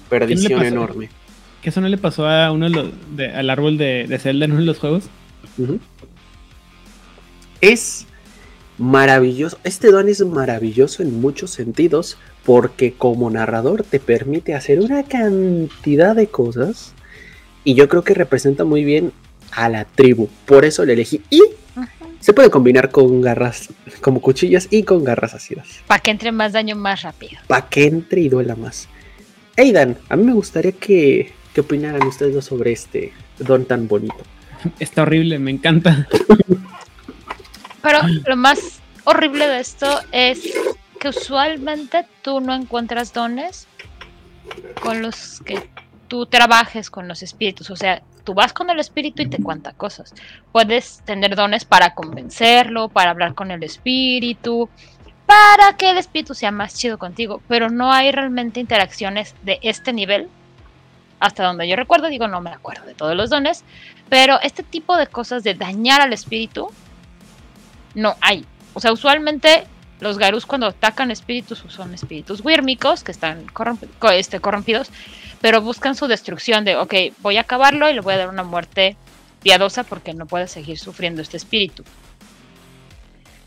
Perdición 0.09 0.63
enorme. 0.63 1.09
¿Que 1.61 1.69
eso 1.69 1.81
no 1.81 1.87
le 1.87 1.97
pasó 1.97 2.27
a 2.27 2.51
uno 2.51 2.67
de 3.15 3.27
al 3.31 3.49
árbol 3.49 3.77
de, 3.77 4.07
de, 4.07 4.17
Zelda 4.17 4.45
en 4.45 4.51
uno 4.51 4.61
de 4.61 4.65
los 4.65 4.79
juegos? 4.79 5.05
Es 7.61 8.07
maravilloso. 8.79 9.59
Este 9.63 9.91
don 9.91 10.09
es 10.09 10.25
maravilloso 10.25 11.03
en 11.03 11.21
muchos 11.21 11.51
sentidos 11.51 12.17
porque 12.49 12.93
como 12.93 13.29
narrador 13.29 13.83
te 13.83 13.99
permite 13.99 14.55
hacer 14.55 14.79
una 14.79 15.03
cantidad 15.03 16.15
de 16.15 16.29
cosas 16.29 16.95
y 17.63 17.75
yo 17.75 17.87
creo 17.87 18.03
que 18.03 18.15
representa 18.15 18.65
muy 18.65 18.83
bien 18.83 19.13
a 19.51 19.69
la 19.69 19.85
tribu, 19.85 20.29
por 20.47 20.65
eso 20.65 20.83
le 20.83 20.93
elegí 20.93 21.21
y 21.29 21.43
se 22.19 22.33
puede 22.33 22.49
combinar 22.49 22.89
con 22.89 23.21
garras 23.21 23.69
como 24.01 24.19
cuchillas 24.19 24.67
y 24.71 24.81
con 24.81 25.03
garras 25.03 25.35
ácidas. 25.35 25.67
Para 25.85 26.01
que 26.01 26.09
entre 26.09 26.31
más 26.31 26.53
daño 26.53 26.75
más 26.75 27.03
rápido. 27.03 27.39
Para 27.45 27.69
que 27.69 27.85
entre 27.85 28.21
y 28.21 28.29
duela 28.29 28.55
más. 28.55 28.89
Aidan, 29.55 29.95
a 30.09 30.15
mí 30.15 30.23
me 30.23 30.33
gustaría 30.33 30.71
que, 30.71 31.31
que 31.53 31.61
opinaran 31.61 32.01
ustedes 32.07 32.33
dos 32.33 32.45
sobre 32.45 32.71
este 32.71 33.13
don 33.37 33.65
tan 33.65 33.87
bonito. 33.87 34.23
Está 34.79 35.03
horrible, 35.03 35.37
me 35.37 35.51
encanta. 35.51 36.07
Pero 37.83 37.99
lo 38.27 38.35
más 38.35 38.79
horrible 39.03 39.47
de 39.47 39.59
esto 39.59 39.99
es 40.11 40.51
que 40.99 41.09
usualmente 41.09 42.05
tú 42.21 42.41
no 42.41 42.53
encuentras 42.53 43.13
dones 43.13 43.67
con 44.81 45.01
los 45.01 45.39
que 45.41 45.69
tú 46.07 46.25
trabajes 46.25 46.89
con 46.89 47.07
los 47.07 47.23
espíritus. 47.23 47.69
O 47.69 47.75
sea, 47.75 48.01
tú 48.23 48.33
vas 48.33 48.51
con 48.51 48.69
el 48.69 48.79
espíritu 48.79 49.21
y 49.21 49.27
te 49.27 49.41
cuenta 49.41 49.71
cosas. 49.71 50.13
Puedes 50.51 51.01
tener 51.05 51.35
dones 51.35 51.65
para 51.65 51.93
convencerlo, 51.93 52.89
para 52.89 53.11
hablar 53.11 53.33
con 53.33 53.51
el 53.51 53.63
espíritu, 53.63 54.69
para 55.25 55.77
que 55.77 55.91
el 55.91 55.97
espíritu 55.97 56.33
sea 56.33 56.51
más 56.51 56.75
chido 56.75 56.97
contigo. 56.97 57.41
Pero 57.47 57.69
no 57.69 57.93
hay 57.93 58.11
realmente 58.11 58.59
interacciones 58.59 59.35
de 59.43 59.59
este 59.61 59.93
nivel. 59.93 60.27
Hasta 61.19 61.43
donde 61.43 61.67
yo 61.67 61.75
recuerdo, 61.75 62.07
digo, 62.07 62.27
no 62.27 62.41
me 62.41 62.49
acuerdo 62.49 62.85
de 62.85 62.95
todos 62.95 63.15
los 63.15 63.29
dones. 63.29 63.63
Pero 64.09 64.39
este 64.41 64.63
tipo 64.63 64.97
de 64.97 65.07
cosas 65.07 65.43
de 65.43 65.53
dañar 65.53 66.01
al 66.01 66.13
espíritu, 66.13 66.69
no 67.93 68.15
hay. 68.21 68.45
O 68.73 68.79
sea, 68.79 68.91
usualmente 68.91 69.65
los 69.99 70.17
Garus 70.17 70.45
cuando 70.45 70.67
atacan 70.67 71.11
espíritus 71.11 71.63
son 71.67 71.93
espíritus 71.93 72.43
wírmicos 72.43 73.03
que 73.03 73.11
están 73.11 73.45
este, 74.13 74.39
corrompidos, 74.39 74.89
pero 75.41 75.61
buscan 75.61 75.95
su 75.95 76.07
destrucción 76.07 76.65
de, 76.65 76.77
ok, 76.77 76.93
voy 77.19 77.37
a 77.37 77.41
acabarlo 77.41 77.89
y 77.89 77.93
le 77.93 78.01
voy 78.01 78.13
a 78.13 78.17
dar 78.17 78.29
una 78.29 78.43
muerte 78.43 78.95
piadosa 79.41 79.83
porque 79.83 80.13
no 80.13 80.25
puede 80.25 80.47
seguir 80.47 80.79
sufriendo 80.79 81.21
este 81.21 81.37
espíritu. 81.37 81.83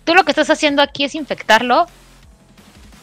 Tú 0.04 0.14
lo 0.14 0.24
que 0.24 0.32
estás 0.32 0.50
haciendo 0.50 0.82
aquí 0.82 1.04
es 1.04 1.14
infectarlo 1.14 1.86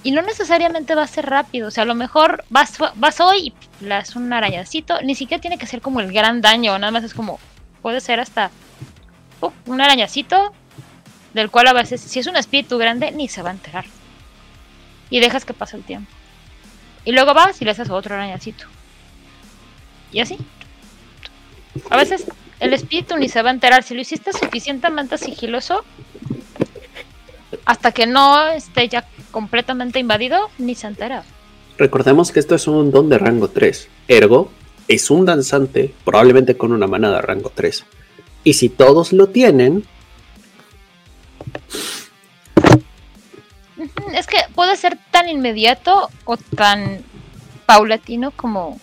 y 0.03 0.11
no 0.11 0.21
necesariamente 0.21 0.95
va 0.95 1.03
a 1.03 1.07
ser 1.07 1.25
rápido, 1.25 1.67
o 1.67 1.71
sea, 1.71 1.83
a 1.83 1.87
lo 1.87 1.95
mejor 1.95 2.43
vas, 2.49 2.77
vas 2.95 3.19
hoy 3.19 3.53
y 3.79 3.83
le 3.83 3.89
das 3.89 4.15
un 4.15 4.31
arañacito, 4.31 5.01
ni 5.01 5.15
siquiera 5.15 5.41
tiene 5.41 5.57
que 5.57 5.65
ser 5.65 5.81
como 5.81 5.99
el 5.99 6.11
gran 6.11 6.41
daño, 6.41 6.77
nada 6.77 6.91
más 6.91 7.03
es 7.03 7.13
como, 7.13 7.39
puede 7.81 7.99
ser 7.99 8.19
hasta 8.19 8.51
un 9.65 9.81
arañacito 9.81 10.53
del 11.33 11.49
cual 11.49 11.67
a 11.67 11.73
veces, 11.73 12.01
si 12.01 12.19
es 12.19 12.27
un 12.27 12.35
espíritu 12.35 12.77
grande, 12.77 13.11
ni 13.11 13.27
se 13.27 13.41
va 13.41 13.49
a 13.49 13.53
enterar. 13.53 13.85
Y 15.09 15.19
dejas 15.19 15.45
que 15.45 15.53
pase 15.53 15.77
el 15.77 15.83
tiempo. 15.83 16.11
Y 17.05 17.11
luego 17.11 17.33
vas 17.33 17.61
y 17.61 17.65
le 17.65 17.71
haces 17.71 17.89
otro 17.89 18.15
arañacito. 18.15 18.65
Y 20.11 20.19
así. 20.19 20.37
A 21.89 21.97
veces 21.97 22.25
el 22.59 22.73
espíritu 22.73 23.17
ni 23.17 23.29
se 23.29 23.41
va 23.41 23.49
a 23.49 23.53
enterar. 23.53 23.83
Si 23.83 23.93
lo 23.93 24.01
hiciste 24.01 24.33
suficientemente 24.33 25.17
sigiloso, 25.17 25.83
hasta 27.65 27.91
que 27.91 28.05
no 28.05 28.47
esté 28.49 28.87
ya 28.87 29.07
completamente 29.31 29.99
invadido, 29.99 30.49
ni 30.57 30.75
se 30.75 30.87
entera. 30.87 31.23
Recordemos 31.77 32.31
que 32.31 32.39
esto 32.39 32.55
es 32.55 32.67
un 32.67 32.91
don 32.91 33.09
de 33.09 33.17
rango 33.17 33.49
3. 33.49 33.87
Ergo, 34.07 34.51
es 34.87 35.09
un 35.09 35.25
danzante, 35.25 35.93
probablemente 36.03 36.57
con 36.57 36.71
una 36.71 36.87
manada 36.87 37.21
rango 37.21 37.51
3. 37.53 37.85
Y 38.43 38.53
si 38.53 38.69
todos 38.69 39.13
lo 39.13 39.27
tienen, 39.27 39.85
es 44.13 44.27
que 44.27 44.37
puede 44.55 44.75
ser 44.75 44.97
tan 45.11 45.29
inmediato 45.29 46.09
o 46.25 46.37
tan 46.37 47.03
paulatino 47.65 48.31
como, 48.31 48.79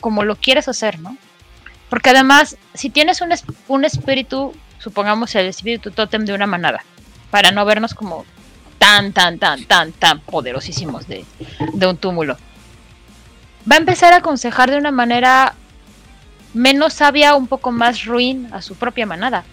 como 0.00 0.24
lo 0.24 0.36
quieres 0.36 0.68
hacer, 0.68 1.00
¿no? 1.00 1.16
Porque 1.88 2.10
además, 2.10 2.56
si 2.74 2.90
tienes 2.90 3.20
un, 3.20 3.32
un 3.68 3.84
espíritu, 3.84 4.54
supongamos 4.78 5.34
el 5.34 5.46
espíritu 5.46 5.90
tótem 5.90 6.24
de 6.24 6.34
una 6.34 6.46
manada, 6.46 6.84
para 7.30 7.52
no 7.52 7.64
vernos 7.64 7.94
como 7.94 8.24
tan, 8.78 9.12
tan, 9.12 9.38
tan, 9.38 9.64
tan, 9.64 9.92
tan 9.92 10.20
poderosísimos 10.20 11.06
de, 11.06 11.24
de 11.72 11.86
un 11.86 11.96
túmulo, 11.96 12.36
va 13.70 13.76
a 13.76 13.78
empezar 13.78 14.12
a 14.12 14.16
aconsejar 14.16 14.70
de 14.70 14.78
una 14.78 14.90
manera 14.90 15.54
menos 16.54 16.94
sabia, 16.94 17.34
un 17.34 17.46
poco 17.46 17.70
más 17.70 18.04
ruin 18.04 18.48
a 18.52 18.62
su 18.62 18.74
propia 18.74 19.06
manada. 19.06 19.44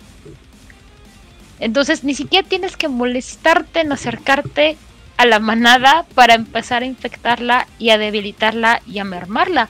Entonces 1.59 2.03
ni 2.03 2.15
siquiera 2.15 2.47
tienes 2.47 2.77
que 2.77 2.87
molestarte 2.87 3.81
en 3.81 3.91
acercarte 3.91 4.77
a 5.17 5.25
la 5.25 5.39
manada 5.39 6.05
para 6.15 6.33
empezar 6.33 6.83
a 6.83 6.85
infectarla 6.85 7.67
y 7.79 7.91
a 7.91 7.97
debilitarla 7.97 8.81
y 8.87 8.99
a 8.99 9.03
mermarla. 9.03 9.69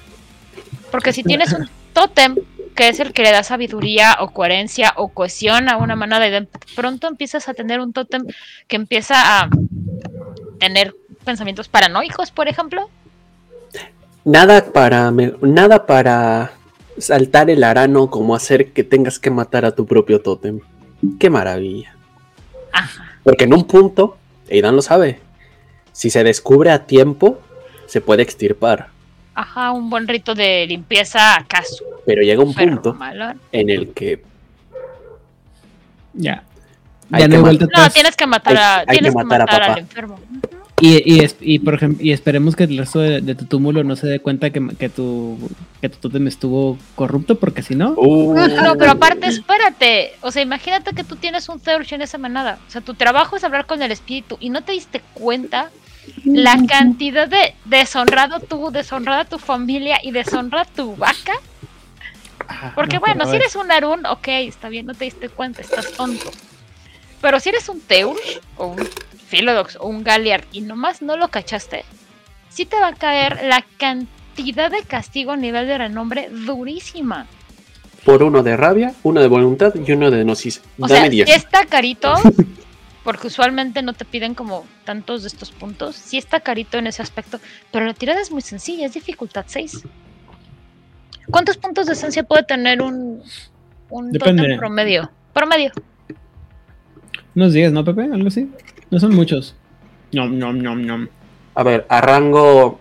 Porque 0.92 1.14
si 1.14 1.24
tienes 1.24 1.54
un 1.54 1.70
tótem 1.94 2.36
que 2.76 2.90
es 2.90 3.00
el 3.00 3.14
que 3.14 3.22
le 3.24 3.32
da 3.32 3.44
sabiduría 3.44 4.18
o 4.20 4.30
coherencia 4.30 4.94
o 4.96 5.10
cohesión 5.10 5.70
a 5.70 5.78
una 5.78 5.96
manada 5.96 6.28
y 6.28 6.32
de 6.32 6.48
pronto 6.76 7.08
empiezas 7.08 7.48
a 7.48 7.54
tener 7.54 7.80
un 7.80 7.94
tótem 7.94 8.26
que 8.68 8.76
empieza 8.76 9.42
a 9.42 9.50
tener 10.60 10.96
pensamientos 11.24 11.68
paranoicos, 11.68 12.32
por 12.32 12.48
ejemplo. 12.48 12.90
Nada 14.26 14.66
para 14.66 15.12
nada 15.12 15.86
para 15.86 16.54
saltar 16.98 17.50
el 17.50 17.64
arano 17.64 18.10
como 18.10 18.36
hacer 18.36 18.72
que 18.72 18.84
tengas 18.84 19.20
que 19.20 19.30
matar 19.30 19.66
a 19.66 19.76
tu 19.76 19.86
propio 19.86 20.22
tótem. 20.22 20.62
Qué 21.20 21.30
maravilla. 21.30 21.96
Porque 23.24 23.46
en 23.46 23.54
un 23.54 23.66
punto, 23.66 24.18
Aidan 24.50 24.76
lo 24.76 24.82
sabe, 24.82 25.20
si 25.92 26.10
se 26.10 26.24
descubre 26.24 26.72
a 26.72 26.86
tiempo, 26.86 27.40
se 27.86 28.02
puede 28.02 28.24
extirpar. 28.24 28.90
Ajá, 29.36 29.72
un 29.72 29.90
buen 29.90 30.08
rito 30.08 30.36
de 30.36 30.66
limpieza 30.68 31.36
acaso. 31.38 31.86
Pero 32.06 32.22
llega 32.22 32.44
un 32.44 32.54
punto 32.54 32.98
en 33.52 33.70
el 33.70 33.94
que... 33.94 34.24
Ya. 36.14 36.44
Ya 37.10 37.28
no, 37.28 37.42
no, 37.42 37.90
tienes 37.92 38.16
que 38.16 38.26
matar, 38.26 38.58
a, 38.58 38.86
tienes 38.86 39.16
que 39.16 39.24
matar, 39.24 39.62
al 39.62 39.80
enfermo. 39.80 40.20
Y, 40.86 41.26
y, 41.40 41.60
por 41.60 41.76
ejemplo, 41.76 42.04
y 42.04 42.12
esperemos 42.12 42.58
que 42.58 42.66
el 42.66 42.78
resto 42.78 43.00
de, 43.00 43.36
tu 43.36 43.46
túmulo 43.46 43.86
no 43.86 43.96
se 43.96 44.06
dé 44.06 44.20
cuenta 44.20 44.50
que, 44.50 44.68
que 44.78 44.90
tu 44.90 45.38
que 45.80 45.88
tu 45.88 45.98
tótem 45.98 46.28
estuvo 46.28 46.78
corrupto, 46.96 47.40
porque 47.40 47.62
si 47.62 47.74
no. 47.74 47.92
Uh. 47.92 48.36
No, 48.36 48.76
pero 48.78 48.92
aparte, 48.92 49.28
espérate. 49.28 50.12
O 50.20 50.30
sea, 50.30 50.42
imagínate 50.42 50.92
que 50.94 51.06
tú 51.06 51.16
tienes 51.16 51.48
un 51.48 51.62
Theurge 51.62 51.96
en 51.96 52.02
esa 52.02 52.18
manada. 52.18 52.60
O 52.68 52.70
sea, 52.70 52.82
tu 52.82 52.96
trabajo 52.96 53.38
es 53.38 53.46
hablar 53.46 53.66
con 53.66 53.82
el 53.82 53.94
espíritu 53.94 54.36
y 54.42 54.50
no 54.50 54.62
te 54.66 54.74
diste 54.74 55.02
cuenta 55.14 55.72
la 56.26 56.58
cantidad 56.68 57.30
de 57.30 57.56
deshonrado 57.64 58.42
tú, 58.42 58.70
deshonrada 58.70 59.24
tu 59.24 59.40
familia 59.40 60.00
y 60.04 60.12
deshonra 60.12 60.66
tu 60.66 60.98
vaca. 60.98 61.34
Porque 62.76 62.98
bueno, 62.98 63.26
si 63.26 63.38
eres 63.38 63.56
un 63.56 63.72
Arun, 63.72 64.06
ok, 64.06 64.28
está 64.28 64.68
bien, 64.68 64.86
no 64.86 64.94
te 64.94 65.06
diste 65.06 65.30
cuenta, 65.30 65.62
estás 65.62 65.94
tonto. 65.94 66.30
Pero 67.22 67.40
si 67.40 67.50
eres 67.50 67.70
un 67.70 67.80
Theurge 67.80 68.42
o 68.58 68.68
un 68.68 68.90
Philodox 69.34 69.78
o 69.80 69.88
un 69.88 70.04
Galliard 70.04 70.44
y 70.52 70.62
nomás 70.62 71.02
no 71.02 71.18
lo 71.18 71.28
cachaste, 71.30 71.86
sí 72.50 72.66
te 72.66 72.80
va 72.80 72.90
a 72.90 72.94
caer 72.94 73.40
la 73.46 73.66
cantidad 73.80 74.70
de 74.70 74.84
castigo 74.84 75.32
a 75.32 75.38
nivel 75.38 75.66
de 75.66 75.76
renombre 75.80 76.30
durísima. 76.30 77.26
por 78.06 78.22
uno 78.22 78.44
de 78.44 78.56
rabia, 78.56 78.94
uno 79.02 79.22
de 79.22 79.28
voluntad 79.28 79.74
y 79.74 79.92
uno 79.92 80.12
de 80.12 80.24
gnosis. 80.24 80.62
O 80.78 80.88
Dame 80.88 81.02
sea, 81.02 81.10
10. 81.10 81.30
sí 81.30 81.36
está 81.36 81.66
carito, 81.66 82.14
porque 83.04 83.26
usualmente 83.28 83.82
no 83.82 83.94
te 83.94 84.06
piden 84.06 84.36
como 84.36 84.66
tantos 84.86 85.24
de 85.24 85.30
estos 85.30 85.52
puntos. 85.52 85.96
Sí 85.96 86.20
está 86.20 86.40
carito 86.42 86.78
en 86.78 86.86
ese 86.86 87.02
aspecto, 87.02 87.40
pero 87.72 87.86
la 87.88 87.96
tirada 87.96 88.22
es 88.22 88.30
muy 88.30 88.42
sencilla, 88.44 88.86
es 88.86 88.94
dificultad 88.94 89.46
6. 89.48 89.82
¿Cuántos 91.32 91.58
puntos 91.58 91.88
de 91.88 91.94
esencia 91.94 92.22
puede 92.22 92.44
tener 92.44 92.84
un, 92.84 93.24
un 93.90 94.12
Depende. 94.12 94.58
promedio? 94.58 95.10
Promedio. 95.34 95.72
Unos 97.34 97.54
10, 97.54 97.72
¿no, 97.72 97.84
Pepe? 97.84 98.04
Algo 98.04 98.28
así. 98.28 98.48
No 98.94 99.00
son 99.00 99.16
muchos. 99.16 99.56
No, 100.12 100.28
no, 100.28 100.54
no, 100.54 100.76
no. 100.76 101.08
A 101.56 101.64
ver, 101.64 101.88
a 101.90 102.00
rango. 102.00 102.80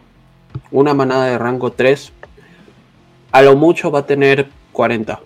Una 0.70 0.92
manada 0.92 1.24
de 1.24 1.38
rango 1.38 1.72
3. 1.72 2.12
A 3.30 3.40
lo 3.40 3.56
mucho 3.56 3.90
va 3.90 4.00
a 4.00 4.06
tener 4.06 4.50
40. 4.72 5.20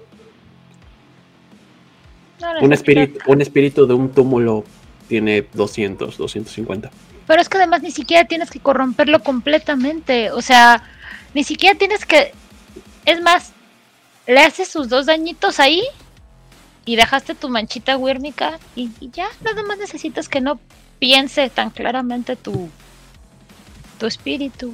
No, 2.40 2.54
no 2.54 2.60
Un 2.60 2.72
es 2.72 2.78
espíritu, 2.78 3.18
un 3.26 3.40
espíritu 3.42 3.84
de 3.88 3.94
un 3.94 4.12
túmulo 4.12 4.62
tiene 5.08 5.48
200, 5.54 6.16
250. 6.16 6.92
Pero 7.26 7.42
es 7.42 7.48
que 7.48 7.56
además 7.56 7.82
ni 7.82 7.90
siquiera 7.90 8.28
tienes 8.28 8.48
que 8.48 8.60
corromperlo 8.60 9.24
completamente. 9.24 10.30
O 10.30 10.40
sea, 10.40 10.84
ni 11.34 11.42
siquiera 11.42 11.76
tienes 11.76 12.06
que. 12.06 12.30
Es 13.04 13.20
más, 13.22 13.50
le 14.28 14.38
haces 14.38 14.68
sus 14.68 14.88
dos 14.88 15.06
dañitos 15.06 15.58
ahí 15.58 15.82
y 16.86 16.94
dejaste 16.94 17.34
tu 17.34 17.50
manchita 17.50 17.98
huérmica 17.98 18.58
y, 18.76 18.88
ya, 19.12 19.26
nada 19.44 19.62
más 19.64 19.76
necesitas 19.76 20.28
que 20.28 20.40
no 20.40 20.58
piense 21.00 21.50
tan 21.50 21.70
claramente 21.70 22.36
tu, 22.36 22.70
tu 23.98 24.06
espíritu. 24.06 24.72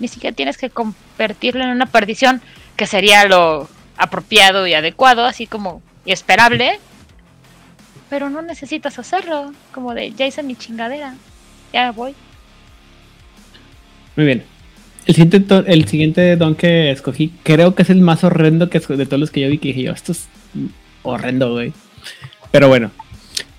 Ni 0.00 0.08
siquiera 0.08 0.34
tienes 0.34 0.56
que 0.56 0.70
convertirlo 0.70 1.62
en 1.62 1.70
una 1.70 1.86
perdición, 1.86 2.40
que 2.74 2.86
sería 2.86 3.26
lo 3.26 3.68
apropiado 3.98 4.66
y 4.66 4.72
adecuado, 4.72 5.26
así 5.26 5.46
como 5.46 5.82
y 6.06 6.12
esperable. 6.12 6.80
Pero 8.08 8.30
no 8.30 8.40
necesitas 8.40 8.98
hacerlo, 8.98 9.52
como 9.72 9.94
de 9.94 10.10
ya 10.12 10.26
hice 10.26 10.42
mi 10.42 10.56
chingadera, 10.56 11.14
ya 11.72 11.92
voy. 11.92 12.14
Muy 14.16 14.24
bien. 14.24 14.44
El 15.04 15.14
siguiente, 15.14 15.64
el 15.66 15.86
siguiente 15.86 16.36
don 16.36 16.54
que 16.54 16.90
escogí, 16.90 17.34
creo 17.42 17.74
que 17.74 17.82
es 17.82 17.90
el 17.90 18.00
más 18.00 18.24
horrendo 18.24 18.70
que 18.70 18.80
de 18.80 19.04
todos 19.04 19.20
los 19.20 19.30
que 19.30 19.42
yo 19.42 19.50
vi. 19.50 19.58
Que 19.58 19.68
dije 19.68 19.82
yo, 19.82 19.92
esto 19.92 20.12
es 20.12 20.28
horrendo, 21.04 21.52
güey. 21.52 21.72
Pero 22.50 22.68
bueno, 22.68 22.90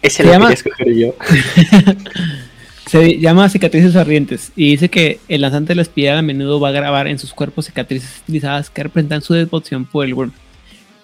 Ese 0.02 0.18
Se 0.18 0.24
lo 0.26 0.32
llama- 0.34 0.52
escoger 0.54 0.94
yo. 0.94 1.16
se 2.88 3.18
llama 3.20 3.50
cicatrices 3.50 3.96
ardientes 3.96 4.52
y 4.56 4.70
dice 4.72 4.90
que 4.90 5.20
el 5.28 5.42
lanzante 5.42 5.70
de 5.70 5.76
la 5.76 5.82
espiral 5.82 6.18
a 6.20 6.22
menudo 6.22 6.60
va 6.60 6.70
a 6.70 6.74
grabar 6.74 7.08
en 7.08 7.18
sus 7.18 7.34
cuerpos 7.34 7.66
cicatrices 7.66 8.18
estilizadas 8.18 8.70
que 8.70 8.84
representan 8.84 9.22
su 9.22 9.34
devoción 9.34 9.86
por 9.86 10.06
el 10.06 10.14
worm. 10.14 10.32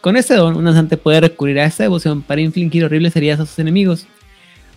Con 0.01 0.17
este 0.17 0.35
don, 0.35 0.55
un 0.55 0.65
lanzante 0.65 0.97
puede 0.97 1.21
recurrir 1.21 1.59
a 1.59 1.65
esta 1.65 1.83
devoción 1.83 2.21
para 2.21 2.41
infligir 2.41 2.85
horribles 2.85 3.15
heridas 3.15 3.39
a 3.39 3.45
sus 3.45 3.57
enemigos. 3.59 4.05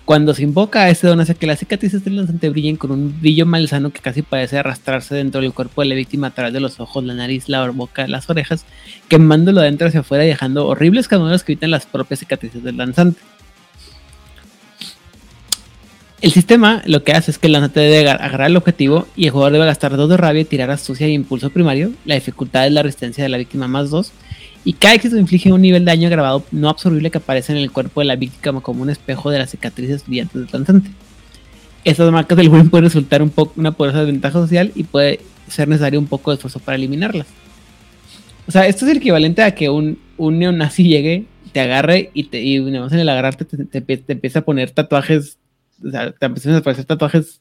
Cuando 0.04 0.34
se 0.34 0.42
invoca, 0.42 0.90
este 0.90 1.06
don 1.06 1.20
hace 1.20 1.34
que 1.34 1.46
las 1.46 1.58
cicatrices 1.60 2.04
del 2.04 2.16
lanzante 2.16 2.50
brillen 2.50 2.76
con 2.76 2.90
un 2.90 3.18
brillo 3.22 3.46
malsano 3.46 3.90
que 3.90 4.00
casi 4.00 4.20
parece 4.20 4.58
arrastrarse 4.58 5.14
dentro 5.14 5.40
del 5.40 5.54
cuerpo 5.54 5.80
de 5.80 5.88
la 5.88 5.94
víctima 5.94 6.26
a 6.26 6.30
través 6.30 6.52
de 6.52 6.60
los 6.60 6.78
ojos, 6.78 7.02
la 7.04 7.14
nariz, 7.14 7.48
la 7.48 7.66
boca, 7.70 8.06
las 8.06 8.28
orejas, 8.28 8.66
quemándolo 9.08 9.60
de 9.62 9.68
adentro 9.68 9.88
hacia 9.88 10.00
afuera 10.00 10.24
y 10.26 10.28
dejando 10.28 10.66
horribles 10.66 11.08
canudos 11.08 11.42
que 11.42 11.52
evitan 11.52 11.70
las 11.70 11.86
propias 11.86 12.20
cicatrices 12.20 12.62
del 12.62 12.76
lanzante. 12.76 13.18
El 16.20 16.32
sistema 16.32 16.82
lo 16.84 17.02
que 17.02 17.12
hace 17.12 17.30
es 17.30 17.38
que 17.38 17.46
el 17.46 17.54
lanzante 17.54 17.80
debe 17.80 18.00
agar- 18.00 18.22
agarrar 18.22 18.50
el 18.50 18.56
objetivo 18.58 19.06
y 19.16 19.24
el 19.24 19.30
jugador 19.30 19.54
debe 19.54 19.64
gastar 19.66 19.96
2 19.96 20.08
de 20.10 20.16
rabia 20.18 20.42
y 20.42 20.44
tirar 20.44 20.70
astucia 20.70 21.08
y 21.08 21.12
impulso 21.14 21.48
primario. 21.48 21.92
La 22.04 22.14
dificultad 22.14 22.66
es 22.66 22.72
la 22.72 22.82
resistencia 22.82 23.24
de 23.24 23.30
la 23.30 23.38
víctima 23.38 23.68
más 23.68 23.88
2. 23.88 24.12
Y 24.64 24.72
cada 24.72 24.94
éxito 24.94 25.18
inflige 25.18 25.52
un 25.52 25.60
nivel 25.60 25.84
de 25.84 25.90
daño 25.90 26.08
agravado 26.08 26.44
no 26.50 26.68
absorbible 26.68 27.10
que 27.10 27.18
aparece 27.18 27.52
en 27.52 27.58
el 27.58 27.70
cuerpo 27.70 28.00
de 28.00 28.06
la 28.06 28.16
víctima 28.16 28.60
como 28.60 28.82
un 28.82 28.90
espejo 28.90 29.30
de 29.30 29.38
las 29.38 29.50
cicatrices 29.50 30.06
brillantes 30.06 30.34
del 30.40 30.50
lanzante. 30.50 30.90
Estas 31.84 32.10
marcas 32.10 32.38
del 32.38 32.48
buen 32.48 32.70
pueden 32.70 32.84
resultar 32.84 33.22
un 33.22 33.28
poco 33.28 33.52
una 33.56 33.72
poderosa 33.72 34.04
ventaja 34.04 34.38
social 34.38 34.72
y 34.74 34.84
puede 34.84 35.20
ser 35.48 35.68
necesario 35.68 36.00
un 36.00 36.06
poco 36.06 36.30
de 36.30 36.36
esfuerzo 36.36 36.60
para 36.60 36.76
eliminarlas. 36.76 37.26
O 38.46 38.52
sea, 38.52 38.66
esto 38.66 38.86
es 38.86 38.92
el 38.92 38.98
equivalente 38.98 39.42
a 39.42 39.54
que 39.54 39.68
un, 39.68 39.98
un 40.16 40.38
neonazi 40.38 40.84
llegue, 40.84 41.26
te 41.52 41.60
agarre 41.60 42.10
y, 42.14 42.24
te, 42.24 42.42
y 42.42 42.58
nada 42.60 42.84
más 42.84 42.92
en 42.92 43.00
el 43.00 43.08
agarrarte 43.08 43.44
te, 43.44 43.80
te, 43.80 43.96
te 43.98 44.12
empieza 44.12 44.38
a 44.38 44.44
poner 44.44 44.70
tatuajes 44.70 45.38
o 45.82 45.90
sea, 45.90 46.12
te 46.12 46.26
empiezan 46.26 46.54
a 46.54 46.58
aparecer 46.58 46.84
tatuajes 46.84 47.40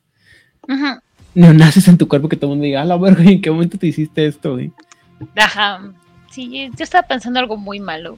Ujú. 0.68 1.00
neonazis 1.34 1.88
en 1.88 1.98
tu 1.98 2.08
cuerpo 2.08 2.30
que 2.30 2.36
todo 2.36 2.52
el 2.52 2.58
mundo 2.58 2.66
diga, 2.66 2.82
a 2.82 2.86
la 2.86 2.98
verga, 2.98 3.24
¿en 3.24 3.42
qué 3.42 3.52
momento 3.52 3.78
te 3.78 3.88
hiciste 3.88 4.26
esto, 4.26 4.54
güey? 4.54 4.72
Ajá. 5.36 5.94
Sí, 6.34 6.70
yo 6.76 6.84
estaba 6.84 7.08
pensando 7.08 7.40
algo 7.40 7.58
muy 7.58 7.80
malo. 7.80 8.18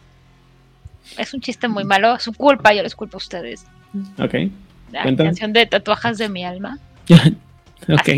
Es 1.18 1.34
un 1.34 1.42
chiste 1.42 1.68
muy 1.68 1.84
malo, 1.84 2.18
su 2.20 2.34
culpa, 2.34 2.74
yo 2.74 2.82
les 2.82 2.96
culpo 2.96 3.18
a 3.18 3.20
ustedes. 3.20 3.66
Ok, 4.18 4.34
La 4.92 5.04
Cuéntame. 5.04 5.30
canción 5.30 5.54
de 5.54 5.66
Tatuajes 5.66 6.18
de 6.18 6.30
mi 6.30 6.44
alma 6.46 6.80
ok. 7.90 8.10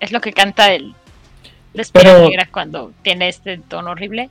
es 0.00 0.12
lo 0.12 0.20
que 0.20 0.32
canta 0.32 0.72
el 0.72 0.94
la 1.74 1.84
Pero- 1.92 2.28
cuando 2.52 2.92
tiene 3.02 3.28
este 3.28 3.58
tono 3.58 3.90
horrible. 3.90 4.30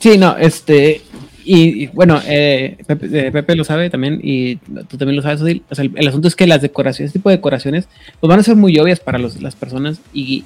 Sí, 0.00 0.16
no, 0.18 0.36
este, 0.38 1.02
y, 1.44 1.84
y, 1.84 1.86
bueno, 1.88 2.20
eh, 2.26 2.78
Pepe, 2.86 3.26
eh, 3.28 3.30
Pepe 3.30 3.54
lo 3.54 3.62
sabe 3.64 3.90
también 3.90 4.18
y 4.22 4.56
tú 4.56 4.96
también 4.96 5.16
lo 5.16 5.22
sabes, 5.22 5.42
Odil. 5.42 5.62
O 5.70 5.74
sea, 5.74 5.84
el, 5.84 5.92
el 5.96 6.08
asunto 6.08 6.28
es 6.28 6.34
que 6.36 6.46
las 6.46 6.62
decoraciones, 6.62 7.10
este 7.10 7.18
tipo 7.18 7.28
de 7.28 7.36
decoraciones, 7.36 7.88
pues 8.20 8.28
van 8.28 8.40
a 8.40 8.42
ser 8.42 8.56
muy 8.56 8.76
obvias 8.78 9.00
para 9.00 9.18
los- 9.18 9.40
las 9.42 9.54
personas 9.54 10.00
y 10.14 10.44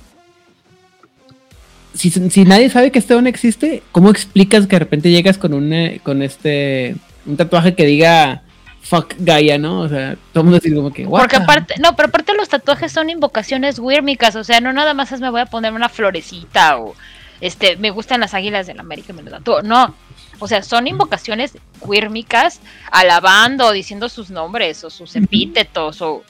si, 1.97 2.11
si 2.11 2.45
nadie 2.45 2.71
sabe 2.71 2.91
que 2.91 2.99
este 2.99 3.15
don 3.15 3.27
existe, 3.27 3.83
¿cómo 3.93 4.11
explicas 4.11 4.67
que 4.67 4.77
de 4.77 4.81
repente 4.81 5.11
llegas 5.11 5.39
con 5.39 5.55
un, 5.55 6.01
con 6.03 6.23
este, 6.23 6.97
un 7.27 7.37
tatuaje 7.37 7.75
que 7.75 7.87
diga 7.87 8.43
fuck 8.81 9.15
Gaia, 9.19 9.59
¿no? 9.59 9.81
O 9.81 9.89
sea, 9.89 10.17
todo 10.33 10.43
el 10.43 10.45
mundo 10.45 10.61
dice 10.61 10.75
como 10.75 10.93
que, 10.93 11.07
"What 11.07 11.21
Porque 11.21 11.37
the-" 11.39 11.43
aparte, 11.43 11.75
no, 11.81 11.97
pero 11.97 12.09
aparte 12.09 12.35
los 12.35 12.49
tatuajes 12.49 12.93
son 12.93 13.11
invocaciones 13.11 13.79
wírmicas, 13.81 14.37
o 14.37 14.45
sea, 14.45 14.61
no 14.61 14.73
nada 14.73 14.95
más 14.95 15.11
es 15.11 15.21
me 15.21 15.31
voy 15.31 15.41
a 15.41 15.47
poner 15.47 15.73
una 15.73 15.89
florecita 15.89 16.79
o 16.79 16.95
este, 17.41 17.77
me 17.77 17.91
gustan 17.91 18.21
las 18.21 18.35
águilas 18.35 18.67
del 18.67 18.81
América 18.81 19.13
y 19.13 19.17
me 19.17 19.23
lo 19.23 19.31
tatúo. 19.31 19.63
No. 19.63 19.95
O 20.39 20.49
sea, 20.49 20.63
son 20.63 20.87
invocaciones 20.87 21.57
wírmicas 21.81 22.61
alabando, 22.91 23.73
diciendo 23.73 24.09
sus 24.09 24.31
nombres 24.31 24.85
o 24.85 24.91
sus 24.91 25.17
epítetos 25.17 26.03
o 26.03 26.23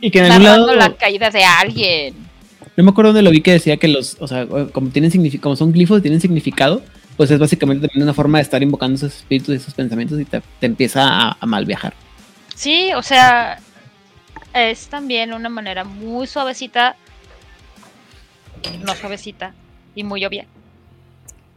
Y 0.00 0.10
que 0.10 0.18
en 0.18 0.32
algún 0.32 0.44
lado, 0.44 0.74
la 0.74 0.94
caída 0.94 1.30
de 1.30 1.44
alguien. 1.44 2.25
No 2.76 2.84
me 2.84 2.90
acuerdo 2.90 3.10
dónde 3.10 3.22
lo 3.22 3.30
vi 3.30 3.40
que 3.40 3.52
decía 3.52 3.76
que 3.76 3.88
los, 3.88 4.16
o 4.20 4.28
sea, 4.28 4.46
como 4.72 4.90
tienen 4.90 5.10
signifi- 5.10 5.40
como 5.40 5.56
son 5.56 5.72
glifos 5.72 5.98
y 5.98 6.02
tienen 6.02 6.20
significado, 6.20 6.82
pues 7.16 7.30
es 7.30 7.38
básicamente 7.38 7.88
también 7.88 8.02
una 8.04 8.14
forma 8.14 8.38
de 8.38 8.42
estar 8.42 8.62
invocando 8.62 8.96
esos 8.96 9.14
espíritus 9.16 9.54
y 9.54 9.56
esos 9.56 9.74
pensamientos 9.74 10.20
y 10.20 10.24
te, 10.26 10.42
te 10.60 10.66
empieza 10.66 11.02
a, 11.08 11.36
a 11.40 11.46
mal 11.46 11.64
viajar. 11.64 11.94
Sí, 12.54 12.90
o 12.94 13.02
sea, 13.02 13.58
es 14.52 14.88
también 14.88 15.32
una 15.32 15.48
manera 15.48 15.84
muy 15.84 16.26
suavecita, 16.26 16.96
no 18.84 18.94
suavecita 18.94 19.54
y 19.94 20.04
muy 20.04 20.24
obvia. 20.24 20.46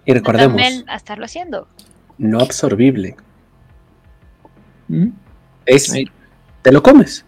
Y 0.05 0.13
de 0.13 0.19
recordemos, 0.19 0.55
También 0.55 0.85
a 0.89 0.95
estarlo 0.95 1.25
haciendo. 1.25 1.67
no 2.17 2.39
absorbible. 2.39 3.15
¿Mm? 4.87 5.07
Es, 5.65 5.91
Ahí. 5.91 6.05
te 6.61 6.71
lo 6.71 6.81
comes. 6.81 7.25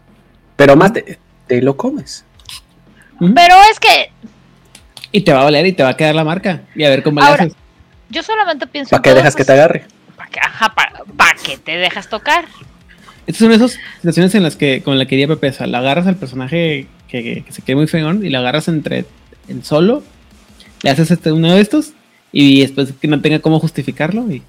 Pero 0.55 0.75
más, 0.75 0.93
te, 0.93 1.19
te 1.47 1.61
lo 1.61 1.75
comes. 1.77 2.25
Pero 3.35 3.55
es 3.71 3.79
que 3.79 4.11
Y 5.11 5.21
te 5.21 5.31
va 5.33 5.41
a 5.41 5.43
valer 5.45 5.65
y 5.67 5.73
te 5.73 5.83
va 5.83 5.89
a 5.89 5.97
quedar 5.97 6.15
la 6.15 6.23
marca. 6.23 6.61
Y 6.75 6.83
a 6.83 6.89
ver 6.89 7.03
cómo 7.03 7.21
Ahora, 7.21 7.43
le 7.45 7.49
haces. 7.51 7.57
yo 8.09 8.23
solamente 8.23 8.65
pienso 8.67 8.89
¿Para 8.89 9.01
qué 9.03 9.13
dejas 9.13 9.35
que 9.35 9.45
te 9.45 9.51
agarre? 9.53 9.85
¿Para 10.15 10.29
qué, 10.29 10.39
ajá, 10.39 10.73
para, 10.73 11.03
para 11.15 11.35
qué 11.43 11.57
te 11.57 11.77
dejas 11.77 12.09
tocar? 12.09 12.45
Estas 13.27 13.37
son 13.39 13.51
esas 13.51 13.77
situaciones 13.97 14.33
en 14.35 14.43
las 14.43 14.55
que, 14.55 14.81
con 14.81 14.97
la 14.97 15.05
que 15.05 15.15
diría 15.15 15.27
Pepe, 15.27 15.49
o 15.49 15.53
sea, 15.53 15.67
la 15.67 15.77
agarras 15.79 16.07
al 16.07 16.15
personaje 16.15 16.87
que, 17.07 17.43
que 17.45 17.51
se 17.51 17.61
quede 17.61 17.75
muy 17.75 17.87
feón 17.87 18.25
y 18.25 18.29
la 18.29 18.39
agarras 18.39 18.67
entre 18.67 19.05
en 19.47 19.63
solo, 19.63 20.03
le 20.81 20.89
haces 20.89 21.11
este, 21.11 21.31
uno 21.31 21.53
de 21.53 21.61
estos 21.61 21.91
y 22.31 22.61
después 22.61 22.93
que 22.99 23.07
no 23.07 23.21
tenga 23.21 23.39
cómo 23.39 23.59
justificarlo 23.59 24.29
y 24.31 24.41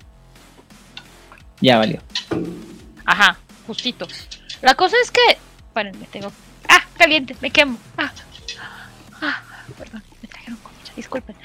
ya 1.60 1.76
valió. 1.78 2.00
Ajá, 3.04 3.36
justito. 3.66 4.08
La 4.62 4.74
cosa 4.74 4.96
es 5.02 5.10
que. 5.10 5.20
Espérenme, 5.68 6.06
tengo. 6.10 6.32
¡Ah! 6.68 6.82
Caliente, 6.96 7.36
me 7.40 7.50
quemo. 7.50 7.78
¡Ah! 7.98 8.10
Ah 9.22 9.42
perdón, 9.78 10.02
me 10.20 10.28
trajeron 10.28 10.58
comida, 10.58 10.92
disculpen. 10.94 11.36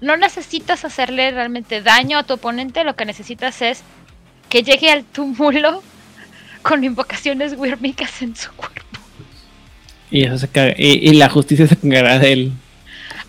No 0.00 0.16
necesitas 0.16 0.84
hacerle 0.84 1.30
realmente 1.30 1.80
daño 1.80 2.18
a 2.18 2.22
tu 2.22 2.34
oponente, 2.34 2.84
lo 2.84 2.94
que 2.94 3.06
necesitas 3.06 3.62
es 3.62 3.82
que 4.48 4.62
llegue 4.62 4.90
al 4.90 5.04
túmulo 5.04 5.82
con 6.62 6.84
invocaciones 6.84 7.54
wírmicas 7.56 8.22
en 8.22 8.36
su 8.36 8.52
cuerpo. 8.52 8.76
Y 10.10 10.24
eso 10.24 10.38
se 10.38 10.48
caga. 10.48 10.74
Y, 10.76 11.08
y 11.08 11.14
la 11.14 11.28
justicia 11.28 11.66
se 11.66 11.76
cagará 11.76 12.18
de 12.18 12.32
él. 12.32 12.52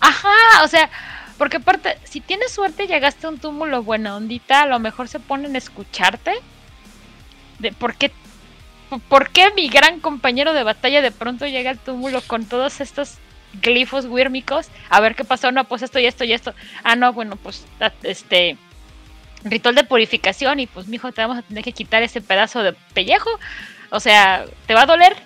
Ajá, 0.00 0.62
o 0.62 0.68
sea, 0.68 0.90
porque 1.38 1.56
aparte, 1.56 1.98
si 2.04 2.20
tienes 2.20 2.52
suerte 2.52 2.86
llegaste 2.86 3.26
a 3.26 3.30
un 3.30 3.38
túmulo 3.38 3.82
buena 3.82 4.16
ondita, 4.16 4.62
a 4.62 4.66
lo 4.66 4.78
mejor 4.78 5.08
se 5.08 5.20
ponen 5.20 5.54
a 5.54 5.58
escucharte. 5.58 6.34
De 7.58 7.72
por 7.72 7.94
qué, 7.94 8.12
por 9.08 9.30
qué 9.30 9.52
mi 9.54 9.68
gran 9.68 10.00
compañero 10.00 10.52
de 10.52 10.62
batalla 10.62 11.02
de 11.02 11.10
pronto 11.10 11.46
llega 11.46 11.70
al 11.70 11.78
túmulo 11.78 12.20
con 12.22 12.44
todos 12.46 12.80
estos 12.80 13.18
glifos 13.62 14.06
wírmicos, 14.06 14.68
a 14.90 15.00
ver 15.00 15.14
qué 15.14 15.24
pasó, 15.24 15.52
no, 15.52 15.64
pues 15.64 15.82
esto 15.82 15.98
y 15.98 16.06
esto 16.06 16.24
y 16.24 16.32
esto. 16.32 16.54
Ah, 16.84 16.96
no, 16.96 17.12
bueno, 17.12 17.36
pues 17.36 17.66
este 18.02 18.56
ritual 19.44 19.74
de 19.74 19.84
purificación 19.84 20.60
y 20.60 20.66
pues 20.66 20.88
mijo, 20.88 21.12
te 21.12 21.22
vamos 21.22 21.38
a 21.38 21.42
tener 21.42 21.64
que 21.64 21.72
quitar 21.72 22.02
ese 22.02 22.20
pedazo 22.20 22.62
de 22.62 22.72
pellejo. 22.94 23.30
O 23.90 24.00
sea, 24.00 24.44
te 24.66 24.74
va 24.74 24.82
a 24.82 24.86
doler 24.86 25.16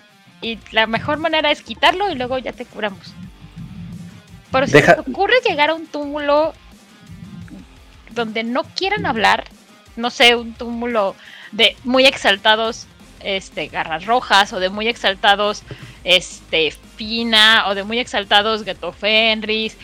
y 0.41 0.59
la 0.71 0.87
mejor 0.87 1.17
manera 1.17 1.51
es 1.51 1.61
quitarlo 1.61 2.11
y 2.11 2.15
luego 2.15 2.37
ya 2.37 2.53
te 2.53 2.65
curamos. 2.65 3.13
Pero 4.51 4.67
si 4.67 4.73
te 4.73 4.91
ocurre 4.99 5.33
llegar 5.47 5.71
a 5.71 5.73
un 5.73 5.87
túmulo 5.87 6.53
donde 8.11 8.43
no 8.43 8.63
quieran 8.63 9.05
hablar, 9.05 9.45
no 9.95 10.09
sé, 10.09 10.35
un 10.35 10.53
túmulo 10.53 11.15
de 11.51 11.75
muy 11.83 12.05
exaltados 12.05 12.87
este 13.23 13.67
garras 13.67 14.05
rojas 14.05 14.53
o 14.53 14.59
de 14.59 14.69
muy 14.69 14.87
exaltados 14.87 15.63
este 16.03 16.71
Fina 16.95 17.65
o 17.67 17.75
de 17.75 17.83
muy 17.83 17.99
exaltados 17.99 18.63
Gato 18.63 18.91
Fenris 18.91 19.77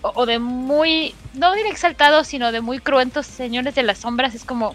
o, 0.00 0.26
de 0.26 0.38
muy 0.38 1.14
no 1.34 1.52
de 1.52 1.60
exaltados 1.62 2.28
sino 2.28 2.52
de 2.52 2.60
muy 2.60 2.78
cruentos 2.78 3.26
señores 3.26 3.74
de 3.74 3.82
las 3.82 3.98
sombras 3.98 4.34
es 4.34 4.44
como 4.44 4.74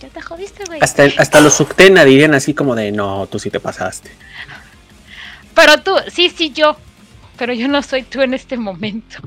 ya 0.00 0.08
te 0.08 0.20
jodiste 0.20 0.64
güey 0.64 0.80
hasta, 0.80 1.04
hasta 1.04 1.40
los 1.40 1.60
Uctena 1.60 2.04
dirían 2.04 2.34
así 2.34 2.54
como 2.54 2.74
de 2.74 2.92
no 2.92 3.26
tú 3.26 3.38
sí 3.38 3.50
te 3.50 3.60
pasaste 3.60 4.10
pero 5.54 5.82
tú 5.82 5.94
sí 6.12 6.30
sí 6.30 6.52
yo 6.52 6.76
pero 7.36 7.52
yo 7.52 7.68
no 7.68 7.82
soy 7.82 8.02
tú 8.02 8.22
en 8.22 8.34
este 8.34 8.56
momento 8.56 9.18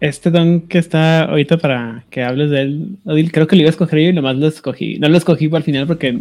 este 0.00 0.30
don 0.30 0.62
que 0.62 0.78
está 0.78 1.24
ahorita 1.24 1.58
para 1.58 2.04
que 2.10 2.24
hables 2.24 2.50
de 2.50 2.62
él, 2.62 2.96
Odil, 3.04 3.30
creo 3.30 3.46
que 3.46 3.54
lo 3.54 3.62
iba 3.62 3.68
a 3.68 3.70
escoger 3.70 4.00
yo 4.00 4.08
y 4.08 4.12
nomás 4.14 4.36
lo 4.36 4.46
escogí. 4.46 4.98
No 4.98 5.08
lo 5.08 5.16
escogí 5.16 5.50
al 5.54 5.62
final 5.62 5.86
porque. 5.86 6.20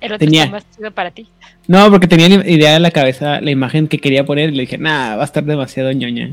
El 0.00 0.12
otro 0.12 0.18
tenía... 0.18 0.46
más 0.50 0.66
chido 0.76 0.90
para 0.90 1.10
ti. 1.10 1.26
No, 1.66 1.90
porque 1.90 2.06
tenía 2.06 2.28
idea 2.46 2.76
en 2.76 2.82
la 2.82 2.90
cabeza, 2.90 3.40
la 3.40 3.50
imagen 3.50 3.88
que 3.88 3.98
quería 3.98 4.26
poner 4.26 4.50
y 4.50 4.52
le 4.52 4.62
dije, 4.62 4.76
nah, 4.76 5.16
va 5.16 5.22
a 5.22 5.24
estar 5.24 5.42
demasiado 5.44 5.90
ñoña. 5.92 6.30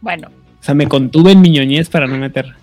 Bueno. 0.00 0.28
O 0.28 0.62
sea, 0.62 0.74
me 0.74 0.88
contuve 0.88 1.32
en 1.32 1.42
mi 1.42 1.50
ñoñez 1.50 1.90
para 1.90 2.06
no 2.06 2.16
meter. 2.16 2.54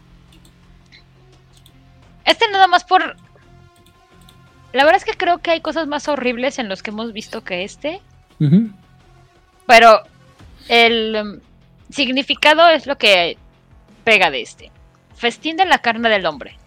Este 2.25 2.45
nada 2.51 2.67
más 2.67 2.83
por. 2.83 3.15
La 4.71 4.85
verdad 4.85 4.95
es 4.95 5.05
que 5.05 5.15
creo 5.15 5.37
que 5.37 5.51
hay 5.51 5.61
cosas 5.61 5.87
más 5.87 6.07
horribles 6.07 6.57
en 6.57 6.67
los 6.67 6.81
que 6.81 6.89
hemos 6.89 7.13
visto 7.13 7.43
que 7.43 7.63
este. 7.63 8.01
Pero 9.67 10.01
el 10.67 11.39
Significado 11.89 12.67
es 12.69 12.87
lo 12.87 12.97
que 12.97 13.37
pega 14.03 14.31
de 14.31 14.41
este. 14.41 14.71
Festín 15.15 15.57
de 15.57 15.65
la 15.65 15.79
carne 15.79 16.09
del 16.09 16.25
hombre. 16.25 16.57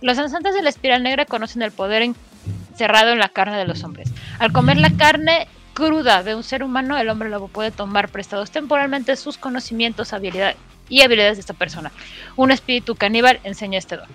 Los 0.00 0.16
danzantes 0.16 0.54
de 0.54 0.62
la 0.62 0.68
espiral 0.68 1.02
negra 1.02 1.24
conocen 1.24 1.62
el 1.62 1.72
poder 1.72 2.02
encerrado 2.02 3.10
en 3.10 3.18
la 3.18 3.30
carne 3.30 3.56
de 3.56 3.66
los 3.66 3.84
hombres. 3.84 4.10
Al 4.38 4.52
comer 4.52 4.76
la 4.76 4.90
carne 4.90 5.48
cruda 5.72 6.22
de 6.22 6.34
un 6.34 6.42
ser 6.42 6.62
humano, 6.62 6.98
el 6.98 7.08
hombre 7.08 7.28
luego 7.28 7.48
puede 7.48 7.70
tomar 7.70 8.08
prestados 8.08 8.50
temporalmente 8.50 9.16
sus 9.16 9.38
conocimientos 9.38 10.12
habilidad 10.12 10.54
y 10.88 11.02
habilidades 11.02 11.36
de 11.36 11.40
esta 11.40 11.54
persona. 11.54 11.90
Un 12.36 12.50
espíritu 12.50 12.94
caníbal 12.94 13.40
enseña 13.44 13.78
este 13.78 13.96
don. 13.96 14.08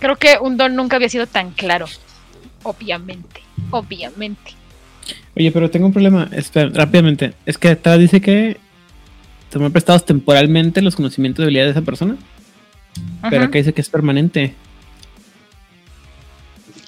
Creo 0.00 0.16
que 0.16 0.38
un 0.40 0.56
don 0.56 0.76
nunca 0.76 0.96
había 0.96 1.08
sido 1.08 1.26
tan 1.26 1.52
claro. 1.52 1.86
Obviamente, 2.62 3.42
obviamente. 3.70 4.54
Oye, 5.36 5.50
pero 5.50 5.70
tengo 5.70 5.86
un 5.86 5.92
problema. 5.92 6.28
Espera, 6.32 6.70
rápidamente. 6.72 7.34
Es 7.46 7.58
que 7.58 7.68
atrás 7.68 7.98
dice 7.98 8.20
que 8.20 8.58
tomar 9.50 9.70
prestados 9.70 10.04
temporalmente 10.04 10.82
los 10.82 10.96
conocimientos 10.96 11.42
de 11.42 11.44
habilidad 11.44 11.64
de 11.64 11.70
esa 11.70 11.82
persona. 11.82 12.16
Pero 13.28 13.44
acá 13.44 13.58
dice 13.58 13.72
que 13.72 13.80
es 13.80 13.88
permanente. 13.88 14.54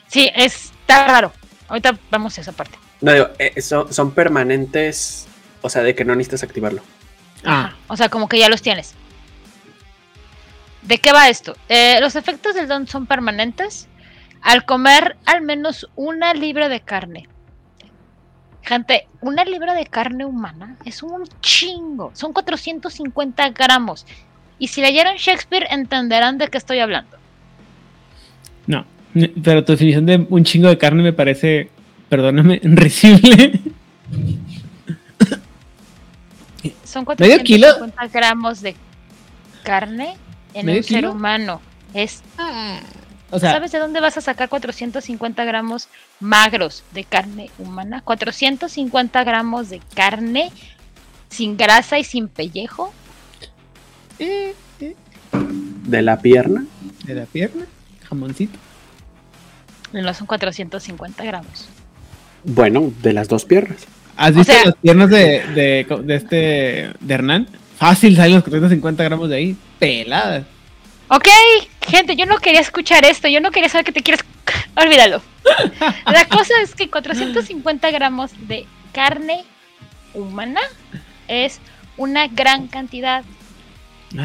Sí, 0.09 0.31
está 0.35 1.07
raro. 1.09 1.33
Ahorita 1.69 1.99
vamos 2.11 2.39
a 2.39 2.41
esa 2.41 2.53
parte. 2.53 2.79
No, 3.01 3.13
digo, 3.13 3.29
eh, 3.39 3.61
son, 3.61 4.11
permanentes. 4.13 5.27
O 5.63 5.69
sea, 5.69 5.83
de 5.83 5.95
que 5.95 6.05
no 6.05 6.15
necesitas 6.15 6.45
activarlo. 6.45 6.83
Ah. 7.45 7.75
O 7.89 7.97
sea, 7.97 8.09
como 8.09 8.29
que 8.29 8.39
ya 8.39 8.49
los 8.49 8.63
tienes. 8.63 8.95
¿De 10.83 10.99
qué 10.99 11.13
va 11.13 11.29
esto? 11.29 11.57
Eh, 11.69 11.99
los 12.01 12.15
efectos 12.15 12.55
del 12.55 12.69
don 12.69 12.87
son 12.87 13.07
permanentes 13.07 13.89
al 14.43 14.65
comer 14.65 15.17
al 15.27 15.43
menos 15.43 15.89
una 15.97 16.33
libra 16.33 16.69
de 16.69 16.81
carne 16.81 17.29
Gente, 18.67 19.07
una 19.21 19.45
libra 19.45 19.75
de 19.75 19.87
carne 19.87 20.25
humana 20.25 20.75
es 20.85 21.01
un 21.05 21.23
chingo. 21.41 22.11
Son 22.15 22.33
450 22.33 23.51
gramos. 23.51 24.05
Y 24.59 24.67
si 24.67 24.81
leyeron 24.81 25.15
Shakespeare 25.15 25.69
entenderán 25.71 26.37
de 26.37 26.49
qué 26.49 26.59
estoy 26.59 26.81
hablando. 26.81 27.17
No, 28.67 28.85
pero 29.45 29.65
tu 29.65 29.71
definición 29.71 30.05
de 30.05 30.27
un 30.29 30.43
chingo 30.43 30.69
de 30.69 30.79
carne 30.79 31.05
me 31.05 31.13
parece, 31.13 31.71
perdóname, 32.09 32.61
risible. 32.65 33.61
Son 36.83 37.05
450 37.05 38.09
gramos 38.09 38.63
de 38.63 38.75
carne 39.63 40.17
en 40.55 40.69
un 40.69 40.83
ser 40.83 41.07
humano. 41.07 41.61
Es... 41.95 42.21
¿Sabes 43.41 43.73
de 43.73 43.79
dónde 43.79 44.01
vas 44.01 44.17
a 44.17 44.21
sacar 44.21 44.49
450 44.49 45.45
gramos 45.45 45.89
magros 46.21 46.85
de 46.93 47.05
carne 47.05 47.51
humana? 47.59 48.01
450 48.03 49.25
gramos 49.25 49.71
de 49.71 49.81
carne 49.95 50.51
sin 51.29 51.57
grasa 51.57 51.99
y 51.99 52.05
sin 52.05 52.29
pellejo. 52.29 52.93
¿De 54.19 56.03
la 56.03 56.21
pierna? 56.21 56.65
¿De 57.05 57.15
la 57.15 57.27
pierna? 57.27 57.67
Jamoncito. 58.09 58.59
No 59.93 60.15
son 60.15 60.27
450 60.27 61.25
gramos. 61.25 61.69
Bueno, 62.45 62.93
de 63.03 63.13
las 63.13 63.29
dos 63.29 63.45
piernas. 63.45 63.87
¿Has 64.17 64.35
visto 64.35 64.53
las 64.65 64.75
piernas 64.77 65.11
de, 65.11 65.43
de, 65.55 65.87
de, 66.05 66.15
este 66.15 66.93
de 67.01 67.15
Hernán? 67.15 67.49
Fácil 67.77 68.17
salen 68.17 68.35
los 68.35 68.45
450 68.45 69.05
gramos 69.05 69.29
de 69.29 69.37
ahí, 69.37 69.57
peladas. 69.79 70.45
Ok, 71.09 71.29
gente, 71.83 72.17
yo 72.17 72.27
no 72.27 72.39
quería 72.39 72.61
escuchar 72.61 73.05
esto, 73.05 73.29
yo 73.29 73.41
no 73.41 73.51
quería 73.51 73.69
saber 73.69 73.85
que 73.85 73.93
te 73.93 74.03
quieres... 74.03 74.25
Olvídalo. 74.77 75.23
La 76.07 76.27
cosa 76.27 76.55
es 76.63 76.75
que 76.75 76.91
450 76.91 77.91
gramos 77.93 78.33
de 78.49 78.67
carne 78.93 79.45
humana 80.15 80.61
es 81.29 81.61
una 81.97 82.27
gran 82.27 82.67
cantidad. 82.67 83.25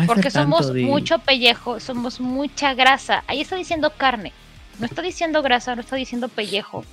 porque 0.08 0.32
somos 0.32 0.74
mucho 0.74 1.20
pellejo, 1.20 1.80
somos 1.80 2.20
mucha 2.20 2.74
grasa. 2.74 3.24
Ahí 3.28 3.42
está 3.42 3.56
diciendo 3.56 3.94
carne. 3.96 4.34
No 4.80 4.86
está 4.86 5.02
diciendo 5.02 5.42
grasa, 5.44 5.76
no 5.76 5.82
está 5.82 5.96
diciendo 5.96 6.28
pellejo. 6.28 6.84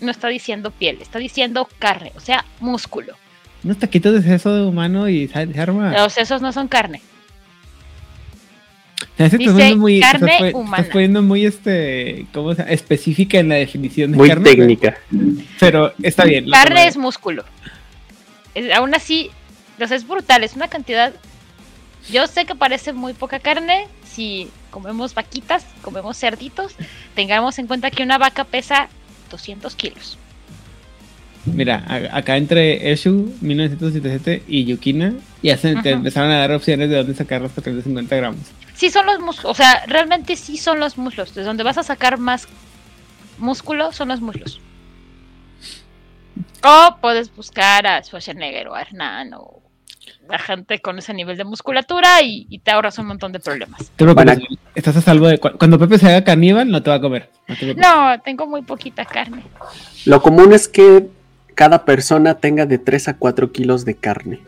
No 0.00 0.10
está 0.10 0.28
diciendo 0.28 0.70
piel, 0.70 0.98
está 1.00 1.18
diciendo 1.18 1.68
carne, 1.78 2.12
o 2.16 2.20
sea, 2.20 2.44
músculo. 2.60 3.14
Unos 3.62 3.78
taquitos 3.78 4.12
de 4.12 4.22
seso 4.22 4.52
de 4.54 4.66
humano 4.66 5.08
y 5.08 5.28
se 5.28 5.38
arma. 5.58 5.92
Los 5.92 6.12
sesos 6.12 6.42
no 6.42 6.52
son 6.52 6.68
carne. 6.68 7.00
Dice 9.16 9.36
estás 9.36 9.76
muy, 9.76 10.00
carne 10.00 10.52
humana. 10.54 10.78
Estás 10.78 10.92
poniendo 10.92 11.22
muy 11.22 11.46
este, 11.46 12.26
¿cómo 12.32 12.52
se 12.52 12.62
llama? 12.62 12.72
específica 12.72 13.38
en 13.38 13.48
la 13.48 13.54
definición 13.54 14.10
de 14.10 14.16
muy 14.16 14.28
técnica. 14.28 14.98
Pero 15.60 15.92
está 16.02 16.24
bien. 16.24 16.50
Carne 16.50 16.88
es 16.88 16.96
músculo. 16.96 17.44
aún 18.74 18.94
así, 18.94 19.30
es 19.78 20.08
brutal, 20.08 20.42
es 20.42 20.56
una 20.56 20.68
cantidad. 20.68 21.12
Yo 22.10 22.26
sé 22.26 22.44
que 22.44 22.56
parece 22.56 22.92
muy 22.92 23.12
poca 23.12 23.38
carne. 23.38 23.86
Si 24.04 24.48
comemos 24.70 25.14
vaquitas, 25.14 25.64
comemos 25.82 26.18
cerditos, 26.18 26.74
tengamos 27.14 27.58
en 27.60 27.68
cuenta 27.68 27.90
que 27.92 28.02
una 28.02 28.18
vaca 28.18 28.42
pesa 28.42 28.88
200 29.30 29.74
kilos. 29.76 30.18
Mira, 31.46 31.84
acá 32.12 32.36
entre 32.36 32.92
Eshu 32.92 33.34
1977 33.40 34.44
y 34.48 34.64
Yukina 34.64 35.14
ya 35.42 35.56
se 35.56 35.70
empezaron 35.70 36.30
a 36.30 36.38
dar 36.38 36.52
opciones 36.52 36.88
de 36.88 36.96
dónde 36.96 37.14
sacar 37.14 37.42
los 37.42 37.52
450 37.52 38.16
gramos 38.16 38.40
sí 38.74 38.90
son 38.90 39.06
los 39.06 39.20
músculos, 39.20 39.52
o 39.52 39.54
sea, 39.54 39.84
realmente 39.86 40.36
sí 40.36 40.56
son 40.58 40.80
los 40.80 40.98
muslos. 40.98 41.34
De 41.34 41.42
donde 41.42 41.62
vas 41.62 41.78
a 41.78 41.82
sacar 41.82 42.18
más 42.18 42.46
músculo 43.38 43.92
son 43.92 44.08
los 44.08 44.20
muslos. 44.20 44.60
O 46.62 46.96
puedes 47.00 47.34
buscar 47.34 47.86
a 47.86 48.02
Schwarzenegger 48.02 48.68
o 48.68 48.74
a 48.74 48.82
Hernán 48.82 49.34
o 49.34 49.62
a 50.28 50.38
gente 50.38 50.80
con 50.80 50.98
ese 50.98 51.12
nivel 51.12 51.36
de 51.36 51.44
musculatura 51.44 52.22
y, 52.22 52.58
te 52.60 52.70
ahorras 52.70 52.98
un 52.98 53.06
montón 53.06 53.32
de 53.32 53.40
problemas. 53.40 53.92
estás 54.74 54.96
a 54.96 55.00
salvo 55.02 55.28
de 55.28 55.38
cuando 55.38 55.78
Pepe 55.78 55.98
se 55.98 56.08
haga 56.08 56.24
caníbal, 56.24 56.70
no 56.70 56.82
te 56.82 56.90
va 56.90 56.96
a 56.96 57.00
comer. 57.00 57.30
No, 57.76 58.20
tengo 58.24 58.46
muy 58.46 58.62
poquita 58.62 59.04
carne. 59.04 59.42
Lo 60.06 60.22
común 60.22 60.54
es 60.54 60.66
que 60.66 61.10
cada 61.54 61.84
persona 61.84 62.34
tenga 62.34 62.66
de 62.66 62.78
3 62.78 63.08
a 63.08 63.16
4 63.16 63.52
kilos 63.52 63.84
de 63.84 63.94
carne. 63.94 64.40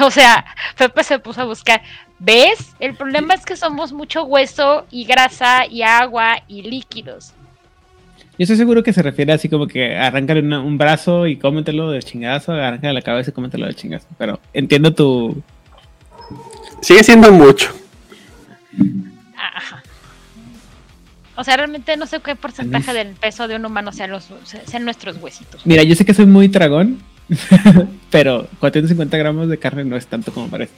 O 0.00 0.10
sea, 0.10 0.44
Pepe 0.76 1.04
se 1.04 1.18
puso 1.18 1.42
a 1.42 1.44
buscar. 1.44 1.82
¿Ves? 2.18 2.74
El 2.80 2.94
problema 2.94 3.34
es 3.34 3.44
que 3.44 3.56
somos 3.56 3.92
mucho 3.92 4.24
hueso 4.24 4.86
y 4.90 5.04
grasa 5.04 5.66
y 5.66 5.82
agua 5.82 6.42
y 6.48 6.62
líquidos. 6.62 7.34
Yo 8.36 8.42
estoy 8.42 8.56
seguro 8.56 8.82
que 8.82 8.92
se 8.92 9.02
refiere 9.02 9.32
así 9.32 9.48
como 9.48 9.66
que 9.66 9.96
arrancar 9.96 10.38
un 10.38 10.78
brazo 10.78 11.26
y 11.26 11.38
cómetelo 11.38 11.90
de 11.90 12.02
chingazo, 12.02 12.52
arranca 12.52 12.92
la 12.92 13.02
cabeza 13.02 13.30
y 13.30 13.32
cómetelo 13.32 13.66
de 13.66 13.74
chingazo. 13.74 14.08
Pero 14.18 14.40
entiendo 14.52 14.92
tu. 14.92 15.42
Sigue 16.80 17.04
siendo 17.04 17.30
mucho. 17.30 17.72
Ajá. 19.36 19.83
O 21.36 21.44
sea, 21.44 21.56
realmente 21.56 21.96
no 21.96 22.06
sé 22.06 22.20
qué 22.20 22.36
porcentaje 22.36 22.92
del 22.92 23.08
peso 23.14 23.48
de 23.48 23.56
un 23.56 23.64
humano 23.66 23.92
sean, 23.92 24.10
los, 24.10 24.28
sean 24.66 24.84
nuestros 24.84 25.16
huesitos. 25.16 25.66
Mira, 25.66 25.82
yo 25.82 25.94
sé 25.94 26.04
que 26.04 26.14
soy 26.14 26.26
muy 26.26 26.48
dragón, 26.48 27.02
pero 28.10 28.46
450 28.60 29.16
gramos 29.16 29.48
de 29.48 29.58
carne 29.58 29.84
no 29.84 29.96
es 29.96 30.06
tanto 30.06 30.32
como 30.32 30.48
parece. 30.48 30.72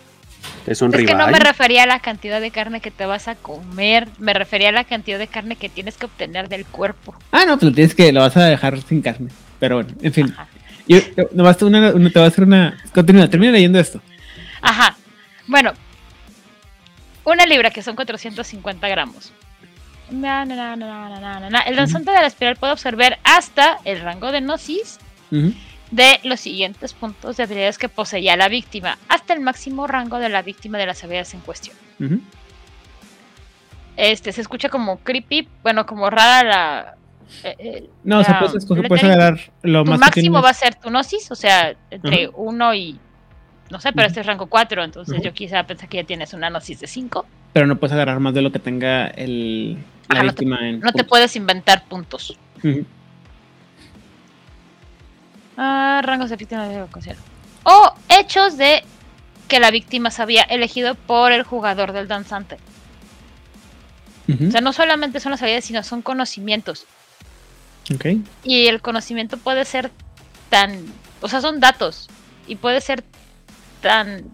Es 0.66 0.81
un 0.83 0.95
Es 0.95 1.01
que 1.01 1.12
no 1.15 1.27
rival. 1.27 1.33
me 1.33 1.39
refería 1.41 1.83
a 1.83 1.87
la 1.87 2.01
cantidad 2.01 2.41
de 2.41 2.51
carne 2.51 2.81
que 2.81 2.91
te 2.91 3.05
vas 3.05 3.28
a 3.28 3.35
comer, 3.35 4.09
me 4.19 4.33
refería 4.33 4.69
a 4.70 4.73
la 4.73 4.85
cantidad 4.85 5.19
de 5.19 5.27
carne 5.27 5.57
que 5.57 5.69
tienes 5.69 5.97
que 5.97 6.07
obtener 6.07 6.49
del 6.49 6.65
cuerpo. 6.65 7.15
Ah, 7.33 7.45
no, 7.47 7.59
pues 7.59 7.70
lo 7.70 7.74
tienes 7.74 7.95
que, 7.95 8.12
lo 8.12 8.20
vas 8.20 8.37
a 8.37 8.45
dejar 8.45 8.81
sin 8.83 9.03
carne. 9.03 9.28
Pero 9.59 9.77
bueno, 9.77 9.91
en 10.03 10.12
fin. 10.12 10.33
Ajá. 10.33 10.49
Yo, 10.89 10.99
yo- 11.16 11.28
nomás 11.33 11.59
te, 11.59 11.65
una- 11.65 11.91
una- 11.93 12.11
te 12.11 12.19
voy 12.19 12.27
a 12.27 12.28
hacer 12.28 12.45
una. 12.45 12.77
Continúa, 12.95 13.28
termina 13.28 13.53
leyendo 13.53 13.78
esto. 13.81 14.01
Ajá. 14.62 14.97
Bueno, 15.49 15.73
una 17.24 17.45
libra 17.47 17.70
que 17.70 17.83
son 17.83 17.97
450 17.97 18.89
gramos. 18.89 19.33
Na, 20.11 20.45
na, 20.45 20.77
na. 20.77 21.61
El 21.61 21.77
danzante 21.77 22.11
de 22.12 22.20
la 22.20 22.27
espiral 22.27 22.57
puede 22.57 22.73
absorber 22.73 23.19
hasta 23.24 23.78
el 23.85 24.01
rango 24.01 24.31
de 24.33 24.41
gnosis 24.41 24.99
de 25.91 26.20
los 26.24 26.41
siguientes 26.41 26.93
puntos 26.95 27.37
de 27.37 27.43
habilidades 27.43 27.78
que 27.78 27.89
poseía 27.89 28.37
la 28.37 28.49
víctima, 28.49 28.99
hasta 29.09 29.33
el 29.35 29.41
máximo 29.41 29.87
rango 29.87 30.19
de 30.19 30.28
la 30.28 30.43
víctima 30.43 30.78
de 30.78 30.87
las 30.87 31.03
habilidades 31.03 31.35
en 31.35 31.41
cuestión. 31.41 31.77
Este 33.97 34.31
se 34.33 34.41
escucha 34.43 34.69
como 34.69 34.99
creepy, 34.99 35.49
bueno, 35.62 35.87
como 35.87 36.11
rara 36.11 36.43
la. 36.45 36.95
eh, 37.43 37.57
eh, 37.59 37.91
No, 38.05 38.20
la- 38.20 38.39
puedes, 38.41 38.55
escoger- 38.65 38.89
puedes 38.89 39.05
agarrar 39.05 39.41
lo 39.62 39.85
tu 39.85 39.91
más 39.91 40.01
máximo 40.01 40.43
va 40.43 40.51
a 40.51 40.55
ser 40.55 40.74
tu 40.74 40.91
gnosis, 40.91 41.31
o 41.31 41.35
sea, 41.35 41.74
entre 41.91 42.28
1 42.35 42.74
y. 42.74 42.99
No 43.70 43.81
sé, 43.81 43.93
pero 43.93 44.07
este 44.07 44.20
es 44.20 44.27
rango 44.27 44.47
4, 44.47 44.85
entonces 44.85 45.20
yo 45.23 45.33
quizá 45.33 45.65
pensé 45.65 45.89
que 45.89 45.97
ya 45.97 46.05
tienes 46.05 46.33
una 46.35 46.51
gnosis 46.51 46.78
de 46.81 46.87
5. 46.87 47.27
Pero 47.57 47.66
no 47.66 47.77
puedes 47.77 47.95
agarrar 47.95 48.20
más 48.20 48.35
de 48.35 48.43
lo 48.43 48.53
que 48.53 48.59
tenga 48.59 49.07
el, 49.07 49.78
la 50.11 50.16
Ajá, 50.16 50.19
no 50.19 50.20
te- 50.20 50.27
víctima 50.27 50.69
en. 50.69 50.81
No 50.81 50.93
te 50.93 51.05
puedes 51.05 51.35
inventar 51.37 51.85
puntos. 51.89 52.37
Ah, 55.57 56.03
rangos 56.05 56.28
de 56.28 56.37
víctima 56.37 56.69
de 56.69 56.83
ocasión. 56.83 57.16
O 57.62 57.95
hechos 58.11 58.59
de 58.59 58.85
que 59.49 59.59
la 59.59 59.70
víctima 59.70 60.11
se 60.11 60.20
había 60.20 60.43
elegido 60.43 60.97
por 60.97 61.33
el 61.33 61.45
jugador 61.45 61.93
del 61.93 62.09
danzante. 62.09 62.59
O 64.28 64.51
sea, 64.51 64.61
no 64.61 64.74
solamente 64.74 65.19
son 65.19 65.31
las 65.31 65.41
habilidades, 65.41 65.65
sino 65.65 65.83
son 65.83 66.03
conocimientos. 66.03 66.85
Ok. 67.95 68.05
Y 68.45 68.66
el 68.66 68.83
conocimiento 68.83 69.39
puede 69.39 69.65
ser 69.65 69.91
tan. 70.51 70.85
O 71.23 71.28
sea, 71.31 71.41
son 71.41 71.59
datos. 71.61 72.09
Y 72.47 72.57
puede 72.57 72.83
ser 72.83 73.03
tan. 73.81 74.24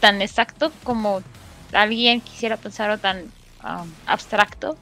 tan 0.00 0.20
exacto 0.20 0.72
como 0.84 1.22
alguien 1.72 2.20
quisiera 2.20 2.56
pensar 2.56 2.98
tan 2.98 3.24
um, 3.64 3.90
abstracto 4.06 4.76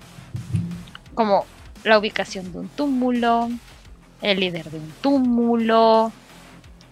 como 1.15 1.47
la 1.85 1.99
ubicación 1.99 2.53
de 2.53 2.59
un 2.59 2.69
túmulo, 2.69 3.49
el 4.23 4.41
líder 4.41 4.71
de 4.71 4.79
un 4.79 4.93
túmulo, 5.01 6.13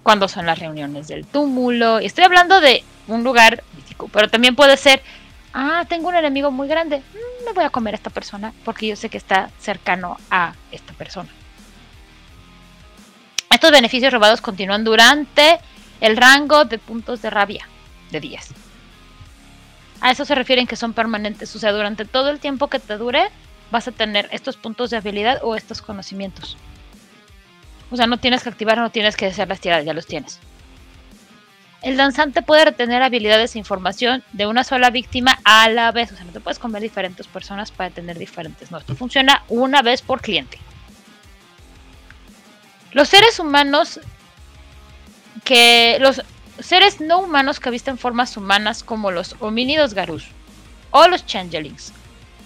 cuando 0.03 0.29
son 0.29 0.47
las 0.47 0.59
reuniones 0.59 1.09
del 1.09 1.27
túmulo. 1.27 1.99
Estoy 1.99 2.25
hablando 2.25 2.61
de 2.61 2.85
un 3.09 3.25
lugar 3.25 3.63
mítico, 3.77 4.09
pero 4.09 4.29
también 4.29 4.55
puede 4.55 4.77
ser, 4.77 5.03
ah, 5.53 5.85
tengo 5.89 6.09
un 6.09 6.15
enemigo 6.15 6.51
muy 6.51 6.69
grande, 6.69 6.99
mm, 6.99 7.45
me 7.47 7.53
voy 7.53 7.65
a 7.65 7.71
comer 7.71 7.95
a 7.95 7.97
esta 7.97 8.11
persona 8.11 8.53
porque 8.65 8.87
yo 8.87 8.97
sé 8.97 9.09
que 9.09 9.19
está 9.19 9.51
cercano 9.59 10.17
a 10.31 10.55
esta 10.73 10.93
persona. 10.95 11.29
Estos 13.51 13.71
beneficios 13.71 14.13
robados 14.13 14.41
continúan 14.41 14.85
durante 14.85 15.59
el 16.01 16.17
rango 16.17 16.65
de 16.65 16.79
puntos 16.79 17.23
de 17.23 17.31
rabia 17.31 17.69
de 18.11 18.21
10. 18.21 18.64
A 20.05 20.11
eso 20.11 20.27
se 20.27 20.35
refieren 20.35 20.67
que 20.67 20.77
son 20.77 20.93
permanentes, 20.93 21.57
o 21.57 21.59
sea, 21.59 21.73
durante 21.73 22.05
todo 22.05 22.29
el 22.29 22.39
tiempo 22.39 22.69
que 22.69 22.79
te 22.79 22.99
dure 22.99 23.31
vas 23.71 23.89
a 23.89 23.91
tener 23.91 24.29
estos 24.33 24.59
puntos 24.59 24.91
de 24.91 24.99
habilidad 24.99 25.41
o 25.43 25.57
estos 25.57 25.81
conocimientos. 25.81 26.59
O 27.91 27.97
sea, 27.97 28.07
no 28.07 28.19
tienes 28.19 28.43
que 28.43 28.51
activar, 28.51 28.77
no 28.77 28.91
tienes 28.91 29.17
que 29.17 29.25
hacer 29.25 29.49
las 29.49 29.61
tiradas, 29.61 29.87
ya 29.87 29.95
los 29.95 30.07
tienes. 30.07 30.41
El 31.81 31.97
danzante 31.97 32.43
puede 32.43 32.67
retener 32.67 33.03
habilidades 33.03 33.55
e 33.55 33.59
información 33.59 34.23
de 34.35 34.47
una 34.47 34.63
sola 34.63 34.91
víctima 34.91 35.39
a 35.43 35.71
la 35.71 35.91
vez. 35.91 36.13
O 36.13 36.17
sea, 36.17 36.27
no 36.27 36.33
te 36.33 36.41
puedes 36.41 36.59
comer 36.59 36.83
diferentes 36.83 37.27
personas 37.27 37.71
para 37.71 37.89
tener 37.89 38.19
diferentes. 38.19 38.71
No, 38.71 38.77
esto 38.77 38.95
funciona 38.95 39.43
una 39.49 39.81
vez 39.81 40.03
por 40.03 40.21
cliente. 40.21 40.59
Los 42.93 43.09
seres 43.09 43.39
humanos 43.39 44.01
que. 45.45 45.97
Los 45.99 46.21
seres 46.61 47.01
no 47.01 47.21
humanos 47.21 47.61
que 47.61 47.71
visten 47.71 47.99
formas 47.99 48.37
humanas 48.37 48.83
como 48.83 49.11
los 49.11 49.37
homínidos 49.41 49.95
garus, 49.95 50.27
o 50.91 51.09
los 51.09 51.27
changelings, 51.27 51.93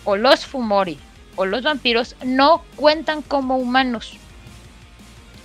o 0.04 0.16
los 0.16 0.46
fumori, 0.46 0.98
o 1.36 1.46
los 1.46 1.62
vampiros, 1.62 2.16
no 2.24 2.64
cuentan 2.76 3.22
como 3.22 3.56
humanos 3.58 4.16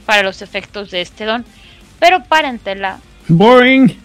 para 0.05 0.23
los 0.23 0.41
efectos 0.41 0.91
de 0.91 1.01
este 1.01 1.25
don. 1.25 1.45
Pero 1.99 2.23
parentela 2.23 2.99
Boring. 3.27 3.97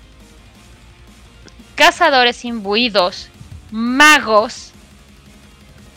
cazadores 1.74 2.44
imbuidos, 2.44 3.28
magos, 3.70 4.72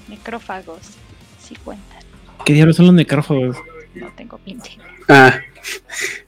necrófagos, 0.07 0.79
sí 1.39 1.55
cuentan. 1.63 1.99
¿Qué 2.45 2.53
diablos 2.53 2.75
son 2.77 2.87
los 2.87 2.95
necrófagos? 2.95 3.57
No 3.93 4.09
tengo 4.15 4.37
pinche. 4.39 4.77
Ah, 5.09 5.39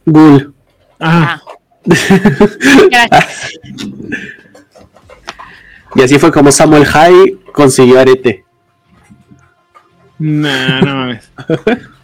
Ghoul. 0.06 0.54
Ah, 1.00 1.40
Ah. 1.40 1.42
Gracias. 1.86 3.52
Y 5.96 6.02
así 6.02 6.18
fue 6.18 6.32
como 6.32 6.52
Samuel 6.52 6.86
High 6.86 7.40
consiguió 7.54 8.00
arete. 8.00 8.46
no, 10.20 10.82
no 10.82 10.96
mames. 10.96 11.32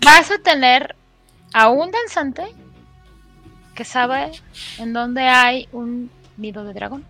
Vas 0.06 0.32
a 0.32 0.38
tener 0.38 0.96
a 1.54 1.70
un 1.70 1.92
danzante 1.92 2.44
que 3.74 3.86
sabe 3.86 4.32
en 4.78 4.94
dónde 4.94 5.22
hay 5.22 5.68
un 5.72 6.10
nido 6.38 6.64
de 6.64 6.74
dragón. 6.74 7.04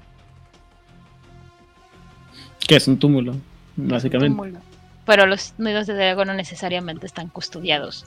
Que 2.66 2.76
es 2.76 2.88
un 2.88 2.98
túmulo, 2.98 3.36
básicamente. 3.76 4.36
túmulo. 4.36 4.60
Pero 5.06 5.26
los 5.26 5.56
nidos 5.58 5.88
de 5.88 5.96
dragón 5.96 6.28
no 6.28 6.34
necesariamente 6.34 7.08
están 7.08 7.28
custodiados 7.28 8.06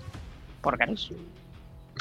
por 0.60 0.78
Garus. 0.78 1.10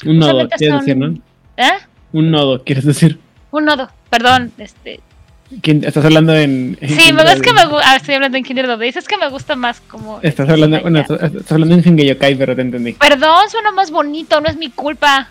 Un 0.05 0.19
nodo, 0.19 0.47
quieres 0.49 0.79
decir, 0.79 0.95
¿no? 0.95 1.19
¿Eh? 1.57 1.71
Un 2.13 2.31
nodo, 2.31 2.63
quieres 2.63 2.85
decir. 2.85 3.19
Un 3.51 3.65
nodo, 3.65 3.89
perdón, 4.09 4.51
este, 4.57 4.99
¿Quién- 5.61 5.83
Estás 5.83 6.05
hablando 6.05 6.33
en. 6.33 6.77
en 6.79 6.89
Sí, 6.89 7.11
me, 7.11 7.23
es 7.23 7.41
que 7.41 7.51
me 7.51 7.65
gusta. 7.65 7.97
estoy 7.97 8.15
hablando 8.15 8.37
en 8.37 8.43
Kinder 8.45 8.67
Dode. 8.67 8.87
Es 8.87 9.05
que 9.05 9.17
me 9.17 9.27
gusta 9.29 9.57
más 9.57 9.81
como. 9.81 10.19
Estás 10.21 10.47
hablando, 10.49 10.79
bueno, 10.81 10.99
estás, 11.01 11.21
estás 11.23 11.51
hablando 11.51 11.75
en 11.75 11.83
Gengeyokai, 11.83 12.35
pero 12.35 12.55
te 12.55 12.61
entendí. 12.61 12.93
Perdón, 12.93 13.49
suena 13.49 13.71
más 13.73 13.91
bonito, 13.91 14.39
no 14.39 14.47
es 14.47 14.55
mi 14.55 14.69
culpa. 14.69 15.27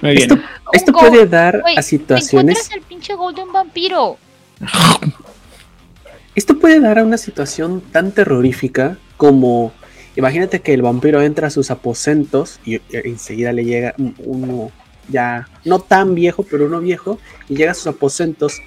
Muy 0.00 0.16
bien. 0.16 0.42
Esto, 0.72 0.90
Un 0.92 0.98
puede 0.98 1.26
dar 1.26 1.62
a 1.64 1.74
Te 1.76 1.82
situaciones. 1.84 2.32
encuentras 2.58 2.72
el 2.76 2.82
pinche 2.82 3.14
Golden 3.14 3.52
Vampiro. 3.52 4.16
Esto 6.34 6.58
puede 6.58 6.80
dar 6.80 6.98
a 6.98 7.04
una 7.04 7.18
situación 7.18 7.80
tan 7.92 8.10
terrorífica 8.12 8.96
como. 9.16 9.72
Imagínate 10.16 10.60
que 10.60 10.74
el 10.74 10.82
vampiro 10.82 11.22
entra 11.22 11.46
a 11.46 11.50
sus 11.50 11.70
aposentos 11.70 12.58
y, 12.66 12.76
y 12.76 12.80
enseguida 13.04 13.52
le 13.52 13.64
llega 13.64 13.94
un- 13.96 14.14
uno 14.18 14.70
ya 15.12 15.48
no 15.64 15.78
tan 15.78 16.16
viejo, 16.16 16.42
pero 16.42 16.66
uno 16.66 16.80
viejo, 16.80 17.20
y 17.48 17.54
llega 17.54 17.70
a 17.70 17.74
sus 17.74 17.86
aposentos 17.86 18.60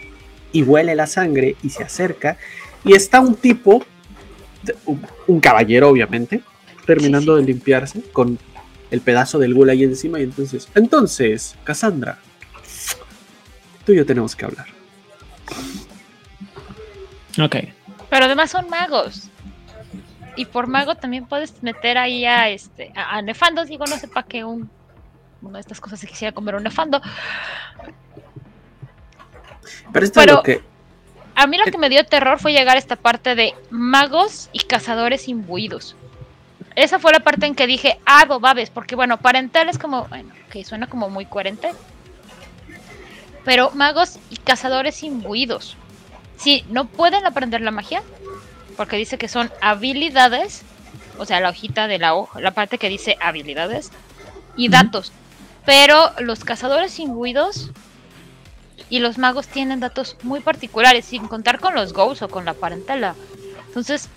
y 0.54 0.64
huele 0.64 0.96
la 0.96 1.08
sangre 1.08 1.58
y 1.62 1.70
se 1.70 1.84
acerca. 1.84 2.38
Y 2.86 2.94
está 2.94 3.20
un 3.20 3.36
tipo, 3.36 3.84
un, 4.86 5.06
un 5.28 5.40
caballero 5.42 5.90
obviamente, 5.90 6.42
terminando 6.86 7.36
de 7.36 7.44
limpiarse 7.44 8.02
con 8.14 8.40
el 8.92 9.02
pedazo 9.02 9.40
del 9.40 9.54
gula 9.54 9.74
ahí 9.74 9.84
encima. 9.84 10.20
Y 10.20 10.24
entonces, 10.24 10.70
entonces, 10.76 11.56
Cassandra, 11.64 12.20
tú 13.86 13.92
y 13.92 13.98
yo 13.98 14.06
tenemos 14.06 14.36
que 14.36 14.46
hablar. 14.46 14.68
Ok. 17.42 17.56
Pero 18.10 18.26
además 18.26 18.52
son 18.52 18.70
magos. 18.70 19.30
Y 20.38 20.46
por 20.46 20.68
mago 20.68 20.96
también 20.96 21.26
puedes 21.26 21.62
meter 21.64 21.98
ahí 21.98 22.26
a 22.26 22.50
este. 22.50 22.92
A, 22.96 23.18
a 23.18 23.22
nefandos. 23.22 23.68
Digo, 23.68 23.86
no 23.86 23.98
sé 23.98 24.08
para 24.08 24.28
qué 24.28 24.44
un. 24.44 24.70
Una 25.42 25.58
de 25.58 25.62
estas 25.62 25.80
cosas 25.80 26.00
se 26.00 26.08
quisiera 26.08 26.34
comer 26.34 26.56
un 26.56 26.64
nefando. 26.64 27.02
Pero 29.92 30.06
esto 30.06 30.22
es 30.22 30.28
lo 30.28 30.44
que. 30.44 30.64
A 31.36 31.48
mí 31.48 31.58
lo 31.58 31.66
que 31.66 31.78
me 31.78 31.90
dio 31.90 32.06
terror 32.06 32.40
fue 32.40 32.54
llegar 32.54 32.78
a 32.78 32.80
esta 32.80 32.96
parte 32.96 33.36
de 33.36 33.54
magos 33.70 34.50
y 34.54 34.60
cazadores 34.60 35.28
imbuidos. 35.28 35.96
Esa 36.76 37.00
fue 37.00 37.12
la 37.12 37.20
parte 37.20 37.46
en 37.46 37.56
que 37.56 37.68
dije, 37.68 38.00
ah, 38.06 38.26
babes, 38.26 38.70
porque 38.70 38.96
bueno, 38.96 39.18
parental 39.18 39.70
es 39.70 39.78
como, 39.78 40.06
bueno, 40.06 40.34
que 40.50 40.64
suena 40.64 40.88
como 40.88 41.10
muy 41.10 41.26
coherente. 41.26 41.72
Pero 43.44 43.72
magos 43.72 44.20
y 44.30 44.38
cazadores 44.38 45.04
imbuidos. 45.04 45.78
Sí, 46.38 46.66
no 46.70 46.86
pueden 46.86 47.26
aprender 47.26 47.62
la 47.62 47.72
magia, 47.72 48.02
porque 48.76 48.98
dice 48.98 49.18
que 49.18 49.28
son 49.28 49.52
habilidades, 49.62 50.64
o 51.18 51.26
sea, 51.26 51.40
la 51.40 51.50
hojita 51.50 51.88
de 51.88 52.00
la 52.00 52.14
hoja, 52.14 52.42
la 52.42 52.52
parte 52.52 52.78
que 52.78 52.90
dice 52.90 53.18
habilidades 53.22 53.92
y 54.58 54.70
datos. 54.70 55.14
Pero 55.66 56.12
los 56.20 56.44
cazadores 56.44 57.00
imbuidos 57.00 57.72
y 58.90 59.00
los 59.00 59.18
magos 59.18 59.48
tienen 59.48 59.80
datos 59.80 60.16
muy 60.24 60.40
particulares, 60.40 61.06
sin 61.06 61.28
contar 61.28 61.60
con 61.60 61.74
los 61.74 61.94
ghosts 61.94 62.22
o 62.22 62.30
con 62.30 62.46
la 62.46 62.54
parentela. 62.54 63.16
Entonces, 63.68 64.10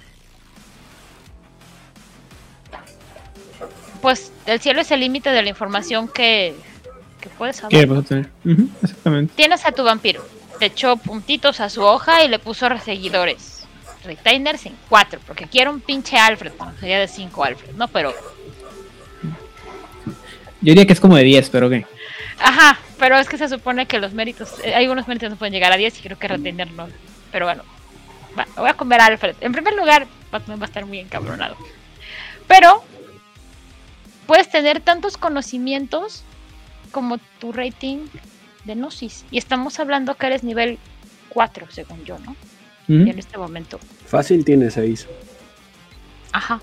pues 4.02 4.32
el 4.46 4.60
cielo 4.60 4.80
es 4.80 4.90
el 4.90 5.00
límite 5.00 5.30
de 5.30 5.42
la 5.42 5.48
información 5.48 6.08
que, 6.08 6.54
que 7.20 7.28
puedes 7.30 7.56
saber. 7.56 7.70
¿Qué 7.70 7.86
vas 7.86 8.04
a 8.04 8.08
tener? 8.08 8.30
Exactamente. 8.82 9.32
Tienes 9.34 9.64
a 9.64 9.72
tu 9.72 9.84
vampiro. 9.84 10.24
Le 10.60 10.66
echó 10.66 10.96
puntitos 10.96 11.60
a 11.60 11.70
su 11.70 11.82
hoja 11.82 12.24
y 12.24 12.28
le 12.28 12.38
puso 12.38 12.68
seguidores. 12.78 13.58
Retainers 14.04 14.66
en 14.66 14.76
cuatro, 14.88 15.20
porque 15.26 15.46
quiero 15.46 15.70
un 15.70 15.80
pinche 15.80 16.16
Alfred. 16.16 16.52
Bueno, 16.56 16.72
sería 16.78 17.00
de 17.00 17.08
cinco 17.08 17.44
Alfred, 17.44 17.74
¿no? 17.74 17.88
Pero, 17.88 18.14
Yo 20.60 20.70
diría 20.70 20.86
que 20.86 20.92
es 20.92 21.00
como 21.00 21.16
de 21.16 21.24
10, 21.24 21.50
pero 21.50 21.70
¿qué? 21.70 21.86
ajá, 22.40 22.78
pero 22.98 23.18
es 23.18 23.28
que 23.28 23.38
se 23.38 23.48
supone 23.48 23.86
que 23.86 23.98
los 23.98 24.12
méritos, 24.12 24.54
eh, 24.64 24.74
hay 24.74 24.88
unos 24.88 25.06
méritos 25.08 25.26
que 25.26 25.30
no 25.30 25.36
pueden 25.36 25.52
llegar 25.52 25.72
a 25.72 25.76
10 25.76 25.98
y 25.98 26.02
creo 26.02 26.18
que 26.18 26.28
Retainer 26.28 26.70
no. 26.72 26.88
Pero 27.32 27.46
bueno, 27.46 27.62
va, 28.38 28.46
voy 28.56 28.68
a 28.68 28.74
comer 28.74 29.00
a 29.00 29.06
Alfred. 29.06 29.36
En 29.40 29.52
primer 29.52 29.74
lugar, 29.74 30.06
Batman 30.30 30.58
va 30.60 30.64
a 30.64 30.66
estar 30.66 30.84
muy 30.86 30.98
encabronado. 30.98 31.56
Pero, 32.46 32.82
puedes 34.26 34.48
tener 34.50 34.80
tantos 34.80 35.16
conocimientos 35.16 36.24
como 36.90 37.18
tu 37.38 37.52
rating 37.52 38.06
de 38.64 38.74
Gnosis. 38.74 39.24
Y 39.30 39.38
estamos 39.38 39.78
hablando 39.78 40.14
que 40.14 40.26
eres 40.26 40.42
nivel 40.42 40.78
4, 41.28 41.66
según 41.70 42.04
yo, 42.04 42.18
¿no? 42.20 42.34
Y 42.88 43.10
en 43.10 43.18
este 43.18 43.36
momento. 43.36 43.78
Fácil 44.06 44.46
tiene 44.46 44.70
seis. 44.70 45.06
Ajá. 46.32 46.58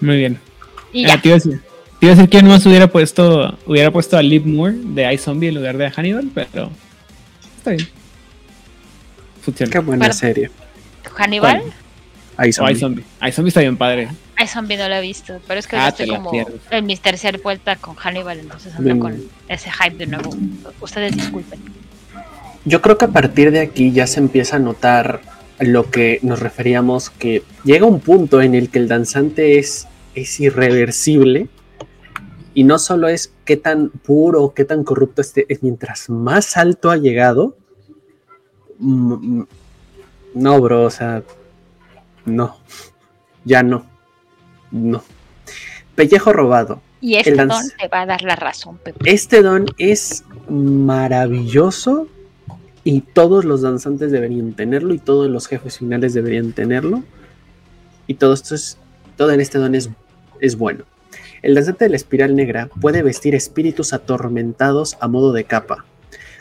Muy 0.00 0.16
bien. 0.16 0.40
Y 0.90 1.04
Ah, 1.04 1.20
ya. 1.22 1.60
Iba 2.04 2.12
a 2.12 2.16
decir, 2.16 2.28
que 2.30 2.42
más 2.42 2.64
hubiera 2.66 2.86
puesto 2.88 3.56
hubiera 3.66 3.90
puesto 3.90 4.16
a 4.16 4.22
Liv 4.22 4.46
Moore 4.46 4.74
de 4.78 5.12
iZombie 5.14 5.48
en 5.48 5.54
lugar 5.56 5.76
de 5.76 5.90
Hannibal, 5.90 6.30
pero 6.34 6.70
está 7.58 7.70
bien. 7.72 7.88
Funciona. 9.42 9.72
Qué 9.72 9.78
buena 9.78 10.12
serie. 10.12 10.50
Hannibal. 11.16 11.62
Son. 12.52 12.70
iZombie. 12.70 13.04
iZombie 13.28 13.48
está 13.48 13.60
bien 13.60 13.76
padre. 13.76 14.08
Ay, 14.36 14.48
zombie 14.48 14.76
no 14.76 14.88
lo 14.88 14.96
he 14.96 15.00
visto. 15.00 15.40
Pero 15.46 15.60
es 15.60 15.66
que 15.68 15.76
Ah, 15.76 15.88
estoy 15.88 16.08
como 16.08 16.30
pierdes. 16.30 16.60
en 16.70 16.86
mis 16.86 17.00
tercer 17.00 17.40
vuelta 17.40 17.76
con 17.76 17.94
Hannibal. 17.94 18.40
Entonces 18.40 18.72
ando 18.74 18.82
Bien. 18.84 18.98
con 18.98 19.22
ese 19.48 19.70
hype 19.70 19.96
de 19.96 20.06
nuevo. 20.06 20.30
Ustedes 20.80 21.14
disculpen. 21.14 21.60
Yo 22.64 22.80
creo 22.82 22.98
que 22.98 23.04
a 23.04 23.08
partir 23.08 23.50
de 23.52 23.60
aquí 23.60 23.92
ya 23.92 24.06
se 24.06 24.18
empieza 24.20 24.56
a 24.56 24.58
notar 24.58 25.20
lo 25.60 25.90
que 25.90 26.18
nos 26.22 26.40
referíamos, 26.40 27.10
que 27.10 27.42
llega 27.64 27.86
un 27.86 28.00
punto 28.00 28.42
en 28.42 28.54
el 28.56 28.70
que 28.70 28.78
el 28.80 28.88
danzante 28.88 29.58
es, 29.58 29.86
es 30.16 30.40
irreversible 30.40 31.46
y 32.54 32.64
no 32.64 32.78
solo 32.78 33.08
es 33.08 33.32
qué 33.44 33.56
tan 33.56 33.90
puro, 33.90 34.54
qué 34.54 34.64
tan 34.64 34.84
corrupto 34.84 35.20
esté, 35.20 35.44
es 35.48 35.62
mientras 35.62 36.08
más 36.08 36.56
alto 36.56 36.90
ha 36.90 36.96
llegado, 36.96 37.56
mm, 38.78 39.38
mm, 39.38 39.46
no, 40.34 40.60
bro, 40.60 40.84
o 40.84 40.90
sea, 40.90 41.22
no, 42.24 42.56
ya 43.44 43.62
no, 43.62 43.84
no. 44.70 45.02
Pellejo 45.96 46.32
robado. 46.32 46.80
Y 47.00 47.16
este 47.16 47.34
don 47.34 47.50
te 47.78 47.88
va 47.88 48.02
a 48.02 48.06
dar 48.06 48.22
la 48.22 48.34
razón, 48.34 48.78
Pepe. 48.78 48.98
Este 49.04 49.42
don 49.42 49.66
es 49.78 50.24
maravilloso 50.48 52.08
y 52.82 53.00
todos 53.00 53.44
los 53.44 53.62
danzantes 53.62 54.10
deberían 54.10 54.54
tenerlo 54.54 54.94
y 54.94 54.98
todos 54.98 55.28
los 55.30 55.46
jefes 55.46 55.78
finales 55.78 56.14
deberían 56.14 56.52
tenerlo. 56.52 57.02
Y 58.06 58.14
todo 58.14 58.32
esto 58.34 58.54
es, 58.54 58.78
todo 59.16 59.32
en 59.32 59.40
este 59.40 59.58
don 59.58 59.74
es, 59.74 59.90
es 60.40 60.56
bueno. 60.56 60.84
El 61.44 61.54
danzante 61.54 61.84
de 61.84 61.90
la 61.90 61.96
espiral 61.96 62.34
negra 62.34 62.70
puede 62.80 63.02
vestir 63.02 63.34
espíritus 63.34 63.92
atormentados 63.92 64.96
a 65.00 65.08
modo 65.08 65.34
de 65.34 65.44
capa, 65.44 65.84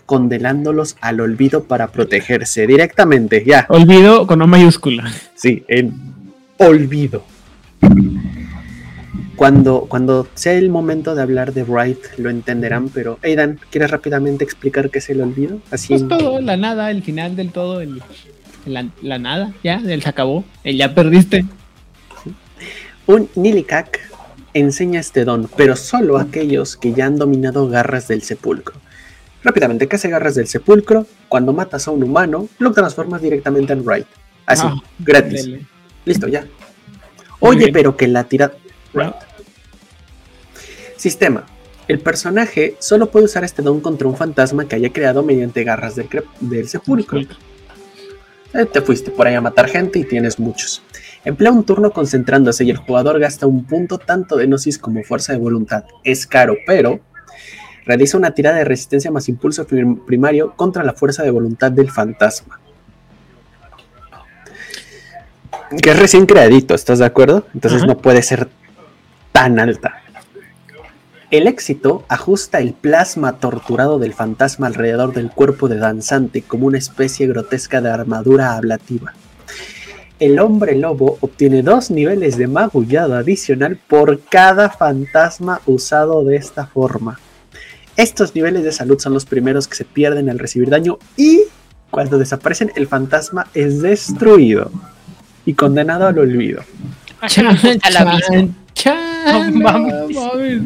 condenándolos 0.06 0.96
al 1.02 1.20
olvido 1.20 1.66
para 1.66 1.88
protegerse 1.90 2.66
directamente, 2.68 3.44
ya. 3.46 3.66
Olvido 3.68 4.26
con 4.28 4.42
O 4.42 4.48
mayúscula. 4.48 5.12
Sí, 5.36 5.66
en 5.68 5.94
olvido. 6.58 7.26
Cuando, 9.36 9.88
cuando 9.90 10.26
sea 10.36 10.54
el 10.54 10.70
momento 10.70 11.16
de 11.16 11.22
hablar 11.22 11.52
de 11.54 11.64
Bright, 11.64 12.00
lo 12.18 12.30
entenderán, 12.30 12.88
pero 12.88 13.20
Aidan, 13.24 13.60
¿quieres 13.72 13.92
rápidamente 13.92 14.46
explicar 14.46 14.90
qué 14.90 15.00
es 15.00 15.10
el 15.10 15.20
olvido? 15.20 15.60
Así 15.70 15.90
Pues 15.90 16.04
en- 16.04 16.08
todo, 16.08 16.40
la 16.40 16.56
nada, 16.56 16.92
el 16.92 17.04
final 17.04 17.36
del 17.36 17.52
todo, 17.52 17.82
el, 17.82 18.02
la, 18.66 18.88
la 19.02 19.20
nada, 19.20 19.52
ya, 19.64 19.82
el 19.86 20.02
se 20.02 20.08
acabó, 20.08 20.46
el 20.64 20.78
ya 20.78 20.96
perdiste. 20.96 21.44
un 23.08 23.28
Nilikak 23.36 24.00
enseña 24.54 25.00
este 25.00 25.26
don, 25.26 25.50
pero 25.56 25.76
solo 25.76 26.18
a 26.18 26.24
aquellos 26.24 26.78
que 26.78 26.94
ya 26.94 27.06
han 27.06 27.18
dominado 27.18 27.68
garras 27.70 28.08
del 28.08 28.22
sepulcro. 28.22 28.76
Rápidamente, 29.44 29.88
¿qué 29.88 29.96
hace 29.98 30.10
garras 30.10 30.36
del 30.36 30.48
sepulcro? 30.48 31.06
Cuando 31.28 31.52
matas 31.54 31.88
a 31.88 31.92
un 31.92 32.04
humano, 32.04 32.48
lo 32.60 32.72
transformas 32.72 33.22
directamente 33.22 33.74
en 33.74 33.84
Bright. 33.84 34.08
Así, 34.46 34.64
Ah, 34.66 34.76
gratis. 35.00 35.46
Dele. 35.46 35.66
Listo, 36.06 36.28
ya. 36.28 36.46
Oye, 37.40 37.72
pero 37.74 37.98
que 37.98 38.08
la 38.08 38.24
tira. 38.24 38.54
Right. 38.94 39.14
Sistema. 40.96 41.46
El 41.88 42.00
personaje 42.00 42.78
solo 42.80 43.12
puede 43.12 43.26
usar 43.26 43.44
este 43.44 43.62
don 43.62 43.82
contra 43.82 44.08
un 44.08 44.16
fantasma 44.16 44.66
que 44.66 44.76
haya 44.76 44.94
creado 44.94 45.24
mediante 45.24 45.64
garras 45.66 45.96
del 46.40 46.70
sepulcro. 46.70 47.20
Eh, 48.54 48.66
te 48.72 48.82
fuiste 48.82 49.12
por 49.12 49.28
ahí 49.28 49.36
a 49.36 49.42
matar 49.42 49.68
gente 49.68 50.00
y 50.00 50.06
tienes 50.06 50.40
muchos. 50.40 50.82
Emplea 51.26 51.52
un 51.52 51.64
turno 51.64 51.92
concentrándose 51.92 52.66
y 52.66 52.70
el 52.70 52.78
jugador 52.78 53.20
gasta 53.20 53.48
un 53.48 53.64
punto 53.64 53.98
tanto 53.98 54.36
de 54.36 54.46
gnosis 54.46 54.78
como 54.78 55.04
fuerza 55.04 55.32
de 55.34 55.40
voluntad. 55.40 55.86
Es 56.04 56.28
caro, 56.28 56.56
pero 56.68 57.00
realiza 57.86 58.18
una 58.18 58.32
tirada 58.32 58.58
de 58.58 58.66
resistencia 58.66 59.10
más 59.12 59.30
impulso 59.30 59.66
prim- 59.66 60.06
primario 60.06 60.54
contra 60.56 60.84
la 60.84 60.94
fuerza 60.94 61.24
de 61.24 61.32
voluntad 61.32 61.72
del 61.72 61.90
fantasma. 61.92 62.60
Que 65.82 65.92
es 65.92 66.00
recién 66.00 66.26
creadito, 66.26 66.76
¿estás 66.76 67.00
de 67.00 67.06
acuerdo? 67.06 67.48
Entonces 67.54 67.86
no 67.86 67.98
puede 67.98 68.22
ser 68.22 68.50
tan 69.32 69.60
alta. 69.60 70.02
El 71.32 71.48
éxito 71.48 72.06
ajusta 72.10 72.60
el 72.60 72.74
plasma 72.74 73.40
torturado 73.40 73.98
del 73.98 74.14
fantasma 74.14 74.68
alrededor 74.68 75.14
del 75.14 75.32
cuerpo 75.32 75.68
de 75.68 75.78
danzante 75.78 76.44
como 76.44 76.68
una 76.68 76.78
especie 76.78 77.26
grotesca 77.28 77.82
de 77.82 77.90
armadura 77.90 78.56
ablativa. 78.56 79.14
El 80.20 80.40
hombre 80.40 80.76
lobo 80.76 81.18
obtiene 81.22 81.62
dos 81.64 81.92
niveles 81.92 82.38
de 82.38 82.48
magullado 82.48 83.16
adicional 83.16 83.78
por 83.88 84.22
cada 84.22 84.70
fantasma 84.70 85.60
usado 85.66 86.24
de 86.24 86.36
esta 86.38 86.66
forma. 86.68 87.20
Estos 87.98 88.34
niveles 88.34 88.64
de 88.64 88.72
salud 88.72 89.00
son 89.00 89.14
los 89.14 89.26
primeros 89.26 89.68
que 89.68 89.76
se 89.76 89.86
pierden 89.86 90.30
al 90.30 90.40
recibir 90.40 90.70
daño 90.70 90.98
y 91.18 91.42
cuando 91.92 92.18
desaparecen 92.18 92.72
el 92.76 92.88
fantasma 92.88 93.48
es 93.54 93.82
destruido 93.82 94.72
y 95.46 95.54
condenado 95.54 96.08
al 96.08 96.18
olvido. 96.18 96.64
Chan, 98.74 99.54
No 99.54 99.60
mames. 99.60 100.16
mames. 100.16 100.62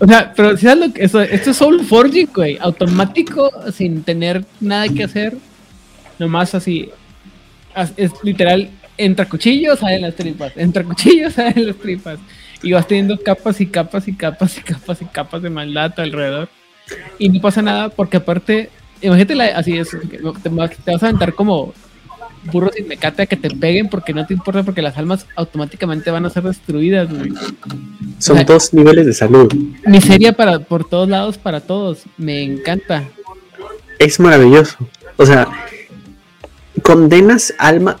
O 0.00 0.06
sea, 0.06 0.32
pero 0.34 0.56
si 0.56 0.66
sabes 0.66 0.88
lo 0.88 0.92
que 0.94 1.04
eso, 1.04 1.20
esto 1.20 1.50
es 1.50 1.56
Soul 1.56 1.84
Forging, 1.84 2.28
güey, 2.34 2.58
automático, 2.60 3.50
sin 3.72 4.02
tener 4.02 4.44
nada 4.60 4.88
que 4.88 5.04
hacer, 5.04 5.36
nomás 6.18 6.54
así, 6.54 6.90
as- 6.90 6.97
es 7.96 8.12
literal, 8.22 8.70
entra 8.96 9.28
cuchillos, 9.28 9.78
salen 9.78 10.02
las 10.02 10.14
tripas, 10.14 10.52
entra 10.56 10.82
cuchillos, 10.84 11.32
salen 11.34 11.66
las 11.66 11.76
tripas, 11.76 12.18
y 12.62 12.72
vas 12.72 12.86
teniendo 12.86 13.18
capas 13.18 13.60
y 13.60 13.66
capas 13.66 14.08
y 14.08 14.12
capas 14.14 14.58
y 14.58 14.60
capas 14.62 15.02
y 15.02 15.04
capas 15.06 15.42
de 15.42 15.50
maldad 15.50 15.92
alrededor, 15.98 16.48
y 17.18 17.28
no 17.28 17.40
pasa 17.40 17.62
nada 17.62 17.88
porque 17.90 18.16
aparte, 18.16 18.70
imagínate 19.00 19.34
la- 19.34 19.56
así 19.58 19.76
es, 19.76 19.90
te, 19.90 20.18
vas- 20.50 20.70
te 20.76 20.90
vas 20.92 21.02
a 21.02 21.06
aventar 21.06 21.34
como 21.34 21.72
burros 22.52 22.70
sin 22.74 22.88
mecate 22.88 23.22
a 23.22 23.26
que 23.26 23.36
te 23.36 23.50
peguen 23.50 23.88
porque 23.88 24.14
no 24.14 24.24
te 24.24 24.32
importa 24.32 24.62
porque 24.62 24.80
las 24.80 24.96
almas 24.96 25.26
automáticamente 25.36 26.10
van 26.10 26.24
a 26.24 26.30
ser 26.30 26.44
destruidas, 26.44 27.08
güey. 27.12 27.32
Son 28.18 28.42
dos 28.46 28.72
niveles 28.72 29.06
de 29.06 29.12
salud. 29.12 29.52
Miseria 29.84 30.32
para 30.32 30.58
por 30.60 30.88
todos 30.88 31.08
lados 31.08 31.36
para 31.36 31.60
todos. 31.60 32.04
Me 32.16 32.42
encanta. 32.42 33.04
Es 33.98 34.18
maravilloso. 34.20 34.76
O 35.16 35.26
sea, 35.26 35.48
condenas 36.88 37.52
almas. 37.58 37.96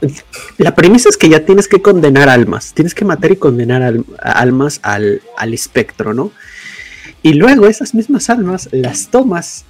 La 0.56 0.74
premisa 0.74 1.10
es 1.10 1.18
que 1.18 1.28
ya 1.28 1.44
tienes 1.44 1.68
que 1.68 1.82
condenar 1.82 2.30
almas. 2.30 2.72
Tienes 2.72 2.94
que 2.94 3.04
matar 3.04 3.30
y 3.32 3.36
condenar 3.36 3.82
al- 3.82 4.06
almas 4.18 4.80
al, 4.82 5.20
al 5.36 5.52
espectro, 5.52 6.14
¿no? 6.14 6.32
Y 7.22 7.34
luego 7.34 7.66
esas 7.66 7.92
mismas 7.94 8.30
almas 8.30 8.70
las 8.72 9.08
tomas. 9.08 9.66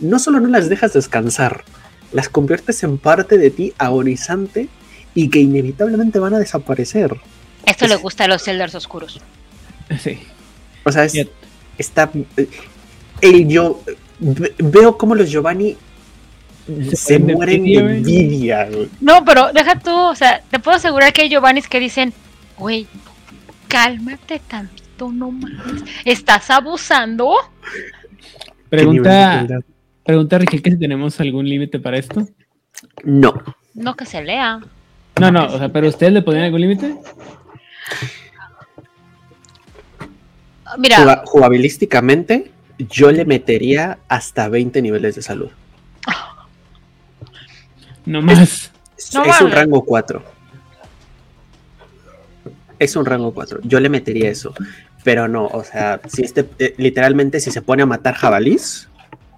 No 0.00 0.20
solo 0.20 0.38
no 0.38 0.46
las 0.46 0.68
dejas 0.68 0.92
descansar, 0.92 1.64
las 2.12 2.28
conviertes 2.28 2.84
en 2.84 2.96
parte 2.98 3.38
de 3.38 3.50
ti 3.50 3.72
agonizante 3.76 4.68
y 5.16 5.30
que 5.30 5.40
inevitablemente 5.40 6.20
van 6.20 6.34
a 6.34 6.38
desaparecer. 6.38 7.16
Esto 7.66 7.88
le 7.88 7.96
gusta 7.96 8.24
a 8.24 8.28
los 8.28 8.46
Elders 8.46 8.76
oscuros. 8.76 9.20
Sí. 10.00 10.20
O 10.84 10.92
sea, 10.92 11.04
es- 11.06 11.26
está. 11.76 12.08
eh, 12.36 12.48
El 13.20 13.48
yo. 13.48 13.82
ve- 14.20 14.54
Veo 14.58 14.96
como 14.96 15.16
los 15.16 15.28
Giovanni 15.28 15.76
Se 16.66 16.96
se, 16.96 17.18
mueren 17.18 17.64
de 17.64 17.74
envidia, 17.74 18.64
güey. 18.70 18.88
No, 19.00 19.24
pero 19.24 19.52
deja 19.52 19.78
tú, 19.78 19.90
o 19.94 20.14
sea, 20.14 20.42
te 20.50 20.58
puedo 20.58 20.76
asegurar 20.76 21.12
que 21.12 21.22
hay 21.22 21.28
Giovannis 21.28 21.68
que 21.68 21.78
dicen, 21.78 22.12
güey, 22.58 22.86
cálmate 23.68 24.40
tantito, 24.48 25.10
no 25.12 25.30
mames. 25.30 25.82
¿Estás 26.04 26.50
abusando? 26.50 27.34
¿Qué 28.70 28.76
nivel 28.78 29.02
de 29.02 29.10
Pregunta? 29.10 29.46
Pregunta 30.04 30.38
Rigel 30.38 30.62
que 30.62 30.70
si 30.70 30.78
tenemos 30.78 31.18
algún 31.20 31.48
límite 31.48 31.78
para 31.78 31.98
esto. 31.98 32.26
No. 33.04 33.34
No 33.74 33.94
que 33.94 34.06
se 34.06 34.22
lea. 34.22 34.60
No, 35.20 35.30
no, 35.30 35.46
o 35.46 35.58
sea, 35.58 35.68
pero 35.68 35.88
¿ustedes 35.88 36.12
le 36.12 36.22
ponían 36.22 36.44
algún 36.44 36.60
límite? 36.60 36.94
Mira, 40.78 40.96
Juga- 40.98 41.22
Jugabilísticamente, 41.26 42.50
yo 42.78 43.12
le 43.12 43.24
metería 43.24 43.98
hasta 44.08 44.48
20 44.48 44.82
niveles 44.82 45.14
de 45.14 45.22
salud. 45.22 45.50
No 48.06 48.22
más. 48.22 48.70
Es, 48.96 49.14
No 49.14 49.24
es 49.24 49.40
un 49.40 49.50
rango 49.50 49.84
4. 49.84 50.22
Es 52.78 52.96
un 52.96 53.06
rango 53.06 53.32
4. 53.32 53.60
Yo 53.62 53.80
le 53.80 53.88
metería 53.88 54.30
eso. 54.30 54.54
Pero 55.04 55.28
no, 55.28 55.46
o 55.46 55.62
sea, 55.62 56.00
si 56.08 56.22
este, 56.22 56.48
eh, 56.58 56.74
literalmente 56.78 57.38
si 57.38 57.50
se 57.50 57.60
pone 57.60 57.82
a 57.82 57.86
matar 57.86 58.14
jabalís, 58.14 58.88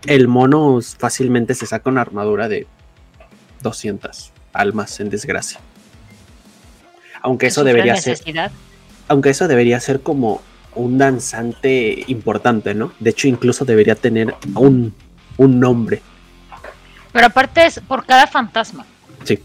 el 0.06 0.28
mono 0.28 0.80
fácilmente 0.98 1.54
se 1.54 1.66
saca 1.66 1.90
una 1.90 2.02
armadura 2.02 2.48
de 2.48 2.66
200 3.62 4.32
almas 4.52 5.00
en 5.00 5.10
desgracia. 5.10 5.60
Aunque 7.20 7.48
eso 7.48 7.64
debería 7.64 7.96
ser, 7.96 8.20
aunque 9.08 9.30
eso 9.30 9.48
debería 9.48 9.80
ser 9.80 10.00
como 10.00 10.40
un 10.76 10.98
danzante 10.98 12.04
importante, 12.06 12.74
¿no? 12.74 12.92
De 13.00 13.10
hecho, 13.10 13.26
incluso 13.26 13.64
debería 13.64 13.96
tener 13.96 14.34
un, 14.54 14.94
un 15.36 15.58
nombre. 15.58 16.02
Pero 17.16 17.28
aparte 17.28 17.64
es 17.64 17.80
por 17.80 18.04
cada 18.04 18.26
fantasma. 18.26 18.84
Sí. 19.24 19.38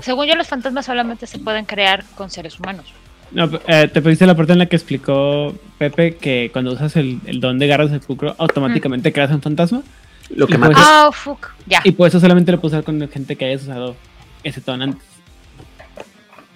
Según 0.00 0.26
yo, 0.26 0.34
los 0.34 0.48
fantasmas 0.48 0.86
solamente 0.86 1.26
se 1.26 1.38
pueden 1.38 1.66
crear 1.66 2.04
con 2.16 2.30
seres 2.30 2.58
humanos. 2.58 2.86
No, 3.32 3.50
eh, 3.66 3.86
te 3.92 4.00
pediste 4.00 4.24
la 4.26 4.34
parte 4.34 4.52
en 4.54 4.58
la 4.60 4.64
que 4.66 4.76
explicó 4.76 5.54
Pepe 5.76 6.16
que 6.16 6.48
cuando 6.50 6.72
usas 6.72 6.96
el, 6.96 7.20
el 7.26 7.38
don 7.40 7.58
de 7.58 7.66
garras 7.66 7.90
de 7.90 8.00
sepulcro, 8.00 8.34
automáticamente 8.38 9.12
creas 9.12 9.30
un 9.30 9.42
fantasma. 9.42 9.82
Lo 10.30 10.46
que 10.46 10.58
pues- 10.58 10.72
Ah, 10.74 11.10
fuck. 11.12 11.50
Ya. 11.66 11.82
Y 11.84 11.92
por 11.92 12.08
eso 12.08 12.18
solamente 12.18 12.50
lo 12.50 12.58
puedes 12.62 12.72
usar 12.78 12.84
con 12.84 13.06
gente 13.10 13.36
que 13.36 13.44
hayas 13.44 13.64
usado 13.64 13.94
ese 14.42 14.62
ton 14.62 14.80
antes. 14.80 15.06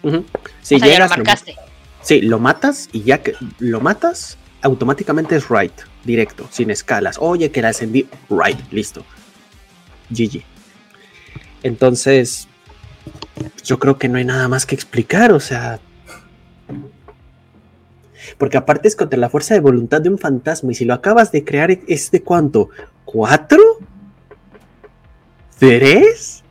Ujú. 0.02 0.24
Si 0.62 0.76
o 0.76 0.78
sea, 0.78 0.88
ya 0.88 0.98
lo- 1.00 1.08
marcaste. 1.10 1.54
Sí, 2.00 2.22
lo 2.22 2.38
matas 2.38 2.88
y 2.92 3.02
ya 3.02 3.18
que 3.22 3.34
lo 3.58 3.82
matas, 3.82 4.38
automáticamente 4.62 5.36
es 5.36 5.50
right, 5.50 5.72
directo, 6.04 6.48
sin 6.50 6.70
escalas. 6.70 7.16
Oye, 7.20 7.50
que 7.50 7.60
la 7.60 7.68
ascendí, 7.68 8.06
right, 8.30 8.58
listo. 8.72 9.04
GG. 10.10 10.42
Entonces, 11.62 12.48
yo 13.64 13.78
creo 13.78 13.98
que 13.98 14.08
no 14.08 14.18
hay 14.18 14.24
nada 14.24 14.48
más 14.48 14.66
que 14.66 14.74
explicar, 14.74 15.32
o 15.32 15.40
sea. 15.40 15.80
Porque 18.38 18.56
aparte 18.56 18.88
es 18.88 18.96
contra 18.96 19.18
la 19.18 19.30
fuerza 19.30 19.54
de 19.54 19.60
voluntad 19.60 20.00
de 20.00 20.08
un 20.10 20.18
fantasma, 20.18 20.72
y 20.72 20.74
si 20.74 20.84
lo 20.84 20.94
acabas 20.94 21.32
de 21.32 21.44
crear, 21.44 21.70
¿es 21.70 22.10
de 22.10 22.22
cuánto? 22.22 22.70
¿Cuatro? 23.04 23.60
¿Tres? 25.58 26.42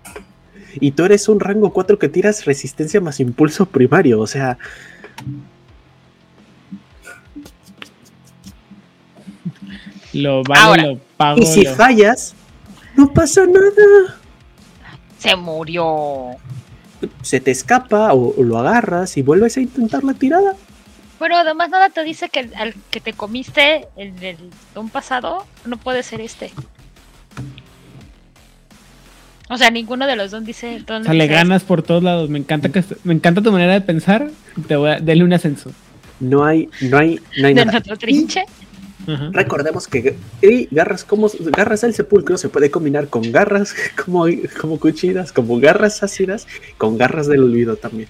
Y 0.79 0.91
tú 0.91 1.05
eres 1.05 1.29
un 1.29 1.39
rango 1.39 1.71
4 1.71 1.99
que 1.99 2.09
tiras 2.09 2.45
resistencia 2.45 2.99
más 2.99 3.19
impulso 3.19 3.65
primario, 3.65 4.19
o 4.19 4.27
sea. 4.27 4.57
Lo 10.13 10.43
vale, 10.43 10.61
Ahora. 10.61 10.85
lo 10.87 10.99
pago. 11.17 11.41
Y 11.41 11.45
si 11.45 11.63
lo- 11.63 11.75
fallas, 11.75 12.35
no 12.95 13.11
pasa 13.13 13.45
nada. 13.45 14.17
Se 15.19 15.35
murió. 15.35 16.31
Se 17.21 17.39
te 17.39 17.51
escapa 17.51 18.13
o, 18.13 18.33
o 18.37 18.43
lo 18.43 18.57
agarras 18.57 19.17
y 19.17 19.21
vuelves 19.21 19.57
a 19.57 19.61
intentar 19.61 20.03
la 20.03 20.13
tirada. 20.13 20.55
Pero 21.19 21.35
además 21.37 21.69
nada 21.69 21.89
te 21.89 22.03
dice 22.03 22.29
que 22.29 22.49
al 22.55 22.73
que 22.91 22.99
te 22.99 23.13
comiste 23.13 23.87
el 23.95 24.19
del 24.19 24.37
don 24.73 24.89
pasado 24.89 25.45
no 25.65 25.77
puede 25.77 26.03
ser 26.03 26.21
este. 26.21 26.51
O 29.49 29.57
sea, 29.57 29.69
ninguno 29.69 30.07
de 30.07 30.15
los 30.15 30.31
dos 30.31 30.43
dice 30.43 30.77
O 30.77 30.83
dónde 30.85 31.05
sea, 31.05 31.13
le 31.13 31.25
dice 31.25 31.35
ganas 31.35 31.63
por 31.63 31.83
todos 31.83 32.03
lados. 32.03 32.29
Me 32.29 32.39
encanta 32.39 32.69
que 32.69 32.83
me 33.03 33.13
encanta 33.13 33.41
tu 33.41 33.51
manera 33.51 33.73
de 33.73 33.81
pensar. 33.81 34.29
Te 34.67 34.75
voy 34.75 34.89
a 34.89 34.99
darle 34.99 35.23
un 35.23 35.33
ascenso. 35.33 35.71
No 36.19 36.43
hay, 36.45 36.69
no 36.81 36.97
hay, 36.97 37.19
no 37.37 37.47
hay 37.47 37.53
de 37.53 37.65
nada. 37.65 37.71
nuestro 37.73 37.97
trinche. 37.97 38.45
Recordemos 39.31 39.87
que 39.87 40.15
y 40.41 40.67
garras 40.71 41.03
como 41.03 41.29
garras 41.39 41.81
del 41.81 41.93
sepulcro 41.93 42.37
se 42.37 42.49
puede 42.49 42.71
combinar 42.71 43.07
con 43.07 43.31
garras 43.31 43.75
como, 44.05 44.25
como 44.59 44.79
cuchillas, 44.79 45.31
como 45.31 45.59
garras 45.59 46.03
ácidas, 46.03 46.47
con 46.77 46.97
garras 46.97 47.27
del 47.27 47.43
olvido 47.43 47.75
también. 47.75 48.09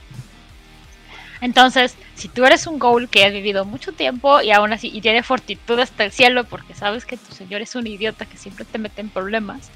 Entonces, 1.41 1.95
si 2.15 2.27
tú 2.27 2.45
eres 2.45 2.65
un 2.65 2.79
ghoul 2.79 3.09
que 3.09 3.25
has 3.25 3.33
vivido 3.33 3.65
mucho 3.65 3.91
tiempo 3.91 4.41
y 4.41 4.51
aún 4.51 4.73
así 4.73 4.89
y 4.93 5.01
tiene 5.01 5.21
fortitud 5.21 5.77
hasta 5.79 6.05
el 6.05 6.11
cielo 6.11 6.45
porque 6.45 6.73
sabes 6.73 7.05
que 7.05 7.17
tu 7.17 7.33
señor 7.35 7.61
es 7.61 7.75
un 7.75 7.85
idiota 7.85 8.25
que 8.25 8.37
siempre 8.37 8.65
te 8.65 8.77
mete 8.77 9.01
en 9.01 9.09
problemas. 9.09 9.69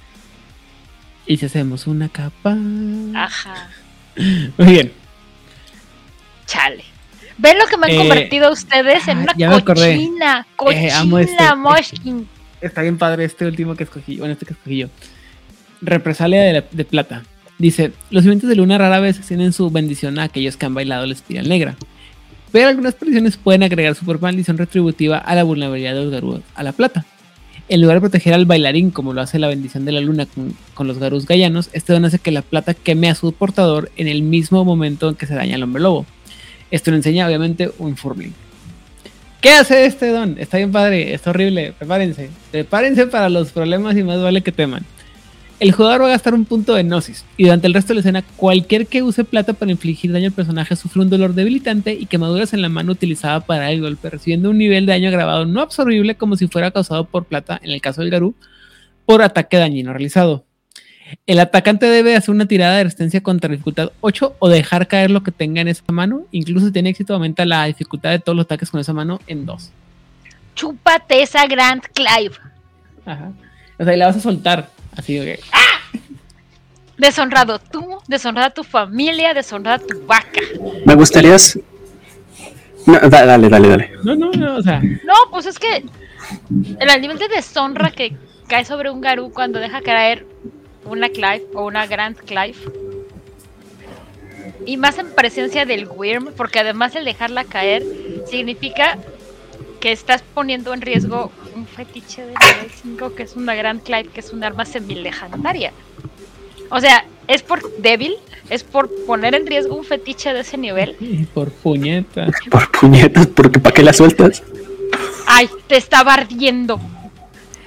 Y 1.25 1.37
si 1.37 1.45
hacemos 1.45 1.85
una 1.85 2.09
capa. 2.09 2.57
Ajá, 3.13 3.69
Muy 4.57 4.67
bien. 4.67 4.91
chale. 6.47 6.83
¿Ven 7.39 7.57
lo 7.57 7.65
que 7.67 7.77
me 7.77 7.85
han 7.87 7.91
Eh, 7.93 7.97
convertido 7.97 8.51
ustedes 8.51 9.07
en 9.07 9.19
ah, 9.19 9.33
una 9.37 9.55
acordé. 9.57 9.95
cochina? 9.95 10.45
Eh, 10.47 10.53
Cochina, 10.55 10.99
amo 10.99 11.19
este. 11.19 11.55
Moshkin. 11.55 12.27
Está 12.61 12.81
bien 12.81 12.97
padre 12.97 13.23
este 13.25 13.45
último 13.45 13.75
que 13.75 13.83
escogí. 13.83 14.17
Bueno, 14.17 14.33
este 14.33 14.45
que 14.45 14.53
escogí 14.53 14.77
yo. 14.79 14.87
Represalia 15.81 16.41
de, 16.41 16.63
de 16.71 16.85
plata. 16.85 17.23
Dice, 17.57 17.91
los 18.09 18.23
sirvientes 18.23 18.49
de 18.49 18.55
luna 18.55 18.77
rara 18.77 18.99
vez 18.99 19.17
extienden 19.17 19.53
su 19.53 19.69
bendición 19.69 20.19
a 20.19 20.23
aquellos 20.23 20.57
que 20.57 20.65
han 20.65 20.73
bailado 20.73 21.05
la 21.05 21.13
espiral 21.13 21.47
negra. 21.47 21.75
Pero 22.51 22.67
algunas 22.67 22.95
predicciones 22.95 23.37
pueden 23.37 23.63
agregar 23.63 23.95
su 23.95 24.05
propia 24.05 24.27
maldición 24.27 24.57
retributiva 24.57 25.17
a 25.17 25.35
la 25.35 25.43
vulnerabilidad 25.43 25.93
de 25.93 26.03
los 26.03 26.11
garús 26.11 26.41
a 26.55 26.63
la 26.63 26.71
plata. 26.71 27.05
En 27.69 27.81
lugar 27.81 27.97
de 27.97 28.01
proteger 28.01 28.33
al 28.33 28.45
bailarín 28.45 28.89
como 28.89 29.13
lo 29.13 29.21
hace 29.21 29.37
la 29.37 29.47
bendición 29.47 29.85
de 29.85 29.91
la 29.91 30.01
luna 30.01 30.25
con, 30.25 30.55
con 30.73 30.87
los 30.87 30.97
garús 30.97 31.27
gallanos, 31.27 31.69
este 31.73 31.93
don 31.93 32.03
hace 32.05 32.17
que 32.17 32.31
la 32.31 32.41
plata 32.41 32.73
queme 32.73 33.09
a 33.09 33.15
su 33.15 33.31
portador 33.31 33.91
en 33.95 34.07
el 34.07 34.23
mismo 34.23 34.65
momento 34.65 35.07
en 35.07 35.15
que 35.15 35.27
se 35.27 35.35
daña 35.35 35.55
al 35.55 35.63
hombre 35.63 35.83
lobo. 35.83 36.05
Esto 36.71 36.91
lo 36.91 36.97
enseña 36.97 37.25
obviamente 37.27 37.71
un 37.77 37.97
Furling. 37.97 38.33
¿Qué 39.41 39.51
hace 39.51 39.85
este 39.85 40.09
don? 40.09 40.37
Está 40.37 40.57
bien 40.57 40.71
padre, 40.71 41.13
está 41.13 41.29
horrible. 41.29 41.73
Prepárense. 41.77 42.29
Prepárense 42.51 43.07
para 43.07 43.29
los 43.29 43.51
problemas 43.51 43.95
y 43.95 44.03
más 44.03 44.21
vale 44.21 44.41
que 44.41 44.51
teman. 44.51 44.85
El 45.59 45.73
jugador 45.73 46.03
va 46.03 46.05
a 46.05 46.09
gastar 46.11 46.33
un 46.33 46.45
punto 46.45 46.73
de 46.73 46.83
Gnosis 46.83 47.25
y 47.35 47.43
durante 47.43 47.67
el 47.67 47.73
resto 47.73 47.89
de 47.89 47.95
la 47.95 47.99
escena, 47.99 48.23
cualquier 48.37 48.87
que 48.87 49.03
use 49.03 49.25
plata 49.25 49.51
para 49.51 49.71
infligir 49.71 50.09
daño 50.11 50.27
al 50.27 50.31
personaje 50.31 50.75
sufre 50.77 51.01
un 51.01 51.09
dolor 51.09 51.33
debilitante 51.33 51.93
y 51.93 52.05
quemaduras 52.05 52.53
en 52.53 52.61
la 52.61 52.69
mano 52.69 52.93
utilizada 52.93 53.41
para 53.41 53.69
el 53.69 53.81
golpe, 53.81 54.09
recibiendo 54.09 54.49
un 54.49 54.57
nivel 54.57 54.85
de 54.85 54.93
daño 54.93 55.09
agravado 55.09 55.45
no 55.45 55.59
absorbible 55.59 56.15
como 56.15 56.37
si 56.37 56.47
fuera 56.47 56.71
causado 56.71 57.03
por 57.05 57.25
plata, 57.25 57.59
en 57.61 57.71
el 57.71 57.81
caso 57.81 57.99
del 57.99 58.09
Garú, 58.09 58.35
por 59.05 59.21
ataque 59.21 59.57
dañino 59.57 59.91
realizado. 59.91 60.45
El 61.25 61.39
atacante 61.39 61.85
debe 61.87 62.15
hacer 62.15 62.31
una 62.33 62.45
tirada 62.45 62.77
de 62.77 62.83
resistencia 62.83 63.21
contra 63.21 63.49
dificultad 63.49 63.91
8 64.01 64.35
o 64.39 64.49
dejar 64.49 64.87
caer 64.87 65.09
lo 65.11 65.23
que 65.23 65.31
tenga 65.31 65.61
en 65.61 65.67
esa 65.67 65.83
mano. 65.91 66.21
Incluso 66.31 66.67
si 66.67 66.71
tiene 66.71 66.89
éxito, 66.89 67.13
aumenta 67.13 67.45
la 67.45 67.65
dificultad 67.65 68.11
de 68.11 68.19
todos 68.19 68.35
los 68.35 68.45
ataques 68.45 68.69
con 68.69 68.79
esa 68.79 68.93
mano 68.93 69.19
en 69.27 69.45
2. 69.45 69.71
Chúpate 70.55 71.21
esa 71.21 71.45
Grand 71.47 71.81
Clive. 71.93 72.35
Ajá. 73.05 73.31
O 73.79 73.83
sea, 73.83 73.93
y 73.93 73.97
la 73.97 74.07
vas 74.07 74.17
a 74.17 74.21
soltar. 74.21 74.69
Así 74.95 75.13
que. 75.13 75.39
Deshonrado 76.97 77.59
tú, 77.59 77.97
deshonrada 78.07 78.49
tu 78.49 78.63
familia, 78.63 79.33
deshonrada 79.33 79.79
tu 79.79 80.05
vaca. 80.05 80.41
Me 80.85 80.95
gustaría. 80.95 81.37
No, 82.85 82.99
da- 82.99 83.25
dale, 83.25 83.47
dale, 83.49 83.67
dale. 83.69 83.91
No, 84.03 84.15
no, 84.15 84.31
no. 84.31 84.55
O 84.57 84.61
sea, 84.61 84.81
No, 84.81 85.13
pues 85.31 85.45
es 85.45 85.57
que 85.59 85.77
el 86.79 87.01
nivel 87.01 87.17
de 87.17 87.29
deshonra 87.29 87.91
que 87.91 88.17
cae 88.47 88.65
sobre 88.65 88.89
un 88.89 88.99
Garú 88.99 89.31
cuando 89.31 89.59
deja 89.59 89.81
caer 89.81 90.25
una 90.89 91.09
Clive 91.09 91.45
o 91.53 91.65
una 91.65 91.87
Grand 91.87 92.17
Clive. 92.17 92.55
Y 94.65 94.77
más 94.77 94.97
en 94.97 95.11
presencia 95.11 95.65
del 95.65 95.87
Wyrm, 95.87 96.33
porque 96.35 96.59
además 96.59 96.95
el 96.95 97.05
dejarla 97.05 97.43
caer 97.45 97.83
significa 98.29 98.97
que 99.79 99.91
estás 99.91 100.21
poniendo 100.33 100.73
en 100.73 100.81
riesgo 100.81 101.31
un 101.55 101.65
fetiche 101.65 102.21
de 102.21 102.33
nivel 102.33 102.71
5 102.81 103.15
que 103.15 103.23
es 103.23 103.35
una 103.35 103.55
Grand 103.55 103.81
Clive, 103.81 104.09
que 104.13 104.19
es 104.19 104.33
un 104.33 104.43
arma 104.43 104.65
semilegendaria. 104.65 105.71
O 106.69 106.79
sea, 106.79 107.05
es 107.27 107.41
por 107.41 107.77
débil, 107.77 108.15
es 108.49 108.63
por 108.63 108.89
poner 109.05 109.35
en 109.35 109.47
riesgo 109.47 109.75
un 109.75 109.83
fetiche 109.83 110.33
de 110.33 110.41
ese 110.41 110.57
nivel. 110.57 110.95
y 110.99 111.25
por 111.25 111.51
puñeta. 111.51 112.27
Por 112.49 112.71
puñetas, 112.71 113.27
porque 113.27 113.59
¿para 113.59 113.73
qué 113.73 113.83
la 113.83 113.93
sueltas? 113.93 114.43
Ay, 115.27 115.49
te 115.67 115.77
estaba 115.77 116.13
ardiendo. 116.13 116.79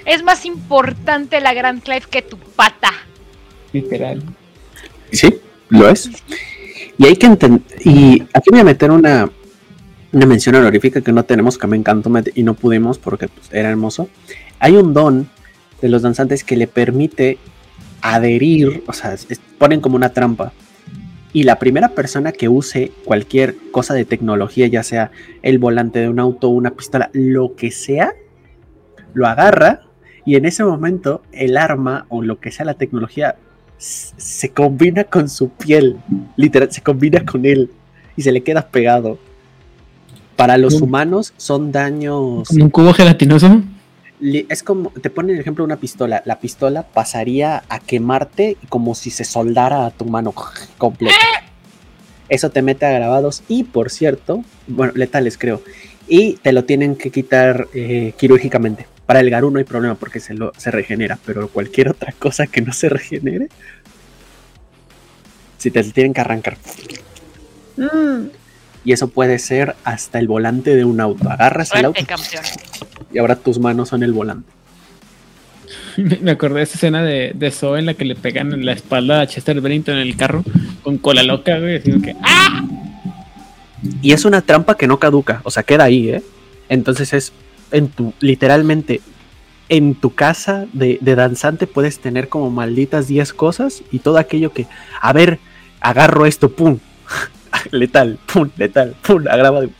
Es 0.04 0.22
más 0.22 0.44
importante 0.44 1.40
la 1.40 1.54
Grand 1.54 1.82
Clive 1.82 2.06
que 2.10 2.22
tu 2.22 2.36
pata. 2.36 2.92
Literal. 3.72 4.22
Sí, 5.10 5.34
lo 5.68 5.88
es. 5.88 6.10
Y 6.98 7.06
hay 7.06 7.16
que 7.16 7.26
entender. 7.26 7.62
Y 7.84 8.22
aquí 8.32 8.50
voy 8.50 8.60
a 8.60 8.64
meter 8.64 8.90
una, 8.90 9.30
una 10.12 10.26
mención 10.26 10.54
honorífica 10.54 11.00
que 11.00 11.12
no 11.12 11.24
tenemos, 11.24 11.58
que 11.58 11.66
me 11.66 11.76
encantó 11.76 12.10
y 12.34 12.42
no 12.42 12.54
pudimos 12.54 12.98
porque 12.98 13.28
pues, 13.28 13.48
era 13.52 13.70
hermoso. 13.70 14.08
Hay 14.58 14.76
un 14.76 14.94
don 14.94 15.28
de 15.80 15.88
los 15.88 16.02
danzantes 16.02 16.44
que 16.44 16.56
le 16.56 16.66
permite 16.66 17.38
adherir, 18.02 18.82
o 18.86 18.92
sea, 18.92 19.16
ponen 19.58 19.80
como 19.80 19.96
una 19.96 20.10
trampa. 20.10 20.52
Y 21.32 21.44
la 21.44 21.58
primera 21.58 21.88
persona 21.88 22.32
que 22.32 22.48
use 22.48 22.92
cualquier 23.04 23.56
cosa 23.70 23.94
de 23.94 24.04
tecnología, 24.04 24.66
ya 24.66 24.82
sea 24.82 25.10
el 25.40 25.58
volante 25.58 26.00
de 26.00 26.08
un 26.10 26.20
auto, 26.20 26.48
una 26.48 26.72
pistola, 26.72 27.10
lo 27.14 27.56
que 27.56 27.70
sea, 27.70 28.14
lo 29.14 29.26
agarra 29.26 29.82
Y 30.24 30.36
en 30.36 30.44
ese 30.44 30.62
momento, 30.62 31.22
el 31.32 31.56
arma 31.56 32.06
o 32.08 32.22
lo 32.22 32.38
que 32.38 32.52
sea 32.52 32.64
la 32.64 32.74
tecnología 32.74 33.36
se 33.82 34.50
combina 34.50 35.04
con 35.04 35.28
su 35.28 35.48
piel. 35.48 35.98
Literal, 36.36 36.72
se 36.72 36.82
combina 36.82 37.24
con 37.24 37.44
él. 37.44 37.70
Y 38.16 38.22
se 38.22 38.32
le 38.32 38.42
queda 38.42 38.68
pegado. 38.68 39.18
Para 40.36 40.56
los 40.56 40.80
humanos 40.80 41.34
son 41.36 41.72
daños. 41.72 42.50
Un 42.50 42.70
cubo 42.70 42.92
gelatinoso. 42.92 43.62
Es 44.20 44.62
como, 44.62 44.90
te 44.90 45.10
ponen 45.10 45.34
el 45.34 45.40
ejemplo 45.40 45.64
de 45.64 45.66
una 45.66 45.80
pistola. 45.80 46.22
La 46.24 46.38
pistola 46.38 46.84
pasaría 46.84 47.64
a 47.68 47.80
quemarte 47.80 48.56
como 48.68 48.94
si 48.94 49.10
se 49.10 49.24
soldara 49.24 49.86
a 49.86 49.90
tu 49.90 50.04
mano 50.04 50.32
completa. 50.78 51.16
Eso 52.28 52.50
te 52.50 52.62
mete 52.62 52.86
a 52.86 52.92
grabados 52.92 53.42
y, 53.48 53.64
por 53.64 53.90
cierto, 53.90 54.44
bueno, 54.68 54.92
letales 54.94 55.36
creo. 55.36 55.60
Y 56.06 56.34
te 56.34 56.52
lo 56.52 56.64
tienen 56.64 56.96
que 56.96 57.10
quitar 57.10 57.68
eh, 57.74 58.14
quirúrgicamente. 58.16 58.86
Para 59.06 59.20
el 59.20 59.30
Garú 59.30 59.50
no 59.50 59.58
hay 59.58 59.64
problema 59.64 59.94
porque 59.94 60.20
se, 60.20 60.34
lo, 60.34 60.52
se 60.56 60.70
regenera, 60.70 61.18
pero 61.24 61.48
cualquier 61.48 61.88
otra 61.88 62.12
cosa 62.12 62.46
que 62.46 62.60
no 62.60 62.72
se 62.72 62.88
regenere, 62.88 63.48
si 65.58 65.70
te 65.70 65.82
tienen 65.84 66.14
que 66.14 66.20
arrancar. 66.20 66.56
Y 68.84 68.92
eso 68.92 69.08
puede 69.08 69.38
ser 69.38 69.76
hasta 69.84 70.18
el 70.18 70.28
volante 70.28 70.74
de 70.74 70.84
un 70.84 71.00
auto. 71.00 71.30
Agarras 71.30 71.74
el 71.74 71.86
auto 71.86 72.04
campeón. 72.06 72.44
y 73.12 73.18
ahora 73.18 73.36
tus 73.36 73.58
manos 73.58 73.88
son 73.88 74.02
el 74.02 74.12
volante. 74.12 74.50
Me 75.96 76.16
me 76.22 76.30
acordé 76.32 76.56
de 76.56 76.62
esa 76.62 76.74
escena 76.74 77.02
de, 77.02 77.32
de 77.34 77.50
Zoe 77.50 77.78
en 77.78 77.86
la 77.86 77.94
que 77.94 78.04
le 78.04 78.14
pegan 78.14 78.52
en 78.52 78.64
la 78.64 78.72
espalda 78.72 79.20
a 79.20 79.26
Chester 79.26 79.60
Bennington 79.60 79.96
en 79.96 80.00
el 80.00 80.16
carro 80.16 80.44
con 80.82 80.98
cola 80.98 81.22
loca, 81.22 81.58
güey. 81.58 81.76
Así 81.76 81.92
que, 82.00 82.16
¡ah! 82.22 82.64
Y 84.00 84.12
es 84.12 84.24
una 84.24 84.42
trampa 84.42 84.76
que 84.76 84.86
no 84.86 84.98
caduca, 84.98 85.40
o 85.44 85.50
sea, 85.50 85.62
queda 85.64 85.84
ahí, 85.84 86.10
¿eh? 86.10 86.22
Entonces 86.68 87.12
es 87.12 87.32
en 87.72 87.88
tu, 87.88 88.12
literalmente, 88.20 89.00
en 89.68 89.94
tu 89.94 90.14
casa 90.14 90.66
de, 90.72 90.98
de 91.00 91.14
danzante 91.14 91.66
puedes 91.66 91.98
tener 91.98 92.28
como 92.28 92.50
malditas 92.50 93.06
10 93.08 93.32
cosas 93.32 93.82
y 93.90 93.98
todo 94.00 94.18
aquello 94.18 94.52
que, 94.52 94.66
a 95.00 95.12
ver, 95.12 95.38
agarro 95.80 96.26
esto, 96.26 96.50
pum, 96.52 96.78
letal, 97.70 98.18
pum, 98.32 98.50
letal, 98.56 98.94
pum, 99.02 99.24
agrava 99.30 99.62
de- 99.62 99.70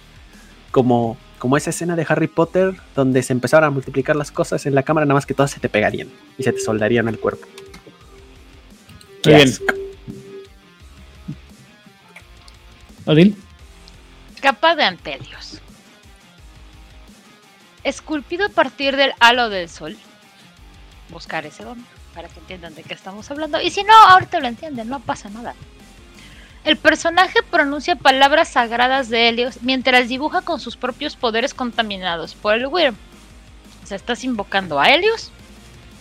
como, 0.71 1.17
como 1.39 1.57
esa 1.57 1.71
escena 1.71 1.97
de 1.97 2.07
Harry 2.09 2.29
Potter 2.29 2.75
donde 2.97 3.23
se 3.23 3.33
empezaron 3.35 3.67
a 3.67 3.71
multiplicar 3.71 4.17
las 4.17 4.31
cosas 4.31 4.65
en 4.67 4.75
la 4.75 4.83
cámara, 4.83 5.05
nada 5.05 5.15
más 5.15 5.27
que 5.27 5.35
todas 5.35 5.51
se 5.51 5.61
te 5.61 5.69
pegarían 5.69 6.09
y 6.39 6.43
se 6.43 6.53
te 6.53 6.61
soldarían 6.61 7.09
al 7.09 7.19
cuerpo. 7.19 7.47
Qué 9.23 9.31
Muy 9.31 9.37
bien. 9.37 9.49
asco. 9.49 9.75
Odil, 13.05 13.37
Capa 14.41 14.75
de 14.77 14.85
Antelios. 14.85 15.61
Esculpido 17.85 18.47
a 18.47 18.49
partir 18.49 18.97
del 18.97 19.13
halo 19.21 19.49
del 19.49 19.69
sol. 19.69 19.97
Buscar 21.09 21.47
ese 21.47 21.65
don 21.65 21.85
para 22.15 22.29
que 22.29 22.41
entiendan 22.41 22.75
de 22.75 22.83
qué 22.83 22.95
estamos 22.95 23.31
hablando. 23.31 23.61
Y 23.61 23.71
si 23.71 23.83
no, 23.85 23.95
ahorita 23.95 24.41
lo 24.41 24.49
entienden, 24.49 24.89
no 24.89 25.01
pasa 25.01 25.29
nada. 25.31 25.55
El 26.65 26.77
personaje 26.77 27.43
pronuncia 27.43 27.97
palabras 27.97 28.51
sagradas 28.51 29.09
de 29.09 29.29
Helios 29.29 29.63
mientras 29.63 30.09
dibuja 30.09 30.43
con 30.43 30.61
sus 30.61 30.77
propios 30.77 31.17
poderes 31.17 31.55
contaminados 31.55 32.35
por 32.35 32.55
el 32.55 32.67
Wyrm. 32.67 32.97
O 33.83 33.87
sea, 33.87 33.97
estás 33.97 34.23
invocando 34.23 34.79
a 34.79 34.89
Helios 34.89 35.33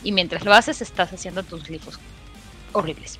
y 0.03 0.12
mientras 0.12 0.45
lo 0.45 0.53
haces 0.53 0.82
estás 0.82 1.14
haciendo 1.14 1.41
tus 1.41 1.64
glifos 1.64 1.99
horribles. 2.74 3.18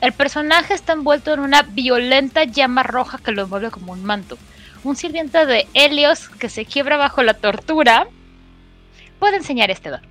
El 0.00 0.12
personaje 0.12 0.72
está 0.72 0.94
envuelto 0.94 1.32
en 1.32 1.40
una 1.40 1.62
violenta 1.62 2.44
llama 2.44 2.82
roja 2.82 3.18
que 3.18 3.32
lo 3.32 3.42
envuelve 3.42 3.70
como 3.70 3.92
un 3.92 4.04
manto. 4.04 4.38
Un 4.86 4.94
sirviente 4.94 5.46
de 5.46 5.66
Helios 5.74 6.28
que 6.28 6.48
se 6.48 6.64
quiebra 6.64 6.96
bajo 6.96 7.20
la 7.24 7.34
tortura 7.34 8.06
puede 9.18 9.38
enseñar 9.38 9.68
este 9.68 9.90
don. 9.90 10.06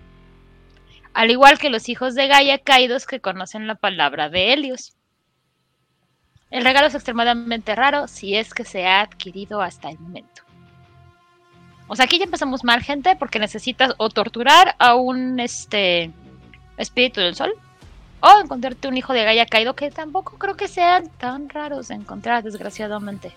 Al 1.13 1.31
igual 1.31 1.57
que 1.57 1.69
los 1.69 1.87
hijos 1.87 2.13
de 2.13 2.27
Gaia 2.27 2.57
caídos 2.57 3.05
que 3.05 3.21
conocen 3.21 3.67
la 3.67 3.75
palabra 3.75 4.27
de 4.27 4.51
Helios. 4.51 4.93
El 6.51 6.65
regalo 6.65 6.87
es 6.87 6.93
extremadamente 6.93 7.73
raro 7.73 8.09
si 8.09 8.35
es 8.35 8.53
que 8.53 8.65
se 8.65 8.85
ha 8.85 8.99
adquirido 8.99 9.61
hasta 9.61 9.89
el 9.89 9.97
momento. 9.97 10.41
O 11.87 11.95
sea, 11.95 12.03
aquí 12.03 12.17
ya 12.17 12.25
empezamos 12.25 12.65
mal, 12.65 12.83
gente, 12.83 13.15
porque 13.15 13.39
necesitas 13.39 13.93
o 13.97 14.09
torturar 14.09 14.75
a 14.77 14.95
un 14.95 15.39
este 15.39 16.11
espíritu 16.75 17.21
del 17.21 17.35
sol 17.35 17.53
o 18.19 18.41
encontrarte 18.43 18.89
un 18.89 18.97
hijo 18.97 19.13
de 19.13 19.23
Gaia 19.23 19.45
caído 19.45 19.73
que 19.73 19.89
tampoco 19.89 20.37
creo 20.37 20.57
que 20.57 20.67
sean 20.67 21.09
tan 21.11 21.47
raros 21.47 21.87
de 21.87 21.95
encontrar, 21.95 22.43
desgraciadamente. 22.43 23.31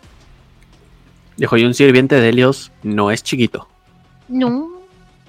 Dijo, 1.39 1.57
y 1.57 1.65
un 1.65 1.73
sirviente 1.73 2.17
de 2.17 2.29
Helios 2.29 2.73
no 2.83 3.13
es 3.13 3.23
chiquito. 3.23 3.69
No. 4.27 4.69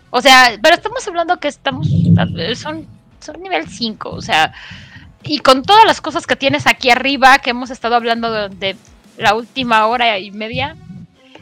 O 0.09 0.21
sea, 0.21 0.57
pero 0.61 0.75
estamos 0.75 1.07
hablando 1.07 1.39
que 1.39 1.47
estamos. 1.47 1.87
Son, 2.55 2.85
son 3.19 3.41
nivel 3.41 3.69
5. 3.69 4.09
O 4.09 4.21
sea. 4.21 4.51
Y 5.21 5.39
con 5.39 5.63
todas 5.63 5.85
las 5.85 6.01
cosas 6.01 6.25
que 6.25 6.35
tienes 6.35 6.65
aquí 6.65 6.89
arriba, 6.89 7.39
que 7.39 7.51
hemos 7.51 7.69
estado 7.69 7.95
hablando 7.95 8.31
de, 8.31 8.49
de 8.49 8.75
la 9.17 9.35
última 9.35 9.85
hora 9.85 10.17
y 10.17 10.31
media, 10.31 10.75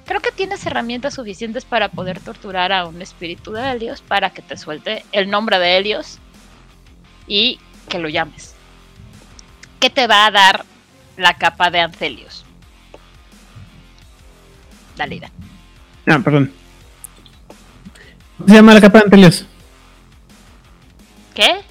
creo 0.05 0.19
que 0.19 0.31
tienes 0.31 0.65
herramientas 0.65 1.13
suficientes 1.13 1.63
para 1.63 1.87
poder 1.89 2.19
torturar 2.19 2.73
a 2.73 2.87
un 2.87 3.01
espíritu 3.01 3.53
de 3.53 3.71
Helios 3.71 4.01
para 4.01 4.31
que 4.31 4.41
te 4.41 4.57
suelte 4.57 5.05
el 5.11 5.29
nombre 5.29 5.59
de 5.59 5.77
Helios 5.77 6.17
y 7.27 7.59
que 7.87 7.99
lo 7.99 8.09
llames. 8.09 8.55
¿Qué 9.79 9.89
te 9.89 10.07
va 10.07 10.25
a 10.25 10.31
dar 10.31 10.65
la 11.15 11.35
capa 11.35 11.69
de 11.69 11.79
Ancelios? 11.79 12.46
Dale, 14.97 15.15
Ida. 15.15 15.31
Ah, 16.07 16.19
perdón. 16.23 16.51
¿Cómo 18.37 18.49
se 18.49 18.55
llama 18.55 18.73
la 18.73 18.81
capa 18.81 18.99
de 18.99 19.03
Antelios? 19.05 19.45
¿Qué? 21.33 21.61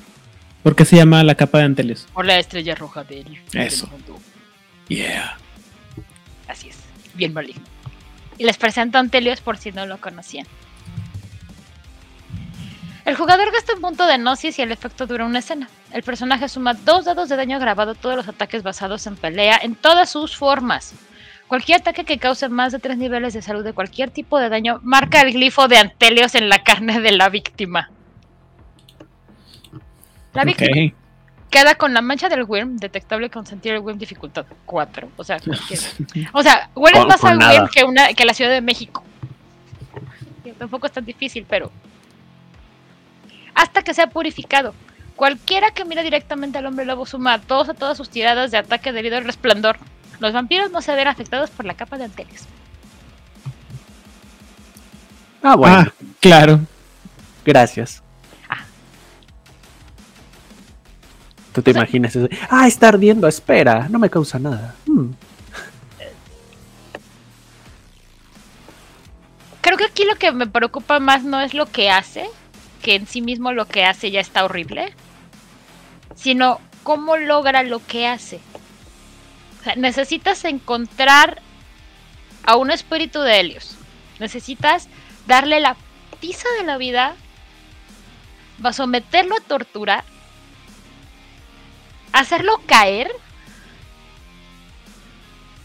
¿Por 0.62 0.74
qué 0.74 0.84
se 0.84 0.96
llama 0.96 1.22
la 1.22 1.34
capa 1.34 1.58
de 1.58 1.64
Antelios? 1.64 2.06
Por 2.12 2.24
la 2.24 2.38
estrella 2.38 2.74
roja 2.74 3.04
del, 3.04 3.40
Eso. 3.52 3.86
del 3.86 3.92
mundo. 3.92 4.20
Yeah. 4.88 5.36
Así 6.48 6.68
es, 6.68 6.76
bien 7.14 7.32
maligno. 7.32 7.64
Y 8.38 8.44
les 8.44 8.56
presento 8.56 8.98
a 8.98 9.00
Antelios 9.00 9.40
por 9.40 9.58
si 9.58 9.72
no 9.72 9.86
lo 9.86 9.98
conocían. 9.98 10.46
El 13.04 13.14
jugador 13.14 13.52
gasta 13.52 13.74
un 13.74 13.80
punto 13.80 14.06
de 14.06 14.18
gnosis 14.18 14.58
y 14.58 14.62
el 14.62 14.72
efecto 14.72 15.06
dura 15.06 15.24
una 15.24 15.38
escena. 15.38 15.68
El 15.92 16.02
personaje 16.02 16.48
suma 16.48 16.74
dos 16.74 17.04
dados 17.04 17.28
de 17.28 17.36
daño 17.36 17.60
grabado 17.60 17.94
todos 17.94 18.16
los 18.16 18.28
ataques 18.28 18.64
basados 18.64 19.06
en 19.06 19.14
pelea 19.16 19.58
en 19.62 19.76
todas 19.76 20.10
sus 20.10 20.36
formas. 20.36 20.92
Cualquier 21.48 21.80
ataque 21.80 22.04
que 22.04 22.18
cause 22.18 22.48
más 22.48 22.72
de 22.72 22.78
tres 22.80 22.98
niveles 22.98 23.32
de 23.34 23.40
salud 23.42 23.62
de 23.64 23.72
cualquier 23.72 24.10
tipo 24.10 24.38
de 24.38 24.48
daño 24.48 24.80
marca 24.82 25.20
el 25.20 25.32
glifo 25.32 25.68
de 25.68 25.76
Antelios 25.78 26.34
en 26.34 26.48
la 26.48 26.64
carne 26.64 27.00
de 27.00 27.12
la 27.12 27.28
víctima. 27.28 27.90
La 30.34 30.44
víctima 30.44 30.92
queda 31.50 31.76
con 31.76 31.94
la 31.94 32.02
mancha 32.02 32.28
del 32.28 32.42
Wyrm, 32.42 32.76
detectable 32.76 33.30
con 33.30 33.46
sentir 33.46 33.72
el 33.72 33.78
Wyrm 33.80 33.98
dificultad 33.98 34.44
4. 34.66 35.08
O 35.16 35.24
sea, 35.24 35.38
cualquier- 35.38 35.80
o 36.32 36.42
sea, 36.42 36.68
huele 36.74 36.98
Con- 36.98 37.08
más 37.08 37.24
al. 37.24 37.38
Wyrm 37.38 37.68
que, 37.68 37.84
una, 37.84 38.12
que 38.12 38.24
la 38.24 38.34
Ciudad 38.34 38.50
de 38.50 38.60
México. 38.60 39.02
Tampoco 40.58 40.86
es 40.86 40.92
tan 40.92 41.04
difícil, 41.04 41.46
pero. 41.48 41.70
Hasta 43.54 43.82
que 43.82 43.94
sea 43.94 44.08
purificado. 44.08 44.74
Cualquiera 45.14 45.70
que 45.70 45.84
mire 45.84 46.02
directamente 46.02 46.58
al 46.58 46.66
hombre 46.66 46.84
lobo 46.84 47.06
suma 47.06 47.40
todos 47.40 47.68
a 47.70 47.74
todas 47.74 47.96
sus 47.96 48.10
tiradas 48.10 48.50
de 48.50 48.58
ataque 48.58 48.92
debido 48.92 49.16
al 49.16 49.24
resplandor. 49.24 49.78
Los 50.20 50.32
vampiros 50.32 50.70
no 50.70 50.80
se 50.82 50.94
ven 50.94 51.08
afectados 51.08 51.50
por 51.50 51.64
la 51.66 51.74
capa 51.74 51.98
de 51.98 52.04
Anteles. 52.04 52.46
Ah, 55.42 55.54
bueno, 55.56 55.76
Ah, 55.76 55.92
claro. 56.20 56.60
gracias. 57.44 58.02
Ah. 58.48 58.64
Tú 61.52 61.62
te 61.62 61.70
O 61.70 61.74
sea- 61.74 61.82
imaginas 61.82 62.16
eso. 62.16 62.28
Ah, 62.50 62.66
está 62.66 62.88
ardiendo, 62.88 63.28
espera, 63.28 63.88
no 63.88 63.98
me 63.98 64.10
causa 64.10 64.38
nada. 64.38 64.74
Hmm. 64.86 65.10
Creo 69.60 69.76
que 69.78 69.84
aquí 69.84 70.04
lo 70.04 70.14
que 70.16 70.32
me 70.32 70.46
preocupa 70.46 71.00
más 71.00 71.24
no 71.24 71.40
es 71.40 71.52
lo 71.54 71.66
que 71.66 71.90
hace, 71.90 72.26
que 72.82 72.94
en 72.94 73.06
sí 73.06 73.20
mismo 73.20 73.52
lo 73.52 73.66
que 73.66 73.84
hace 73.84 74.10
ya 74.10 74.20
está 74.20 74.44
horrible, 74.44 74.94
sino 76.14 76.60
cómo 76.84 77.16
logra 77.16 77.62
lo 77.64 77.84
que 77.84 78.06
hace. 78.06 78.40
Sea, 79.66 79.74
necesitas 79.74 80.44
encontrar 80.44 81.42
a 82.44 82.54
un 82.54 82.70
espíritu 82.70 83.20
de 83.20 83.40
Helios. 83.40 83.76
Necesitas 84.20 84.86
darle 85.26 85.58
la 85.58 85.76
tiza 86.20 86.48
de 86.60 86.64
la 86.64 86.76
vida, 86.76 87.16
va 88.64 88.70
a 88.70 88.72
someterlo 88.72 89.34
a 89.34 89.40
tortura, 89.40 90.04
hacerlo 92.12 92.60
caer, 92.64 93.10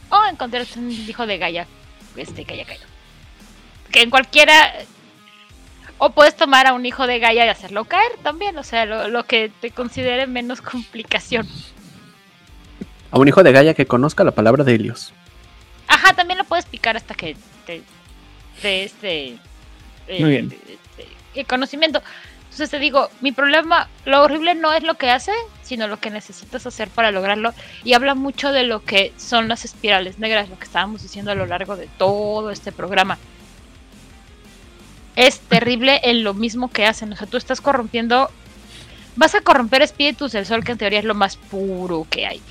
o 0.10 0.26
encontrarte 0.26 0.80
un 0.80 0.90
hijo 0.90 1.28
de 1.28 1.38
Gaia, 1.38 1.68
este 2.16 2.44
haya 2.50 2.66
caído. 2.66 2.88
Que 3.92 4.02
en 4.02 4.10
cualquiera 4.10 4.74
o 6.00 6.10
puedes 6.10 6.36
tomar 6.36 6.66
a 6.66 6.74
un 6.74 6.88
hijo 6.88 7.06
de 7.06 7.20
Gaia 7.20 7.46
y 7.46 7.50
hacerlo 7.50 7.86
caer 7.86 8.14
también, 8.24 8.58
o 8.58 8.64
sea, 8.64 8.86
lo, 8.86 9.10
lo 9.10 9.26
que 9.26 9.52
te 9.62 9.70
considere 9.70 10.26
menos 10.26 10.60
complicación. 10.64 11.48
A 13.12 13.20
un 13.20 13.28
hijo 13.28 13.44
de 13.44 13.52
Gaia 13.52 13.74
que 13.74 13.86
conozca 13.86 14.24
la 14.24 14.32
palabra 14.32 14.64
de 14.64 14.74
Helios. 14.74 15.14
Ajá, 15.88 16.14
también 16.14 16.38
lo 16.38 16.46
puedes 16.46 16.66
picar 16.66 16.96
hasta 16.96 17.14
que 17.14 17.36
te 17.66 17.82
dé 18.64 18.86
este 18.86 19.38
eh, 20.08 20.20
Muy 20.20 20.30
bien. 20.30 20.52
este, 20.52 21.08
el 21.36 21.46
conocimiento. 21.46 22.02
Entonces 22.44 22.70
te 22.70 22.80
digo, 22.80 23.10
mi 23.22 23.32
problema, 23.32 23.88
lo 24.06 24.22
horrible 24.22 24.56
no 24.56 24.74
es 24.74 24.84
lo 24.84 24.96
que 24.96 25.10
hace, 25.10 25.32
sino 25.62 25.88
lo 25.88 26.00
que 26.00 26.10
necesitas 26.10 26.66
hacer 26.66 26.90
para 26.90 27.12
lograrlo. 27.12 27.54
Y 27.84 27.94
habla 27.94 28.16
mucho 28.16 28.52
de 28.52 28.64
lo 28.64 28.84
que 28.84 29.14
son 29.18 29.48
las 29.48 29.64
espirales 29.64 30.20
negras, 30.20 30.50
lo 30.50 30.58
que 30.58 30.66
estábamos 30.66 31.02
diciendo 31.02 31.32
a 31.32 31.36
lo 31.36 31.46
largo 31.46 31.78
de 31.78 31.88
todo 31.98 32.52
este 32.52 32.72
programa. 32.72 33.18
Es 35.16 35.40
terrible 35.50 36.02
en 36.04 36.24
lo 36.24 36.34
mismo 36.34 36.70
que 36.70 36.86
hacen. 36.86 37.14
O 37.14 37.16
sea, 37.16 37.28
tú 37.28 37.38
estás 37.38 37.62
corrompiendo. 37.62 38.30
Vas 39.16 39.36
a 39.36 39.42
corromper 39.42 39.82
espíritus 39.82 40.32
del 40.32 40.46
sol, 40.46 40.64
que 40.64 40.72
en 40.72 40.78
teoría 40.78 41.00
es 41.00 41.06
lo 41.06 41.16
más 41.16 41.36
puro 41.36 42.06
que 42.10 42.26
hay. 42.26 42.42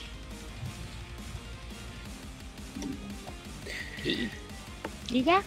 Y 5.12 5.22
ya. 5.22 5.43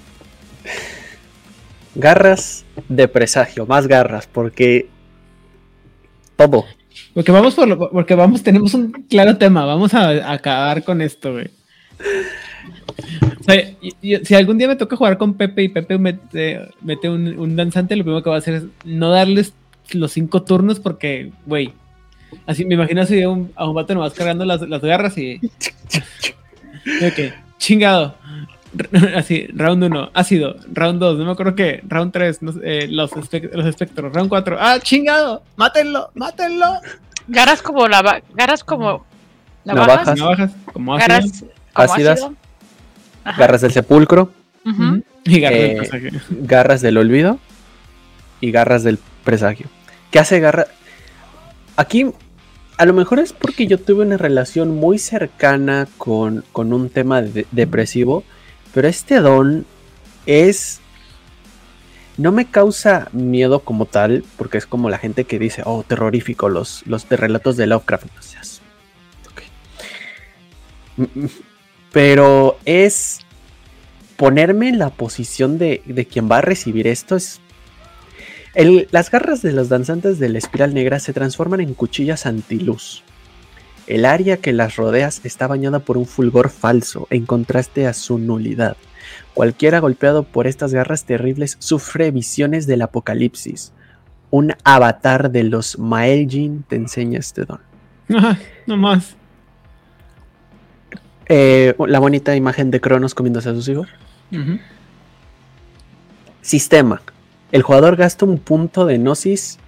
Garras 1.96 2.66
de 2.90 3.08
presagio, 3.08 3.66
más 3.66 3.88
garras, 3.88 4.28
porque 4.32 4.88
todo. 6.36 6.66
Porque 7.14 7.32
vamos 7.32 7.56
por 7.56 7.68
lo- 7.68 7.90
porque 7.92 8.16
vamos, 8.16 8.42
tenemos 8.44 8.74
un 8.74 8.92
claro 9.10 9.38
tema, 9.38 9.66
vamos 9.66 9.94
a, 9.94 10.10
a 10.10 10.32
acabar 10.34 10.84
con 10.84 11.02
esto, 11.02 11.34
güey. 11.34 11.50
O 13.40 13.44
sea, 13.44 13.72
si 14.24 14.36
algún 14.36 14.58
día 14.58 14.68
me 14.68 14.76
toca 14.76 14.96
jugar 14.96 15.18
con 15.18 15.36
Pepe 15.36 15.64
y 15.64 15.70
Pepe 15.70 15.98
mete, 15.98 16.62
mete 16.82 17.10
un, 17.10 17.28
un 17.38 17.56
danzante, 17.56 17.96
lo 17.96 18.04
primero 18.04 18.24
que 18.24 18.30
va 18.30 18.38
a 18.38 18.40
hacer 18.40 18.54
es 18.56 18.64
no 18.86 19.10
darles 19.10 19.54
los 19.92 20.12
cinco 20.12 20.44
turnos 20.44 20.80
porque, 20.80 21.32
güey, 21.46 21.74
así 22.48 22.66
me 22.66 22.76
imagino 22.76 23.02
así 23.02 23.22
a 23.22 23.30
un, 23.30 23.52
a 23.56 23.68
un 23.68 23.76
vato 23.76 23.94
nomás 23.94 24.14
cargando 24.14 24.46
las, 24.46 24.62
las 24.62 24.82
garras 24.82 25.18
y... 25.18 25.40
Ok, 27.02 27.34
chingado. 27.58 28.18
Así, 29.16 29.48
round 29.54 29.84
1, 29.84 30.12
ácido, 30.14 30.56
round 30.72 31.00
2, 31.00 31.18
no 31.20 31.26
me 31.26 31.32
acuerdo 31.32 31.56
qué, 31.56 31.82
round 31.88 32.12
3, 32.12 32.42
los, 32.42 32.56
espec- 32.58 33.52
los 33.54 33.66
espectros, 33.66 34.12
round 34.14 34.30
4, 34.30 34.58
ah, 34.60 34.80
chingado, 34.82 35.44
mátenlo, 35.56 36.10
mátenlo. 36.16 36.66
Garras 37.28 37.62
como 37.62 37.88
lava, 37.88 38.22
garras 38.34 38.64
como 38.64 39.06
Navajas. 39.66 40.18
navajas, 40.18 40.52
como 40.74 40.96
ácido. 40.96 41.48
como 41.74 41.94
Ácidas. 41.94 42.20
ácido. 42.22 42.36
Garras 43.38 43.62
del 43.62 43.72
sepulcro. 43.72 44.32
Y 45.26 45.40
garras 45.40 45.60
del 45.60 45.72
Eh, 45.72 45.76
presagio. 45.78 46.12
garras 46.30 46.82
del 46.82 46.98
olvido 46.98 47.40
y 48.42 48.52
garras 48.52 48.84
del 48.84 49.00
presagio. 49.24 49.68
¿Qué 50.12 50.20
hace 50.20 50.40
garra? 50.42 50.68
Aquí, 51.78 52.08
a 52.78 52.86
lo 52.86 52.94
mejor 52.94 53.20
es 53.20 53.32
porque 53.34 53.68
yo 53.68 53.78
tuve 53.80 54.06
una 54.06 54.18
relación 54.18 54.76
muy 54.76 55.00
cercana 55.00 55.88
con, 55.98 56.44
con 56.52 56.74
un 56.74 56.90
tema 56.90 57.22
de- 57.22 57.48
depresivo, 57.52 58.24
pero 58.74 58.88
este 58.88 59.20
don 59.20 59.66
es... 60.26 60.80
No 62.16 62.32
me 62.32 62.46
causa 62.46 63.08
miedo 63.12 63.62
como 63.62 63.88
tal, 63.88 64.24
porque 64.38 64.60
es 64.60 64.68
como 64.68 64.90
la 64.90 65.00
gente 65.00 65.24
que 65.24 65.40
dice, 65.40 65.64
oh, 65.66 65.84
terrorífico, 65.84 66.48
los, 66.48 66.86
los 66.86 67.10
de 67.10 67.18
relatos 67.18 67.58
de 67.58 67.66
Lovecraft. 67.66 68.06
No 68.16 68.22
seas-. 68.22 68.62
Mm, 70.98 71.04
mm, 71.04 71.30
Pero 71.92 72.60
es 72.66 73.20
ponerme 74.16 74.70
en 74.70 74.78
la 74.78 74.92
posición 74.92 75.58
de, 75.58 75.82
de 75.86 76.06
quien 76.06 76.30
va 76.30 76.38
a 76.40 76.42
recibir 76.42 76.88
esto 76.88 77.16
es... 77.16 77.40
Las 78.92 79.10
garras 79.10 79.42
de 79.42 79.52
los 79.52 79.70
danzantes 79.70 80.20
de 80.20 80.30
la 80.30 80.38
espiral 80.38 80.76
negra 80.76 81.00
se 81.00 81.14
transforman 81.14 81.62
en 81.62 81.74
cuchillas 81.74 82.28
antiluz. 82.28 83.04
El 83.88 84.06
área 84.06 84.38
que 84.38 84.54
las 84.54 84.76
rodea 84.78 85.08
está 85.08 85.48
bañada 85.48 85.80
por 85.80 85.98
un 85.98 86.06
fulgor 86.06 86.50
falso, 86.50 87.08
en 87.10 87.26
contraste 87.26 87.86
a 87.88 87.94
su 87.94 88.18
nulidad. 88.18 88.78
Cualquiera 89.34 89.80
golpeado 89.80 90.24
por 90.24 90.48
estas 90.48 90.74
garras 90.74 91.06
terribles 91.06 91.58
sufre 91.60 92.12
visiones 92.12 92.68
del 92.68 92.82
apocalipsis. 92.82 93.74
Un 94.30 94.54
avatar 94.64 95.32
de 95.32 95.44
los 95.44 95.78
Maelgin 95.78 96.64
te 96.68 96.76
enseña 96.76 97.20
este 97.20 97.46
don. 97.46 97.60
Ajá, 98.16 98.40
no 98.68 98.78
más. 98.78 99.16
Eh, 101.28 101.76
la 101.88 102.00
bonita 102.00 102.36
imagen 102.36 102.72
de 102.72 102.82
Cronos 102.82 103.14
comiéndose 103.14 103.50
a 103.50 103.54
sus 103.54 103.68
hijos. 103.68 103.88
Sistema. 106.42 107.02
El 107.52 107.62
jugador 107.62 107.96
gasta 107.96 108.26
un 108.26 108.40
punto 108.40 108.86
de 108.86 108.98
gnosis 108.98 109.60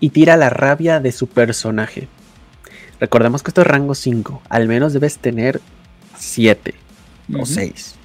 y 0.00 0.10
tira 0.10 0.36
la 0.36 0.50
rabia 0.50 1.00
de 1.00 1.12
su 1.12 1.28
personaje. 1.28 2.08
Recordemos 3.04 3.42
que 3.42 3.50
esto 3.50 3.60
es 3.60 3.66
rango 3.66 3.94
5. 3.94 4.40
Al 4.48 4.66
menos 4.66 4.94
debes 4.94 5.18
tener 5.18 5.60
7 6.16 6.74
o 7.34 7.36
Ujú. 7.36 7.44
6. 7.44 7.96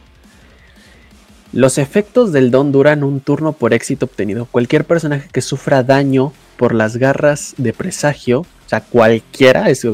Los 1.53 1.77
efectos 1.77 2.33
del 2.33 2.51
don 2.51 2.73
duran 2.73 3.05
un 3.05 3.21
turno 3.21 3.53
por 3.53 3.73
éxito 3.73 4.07
obtenido. 4.07 4.45
Cualquier 4.47 4.83
personaje 4.83 5.29
que 5.31 5.39
sufra 5.39 5.83
daño 5.83 6.33
por 6.57 6.75
las 6.75 6.97
garras 6.97 7.53
de 7.55 7.71
presagio, 7.71 8.41
o 8.41 8.45
sea, 8.69 8.81
cualquiera, 8.81 9.69
es, 9.69 9.87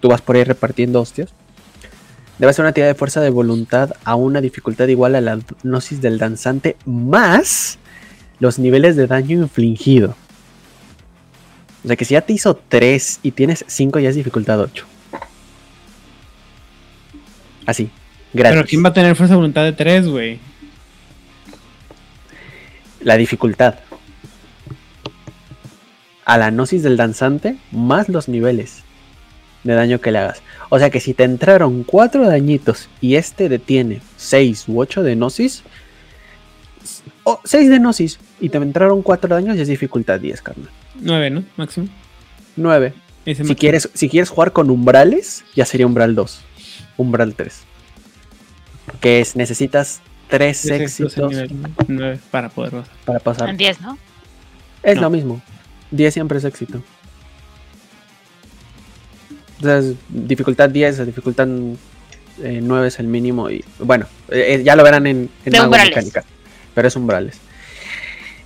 tú 0.00 0.08
vas 0.08 0.20
por 0.20 0.34
ahí 0.34 0.42
repartiendo 0.42 1.00
hostias, 1.00 1.30
debe 2.40 2.50
hacer 2.50 2.64
una 2.64 2.72
tirada 2.72 2.92
de 2.92 2.98
fuerza 2.98 3.20
de 3.20 3.30
voluntad 3.30 3.92
a 4.02 4.16
una 4.16 4.40
dificultad 4.40 4.88
igual 4.88 5.14
a 5.14 5.20
la 5.20 5.38
gnosis 5.62 6.02
del 6.02 6.18
danzante 6.18 6.74
más 6.84 7.78
los 8.40 8.58
niveles 8.58 8.96
de 8.96 9.06
daño 9.06 9.38
infligido. 9.38 10.16
O 11.84 11.86
sea 11.86 11.96
que 11.96 12.04
si 12.06 12.14
ya 12.14 12.22
te 12.22 12.32
hizo 12.32 12.56
3 12.56 13.20
y 13.22 13.30
tienes 13.32 13.64
5 13.68 13.98
ya 13.98 14.08
es 14.08 14.16
dificultad 14.16 14.58
8. 14.58 14.86
Así, 17.66 17.90
gratis. 18.32 18.56
Pero 18.56 18.68
¿quién 18.68 18.84
va 18.84 18.88
a 18.88 18.92
tener 18.94 19.14
fuerza 19.16 19.34
de 19.34 19.36
voluntad 19.36 19.64
de 19.64 19.72
3, 19.72 20.08
güey? 20.08 20.38
La 23.00 23.16
dificultad. 23.16 23.80
A 26.24 26.38
la 26.38 26.50
gnosis 26.50 26.82
del 26.82 26.96
danzante 26.96 27.58
más 27.70 28.08
los 28.08 28.28
niveles 28.28 28.82
de 29.62 29.74
daño 29.74 30.00
que 30.00 30.10
le 30.10 30.18
hagas. 30.18 30.42
O 30.70 30.78
sea 30.78 30.88
que 30.88 31.00
si 31.00 31.12
te 31.12 31.24
entraron 31.24 31.84
4 31.84 32.26
dañitos 32.26 32.88
y 33.02 33.16
este 33.16 33.50
detiene 33.50 34.00
6 34.16 34.64
u 34.68 34.80
8 34.80 35.02
de 35.02 35.16
gnosis, 35.16 35.64
o 37.24 37.40
6 37.44 37.68
de 37.68 37.78
gnosis 37.78 38.18
y 38.40 38.48
te 38.48 38.56
entraron 38.56 39.02
4 39.02 39.34
daños, 39.34 39.56
ya 39.56 39.62
es 39.62 39.68
dificultad 39.68 40.18
10, 40.18 40.40
carnal. 40.40 40.70
9, 41.00 41.30
¿no? 41.30 41.44
Máximo. 41.56 41.88
9. 42.56 42.92
Ese 43.26 43.36
Si 43.36 43.42
máximo. 43.42 43.56
quieres, 43.58 43.90
si 43.94 44.08
quieres 44.08 44.28
jugar 44.30 44.52
con 44.52 44.70
umbrales, 44.70 45.44
ya 45.54 45.64
sería 45.64 45.86
umbral 45.86 46.14
2. 46.14 46.40
Umbral 46.96 47.34
3. 47.34 47.60
Que 49.00 49.20
es, 49.20 49.34
necesitas 49.36 50.00
3 50.28 50.56
Ese 50.64 50.68
es 50.84 51.00
el 51.00 51.06
éxitos 51.06 51.30
nivel 51.30 51.50
9 51.88 52.18
para 52.30 52.48
poder 52.50 52.70
pasar. 52.72 52.90
para 53.04 53.18
pasar. 53.20 53.48
En 53.48 53.56
10, 53.56 53.80
¿no? 53.80 53.98
Es 54.82 54.96
No. 54.96 55.02
lo 55.02 55.10
mismo. 55.10 55.42
10 55.90 56.12
siempre 56.14 56.38
es 56.38 56.44
éxito. 56.44 56.82
O 59.60 59.62
sea, 59.62 59.78
es 59.78 59.94
dificultad 60.08 60.68
10, 60.68 61.06
dificultad 61.06 61.48
eh, 62.42 62.60
9 62.62 62.88
es 62.88 62.98
el 62.98 63.06
mínimo. 63.06 63.48
Y 63.50 63.64
bueno, 63.78 64.06
eh, 64.28 64.62
ya 64.64 64.76
lo 64.76 64.82
verán 64.84 65.06
en, 65.06 65.30
en. 65.44 65.70
Mecánica. 65.70 66.24
Pero 66.74 66.88
es 66.88 66.96
umbrales. 66.96 67.38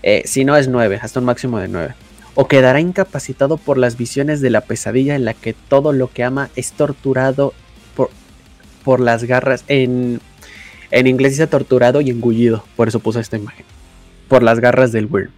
Eh, 0.02 0.22
si 0.26 0.44
no 0.44 0.56
es 0.56 0.68
9, 0.68 1.00
hasta 1.02 1.18
un 1.18 1.26
máximo 1.26 1.58
de 1.58 1.68
9. 1.68 1.94
O 2.40 2.47
quedará 2.47 2.78
incapacitado 2.78 3.56
por 3.56 3.78
las 3.78 3.97
visiones 3.97 4.40
de 4.40 4.51
la 4.51 4.60
pesadilla 4.60 5.16
en 5.16 5.24
la 5.24 5.35
que 5.35 5.55
todo 5.55 5.93
lo 5.93 6.06
que 6.12 6.23
ama 6.23 6.51
es 6.55 6.70
torturado 6.70 7.52
por, 7.97 8.10
por 8.85 9.01
las 9.01 9.24
garras. 9.24 9.65
En, 9.66 10.20
en 10.93 11.06
inglés 11.09 11.32
dice 11.32 11.48
torturado 11.48 12.01
y 12.01 12.10
engullido. 12.10 12.62
Por 12.77 12.86
eso 12.86 13.01
puse 13.01 13.19
esta 13.19 13.36
imagen. 13.36 13.66
Por 14.28 14.44
las 14.44 14.60
garras 14.60 14.93
del 14.93 15.06
Wyrm. 15.06 15.32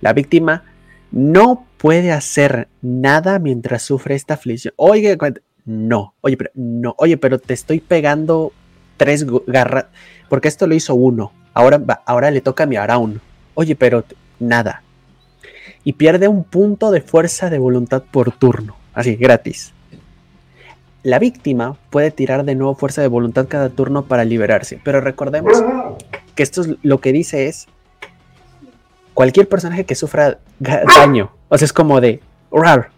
La 0.00 0.12
víctima 0.12 0.62
no 1.10 1.66
puede 1.76 2.12
hacer 2.12 2.68
nada 2.82 3.40
mientras 3.40 3.82
sufre 3.82 4.14
esta 4.14 4.34
aflicción. 4.34 4.74
Oye, 4.76 5.18
no. 5.64 6.14
Oye, 6.20 6.36
pero 6.36 6.52
no. 6.54 6.94
Oye, 6.98 7.16
pero 7.16 7.40
te 7.40 7.52
estoy 7.52 7.80
pegando 7.80 8.52
tres 8.96 9.26
garras. 9.48 9.86
Porque 10.28 10.46
esto 10.46 10.68
lo 10.68 10.76
hizo 10.76 10.94
uno. 10.94 11.32
Ahora, 11.52 11.82
ahora 12.06 12.30
le 12.30 12.42
toca 12.42 12.62
a 12.62 12.66
mi 12.68 12.76
Araun. 12.76 13.20
Oye, 13.54 13.74
pero 13.74 14.04
nada. 14.38 14.84
Y 15.88 15.94
pierde 15.94 16.28
un 16.28 16.44
punto 16.44 16.90
de 16.90 17.00
fuerza 17.00 17.48
de 17.48 17.58
voluntad 17.58 18.02
por 18.02 18.30
turno. 18.30 18.76
Así, 18.92 19.16
gratis. 19.16 19.72
La 21.02 21.18
víctima 21.18 21.78
puede 21.88 22.10
tirar 22.10 22.44
de 22.44 22.54
nuevo 22.54 22.74
fuerza 22.74 23.00
de 23.00 23.08
voluntad 23.08 23.46
cada 23.48 23.70
turno 23.70 24.04
para 24.04 24.26
liberarse. 24.26 24.78
Pero 24.84 25.00
recordemos 25.00 25.64
que 26.34 26.42
esto 26.42 26.60
es 26.60 26.68
lo 26.82 27.00
que 27.00 27.14
dice 27.14 27.46
es 27.46 27.68
cualquier 29.14 29.48
personaje 29.48 29.86
que 29.86 29.94
sufra 29.94 30.40
daño. 30.58 31.32
O 31.48 31.56
sea, 31.56 31.64
es 31.64 31.72
como 31.72 32.02
de, 32.02 32.20
"Rar, 32.52 32.90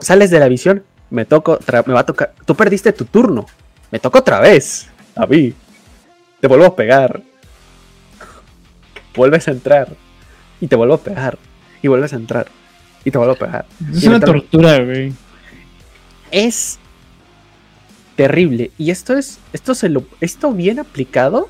sales 0.00 0.30
de 0.30 0.38
la 0.38 0.46
visión, 0.46 0.84
me 1.10 1.24
toco, 1.24 1.58
me 1.86 1.92
va 1.92 2.00
a 2.02 2.06
tocar. 2.06 2.34
Tú 2.44 2.54
perdiste 2.54 2.92
tu 2.92 3.04
turno, 3.04 3.46
me 3.90 3.98
toca 3.98 4.20
otra 4.20 4.38
vez. 4.38 4.88
A 5.16 5.26
mí, 5.26 5.54
te 6.40 6.46
vuelvo 6.46 6.66
a 6.66 6.76
pegar. 6.76 7.20
Vuelves 9.16 9.48
a 9.48 9.50
entrar 9.50 9.88
y 10.60 10.68
te 10.68 10.76
vuelvo 10.76 10.94
a 10.94 10.98
pegar. 10.98 11.36
Y 11.82 11.88
vuelves 11.88 12.12
a 12.12 12.16
entrar 12.16 12.48
y 13.04 13.10
te 13.10 13.18
vuelvo 13.18 13.34
a 13.34 13.38
pegar. 13.38 13.66
Es 13.92 14.02
Y 14.04 14.08
una 14.08 14.20
tortura, 14.20 14.78
güey. 14.84 15.12
es 16.30 16.78
terrible. 18.16 18.70
Y 18.78 18.90
esto 18.90 19.16
es, 19.16 19.38
esto 19.52 19.74
se 19.74 19.88
lo, 19.88 20.04
esto 20.20 20.52
bien 20.52 20.78
aplicado, 20.78 21.48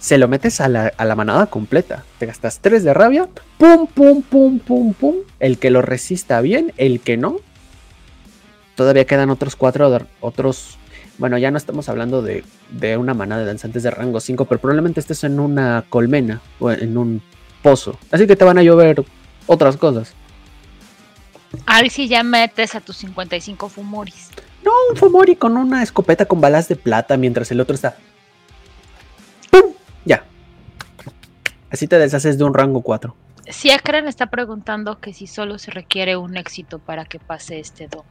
se 0.00 0.16
lo 0.16 0.28
metes 0.28 0.60
a 0.60 0.68
la, 0.68 0.92
a 0.96 1.04
la 1.04 1.16
manada 1.16 1.46
completa. 1.46 2.04
Te 2.18 2.26
gastas 2.26 2.60
3 2.60 2.84
de 2.84 2.94
rabia, 2.94 3.28
pum, 3.58 3.86
pum, 3.86 4.22
pum, 4.22 4.58
pum, 4.60 4.94
pum. 4.94 5.16
El 5.40 5.58
que 5.58 5.70
lo 5.70 5.82
resista 5.82 6.40
bien, 6.40 6.72
el 6.76 7.00
que 7.00 7.16
no. 7.16 7.36
Todavía 8.76 9.06
quedan 9.06 9.30
otros 9.30 9.56
4, 9.56 10.06
otros... 10.20 10.78
Bueno, 11.18 11.36
ya 11.36 11.50
no 11.50 11.58
estamos 11.58 11.88
hablando 11.88 12.22
de, 12.22 12.44
de 12.70 12.96
una 12.96 13.12
manada 13.12 13.40
de 13.40 13.48
danzantes 13.48 13.82
de 13.82 13.90
rango 13.90 14.20
5, 14.20 14.44
pero 14.44 14.60
probablemente 14.60 15.00
estés 15.00 15.24
en 15.24 15.40
una 15.40 15.84
colmena 15.88 16.40
o 16.60 16.70
en 16.70 16.96
un 16.96 17.20
pozo. 17.60 17.98
Así 18.12 18.28
que 18.28 18.36
te 18.36 18.44
van 18.44 18.56
a 18.56 18.62
llover 18.62 19.04
otras 19.48 19.76
cosas. 19.76 20.14
Ahí 21.66 21.90
sí 21.90 22.06
ya 22.06 22.22
metes 22.22 22.74
a 22.74 22.80
tus 22.80 22.98
55 22.98 23.68
Fumoris. 23.68 24.28
No, 24.64 24.70
un 24.90 24.96
Fumori 24.96 25.36
con 25.36 25.56
una 25.56 25.82
escopeta 25.82 26.26
con 26.26 26.40
balas 26.40 26.68
de 26.68 26.76
plata 26.76 27.16
mientras 27.16 27.50
el 27.50 27.60
otro 27.60 27.74
está. 27.74 27.96
¡Pum! 29.50 29.72
Ya. 30.04 30.24
Así 31.70 31.86
te 31.88 31.98
deshaces 31.98 32.38
de 32.38 32.44
un 32.44 32.54
rango 32.54 32.82
4. 32.82 33.14
Si 33.48 33.70
Akran 33.70 34.06
está 34.06 34.26
preguntando 34.26 35.00
que 35.00 35.14
si 35.14 35.26
solo 35.26 35.58
se 35.58 35.70
requiere 35.70 36.16
un 36.16 36.36
éxito 36.36 36.78
para 36.78 37.06
que 37.06 37.18
pase 37.18 37.60
este 37.60 37.88
don. 37.88 38.02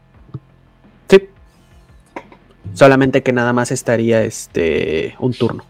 Sí. 1.09 1.29
Solamente 2.73 3.21
que 3.21 3.33
nada 3.33 3.53
más 3.53 3.71
estaría 3.71 4.23
este 4.23 5.15
un 5.19 5.33
turno. 5.33 5.63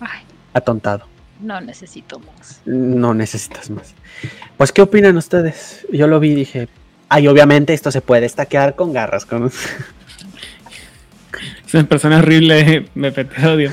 Ay, 0.00 0.24
Atontado. 0.52 1.06
No 1.40 1.60
necesito 1.60 2.18
más. 2.18 2.60
No 2.64 3.14
necesitas 3.14 3.70
más. 3.70 3.94
Pues, 4.56 4.72
¿qué 4.72 4.82
opinan 4.82 5.16
ustedes? 5.16 5.86
Yo 5.92 6.06
lo 6.06 6.20
vi 6.20 6.30
y 6.32 6.34
dije. 6.34 6.68
Ay, 7.08 7.26
obviamente 7.26 7.72
esto 7.72 7.90
se 7.90 8.00
puede 8.02 8.26
estaquear 8.26 8.74
con 8.76 8.92
garras. 8.92 9.24
Con... 9.24 9.46
Es 11.66 11.74
una 11.74 11.84
persona 11.84 12.18
horrible, 12.18 12.88
me 12.94 13.10
te 13.12 13.46
odio. 13.46 13.72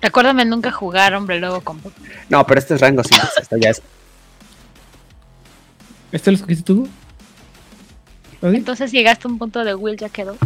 Recuérdame 0.00 0.44
nunca 0.44 0.70
jugar 0.70 1.14
hombre 1.14 1.38
lobo 1.40 1.60
con. 1.60 1.80
No, 2.28 2.46
pero 2.46 2.58
este 2.58 2.74
es 2.74 2.80
rango 2.80 3.02
5. 3.04 3.22
Esto 3.40 3.56
ya 3.56 3.70
es. 3.70 3.82
¿Esto 6.10 6.30
lo 6.30 6.36
escogiste 6.36 6.64
tú? 6.64 6.88
Entonces 8.42 8.90
llegaste 8.90 9.28
a 9.28 9.30
un 9.30 9.38
punto 9.38 9.64
de 9.64 9.74
Will 9.76 9.96
ya 9.96 10.08
quedó. 10.08 10.36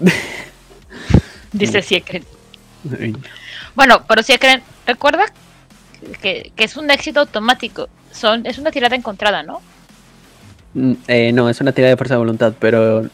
Dice 1.52 1.80
Siekren. 1.80 2.24
Bueno, 3.76 4.02
pero 4.08 4.22
Siekren, 4.22 4.62
recuerda 4.86 5.26
que, 6.20 6.50
que 6.56 6.64
es 6.64 6.76
un 6.76 6.90
éxito 6.90 7.20
automático. 7.20 7.88
Son, 8.10 8.44
es 8.46 8.58
una 8.58 8.70
tirada 8.70 8.96
encontrada, 8.96 9.42
¿no? 9.42 9.60
Mm, 10.74 10.92
eh, 11.08 11.32
no, 11.32 11.48
es 11.48 11.60
una 11.60 11.72
tirada 11.72 11.90
de 11.90 11.96
fuerza 11.96 12.14
de 12.14 12.18
voluntad, 12.18 12.54
pero 12.58 13.08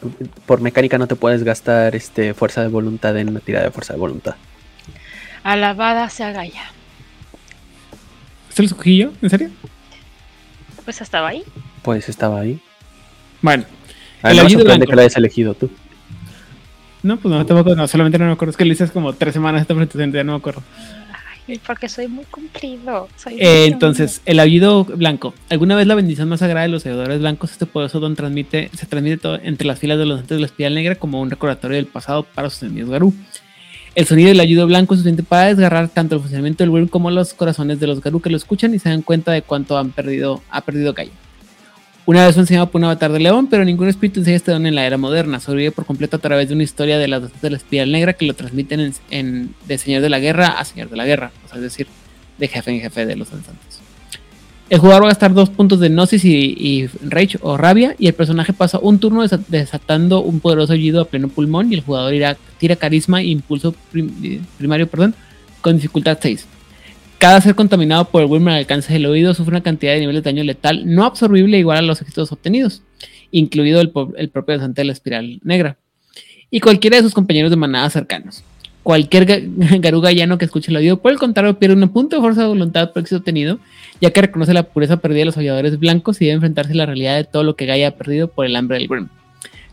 por 0.45 0.61
mecánica 0.61 0.97
no 0.97 1.07
te 1.07 1.15
puedes 1.15 1.43
gastar 1.43 1.95
este 1.95 2.33
fuerza 2.33 2.61
de 2.61 2.69
voluntad 2.69 3.15
en 3.17 3.29
una 3.29 3.39
tirada 3.41 3.65
de 3.65 3.71
fuerza 3.71 3.93
de 3.93 3.99
voluntad. 3.99 4.35
Alabada 5.43 6.09
sea 6.09 6.31
Gaia. 6.31 6.63
¿Esto 8.49 8.61
lo 8.61 8.67
escogí 8.67 8.97
yo? 8.97 9.11
¿En 9.21 9.29
serio? 9.29 9.49
Pues 10.85 11.01
estaba 11.01 11.29
ahí. 11.29 11.43
Pues 11.81 12.07
estaba 12.07 12.39
ahí. 12.41 12.59
Bueno, 13.41 13.65
A 14.21 14.29
El 14.29 14.35
mí 14.35 14.35
me 14.35 14.41
apellido 14.41 14.59
sorprende 14.61 14.85
blanco. 14.85 14.89
que 14.91 14.95
lo 14.95 15.01
hayas 15.01 15.17
elegido 15.17 15.53
tú. 15.53 15.69
No, 17.03 17.17
pues 17.17 17.33
no, 17.33 17.45
tampoco, 17.45 17.75
no, 17.75 17.87
solamente 17.87 18.17
no 18.17 18.25
me 18.25 18.31
acuerdo. 18.31 18.51
Es 18.51 18.57
que 18.57 18.65
lo 18.65 18.71
hice 18.71 18.87
como 18.89 19.13
tres 19.13 19.33
semanas 19.33 19.61
esta 19.61 19.75
presentación, 19.75 20.11
ya 20.13 20.23
no 20.23 20.31
me 20.31 20.37
acuerdo. 20.37 20.63
Ay, 21.47 21.59
porque 21.65 21.89
soy 21.89 22.07
muy 22.07 22.23
cumplido. 22.25 23.09
Soy 23.17 23.35
Eh, 23.39 23.65
entonces, 23.65 24.21
el 24.25 24.39
aullido 24.39 24.85
blanco. 24.85 25.33
¿Alguna 25.49 25.75
vez 25.75 25.85
la 25.85 25.95
bendición 25.95 26.29
más 26.29 26.39
sagrada 26.39 26.65
de 26.65 26.71
los 26.71 26.83
seguidores 26.83 27.19
blancos? 27.19 27.51
Este 27.51 27.65
poderoso 27.65 27.99
don 27.99 28.15
transmite, 28.15 28.69
se 28.73 28.85
transmite 28.85 29.17
todo 29.17 29.37
entre 29.43 29.67
las 29.67 29.79
filas 29.79 29.99
de 29.99 30.05
los 30.05 30.21
antes 30.21 30.35
de 30.35 30.39
la 30.39 30.45
espiral 30.45 30.73
negra 30.73 30.95
como 30.95 31.21
un 31.21 31.29
recordatorio 31.29 31.75
del 31.75 31.87
pasado 31.87 32.23
para 32.23 32.49
sus 32.49 32.63
enemigos 32.63 32.89
Garú. 32.89 33.13
El 33.95 34.07
sonido 34.07 34.29
del 34.29 34.39
aullido 34.39 34.65
blanco 34.65 34.93
es 34.93 35.01
suficiente 35.01 35.21
para 35.21 35.47
desgarrar 35.47 35.89
tanto 35.89 36.15
el 36.15 36.21
funcionamiento 36.21 36.63
del 36.63 36.71
Wyrm 36.71 36.87
como 36.87 37.11
los 37.11 37.33
corazones 37.33 37.79
de 37.79 37.87
los 37.87 38.01
Garú 38.01 38.21
que 38.21 38.29
lo 38.29 38.37
escuchan 38.37 38.73
y 38.73 38.79
se 38.79 38.89
dan 38.89 39.01
cuenta 39.01 39.31
de 39.33 39.41
cuánto 39.41 39.77
han 39.77 39.91
perdido, 39.91 40.41
ha 40.49 40.61
perdido 40.61 40.93
Gaia. 40.93 41.11
Una 42.05 42.25
vez 42.25 42.33
fue 42.35 42.41
enseñado 42.41 42.69
por 42.69 42.79
un 42.79 42.85
avatar 42.85 43.11
de 43.13 43.19
león, 43.19 43.47
pero 43.47 43.63
ningún 43.63 43.87
espíritu 43.87 44.19
enseña 44.19 44.35
este 44.35 44.51
don 44.51 44.65
en 44.65 44.75
la 44.75 44.85
era 44.85 44.97
moderna. 44.97 45.39
Sobrevive 45.39 45.71
por 45.71 45.85
completo 45.85 46.17
a 46.17 46.19
través 46.19 46.49
de 46.49 46.53
una 46.53 46.63
historia 46.63 46.97
de 46.97 47.07
las 47.07 47.21
dos 47.21 47.31
de 47.41 47.49
la 47.49 47.55
espiral 47.57 47.91
negra 47.93 48.11
que 48.13 48.25
lo 48.25 48.33
transmiten 48.33 48.93
en, 49.09 49.55
de 49.65 49.77
señor 49.77 50.01
de 50.01 50.09
la 50.09 50.19
guerra 50.19 50.47
a 50.59 50.65
señor 50.65 50.89
de 50.89 50.97
la 50.97 51.05
guerra. 51.05 51.31
O 51.45 51.47
sea, 51.47 51.57
es 51.57 51.63
decir, 51.63 51.87
de 52.37 52.47
jefe 52.49 52.71
en 52.71 52.81
jefe 52.81 53.05
de 53.05 53.15
los 53.15 53.31
danzantes. 53.31 53.79
El 54.69 54.79
jugador 54.79 55.03
va 55.03 55.07
a 55.07 55.09
gastar 55.11 55.33
dos 55.33 55.49
puntos 55.49 55.79
de 55.79 55.89
Gnosis 55.89 56.25
y, 56.25 56.89
Rage 57.07 57.37
o 57.41 57.55
Rabia, 57.57 57.95
y 57.99 58.07
el 58.07 58.13
personaje 58.13 58.51
pasa 58.53 58.79
un 58.79 58.97
turno 58.99 59.23
desa- 59.23 59.43
desatando 59.47 60.21
un 60.21 60.39
poderoso 60.39 60.73
aullido 60.73 61.01
a 61.01 61.05
pleno 61.05 61.27
pulmón, 61.29 61.71
y 61.71 61.75
el 61.75 61.81
jugador 61.81 62.13
irá, 62.13 62.35
tira 62.57 62.75
carisma 62.75 63.21
e 63.21 63.25
impulso 63.27 63.75
prim- 63.91 64.41
primario 64.57 64.87
perdón, 64.87 65.13
con 65.61 65.75
dificultad 65.75 66.17
6. 66.19 66.47
Cada 67.23 67.39
ser 67.39 67.55
contaminado 67.55 68.03
por 68.03 68.21
el 68.21 68.27
Wyrm 68.27 68.49
al 68.49 68.55
alcance 68.55 68.91
del 68.91 69.05
oído 69.05 69.33
sufre 69.33 69.53
una 69.53 69.63
cantidad 69.63 69.93
de 69.93 70.01
niveles 70.01 70.25
de 70.25 70.29
daño 70.29 70.43
letal 70.43 70.83
no 70.85 71.05
absorbible 71.05 71.57
igual 71.57 71.77
a 71.77 71.81
los 71.81 72.01
éxitos 72.01 72.33
obtenidos, 72.33 72.81
incluido 73.31 73.79
el, 73.79 73.91
propio 74.29 74.55
desante 74.55 74.81
de 74.81 74.85
la 74.87 74.91
espiral 74.91 75.39
negra, 75.41 75.77
y 76.51 76.59
cualquiera 76.59 76.97
de 76.97 77.03
sus 77.03 77.13
compañeros 77.13 77.49
de 77.49 77.55
manada 77.55 77.89
cercanos. 77.89 78.43
Cualquier 78.83 79.25
ga- 79.25 79.79
garuga 79.79 80.11
llano 80.11 80.37
que 80.37 80.43
escuche 80.43 80.69
el 80.69 80.75
oído, 80.75 81.01
por 81.01 81.13
el 81.13 81.17
contrario, 81.17 81.57
pierde 81.57 81.81
un 81.81 81.87
punto 81.87 82.17
de 82.17 82.21
fuerza 82.21 82.41
de 82.41 82.47
voluntad 82.47 82.91
por 82.91 83.03
éxito 83.03 83.19
obtenido, 83.19 83.57
ya 84.01 84.11
que 84.11 84.19
reconoce 84.19 84.53
la 84.53 84.63
pureza 84.63 84.97
perdida 84.97 85.19
de 85.19 85.25
los 85.27 85.37
aulladores 85.37 85.79
blancos 85.79 86.21
y 86.21 86.25
debe 86.25 86.35
enfrentarse 86.35 86.73
a 86.73 86.75
la 86.75 86.87
realidad 86.87 87.15
de 87.15 87.23
todo 87.23 87.43
lo 87.43 87.55
que 87.55 87.65
Gaia 87.65 87.87
ha 87.87 87.91
perdido 87.91 88.27
por 88.27 88.45
el 88.45 88.53
hambre 88.57 88.79
del 88.79 88.89
Grim. 88.89 89.07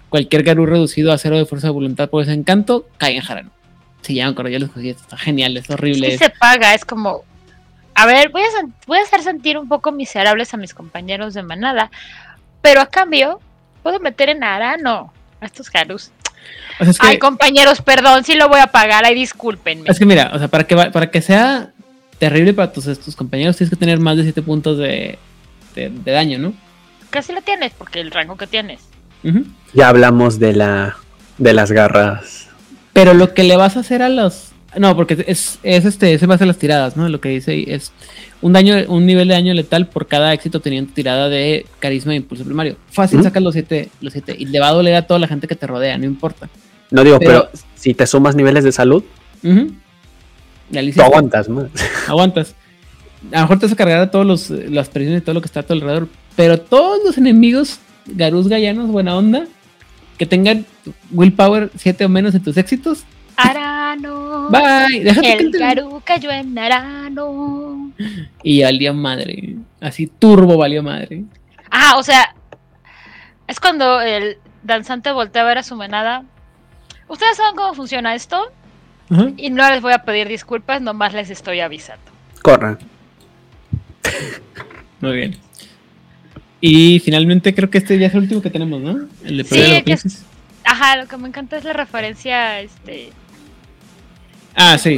Cualquier 0.09 0.45
Garú 0.45 0.67
reducido 0.67 1.11
a 1.11 1.19
cero 1.19 1.37
de 1.37 1.47
fuerza 1.47 1.67
de 1.67 1.73
voluntad 1.73 2.11
por 2.11 2.23
ese 2.23 2.33
encanto 2.33 2.87
cae 2.97 3.17
en 3.17 3.23
Jarano. 3.23 3.51
Sí, 4.03 4.15
ya 4.15 4.27
me 4.27 4.31
acuerdo, 4.31 4.53
yo 4.53 4.61
lo 4.61 4.67
escogí, 4.67 4.91
esto 4.91 5.03
está 5.03 5.17
genial, 5.17 5.57
es 5.57 5.69
horrible. 5.69 6.13
Sí 6.13 6.19
se 6.19 6.31
paga, 6.31 6.75
es 6.75 6.85
como... 6.85 7.29
A 8.03 8.07
ver, 8.07 8.29
voy 8.31 8.43
a, 8.43 8.47
voy 8.87 8.99
a 8.99 9.03
hacer 9.03 9.23
sentir 9.23 9.59
un 9.59 9.69
poco 9.69 9.93
miserables 9.93 10.53
a 10.55 10.57
mis 10.57 10.75
compañeros 10.75 11.35
de 11.35 11.43
manada, 11.43 11.91
pero 12.63 12.81
a 12.81 12.87
cambio 12.87 13.41
puedo 13.83 14.01
meter 14.01 14.29
en 14.31 14.43
Arano 14.45 15.13
a 15.41 15.47
estos 15.47 15.71
Garus. 15.71 16.11
O 16.79 16.85
sea, 16.85 16.91
es 16.91 16.99
que, 16.99 17.07
Ay, 17.07 17.19
compañeros, 17.19 17.83
perdón, 17.83 18.25
sí 18.25 18.35
lo 18.35 18.49
voy 18.49 18.61
a 18.61 18.69
pagar, 18.69 19.05
ay, 19.05 19.15
discúlpenme. 19.15 19.85
es 19.91 19.99
que 19.99 20.07
mira, 20.07 20.31
o 20.35 20.39
sea, 20.39 20.49
para 20.49 20.65
que, 20.65 20.75
para 20.77 21.11
que 21.11 21.21
sea 21.21 21.71
terrible 22.19 22.55
para 22.55 22.73
tus, 22.73 22.85
tus 23.01 23.17
compañeros 23.17 23.57
tienes 23.57 23.71
que 23.71 23.77
tener 23.77 23.99
más 24.01 24.17
de 24.17 24.23
7 24.25 24.43
puntos 24.43 24.79
de, 24.79 25.19
de- 25.75 25.91
de 25.91 26.13
daño, 26.13 26.39
¿no? 26.39 26.53
Casi 27.11 27.33
lo 27.33 27.43
tienes, 27.43 27.73
porque 27.77 28.01
el 28.01 28.11
rango 28.11 28.37
que 28.37 28.47
tienes. 28.47 28.81
Ya 29.75 29.89
hablamos 29.89 30.39
de 30.39 30.55
la 30.55 30.97
de 31.39 31.53
las 31.55 31.73
garras. 31.73 32.49
Pero 32.93 33.15
lo 33.15 33.35
que 33.35 33.43
le 33.45 33.57
vas 33.57 33.77
a 33.77 33.81
hacer 33.81 34.03
a 34.03 34.09
los. 34.09 34.50
No, 34.79 34.95
porque 34.95 35.25
es, 35.27 35.59
es 35.63 35.85
este, 35.85 36.17
se 36.19 36.27
basa 36.27 36.45
en 36.45 36.49
las 36.49 36.59
tiradas, 36.59 36.97
¿no? 36.97 37.09
Lo 37.09 37.21
que 37.21 37.29
dice 37.31 37.75
es 37.75 37.93
un 38.41 38.53
daño, 38.53 38.77
un 38.89 39.05
nivel 39.05 39.27
de 39.29 39.35
daño 39.35 39.53
letal 39.53 39.89
por 39.89 40.07
cada 40.07 40.33
éxito 40.33 40.59
obtenido 40.59 40.81
en 40.83 40.87
tu 40.87 40.95
tirada 40.95 41.29
de 41.29 41.67
carisma 41.81 42.13
e 42.13 42.17
impulso 42.17 42.45
primario. 42.45 42.77
Fácil, 42.91 43.19
Ujú. 43.19 43.25
sacas 43.25 43.43
los 43.43 43.53
siete, 43.55 43.89
los 44.01 44.13
siete. 44.13 44.37
Y 44.39 44.47
le 44.47 44.61
va 44.61 44.69
a 44.69 44.73
doler 44.73 44.95
a 44.95 45.07
toda 45.07 45.19
la 45.19 45.27
gente 45.27 45.49
que 45.49 45.57
te 45.57 45.67
rodea, 45.67 45.99
no 45.99 46.05
importa. 46.05 46.49
No 46.91 47.03
digo, 47.03 47.19
Pero- 47.19 47.49
pero, 47.51 47.65
si 47.75 47.95
te 47.95 48.07
sumas 48.07 48.37
niveles 48.37 48.63
de 48.65 48.71
salud, 48.73 49.03
le 49.43 50.93
tú 50.93 51.03
aguantas 51.03 51.49
más. 51.49 51.67
Aguantas. 52.09 52.55
A 53.33 53.37
lo 53.37 53.41
mejor 53.43 53.59
te 53.59 53.67
vas 53.67 53.73
a 53.73 53.77
cargar 53.77 54.01
a 54.01 54.11
todos 54.11 54.25
los, 54.27 54.51
las 54.51 54.89
presiones 54.89 55.21
y 55.21 55.25
todo 55.25 55.35
lo 55.35 55.41
que 55.41 55.47
está 55.47 55.61
a 55.61 55.63
tu 55.65 55.73
alrededor. 55.73 56.09
Pero 56.37 56.59
todos 56.61 57.01
los 57.05 57.19
enemigos, 57.19 57.79
garús 58.07 58.49
gallanos, 58.49 58.89
buena 58.89 59.17
onda, 59.17 59.47
que 60.17 60.27
tengan 60.27 60.65
willpower 61.11 61.71
7 61.77 62.05
o 62.05 62.09
menos 62.09 62.35
en 62.35 62.43
tus 62.43 62.57
éxitos. 62.57 63.05
Arano. 63.43 64.49
Bye. 64.51 65.05
Déjate 65.05 65.37
que 65.37 65.43
El 65.45 65.51
Garu 65.53 66.03
cayó 66.05 66.31
en 66.31 66.59
Arano. 66.59 67.93
Y 68.43 68.63
valió 68.63 68.95
madre. 68.95 69.57
Así 69.81 70.07
turbo 70.07 70.57
valió 70.57 70.83
madre. 70.83 71.25
Ah, 71.71 71.95
o 71.97 72.03
sea, 72.03 72.35
es 73.47 73.61
cuando 73.61 74.01
el 74.01 74.39
danzante 74.63 75.13
voltea 75.13 75.43
a 75.43 75.47
ver 75.47 75.59
a 75.59 75.63
su 75.63 75.77
manada. 75.77 76.25
Ustedes 77.09 77.37
saben 77.37 77.57
cómo 77.57 77.75
funciona 77.75 78.15
esto 78.15 78.53
y 79.37 79.51
no 79.51 79.69
les 79.69 79.83
voy 79.83 79.93
a 79.93 80.05
pedir 80.05 80.29
disculpas, 80.29 80.81
nomás 80.81 81.13
les 81.15 81.31
estoy 81.31 81.61
avisando. 81.61 82.05
Corran. 82.43 82.79
Muy 85.01 85.17
bien. 85.17 85.37
Y 86.61 87.01
finalmente 87.01 87.55
creo 87.55 87.71
que 87.71 87.79
este 87.79 87.99
ya 87.99 88.07
es 88.07 88.15
el 88.15 88.21
último 88.21 88.43
que 88.43 88.51
tenemos, 88.51 88.81
¿no? 88.81 89.09
El 89.25 89.39
de 89.39 89.45
Sí, 89.45 89.83
que 89.83 89.93
es-. 89.93 90.25
Ajá, 90.65 90.97
lo 90.97 91.09
que 91.09 91.17
me 91.17 91.29
encanta 91.29 91.57
es 91.57 91.65
la 91.65 91.73
referencia, 91.73 92.61
este, 92.61 93.13
Ah, 94.63 94.77
sí. 94.79 94.91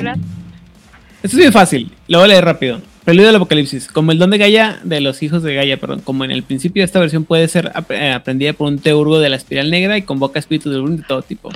Esto 1.22 1.36
es 1.36 1.44
muy 1.44 1.52
fácil. 1.52 1.92
Lo 2.08 2.18
voy 2.18 2.24
a 2.24 2.28
leer 2.28 2.44
rápido. 2.44 2.80
Preludio 3.04 3.28
del 3.28 3.36
Apocalipsis. 3.36 3.86
Como 3.86 4.10
el 4.12 4.18
don 4.18 4.30
de 4.30 4.38
Gaia, 4.38 4.80
de 4.82 5.00
los 5.00 5.22
hijos 5.22 5.42
de 5.44 5.54
Gaia, 5.54 5.76
perdón. 5.78 6.00
Como 6.00 6.24
en 6.24 6.30
el 6.32 6.42
principio, 6.42 6.82
esta 6.84 6.98
versión 6.98 7.24
puede 7.24 7.46
ser 7.48 7.70
ap- 7.74 7.90
eh, 7.92 8.12
aprendida 8.12 8.52
por 8.52 8.66
un 8.68 8.78
teurgo 8.78 9.20
de 9.20 9.28
la 9.28 9.36
espiral 9.36 9.70
negra 9.70 9.96
y 9.96 10.02
convoca 10.02 10.38
espíritus 10.40 10.72
de 10.72 10.80
Urun 10.80 10.96
de 10.96 11.02
todo 11.04 11.22
tipo. 11.22 11.50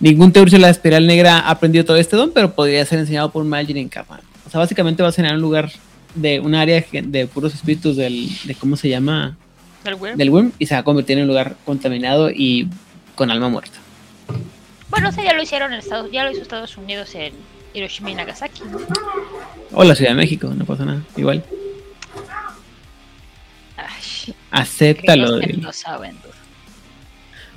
Ningún 0.00 0.32
teurgo 0.32 0.50
de 0.50 0.58
la 0.58 0.70
espiral 0.70 1.06
negra 1.06 1.38
ha 1.38 1.50
aprendido 1.50 1.84
todo 1.84 1.96
este 1.96 2.16
don, 2.16 2.32
pero 2.32 2.52
podría 2.52 2.84
ser 2.84 2.98
enseñado 2.98 3.30
por 3.30 3.42
un 3.42 3.48
Magin 3.48 3.76
en 3.76 3.88
capa. 3.88 4.20
O 4.46 4.50
sea, 4.50 4.58
básicamente 4.58 5.02
vas 5.04 5.14
a 5.14 5.16
tener 5.16 5.34
un 5.34 5.40
lugar 5.40 5.70
de 6.16 6.40
un 6.40 6.54
área 6.56 6.84
de, 6.92 7.26
puros 7.26 7.54
espíritus 7.54 7.96
del, 7.96 8.28
de 8.44 8.54
cómo 8.56 8.76
se 8.76 8.88
llama, 8.88 9.36
del 9.84 9.94
Wyrm. 9.94 10.16
del 10.18 10.30
Wyrm, 10.30 10.52
y 10.58 10.66
se 10.66 10.74
va 10.74 10.80
a 10.80 10.84
convertir 10.84 11.16
en 11.16 11.22
un 11.22 11.28
lugar 11.28 11.54
contaminado 11.64 12.30
y 12.30 12.68
con 13.14 13.30
alma 13.30 13.48
muerta. 13.48 13.78
Bueno, 14.92 15.08
eso 15.08 15.22
ya 15.22 15.32
lo 15.32 15.42
hicieron 15.42 15.72
en 15.72 15.78
Estados, 15.78 16.10
ya 16.12 16.22
lo 16.22 16.32
hizo 16.32 16.42
Estados 16.42 16.76
Unidos 16.76 17.14
en 17.14 17.32
Hiroshima 17.72 18.10
y 18.10 18.14
Nagasaki. 18.14 18.60
O 19.72 19.84
la 19.84 19.94
Ciudad 19.94 20.10
de 20.10 20.16
México, 20.16 20.48
no 20.54 20.66
pasa 20.66 20.84
nada. 20.84 21.00
Igual. 21.16 21.42
Ay, 23.78 24.34
Acéptalo. 24.50 25.40
que 25.40 25.54
no 25.54 25.72
saben. 25.72 26.18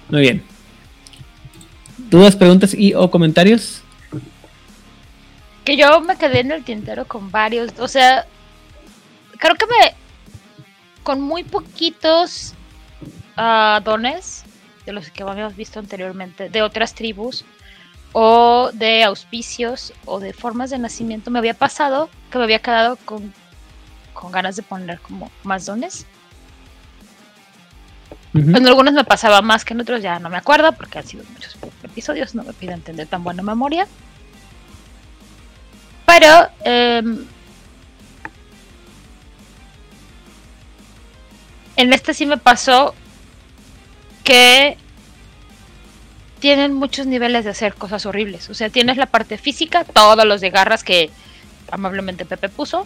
Muy 0.07 0.21
bien. 0.21 0.43
¿Dudas, 1.97 2.37
preguntas 2.37 2.73
y 2.73 2.93
o 2.93 3.11
comentarios? 3.11 3.81
Que 5.65 5.75
yo 5.75 5.99
me 5.99 6.17
quedé 6.17 6.39
en 6.39 6.53
el 6.53 6.63
tintero 6.63 7.05
con 7.05 7.31
varios. 7.31 7.73
O 7.79 7.89
sea, 7.89 8.25
creo 9.37 9.55
que 9.55 9.65
me. 9.65 9.93
Con 11.03 11.19
muy 11.19 11.43
poquitos 11.43 12.53
ah, 13.35 13.81
dones 13.83 14.45
de 14.85 14.93
los 14.93 15.09
que 15.09 15.23
habíamos 15.23 15.55
visto 15.55 15.79
anteriormente, 15.79 16.49
de 16.49 16.61
otras 16.61 16.93
tribus, 16.93 17.45
o 18.13 18.71
de 18.73 19.03
auspicios, 19.03 19.93
o 20.05 20.19
de 20.19 20.31
formas 20.31 20.69
de 20.69 20.77
nacimiento, 20.77 21.31
me 21.31 21.39
había 21.39 21.53
pasado 21.53 22.09
que 22.31 22.37
me 22.37 22.45
había 22.45 22.59
quedado 22.59 22.95
con, 22.97 23.33
con 24.13 24.31
ganas 24.31 24.55
de 24.55 24.63
poner 24.63 24.99
como 24.99 25.29
más 25.43 25.65
dones. 25.65 26.05
Ujú. 28.33 28.55
En 28.55 28.67
algunos 28.67 28.93
me 28.93 29.03
pasaba 29.03 29.41
más 29.41 29.65
que 29.65 29.73
en 29.73 29.81
otros, 29.81 30.01
ya 30.01 30.19
no 30.19 30.29
me 30.29 30.37
acuerdo, 30.37 30.71
porque 30.73 30.99
han 30.99 31.07
sido 31.07 31.23
muchos 31.33 31.57
episodios, 31.83 32.35
no 32.35 32.43
me 32.43 32.53
pido 32.53 32.77
tener 32.79 33.07
tan 33.07 33.23
buena 33.23 33.43
memoria. 33.43 33.87
Pero, 36.05 36.49
em, 36.63 37.25
en 41.75 41.93
este 41.93 42.13
sí 42.13 42.25
me 42.25 42.37
pasó 42.37 42.93
que 44.25 44.77
tienen 46.39 46.73
muchos 46.73 47.07
niveles 47.07 47.45
de 47.45 47.51
hacer 47.51 47.75
cosas 47.75 48.05
horribles. 48.05 48.49
O 48.49 48.53
sea, 48.53 48.69
tienes 48.69 48.97
la 48.97 49.05
parte 49.05 49.37
física, 49.37 49.85
todos 49.85 50.25
los 50.25 50.41
de 50.41 50.49
garras 50.49 50.83
que 50.83 51.09
amablemente 51.71 52.25
Pepe 52.25 52.49
puso, 52.49 52.85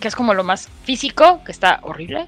que 0.00 0.08
es 0.08 0.16
como 0.16 0.32
lo 0.32 0.44
más 0.44 0.70
físico, 0.84 1.42
que 1.44 1.52
está 1.52 1.80
horrible 1.82 2.26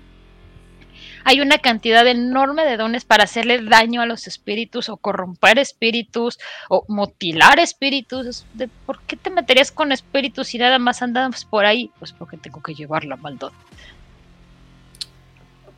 hay 1.25 1.41
una 1.41 1.59
cantidad 1.59 2.07
enorme 2.07 2.65
de 2.65 2.77
dones 2.77 3.05
para 3.05 3.25
hacerle 3.25 3.63
daño 3.63 4.03
a 4.03 4.07
los 4.07 4.27
espíritus 4.27 4.89
o 4.89 4.97
corromper 4.97 5.59
espíritus 5.59 6.39
o 6.69 6.85
mutilar 6.89 7.59
espíritus. 7.59 8.45
¿Por 8.87 9.01
qué 9.03 9.17
te 9.17 9.31
meterías 9.31 9.71
con 9.71 9.93
espíritus 9.93 10.49
si 10.49 10.59
nada 10.59 10.79
más 10.79 11.03
andamos 11.03 11.45
por 11.45 11.65
ahí? 11.65 11.91
Pues 11.99 12.13
porque 12.13 12.37
tengo 12.37 12.63
que 12.63 12.75
llevar 12.75 13.05
la 13.05 13.17
maldad. 13.17 13.53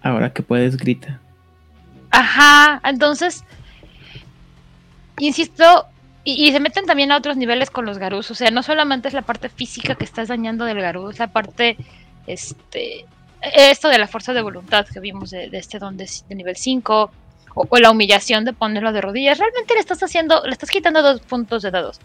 Ahora 0.03 0.33
que 0.33 0.43
puedes, 0.43 0.77
grita. 0.77 1.21
Ajá, 2.15 2.81
entonces, 2.85 3.43
insisto, 5.19 5.87
y, 6.23 6.53
se 6.53 6.61
meten 6.61 6.87
también 6.87 7.11
a 7.11 7.17
otros 7.17 7.37
niveles 7.37 7.71
con 7.71 7.85
los 7.85 7.99
garús. 7.99 8.31
O 8.31 8.37
sea, 8.37 8.53
no 8.53 8.63
solamente 8.63 9.09
es 9.09 9.15
la 9.15 9.23
parte 9.23 9.49
física 9.49 9.97
que 9.97 10.05
estás 10.05 10.29
dañando 10.29 10.65
del 10.65 10.81
garú, 10.81 11.11
es 11.11 11.19
la 11.19 11.27
parte, 11.27 11.77
este, 12.29 13.05
esto 13.43 13.89
de 13.89 13.99
la 13.99 14.07
fuerza 14.07 14.33
de 14.33 14.43
voluntad 14.43 14.87
que 14.87 15.01
vimos 15.01 15.31
de, 15.31 15.51
este 15.53 15.81
don 15.81 15.97
de, 15.97 16.09
de 16.29 16.35
nivel 16.37 16.55
5, 16.55 17.11
o, 17.57 17.67
o 17.69 17.79
la 17.79 17.91
humillación 17.91 18.45
de 18.45 18.53
ponerlo 18.53 18.93
de 18.93 19.01
rodillas. 19.01 19.39
Realmente 19.39 19.75
le 19.75 19.81
estás 19.81 20.01
haciendo, 20.01 20.47
le 20.47 20.53
estás 20.53 20.71
quitando 20.71 21.03
dos 21.03 21.21
puntos 21.21 21.63
de 21.63 21.73
dados. 21.73 22.01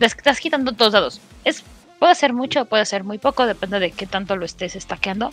Le 0.00 0.06
estás 0.06 0.40
quitando 0.40 0.72
dos 0.72 0.92
dados. 0.94 1.20
Es, 1.44 1.62
puede 1.98 2.14
ser 2.14 2.32
mucho, 2.32 2.64
puede 2.64 2.86
ser 2.86 3.04
muy 3.04 3.18
poco, 3.18 3.44
depende 3.44 3.80
de 3.80 3.90
qué 3.90 4.06
tanto 4.06 4.34
lo 4.34 4.46
estés 4.46 4.76
estaqueando. 4.76 5.30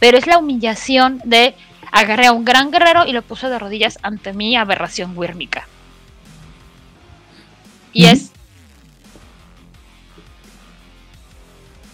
Pero 0.00 0.18
es 0.18 0.26
la 0.26 0.36
humillación 0.36 1.22
de 1.24 1.54
agarré 1.92 2.26
a 2.26 2.32
un 2.32 2.44
gran 2.44 2.70
guerrero 2.70 3.06
y 3.06 3.12
lo 3.12 3.22
puse 3.22 3.48
de 3.48 3.58
rodillas 3.58 3.98
ante 4.02 4.32
mi 4.32 4.56
aberración 4.56 5.16
wírmica. 5.16 5.66
Y 7.92 8.06
es. 8.06 8.32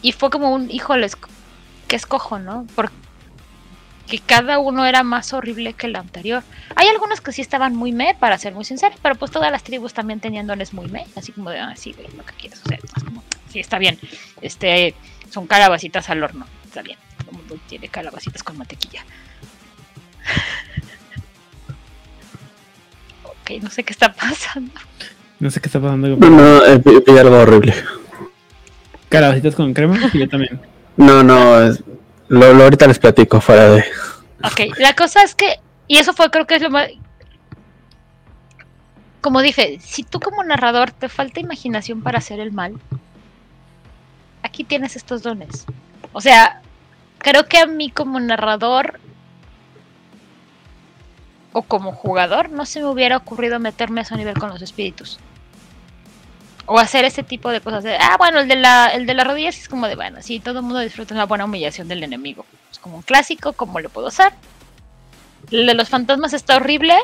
Y 0.03 0.13
fue 0.13 0.31
como 0.31 0.53
un, 0.53 0.71
híjole, 0.71 1.09
que 1.89 1.97
escojo, 1.97 2.39
¿no? 2.39 2.67
Porque 2.75 2.93
cada 4.27 4.59
uno 4.59 4.85
era 4.85 5.03
más 5.03 5.33
horrible 5.33 5.73
que 5.73 5.87
el 5.87 5.97
anterior. 5.97 6.43
Hay 6.77 6.89
algunos 6.89 7.21
que 7.23 7.33
sí 7.33 7.41
estaban 7.41 7.75
muy 7.75 7.93
me, 7.93 8.15
para 8.15 8.37
ser 8.37 8.53
muy 8.53 8.65
sinceros, 8.65 8.99
pero 9.03 9.15
pues 9.15 9.31
todas 9.31 9.51
las 9.51 9.63
tribus 9.63 9.95
también 9.95 10.21
tenían 10.21 10.47
dones 10.47 10.75
muy 10.75 10.89
me, 10.89 11.07
así 11.17 11.33
como 11.33 11.51
de, 11.51 11.61
ah, 11.61 11.75
sí, 11.77 11.95
lo 12.17 12.25
que 12.25 12.35
quieras. 12.35 12.61
O 12.65 12.69
sea, 12.69 12.79
es 12.79 13.05
como, 13.05 13.23
sí, 13.49 13.61
está 13.61 13.79
bien. 13.79 13.99
Este, 14.43 14.95
son 15.31 15.47
calabacitas 15.47 16.11
al 16.11 16.23
horno, 16.23 16.47
está 16.65 16.83
bien. 16.83 16.99
Todo 17.19 17.31
el 17.31 17.37
mundo 17.39 17.59
tiene 17.67 17.89
calabacitas 17.89 18.43
con 18.43 18.59
mantequilla. 18.59 19.05
Ok, 23.25 23.63
no 23.63 23.71
sé 23.71 23.85
qué 23.85 23.93
está 23.93 24.13
pasando. 24.13 24.73
No 25.41 25.51
sé 25.51 25.61
qué 25.61 25.69
está 25.69 25.81
pasando. 25.81 26.09
No, 26.17 26.31
no, 26.31 26.65
eh, 26.65 26.79
pide 26.79 27.21
algo 27.21 27.39
horrible. 27.41 27.75
Calabacitas 29.09 29.55
con 29.55 29.75
crema 29.75 29.99
y 30.13 30.19
yo 30.19 30.29
también. 30.29 30.61
No, 30.97 31.23
no, 31.23 31.63
es- 31.63 31.83
lo, 32.29 32.55
lo 32.55 32.65
ahorita 32.65 32.87
les 32.87 32.99
platico 32.99 33.41
fuera 33.41 33.69
de. 33.71 33.85
Ok, 34.43 34.79
la 34.79 34.95
cosa 34.95 35.23
es 35.23 35.35
que, 35.35 35.61
y 35.89 35.99
eso 35.99 36.13
fue 36.13 36.31
creo 36.31 36.47
que 36.47 36.57
es 36.57 36.63
lo 36.63 36.71
más... 36.71 36.89
Como 39.21 39.41
dije, 39.41 39.79
si 39.83 40.03
tú 40.03 40.21
como 40.21 40.45
narrador 40.45 40.91
te 40.91 41.09
falta 41.09 41.41
imaginación 41.41 42.03
para 42.03 42.19
hacer 42.19 42.41
el 42.41 42.53
mal, 42.53 42.75
aquí 44.43 44.65
tienes 44.65 44.97
estos 44.97 45.23
dones. 45.23 45.65
O 46.13 46.21
sea, 46.21 46.61
creo 47.19 47.47
que 47.47 47.59
a 47.59 47.67
mí 47.67 47.91
como 47.91 48.21
narrador 48.21 49.01
o 51.55 51.63
como 51.63 51.93
jugador 51.93 52.51
no 52.51 52.67
se 52.67 52.81
me 52.81 52.87
hubiera 52.87 53.17
ocurrido 53.17 53.59
meterme 53.61 54.01
a 54.01 54.03
ese 54.03 54.17
nivel 54.17 54.37
con 54.37 54.51
los 54.51 54.61
espíritus. 54.61 55.19
O 56.67 56.79
hacer 56.79 57.05
ese 57.05 57.23
tipo 57.23 57.51
de 57.51 57.61
cosas. 57.61 57.85
De, 57.85 57.97
ah, 57.97 58.17
bueno, 58.19 58.41
el 58.41 58.49
de, 58.49 58.57
la, 58.57 58.89
el 58.89 59.07
de 59.07 59.15
las 59.15 59.27
rodillas 59.27 59.57
es 59.59 59.69
como 59.69 59.87
de, 59.87 59.95
bueno, 59.95 60.21
sí, 60.21 60.41
todo 60.41 60.59
el 60.59 60.65
mundo 60.65 60.81
disfruta 60.81 61.15
una 61.15 61.27
buena 61.27 61.45
humillación 61.45 61.87
del 61.87 62.03
enemigo. 62.03 62.45
Es 62.73 62.79
como 62.81 62.97
un 62.97 63.03
clásico, 63.03 63.53
como 63.53 63.79
lo 63.79 63.89
puedo 63.89 64.09
hacer. 64.09 64.33
El 65.51 65.67
de 65.67 65.75
los 65.75 65.89
fantasmas 65.89 66.33
está 66.33 66.57
horrible. 66.57 66.97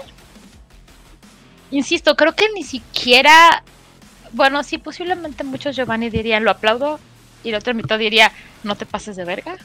Insisto, 1.70 2.16
creo 2.16 2.35
que 2.35 2.47
ni 2.52 2.64
siquiera. 2.64 3.62
Bueno, 4.32 4.64
sí, 4.64 4.78
posiblemente 4.78 5.44
muchos 5.44 5.77
Giovanni 5.77 6.10
dirían 6.10 6.43
lo 6.43 6.51
aplaudo. 6.51 6.98
Y 7.44 7.52
la 7.52 7.59
otra 7.59 7.72
mitad 7.72 7.98
diría 7.98 8.32
no 8.64 8.74
te 8.74 8.85
pases 8.85 9.14
de 9.14 9.24
verga. 9.24 9.56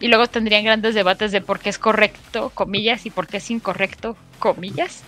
Y 0.00 0.08
luego 0.08 0.26
tendrían 0.26 0.64
grandes 0.64 0.94
debates 0.94 1.30
de 1.30 1.40
por 1.42 1.60
qué 1.60 1.68
es 1.68 1.78
correcto, 1.78 2.50
comillas, 2.54 3.04
y 3.06 3.10
por 3.10 3.26
qué 3.26 3.36
es 3.36 3.50
incorrecto, 3.50 4.16
comillas. 4.38 5.02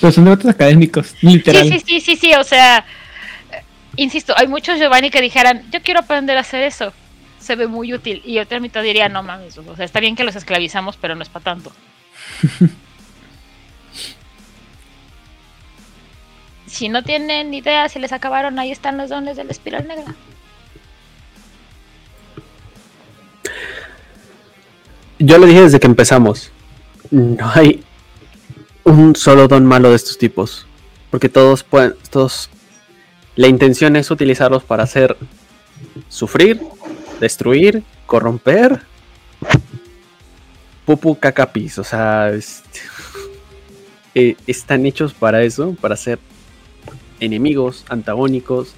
Pero 0.00 0.12
son 0.12 0.24
debates 0.24 0.46
académicos, 0.46 1.14
literal. 1.20 1.68
Sí, 1.68 1.78
sí, 1.78 1.84
sí, 1.86 2.00
sí, 2.00 2.16
sí, 2.16 2.34
o 2.34 2.44
sea, 2.44 2.78
eh, 2.78 3.62
insisto, 3.96 4.34
hay 4.36 4.48
muchos 4.48 4.78
Giovanni 4.78 5.10
que 5.10 5.20
dijeran, 5.20 5.70
yo 5.70 5.82
quiero 5.82 6.00
aprender 6.00 6.38
a 6.38 6.40
hacer 6.40 6.62
eso, 6.62 6.92
se 7.38 7.54
ve 7.54 7.66
muy 7.66 7.92
útil, 7.92 8.22
y 8.24 8.38
otra 8.38 8.60
mitad 8.60 8.82
diría, 8.82 9.08
no 9.08 9.22
mames, 9.22 9.58
o 9.58 9.76
sea, 9.76 9.84
está 9.84 10.00
bien 10.00 10.16
que 10.16 10.24
los 10.24 10.36
esclavizamos, 10.36 10.96
pero 10.96 11.14
no 11.14 11.22
es 11.22 11.28
para 11.28 11.44
tanto. 11.44 11.72
si 16.66 16.88
no 16.88 17.02
tienen 17.02 17.52
idea, 17.54 17.88
si 17.88 17.98
les 17.98 18.12
acabaron, 18.12 18.58
ahí 18.58 18.70
están 18.70 18.96
los 18.98 19.10
dones 19.10 19.36
de 19.36 19.44
la 19.44 19.52
espiral 19.52 19.86
negra. 19.86 20.14
Yo 25.18 25.38
lo 25.38 25.46
dije 25.46 25.62
desde 25.62 25.80
que 25.80 25.86
empezamos. 25.86 26.50
No 27.10 27.50
hay 27.54 27.82
un 28.84 29.16
solo 29.16 29.48
don 29.48 29.64
malo 29.64 29.90
de 29.90 29.96
estos 29.96 30.18
tipos. 30.18 30.66
Porque 31.10 31.28
todos 31.28 31.62
pueden. 31.62 31.94
Todos. 32.10 32.50
La 33.34 33.48
intención 33.48 33.96
es 33.96 34.10
utilizarlos 34.10 34.62
para 34.62 34.82
hacer 34.82 35.16
sufrir, 36.08 36.60
destruir, 37.18 37.82
corromper. 38.04 38.82
Pupu 40.84 41.18
cacapis. 41.18 41.78
O 41.78 41.84
sea. 41.84 42.30
eh, 44.14 44.36
están 44.46 44.84
hechos 44.84 45.14
para 45.14 45.42
eso. 45.42 45.74
Para 45.80 45.96
ser 45.96 46.18
enemigos, 47.20 47.86
antagónicos. 47.88 48.74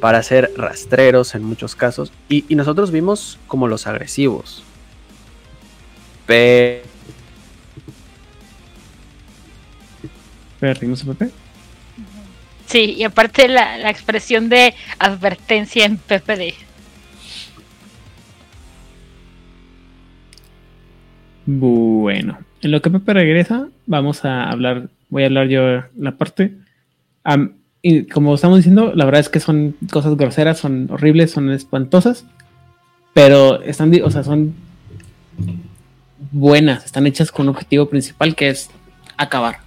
Para 0.00 0.22
ser 0.22 0.52
rastreros 0.56 1.34
en 1.34 1.42
muchos 1.42 1.74
casos. 1.74 2.12
Y, 2.28 2.44
y 2.48 2.54
nosotros 2.54 2.92
vimos 2.92 3.40
como 3.48 3.66
los 3.66 3.88
agresivos. 3.88 4.62
Pe- 6.28 6.82
Perdimos 10.60 11.02
a 11.02 11.06
Pepe. 11.06 11.30
Sí, 12.66 12.94
y 12.98 13.02
aparte 13.04 13.48
la, 13.48 13.78
la 13.78 13.88
expresión 13.90 14.48
de 14.48 14.74
advertencia 14.98 15.84
en 15.86 15.96
PPD. 15.96 16.52
Bueno, 21.46 22.38
en 22.60 22.70
lo 22.70 22.82
que 22.82 22.90
Pepe 22.90 23.14
regresa, 23.14 23.68
vamos 23.86 24.24
a 24.24 24.50
hablar, 24.50 24.88
voy 25.08 25.22
a 25.22 25.26
hablar 25.26 25.48
yo 25.48 25.82
la 25.96 26.12
parte. 26.18 26.52
Y 27.80 28.04
como 28.06 28.34
estamos 28.34 28.58
diciendo, 28.58 28.92
la 28.94 29.04
verdad 29.04 29.20
es 29.20 29.28
que 29.28 29.40
son 29.40 29.76
cosas 29.90 30.16
groseras, 30.16 30.58
son 30.58 30.88
horribles, 30.90 31.30
son 31.30 31.50
espantosas, 31.50 32.26
pero 33.14 33.62
están, 33.62 33.92
o 34.02 34.10
sea, 34.10 34.24
son 34.24 34.54
buenas, 36.30 36.84
están 36.84 37.06
hechas 37.06 37.32
con 37.32 37.48
un 37.48 37.54
objetivo 37.54 37.86
principal 37.86 38.34
que 38.34 38.48
es 38.48 38.70
acabar 39.16 39.60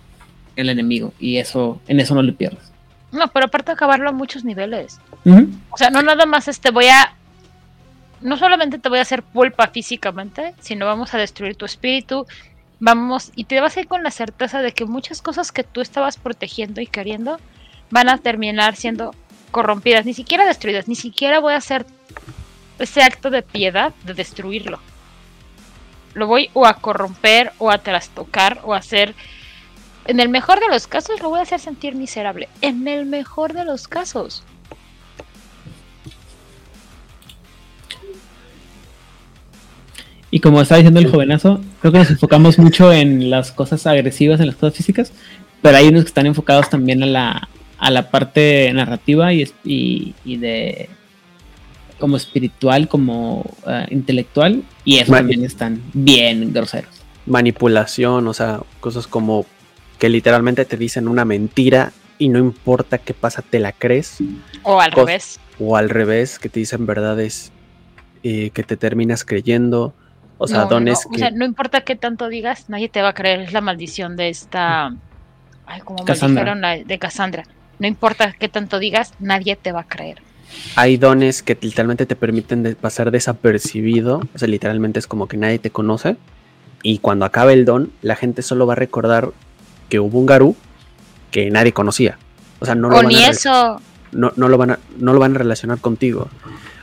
el 0.56 0.70
enemigo 0.70 1.14
y 1.20 1.38
eso, 1.38 1.80
en 1.88 2.00
eso 2.00 2.16
no 2.16 2.24
le 2.24 2.34
pierdes. 2.34 2.72
No, 3.12 3.28
pero 3.28 3.46
aparte 3.46 3.68
de 3.68 3.74
acabarlo 3.74 4.10
a 4.10 4.14
muchos 4.14 4.44
niveles. 4.44 5.00
O 5.70 5.78
sea, 5.78 5.90
no 5.90 6.02
nada 6.02 6.26
más 6.26 6.48
este 6.48 6.72
voy 6.72 6.88
a. 6.88 7.14
No 8.22 8.38
solamente 8.38 8.80
te 8.80 8.88
voy 8.88 9.00
a 9.00 9.02
hacer 9.02 9.24
pulpa 9.24 9.68
físicamente, 9.68 10.54
sino 10.62 10.86
vamos 10.86 11.14
a 11.14 11.18
destruir 11.18 11.56
tu 11.56 11.66
espíritu. 11.66 12.26
Vamos, 12.80 13.32
y 13.36 13.44
te 13.44 13.60
vas 13.60 13.76
a 13.76 13.82
ir 13.82 13.88
con 13.88 14.04
la 14.04 14.12
certeza 14.12 14.62
de 14.62 14.72
que 14.72 14.86
muchas 14.86 15.22
cosas 15.22 15.52
que 15.52 15.64
tú 15.64 15.82
estabas 15.82 16.18
protegiendo 16.18 16.82
y 16.82 16.88
queriendo 16.88 17.40
van 17.92 18.10
a 18.10 18.18
terminar 18.18 18.76
siendo 18.76 19.14
corrompidas, 19.52 20.06
ni 20.06 20.14
siquiera 20.14 20.46
destruidas, 20.46 20.88
ni 20.88 20.96
siquiera 20.96 21.40
voy 21.40 21.54
a 21.54 21.58
hacer 21.58 21.86
ese 22.80 23.04
acto 23.04 23.30
de 23.30 23.44
piedad 23.44 23.94
de 24.06 24.14
destruirlo. 24.14 24.80
Lo 26.14 26.28
voy 26.28 26.50
o 26.54 26.66
a 26.66 26.74
corromper 26.76 27.52
o 27.58 27.72
a 27.72 27.78
trastocar 27.80 28.60
o 28.64 28.74
a 28.74 28.78
hacer 28.78 29.16
en 30.06 30.20
el 30.20 30.30
mejor 30.30 30.60
de 30.60 30.68
los 30.68 30.88
casos 30.88 31.22
lo 31.22 31.30
voy 31.30 31.40
a 31.40 31.44
hacer 31.44 31.60
sentir 31.60 31.96
miserable. 31.96 32.50
En 32.62 32.88
el 32.88 33.06
mejor 33.06 33.54
de 33.54 33.66
los 33.66 33.88
casos. 33.88 34.44
Y 40.32 40.40
como 40.40 40.62
estaba 40.62 40.78
diciendo 40.78 41.02
el 41.02 41.12
jovenazo, 41.12 41.62
creo 41.82 41.92
que 41.92 42.00
nos 42.00 42.10
enfocamos 42.10 42.58
mucho 42.58 42.92
en 42.94 43.30
las 43.30 43.52
cosas 43.52 43.86
agresivas, 43.86 44.40
en 44.40 44.48
las 44.48 44.56
cosas 44.56 44.78
físicas, 44.78 45.12
pero 45.62 45.78
hay 45.78 45.90
unos 45.90 46.04
que 46.04 46.08
están 46.08 46.26
enfocados 46.26 46.70
también 46.70 47.04
a 47.04 47.06
la, 47.06 47.50
a 47.78 47.92
la 47.92 48.10
parte 48.10 48.72
narrativa 48.74 49.34
y, 49.34 49.52
y, 49.66 50.16
y 50.24 50.38
de 50.38 50.90
como 52.02 52.18
espiritual, 52.18 52.90
como 52.90 53.46
eh, 53.66 53.86
intelectual, 53.92 54.64
y 54.84 54.98
eso 54.98 55.14
también 55.14 55.46
están 55.46 55.82
bien 55.94 56.52
groseros. 56.52 56.90
Manipulación, 57.26 58.28
o 58.28 58.34
sea, 58.34 58.60
cosas 58.82 59.08
como 59.08 59.46
que 60.00 60.10
literalmente 60.10 60.66
te 60.66 60.76
dicen 60.76 61.08
una 61.08 61.24
mentira 61.24 61.94
y 62.18 62.28
no 62.30 62.40
importa 62.40 62.98
qué 62.98 63.14
pasa, 63.14 63.42
te 63.42 63.60
la 63.60 63.72
crees. 63.72 64.18
O 64.64 64.82
al 64.82 64.92
Cos- 64.92 65.06
revés. 65.06 65.40
O 65.60 65.78
al 65.78 65.90
revés, 65.90 66.40
que 66.40 66.50
te 66.50 66.60
dicen 66.60 66.86
verdades 66.86 67.52
eh, 68.24 68.50
que 68.50 68.64
te 68.64 68.76
terminas 68.78 69.24
creyendo. 69.24 69.94
O 70.38 70.48
sea, 70.48 70.60
No, 70.64 70.66
dones 70.70 71.00
no, 71.06 71.12
que... 71.12 71.16
o 71.18 71.20
sea, 71.20 71.32
no 71.32 71.46
importa 71.46 71.82
qué 71.82 71.96
tanto 71.96 72.28
digas, 72.28 72.68
nadie 72.70 72.90
te 72.90 73.02
va 73.02 73.10
a 73.10 73.14
creer. 73.14 73.42
Es 73.42 73.54
la 73.54 73.62
maldición 73.62 74.18
de 74.18 74.30
esta. 74.30 74.94
Ay, 75.68 75.82
como 75.82 76.04
Cassandra. 76.04 76.44
maldijeron 76.56 76.62
la- 76.62 76.84
de 76.84 77.00
Cassandra. 77.00 77.44
No 77.80 77.88
importa 77.88 78.34
qué 78.38 78.50
tanto 78.50 78.78
digas, 78.80 79.14
nadie 79.20 79.56
te 79.56 79.72
va 79.72 79.82
a 79.82 79.88
creer. 79.88 80.22
Hay 80.76 80.98
dones 80.98 81.44
que 81.44 81.58
literalmente 81.62 82.06
te 82.06 82.16
permiten 82.16 82.64
de- 82.64 82.76
pasar 82.76 83.12
desapercibido. 83.12 84.22
O 84.34 84.38
sea, 84.38 84.48
literalmente 84.48 85.00
es 85.00 85.08
como 85.08 85.28
que 85.28 85.38
nadie 85.38 85.60
te 85.60 85.70
conoce. 85.70 86.18
Y 86.84 86.98
cuando 87.00 87.26
acabe 87.26 87.54
el 87.54 87.66
don, 87.66 87.92
la 88.02 88.16
gente 88.16 88.42
solo 88.42 88.66
va 88.66 88.74
a 88.74 88.76
recordar 88.76 89.32
que 89.90 90.00
hubo 90.00 90.20
un 90.20 90.26
Garú 90.26 90.56
que 91.30 91.50
nadie 91.52 91.74
conocía. 91.74 92.18
O 92.60 92.66
sea, 92.66 92.76
no 92.76 92.90
lo 92.90 92.96
van 92.96 93.08
ni 93.08 93.16
a 93.24 93.30
eso. 93.30 93.82
no, 94.12 94.32
no 94.36 94.50
lo 94.50 94.58
van 94.58 94.72
a, 94.72 94.80
no 94.98 95.14
lo 95.14 95.20
van 95.20 95.36
a 95.36 95.40
relacionar 95.40 95.80
contigo. 95.80 96.28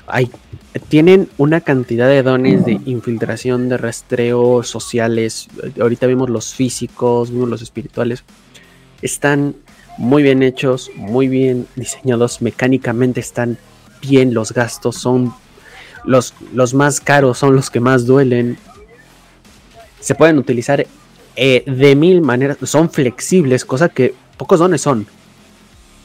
Hay, 0.06 0.30
tienen 0.88 1.28
una 1.36 1.60
cantidad 1.60 2.08
de 2.08 2.22
dones 2.22 2.64
de 2.64 2.80
infiltración, 2.86 3.68
de 3.68 3.76
rastreo 3.76 4.62
sociales. 4.62 5.48
Ahorita 5.80 6.06
vimos 6.06 6.30
los 6.30 6.54
físicos, 6.54 7.30
vimos 7.30 7.48
los 7.48 7.60
espirituales. 7.62 8.24
Están 9.02 9.54
muy 9.98 10.22
bien 10.22 10.42
hechos, 10.42 10.90
muy 10.94 11.28
bien 11.28 11.66
diseñados. 11.76 12.40
Mecánicamente 12.40 13.20
están 13.20 13.58
bien. 14.00 14.32
Los 14.32 14.52
gastos 14.52 14.96
son 14.96 15.34
los, 16.04 16.34
los 16.54 16.72
más 16.72 17.00
caros, 17.00 17.38
son 17.38 17.54
los 17.54 17.68
que 17.68 17.80
más 17.80 18.06
duelen. 18.06 18.56
Se 20.00 20.14
pueden 20.14 20.38
utilizar 20.38 20.86
eh, 21.36 21.64
de 21.66 21.96
mil 21.96 22.22
maneras. 22.22 22.56
Son 22.62 22.88
flexibles, 22.88 23.64
cosa 23.64 23.88
que 23.88 24.14
pocos 24.36 24.60
dones 24.60 24.80
son. 24.80 25.06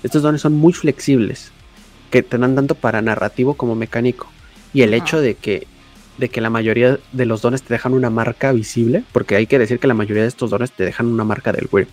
Estos 0.01 0.21
dones 0.21 0.41
son 0.41 0.53
muy 0.53 0.73
flexibles, 0.73 1.51
que 2.09 2.23
te 2.23 2.37
dan 2.37 2.55
tanto 2.55 2.75
para 2.75 3.01
narrativo 3.01 3.53
como 3.53 3.75
mecánico. 3.75 4.27
Y 4.73 4.81
el 4.81 4.93
hecho 4.93 5.21
de 5.21 5.35
que, 5.35 5.67
de 6.17 6.29
que 6.29 6.41
la 6.41 6.49
mayoría 6.49 6.99
de 7.13 7.25
los 7.25 7.41
dones 7.41 7.63
te 7.63 7.73
dejan 7.73 7.93
una 7.93 8.09
marca 8.09 8.51
visible, 8.51 9.03
porque 9.13 9.35
hay 9.35 9.47
que 9.47 9.59
decir 9.59 9.79
que 9.79 9.87
la 9.87 9.93
mayoría 9.93 10.23
de 10.23 10.29
estos 10.29 10.49
dones 10.49 10.71
te 10.71 10.83
dejan 10.83 11.05
una 11.05 11.23
marca 11.23 11.53
del 11.53 11.69
Wyrm. 11.71 11.87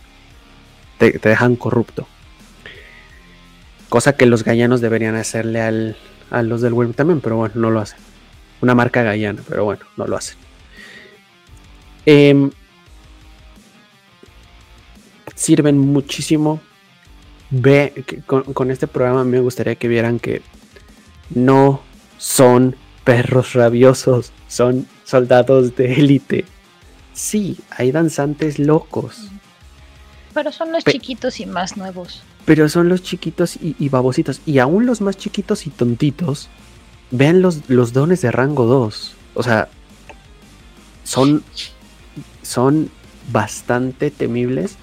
Te, 1.01 1.19
dejan 1.19 1.57
corrupto. 1.57 2.07
Cosa 3.89 4.13
que 4.17 4.27
los 4.27 4.45
gallanos 4.45 4.83
deberían 4.83 5.15
hacerle 5.15 5.63
al, 5.63 5.97
a 6.31 6.43
los 6.43 6.61
del 6.61 6.75
Wyrm 6.75 6.93
también, 6.93 7.23
pero 7.23 7.37
bueno, 7.37 7.55
no 7.57 7.71
lo 7.71 7.81
hacen. 7.81 7.99
Una 8.61 8.75
marca 8.75 9.03
gallana, 9.03 9.43
pero 9.49 9.65
bueno, 9.65 9.87
no 9.97 10.07
lo 10.07 10.19
hacen. 10.19 10.37
Em, 12.05 12.51
sirven 15.35 15.79
muchísimo 15.79 16.61
ve 17.49 18.05
que 18.07 18.21
con, 18.21 18.43
con 18.43 18.71
este 18.71 18.87
programa 18.87 19.25
me 19.25 19.41
gustaría 19.41 19.77
que 19.77 19.89
vieran 19.89 20.19
que 20.19 20.43
no 21.31 21.81
son 22.19 22.77
perros 23.05 23.55
rabiosos, 23.55 24.33
son 24.49 24.87
soldados 25.05 25.77
de 25.77 25.95
élite. 25.95 26.45
Sí, 27.15 27.59
hay 27.71 27.91
danzantes 27.91 28.59
locos, 28.59 29.31
Pero 30.35 30.52
son 30.52 30.73
los 30.73 30.85
Pe- 30.85 30.93
chiquitos 30.93 31.40
y 31.40 31.47
más 31.47 31.77
nuevos. 31.77 32.23
pero 32.44 32.69
son 32.69 32.89
los 32.89 33.02
chiquitos 33.02 33.57
y, 33.57 33.74
y 33.78 33.89
babositos. 33.89 34.40
Y 34.47 34.59
aún 34.59 34.86
los 34.86 35.01
más 35.01 35.16
chiquitos 35.16 35.66
y 35.66 35.70
tontitos, 35.70 36.48
vean 37.11 37.43
los, 37.43 37.69
los 37.69 37.93
dones 37.93 38.20
de 38.23 38.31
rango 38.31 38.66
2. 38.66 39.15
O 39.35 39.43
sea, 39.43 39.69
son, 41.05 41.43
son 42.43 42.90
bastante 43.32 44.11
temibles 44.11 44.77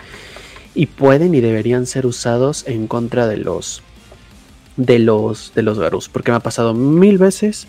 y 0.75 0.85
pueden 0.87 1.33
y 1.35 1.41
deberían 1.41 1.85
ser 1.85 2.05
usados 2.05 2.63
en 2.67 2.87
contra 2.87 3.27
de 3.27 3.37
los 3.37 3.81
de 4.77 4.99
los 4.99 5.53
de 5.55 5.63
los 5.63 5.79
garús 5.79 6.07
porque 6.07 6.29
me 6.31 6.37
ha 6.37 6.41
pasado 6.41 6.73
mil 6.75 7.17
veces 7.17 7.65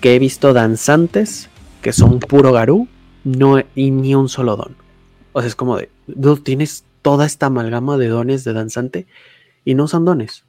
que 0.00 0.14
he 0.14 0.18
visto 0.18 0.52
danzantes 0.52 1.48
que 1.80 1.94
son 1.94 2.20
puro 2.20 2.52
garú 2.52 2.86
no 3.24 3.58
y 3.74 3.90
ni 3.90 4.14
un 4.14 4.28
solo 4.28 4.54
don 4.56 4.76
o 5.32 5.40
sea 5.40 5.48
es 5.48 5.56
como 5.56 5.78
de 5.78 5.88
"Dude, 6.06 6.42
tienes 6.42 6.83
toda 7.04 7.26
esta 7.26 7.46
amalgama 7.46 7.98
de 7.98 8.08
dones 8.08 8.44
de 8.44 8.54
danzante 8.54 9.06
y 9.62 9.74
no 9.74 9.88
son 9.88 10.06
dones 10.06 10.42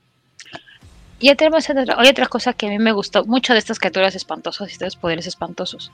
Y 1.20 1.36
tenemos 1.36 1.70
otra, 1.70 1.96
hay 1.98 2.08
otra 2.08 2.28
cosa 2.28 2.54
que 2.54 2.68
a 2.68 2.70
mí 2.70 2.80
me 2.80 2.94
gustó 2.94 3.26
mucho 3.26 3.52
de 3.52 3.60
estas 3.60 3.78
criaturas 3.78 4.16
espantosas 4.16 4.70
y 4.70 4.72
estos 4.72 4.96
poderes 4.96 5.28
espantosos. 5.28 5.92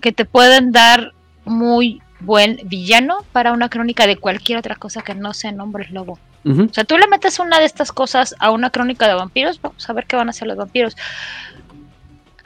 Que 0.00 0.10
te 0.10 0.24
pueden 0.24 0.72
dar 0.72 1.12
muy 1.44 2.00
buen 2.20 2.58
villano 2.64 3.26
para 3.32 3.52
una 3.52 3.68
crónica 3.68 4.06
de 4.06 4.16
cualquier 4.16 4.58
otra 4.58 4.76
cosa 4.76 5.02
que 5.02 5.14
no 5.14 5.34
sea 5.34 5.52
nombres 5.52 5.90
lobo. 5.90 6.18
O 6.46 6.72
sea, 6.72 6.84
tú 6.84 6.96
le 6.96 7.08
metes 7.08 7.40
una 7.40 7.58
de 7.58 7.66
estas 7.66 7.90
cosas 7.92 8.34
a 8.38 8.52
una 8.52 8.70
crónica 8.70 9.08
de 9.08 9.14
vampiros, 9.14 9.60
vamos 9.60 9.90
a 9.90 9.92
ver 9.92 10.06
qué 10.06 10.14
van 10.14 10.28
a 10.28 10.30
hacer 10.30 10.46
los 10.46 10.56
vampiros. 10.56 10.96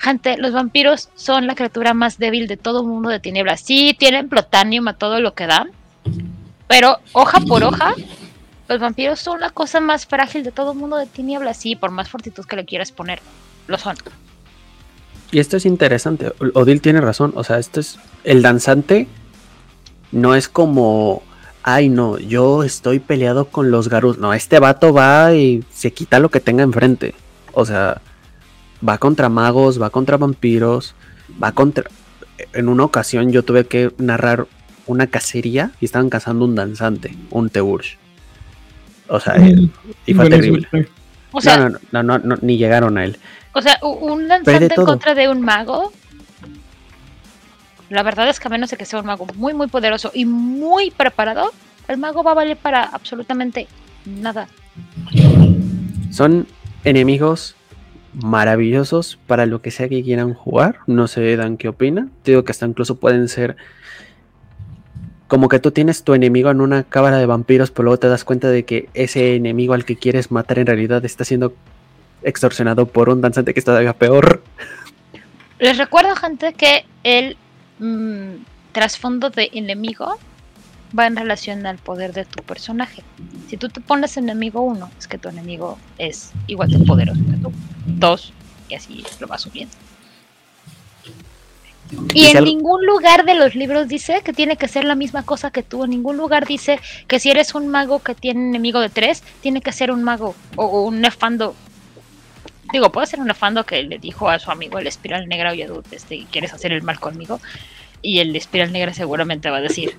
Gente, 0.01 0.39
los 0.39 0.53
vampiros 0.53 1.11
son 1.15 1.47
la 1.47 1.55
criatura 1.55 1.93
más 1.93 2.17
débil 2.17 2.47
de 2.47 2.57
todo 2.57 2.85
mundo 2.85 3.11
de 3.11 3.21
tinieblas. 3.21 3.61
Sí, 3.61 3.95
tienen 3.99 4.31
plutanium 4.31 4.89
a 4.89 4.95
todo 4.95 5.21
lo 5.21 5.35
que 5.35 5.47
dan, 5.47 5.73
pero 6.67 6.97
hoja 7.13 7.41
por 7.41 7.63
hoja, 7.63 7.95
los 8.67 8.81
vampiros 8.81 9.21
son 9.21 9.41
la 9.41 9.51
cosa 9.51 9.79
más 9.79 10.07
frágil 10.07 10.43
de 10.43 10.53
todo 10.53 10.75
mundo 10.75 10.97
de 10.97 11.05
tinieblas. 11.05 11.59
Sí, 11.59 11.77
por 11.77 11.91
más 11.91 12.09
fortitud 12.09 12.47
que 12.47 12.57
le 12.57 12.65
quieras 12.65 12.93
poner, 12.93 13.21
lo 13.67 13.77
son. 13.77 13.95
Y 15.33 15.39
esto 15.39 15.59
es 15.59 15.67
interesante. 15.67 16.33
Odil 16.55 16.81
tiene 16.81 17.03
razón. 17.03 17.33
O 17.37 17.45
sea, 17.45 17.59
esto 17.59 17.81
es. 17.81 17.99
El 18.25 18.41
danzante 18.41 19.07
no 20.13 20.35
es 20.35 20.49
como. 20.49 21.23
Ay, 21.63 21.91
no, 21.91 22.19
yo 22.19 22.63
estoy 22.63 23.01
peleado 23.01 23.49
con 23.49 23.71
los 23.71 23.91
garus. 23.91 24.17
No, 24.17 24.33
este 24.33 24.61
vato 24.61 24.95
va 24.95 25.35
y 25.35 25.63
se 25.71 25.93
quita 25.93 26.19
lo 26.21 26.31
que 26.31 26.41
tenga 26.41 26.63
enfrente. 26.63 27.15
O 27.53 27.67
sea, 27.67 28.01
va 28.87 28.99
contra 28.99 29.29
magos, 29.29 29.81
va 29.81 29.91
contra 29.91 30.17
vampiros, 30.17 30.95
va 31.43 31.53
contra. 31.53 31.85
En 32.53 32.69
una 32.69 32.85
ocasión 32.85 33.33
yo 33.33 33.43
tuve 33.43 33.67
que 33.67 33.93
narrar 33.99 34.47
una 34.87 35.07
cacería 35.07 35.73
y 35.81 35.85
estaban 35.85 36.11
cazando 36.11 36.45
un 36.45 36.55
danzante, 36.55 37.17
un 37.31 37.51
Teursh. 37.51 37.97
O 39.09 39.21
sea, 39.21 39.37
eh, 39.37 39.69
y 40.07 40.15
fue 40.15 40.31
terrible. 40.31 40.69
O 41.33 41.41
sea, 41.41 41.57
no, 41.57 41.69
no, 41.69 41.79
no, 41.93 42.03
no, 42.03 42.19
no, 42.19 42.37
ni 42.43 42.57
llegaron 42.57 42.99
a 42.99 43.05
él. 43.05 43.19
O 43.53 43.63
sea, 43.63 43.79
un 43.83 44.29
lanzante 44.29 44.75
en 44.75 44.85
contra 44.85 45.15
de 45.15 45.29
un 45.29 45.41
mago. 45.41 45.93
La 47.89 48.05
verdad 48.05 48.29
es 48.29 48.39
que 48.39 48.47
a 48.47 48.51
menos 48.51 48.71
de 48.71 48.77
que 48.77 48.85
sea 48.85 49.01
un 49.01 49.07
mago 49.07 49.27
muy, 49.35 49.53
muy 49.53 49.67
poderoso 49.67 50.13
y 50.15 50.25
muy 50.25 50.93
preparado, 50.93 51.53
el 51.89 51.99
mago 51.99 52.23
va 52.23 52.33
a 52.33 52.35
valer 52.35 52.57
para 52.57 52.85
absolutamente 52.85 53.67
nada. 54.07 54.49
Son 56.13 56.47
enemigos 56.85 57.57
maravillosos 58.13 59.19
para 59.27 59.47
lo 59.47 59.63
que 59.63 59.71
sea 59.71 59.89
que 59.89 60.03
quieran 60.03 60.35
jugar. 60.35 60.79
No 60.87 61.09
sé, 61.09 61.37
Dan, 61.37 61.57
qué 61.57 61.69
opina. 61.69 62.09
Te 62.23 62.33
digo 62.33 62.45
que 62.45 62.53
hasta 62.53 62.67
incluso 62.67 62.97
pueden 62.97 63.29
ser 63.29 63.57
como 65.29 65.49
que 65.49 65.61
tú 65.61 65.71
tienes 65.71 66.03
tu 66.03 66.15
enemigo 66.15 66.51
en 66.51 66.61
una 66.61 66.83
cámara 66.83 67.19
de 67.19 67.27
vampiros, 67.27 67.71
pero 67.71 67.85
luego 67.85 67.99
te 68.01 68.09
das 68.09 68.25
cuenta 68.25 68.49
de 68.49 68.65
que 68.65 68.89
ese 68.95 69.37
enemigo 69.37 69.75
al 69.75 69.85
que 69.85 69.97
quieres 69.97 70.33
matar 70.33 70.59
en 70.59 70.67
realidad 70.67 71.05
está 71.05 71.25
siendo 71.25 71.55
extorsionado 72.23 72.87
por 72.87 73.09
un 73.09 73.21
danzante 73.21 73.55
que 73.55 73.61
está 73.61 73.71
todavía 73.71 73.93
peor. 73.93 74.43
Les 75.61 75.79
recuerdo, 75.79 76.17
gente, 76.17 76.53
que 76.55 76.85
el 77.05 77.37
mm, 77.79 78.43
trasfondo 78.73 79.31
de 79.31 79.51
enemigo 79.53 80.19
va 80.99 81.07
en 81.07 81.17
relación 81.17 81.67
al 81.67 81.79
poder 81.79 82.13
de 82.13 82.25
tu 82.25 82.43
personaje. 82.43 83.03
Si 83.49 83.57
tú 83.57 83.69
te 83.69 83.81
pones 83.81 84.17
enemigo 84.17 84.61
uno, 84.63 84.91
es 84.99 85.07
que 85.07 85.19
tu 85.19 85.29
enemigo 85.29 85.79
es 85.99 86.33
igual 86.47 86.71
de 86.71 86.79
poderoso 86.81 87.21
que 87.31 87.37
tú. 87.37 87.53
Dos, 87.87 88.33
y 88.69 88.75
así 88.75 89.05
lo 89.21 89.27
vas 89.27 89.43
subiendo. 89.43 89.75
Y 92.15 92.27
en 92.27 92.45
ningún 92.45 92.87
lugar 92.87 93.25
de 93.25 93.35
los 93.35 93.55
libros 93.55 93.89
dice 93.89 94.23
que 94.25 94.33
tiene 94.33 94.57
que 94.57 94.69
ser 94.69 94.85
la 94.85 94.95
misma 94.95 95.25
cosa 95.25 95.51
que 95.51 95.63
tú. 95.63 95.85
En 95.85 95.91
ningún 95.91 96.17
lugar 96.17 96.47
dice 96.47 96.79
que 97.09 97.19
si 97.19 97.31
eres 97.31 97.55
un 97.55 97.69
mago 97.69 98.01
que 98.01 98.15
tiene 98.15 98.49
enemigo 98.49 98.81
de 98.81 98.91
tres, 98.91 99.23
tiene 99.41 99.61
que 99.61 99.73
ser 99.73 99.91
un 99.91 100.05
mago 100.05 100.35
o, 100.57 100.85
un 100.85 101.01
nefando. 101.01 101.55
Digo, 102.73 102.93
puede 102.93 103.09
ser 103.09 103.19
un 103.19 103.27
nefando 103.27 103.67
que 103.67 103.83
le 103.83 103.99
dijo 103.99 104.29
a 104.29 104.39
su 104.39 104.51
amigo 104.51 104.79
el 104.79 104.87
espiral 104.87 105.29
negra, 105.29 105.51
oye, 105.51 105.69
este, 105.91 106.27
¿quieres 106.31 106.53
hacer 106.53 106.73
el 106.73 106.83
mal 106.83 107.01
conmigo? 107.01 107.41
Y 108.03 108.21
el 108.21 108.35
espiral 108.37 108.73
negra 108.73 108.95
seguramente 108.95 109.51
va 109.51 109.57
a 109.57 109.63
decir, 109.63 109.99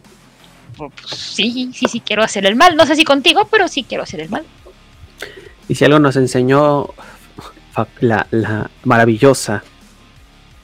sí, 1.05 1.71
sí, 1.73 1.87
sí 1.87 1.99
quiero 1.99 2.23
hacer 2.23 2.45
el 2.45 2.55
mal. 2.55 2.75
No 2.75 2.85
sé 2.85 2.95
si 2.95 3.03
contigo, 3.03 3.47
pero 3.49 3.67
sí 3.67 3.83
quiero 3.83 4.03
hacer 4.03 4.21
el 4.21 4.29
mal. 4.29 4.43
Y 5.67 5.75
si 5.75 5.85
algo 5.85 5.99
nos 5.99 6.15
enseñó 6.15 6.89
la, 7.99 8.27
la 8.31 8.69
maravillosa 8.83 9.63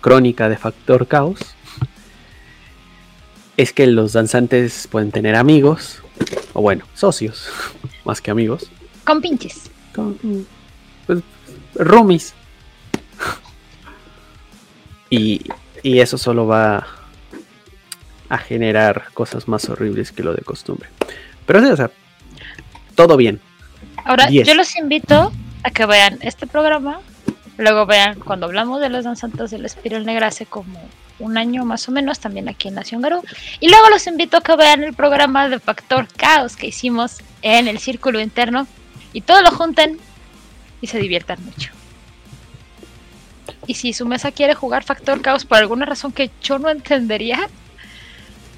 crónica 0.01 0.49
de 0.49 0.57
Factor 0.57 1.07
Caos, 1.07 1.39
es 3.57 3.73
que 3.73 3.87
los 3.87 4.13
danzantes 4.13 4.87
pueden 4.89 5.11
tener 5.11 5.35
amigos, 5.35 6.01
o 6.53 6.61
bueno, 6.61 6.85
socios, 6.93 7.49
más 8.05 8.21
que 8.21 8.31
amigos. 8.31 8.69
Con 9.03 9.21
pinches. 9.21 9.71
Con, 9.93 10.47
pues, 11.05 11.19
roomies. 11.75 12.33
Y, 15.09 15.41
y 15.83 16.01
eso 16.01 16.17
solo 16.17 16.47
va 16.47 16.85
a 18.29 18.37
generar 18.37 19.05
cosas 19.13 19.47
más 19.47 19.69
horribles 19.69 20.11
que 20.11 20.23
lo 20.23 20.33
de 20.33 20.41
costumbre. 20.41 20.89
Pero 21.45 21.61
sí, 21.61 21.67
o 21.67 21.75
sea, 21.75 21.91
todo 22.95 23.17
bien. 23.17 23.39
Ahora, 24.03 24.29
yo 24.29 24.53
los 24.53 24.75
invito 24.75 25.31
a 25.63 25.71
que 25.71 25.85
vean 25.85 26.19
este 26.21 26.47
programa. 26.47 26.99
Luego 27.57 27.85
vean 27.85 28.19
cuando 28.19 28.45
hablamos 28.45 28.81
de 28.81 28.89
los 28.89 29.05
danzantes 29.05 29.51
del 29.51 29.65
Espiral 29.65 30.05
Negra 30.05 30.27
hace 30.27 30.45
como 30.45 30.79
un 31.19 31.37
año 31.37 31.65
más 31.65 31.87
o 31.89 31.91
menos, 31.91 32.19
también 32.19 32.47
aquí 32.49 32.67
en 32.67 32.75
Nación 32.75 33.01
Garú. 33.01 33.23
Y 33.59 33.69
luego 33.69 33.89
los 33.89 34.05
invito 34.05 34.37
a 34.37 34.41
que 34.41 34.55
vean 34.55 34.83
el 34.83 34.93
programa 34.93 35.49
de 35.49 35.59
Factor 35.59 36.07
Caos 36.15 36.55
que 36.55 36.67
hicimos 36.67 37.17
en 37.41 37.67
el 37.67 37.79
Círculo 37.79 38.19
Interno. 38.19 38.67
Y 39.13 39.21
todo 39.21 39.41
lo 39.41 39.51
junten 39.51 39.97
y 40.81 40.87
se 40.87 40.99
diviertan 40.99 41.43
mucho. 41.43 41.71
Y 43.65 43.73
si 43.73 43.93
su 43.93 44.05
mesa 44.05 44.31
quiere 44.31 44.53
jugar 44.53 44.83
Factor 44.83 45.21
Caos 45.21 45.45
por 45.45 45.57
alguna 45.57 45.85
razón 45.85 46.11
que 46.11 46.29
yo 46.41 46.59
no 46.59 46.69
entendería, 46.69 47.49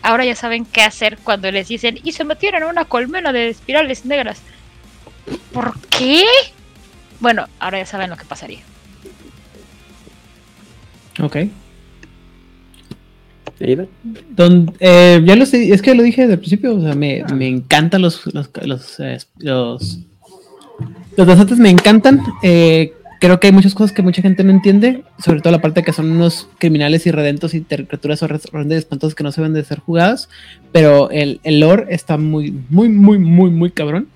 ahora 0.02 0.26
ya 0.26 0.36
saben 0.36 0.66
qué 0.66 0.82
hacer 0.82 1.18
cuando 1.24 1.52
les 1.52 1.68
dicen 1.68 2.00
y 2.04 2.12
se 2.12 2.24
metieron 2.24 2.64
en 2.64 2.70
una 2.70 2.86
colmena 2.86 3.32
de 3.32 3.50
espirales 3.50 4.06
negras. 4.06 4.42
¿Por 5.54 5.80
qué? 5.90 6.24
Bueno, 7.20 7.48
ahora 7.60 7.80
ya 7.80 7.86
saben 7.86 8.10
lo 8.10 8.18
que 8.18 8.26
pasaría. 8.26 8.62
Ok. 11.22 11.38
Don, 14.30 14.74
eh, 14.80 15.22
ya 15.26 15.36
lo 15.36 15.46
sé, 15.46 15.74
es 15.74 15.82
que 15.82 15.94
lo 15.94 16.02
dije 16.02 16.22
desde 16.22 16.36
el 16.36 16.40
principio, 16.40 16.78
o 16.78 16.82
sea, 16.82 16.96
me, 16.96 17.26
me 17.34 17.48
encantan 17.48 18.02
los 18.02 18.26
los, 18.34 18.50
los, 18.64 19.00
eh, 19.02 19.18
los, 19.38 20.00
los 21.18 21.28
danzantes, 21.28 21.58
me 21.58 21.70
encantan. 21.70 22.22
Eh, 22.42 22.94
creo 23.20 23.40
que 23.40 23.48
hay 23.48 23.54
muchas 23.54 23.76
cosas 23.76 23.92
que 23.92 24.02
mucha 24.02 24.22
gente 24.22 24.44
no 24.44 24.52
entiende, 24.52 25.04
sobre 25.24 25.42
todo 25.42 25.52
la 25.52 25.62
parte 25.62 25.82
de 25.82 25.86
que 25.86 25.94
son 25.94 26.10
unos 26.10 26.48
criminales 26.58 27.06
irredentos 27.06 27.54
y 27.54 27.62
criaturas 27.62 28.24
horrendas 28.24 28.88
y 28.90 29.14
que 29.14 29.24
no 29.24 29.32
se 29.32 29.42
deben 29.42 29.54
de 29.54 29.64
ser 29.64 29.80
jugadas, 29.80 30.30
pero 30.72 31.12
el, 31.12 31.42
el 31.44 31.60
lore 31.60 31.88
está 31.90 32.18
muy, 32.18 32.52
muy, 32.70 32.90
muy, 32.90 33.20
muy, 33.20 33.52
muy 33.52 33.72
cabrón. 33.72 34.08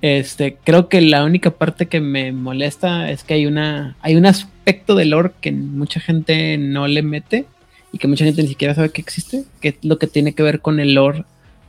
Este, 0.00 0.56
creo 0.64 0.88
que 0.88 1.00
la 1.00 1.24
única 1.24 1.50
parte 1.50 1.86
que 1.86 2.00
me 2.00 2.32
molesta 2.32 3.10
es 3.10 3.24
que 3.24 3.34
hay 3.34 3.46
una, 3.46 3.96
hay 4.00 4.16
un 4.16 4.26
aspecto 4.26 4.94
del 4.94 5.10
lore 5.10 5.32
que 5.40 5.52
mucha 5.52 6.00
gente 6.00 6.56
no 6.56 6.86
le 6.86 7.02
mete 7.02 7.46
y 7.92 7.98
que 7.98 8.08
mucha 8.08 8.24
gente 8.24 8.42
ni 8.42 8.48
siquiera 8.48 8.74
sabe 8.74 8.90
que 8.90 9.00
existe, 9.00 9.44
que 9.60 9.68
es 9.68 9.74
lo 9.82 9.98
que 9.98 10.06
tiene 10.06 10.32
que 10.34 10.42
ver 10.42 10.60
con 10.60 10.80
el 10.80 10.94
lore 10.94 11.24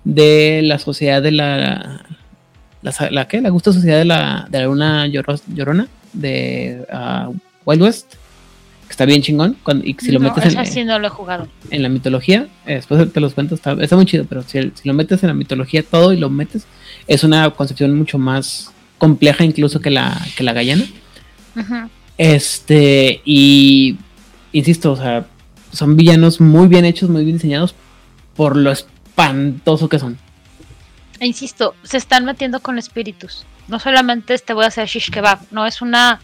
de 0.05 0.61
la 0.63 0.79
sociedad 0.79 1.21
de 1.21 1.31
la, 1.31 2.05
la, 2.81 2.93
la, 3.11 3.27
¿qué? 3.27 3.41
la 3.41 3.49
gusta 3.49 3.73
sociedad 3.73 3.97
de 3.97 4.05
la, 4.05 4.47
de 4.49 4.67
una 4.67 5.07
llorona 5.07 5.87
de 6.13 6.85
uh, 6.91 7.35
Wild 7.65 7.81
West, 7.81 8.13
que 8.87 8.91
está 8.91 9.05
bien 9.05 9.21
chingón. 9.21 9.57
Cuando, 9.63 9.85
y 9.85 9.95
si 9.99 10.11
lo 10.11 10.19
metes 10.19 10.75
en, 10.75 10.87
no 10.87 10.99
lo 10.99 11.07
he 11.07 11.09
jugado. 11.09 11.47
en 11.69 11.83
la 11.83 11.89
mitología, 11.89 12.47
eh, 12.65 12.75
después 12.75 13.11
te 13.11 13.19
los 13.19 13.33
cuento, 13.33 13.55
está, 13.55 13.73
está 13.73 13.95
muy 13.95 14.05
chido, 14.05 14.25
pero 14.25 14.43
si, 14.43 14.71
si, 14.73 14.87
lo 14.87 14.93
metes 14.93 15.23
en 15.23 15.27
la 15.27 15.35
mitología 15.35 15.83
todo 15.83 16.13
y 16.13 16.17
lo 16.17 16.29
metes, 16.29 16.65
es 17.07 17.23
una 17.23 17.49
concepción 17.51 17.97
mucho 17.97 18.17
más 18.17 18.71
compleja 18.97 19.43
incluso 19.43 19.79
que 19.79 19.89
la, 19.89 20.19
que 20.35 20.43
la 20.43 20.53
gallana. 20.53 20.85
Este, 22.17 23.21
y 23.25 23.97
insisto, 24.51 24.91
o 24.91 24.95
sea, 24.95 25.25
son 25.71 25.95
villanos 25.95 26.39
muy 26.41 26.67
bien 26.67 26.85
hechos, 26.85 27.09
muy 27.09 27.23
bien 27.23 27.37
diseñados 27.37 27.75
por 28.35 28.55
lo 28.55 28.71
espantoso 28.71 29.89
que 29.89 29.99
son. 29.99 30.17
E 31.19 31.27
insisto, 31.27 31.75
se 31.83 31.97
están 31.97 32.25
metiendo 32.25 32.61
con 32.61 32.77
espíritus. 32.77 33.45
No 33.69 33.79
solamente 33.79 34.37
te 34.39 34.53
voy 34.53 34.65
a 34.65 34.67
hacer 34.67 34.87
shish 34.87 35.11
kebab, 35.11 35.39
no 35.51 35.65
es 35.65 35.81
una. 35.81 36.19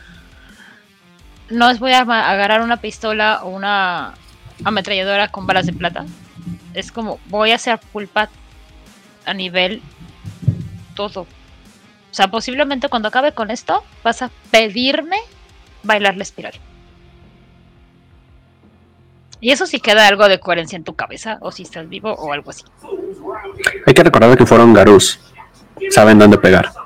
No 1.49 1.69
es 1.69 1.79
voy 1.79 1.91
a 1.91 2.01
agarrar 2.01 2.61
una 2.61 2.77
pistola 2.77 3.41
o 3.43 3.49
una 3.49 4.15
ametralladora 4.63 5.27
con 5.27 5.45
balas 5.45 5.67
de 5.67 5.73
plata. 5.73 6.05
Es 6.73 6.91
como 6.91 7.19
voy 7.27 7.51
a 7.51 7.55
hacer 7.55 7.79
pulpa 7.93 8.29
a 9.25 9.33
nivel 9.33 9.81
todo. 10.95 11.21
O 11.21 12.13
sea, 12.15 12.29
posiblemente 12.29 12.89
cuando 12.89 13.09
acabe 13.09 13.33
con 13.33 13.51
esto, 13.51 13.83
vas 14.03 14.21
a 14.23 14.31
pedirme 14.49 15.17
bailar 15.83 16.17
la 16.17 16.23
espiral. 16.23 16.53
Y 19.39 19.51
eso 19.51 19.67
sí 19.67 19.79
queda 19.79 20.07
algo 20.07 20.27
de 20.27 20.39
coherencia 20.39 20.77
en 20.77 20.83
tu 20.83 20.95
cabeza, 20.95 21.37
o 21.41 21.51
si 21.51 21.63
estás 21.63 21.87
vivo 21.87 22.11
o 22.13 22.33
algo 22.33 22.49
así. 22.49 22.63
Hay 23.85 23.93
que 23.93 24.03
recordar 24.03 24.35
que 24.35 24.45
fueron 24.45 24.73
Garus. 24.73 25.19
Saben 25.91 26.17
dónde 26.17 26.37
pegar. 26.37 26.84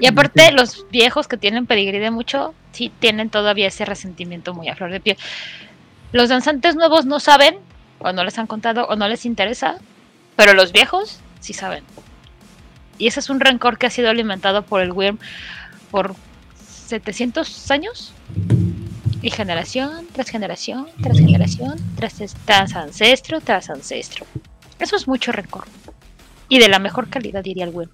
Y 0.00 0.06
aparte, 0.06 0.52
los 0.52 0.86
viejos 0.90 1.26
que 1.28 1.36
tienen 1.36 1.66
pedigrí 1.66 1.98
de 1.98 2.10
mucho, 2.10 2.54
sí 2.72 2.92
tienen 3.00 3.30
todavía 3.30 3.66
ese 3.66 3.84
resentimiento 3.84 4.54
muy 4.54 4.68
a 4.68 4.76
flor 4.76 4.90
de 4.90 5.00
piel. 5.00 5.16
Los 6.12 6.28
danzantes 6.28 6.76
nuevos 6.76 7.04
no 7.04 7.20
saben, 7.20 7.58
o 7.98 8.12
no 8.12 8.24
les 8.24 8.38
han 8.38 8.46
contado, 8.46 8.86
o 8.86 8.96
no 8.96 9.08
les 9.08 9.26
interesa, 9.26 9.78
pero 10.36 10.54
los 10.54 10.72
viejos 10.72 11.20
sí 11.40 11.52
saben. 11.52 11.84
Y 12.96 13.06
ese 13.06 13.20
es 13.20 13.30
un 13.30 13.40
rencor 13.40 13.78
que 13.78 13.86
ha 13.86 13.90
sido 13.90 14.10
alimentado 14.10 14.62
por 14.62 14.80
el 14.80 14.92
Wyrm 14.92 15.18
por 15.90 16.14
700 16.86 17.70
años. 17.70 18.12
Y 19.20 19.30
generación 19.30 20.06
tras 20.12 20.28
generación, 20.28 20.86
tras 21.02 21.18
generación, 21.18 21.76
tras, 21.96 22.14
tras 22.44 22.76
ancestro, 22.76 23.40
tras 23.40 23.68
ancestro. 23.68 24.26
Eso 24.78 24.94
es 24.94 25.08
mucho 25.08 25.32
rencor. 25.32 25.64
Y 26.48 26.60
de 26.60 26.68
la 26.68 26.78
mejor 26.78 27.08
calidad, 27.10 27.42
diría 27.42 27.64
el 27.64 27.70
Wyrm. 27.70 27.90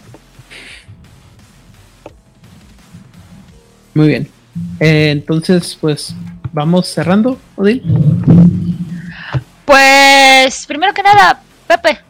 Muy 3.94 4.08
bien. 4.08 4.28
Eh, 4.80 5.10
entonces, 5.10 5.78
pues, 5.80 6.14
vamos 6.52 6.88
cerrando, 6.88 7.38
Odil. 7.56 7.82
Pues, 9.64 10.66
primero 10.66 10.92
que 10.92 11.02
nada, 11.02 11.40
Pepe, 11.66 12.00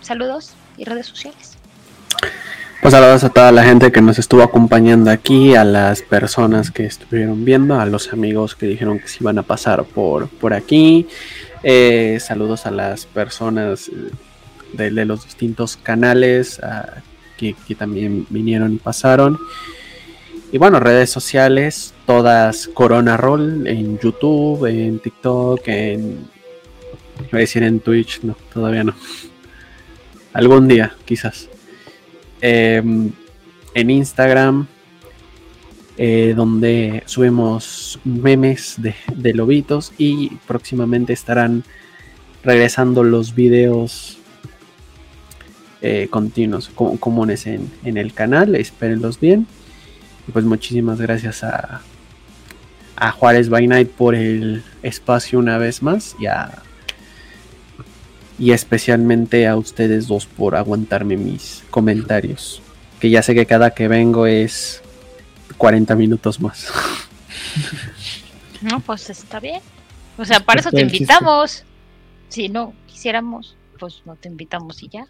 saludos 0.00 0.52
y 0.76 0.84
redes 0.84 1.06
sociales. 1.06 1.56
Pues 2.80 2.94
saludos 2.94 3.22
a 3.22 3.28
toda 3.28 3.52
la 3.52 3.62
gente 3.62 3.92
que 3.92 4.00
nos 4.00 4.18
estuvo 4.18 4.42
acompañando 4.42 5.10
aquí, 5.12 5.54
a 5.54 5.62
las 5.62 6.02
personas 6.02 6.72
que 6.72 6.84
estuvieron 6.84 7.44
viendo, 7.44 7.78
a 7.78 7.86
los 7.86 8.12
amigos 8.12 8.56
que 8.56 8.66
dijeron 8.66 8.98
que 8.98 9.06
se 9.06 9.18
iban 9.20 9.38
a 9.38 9.44
pasar 9.44 9.84
por, 9.84 10.28
por 10.28 10.52
aquí. 10.52 11.06
Eh, 11.62 12.18
saludos 12.20 12.66
a 12.66 12.72
las 12.72 13.06
personas 13.06 13.88
de, 14.72 14.90
los 14.90 15.24
distintos 15.24 15.76
canales 15.76 16.60
que, 17.36 17.54
que 17.68 17.76
también 17.76 18.26
vinieron 18.30 18.72
y 18.72 18.78
pasaron. 18.78 19.38
Y 20.52 20.58
bueno, 20.58 20.80
redes 20.80 21.08
sociales, 21.08 21.94
todas 22.04 22.68
Corona 22.68 23.16
Roll 23.16 23.66
en 23.66 23.98
YouTube, 23.98 24.66
en 24.66 24.98
TikTok, 24.98 25.66
en. 25.68 26.28
Voy 27.30 27.30
a 27.32 27.36
decir 27.38 27.62
en 27.62 27.80
Twitch, 27.80 28.20
no, 28.22 28.36
todavía 28.52 28.84
no. 28.84 28.94
Algún 30.34 30.68
día, 30.68 30.94
quizás. 31.06 31.48
Em, 32.42 33.10
en 33.72 33.90
Instagram, 33.90 34.66
eh, 35.96 36.34
donde 36.36 37.02
subimos 37.06 37.98
memes 38.04 38.76
de, 38.76 39.32
lobitos 39.32 39.94
y 39.96 40.36
próximamente 40.46 41.14
estarán 41.14 41.64
regresando 42.44 43.04
los 43.04 43.34
videos 43.34 44.18
eh, 45.80 46.08
continuos, 46.10 46.68
comunes 46.68 47.46
en, 47.46 47.72
en 47.84 47.96
el 47.96 48.12
canal. 48.12 48.54
Espérenlos 48.54 49.18
bien 49.18 49.46
pues 50.30 50.44
muchísimas 50.44 51.00
gracias 51.00 51.42
a, 51.42 51.80
a 52.96 53.10
Juárez 53.10 53.48
by 53.48 53.66
Night 53.66 53.88
por 53.90 54.14
el 54.14 54.62
espacio 54.82 55.38
una 55.38 55.58
vez 55.58 55.82
más 55.82 56.14
y 56.18 56.26
a, 56.26 56.62
y 58.38 58.52
especialmente 58.52 59.46
a 59.46 59.56
ustedes 59.56 60.06
dos 60.06 60.26
por 60.26 60.56
aguantarme 60.56 61.16
mis 61.16 61.64
comentarios. 61.70 62.62
Que 63.00 63.10
ya 63.10 63.22
sé 63.22 63.34
que 63.34 63.46
cada 63.46 63.72
que 63.72 63.88
vengo 63.88 64.26
es 64.26 64.82
40 65.58 65.94
minutos 65.96 66.40
más. 66.40 66.68
No, 68.62 68.78
pues 68.78 69.10
está 69.10 69.40
bien. 69.40 69.60
O 70.16 70.24
sea, 70.24 70.38
para 70.38 70.60
eso 70.60 70.70
te 70.70 70.82
invitamos. 70.82 71.64
Si 72.28 72.48
no 72.48 72.74
quisiéramos, 72.86 73.56
pues 73.78 74.02
no 74.04 74.14
te 74.14 74.28
invitamos 74.28 74.82
y 74.84 74.88
ya. 74.88 75.06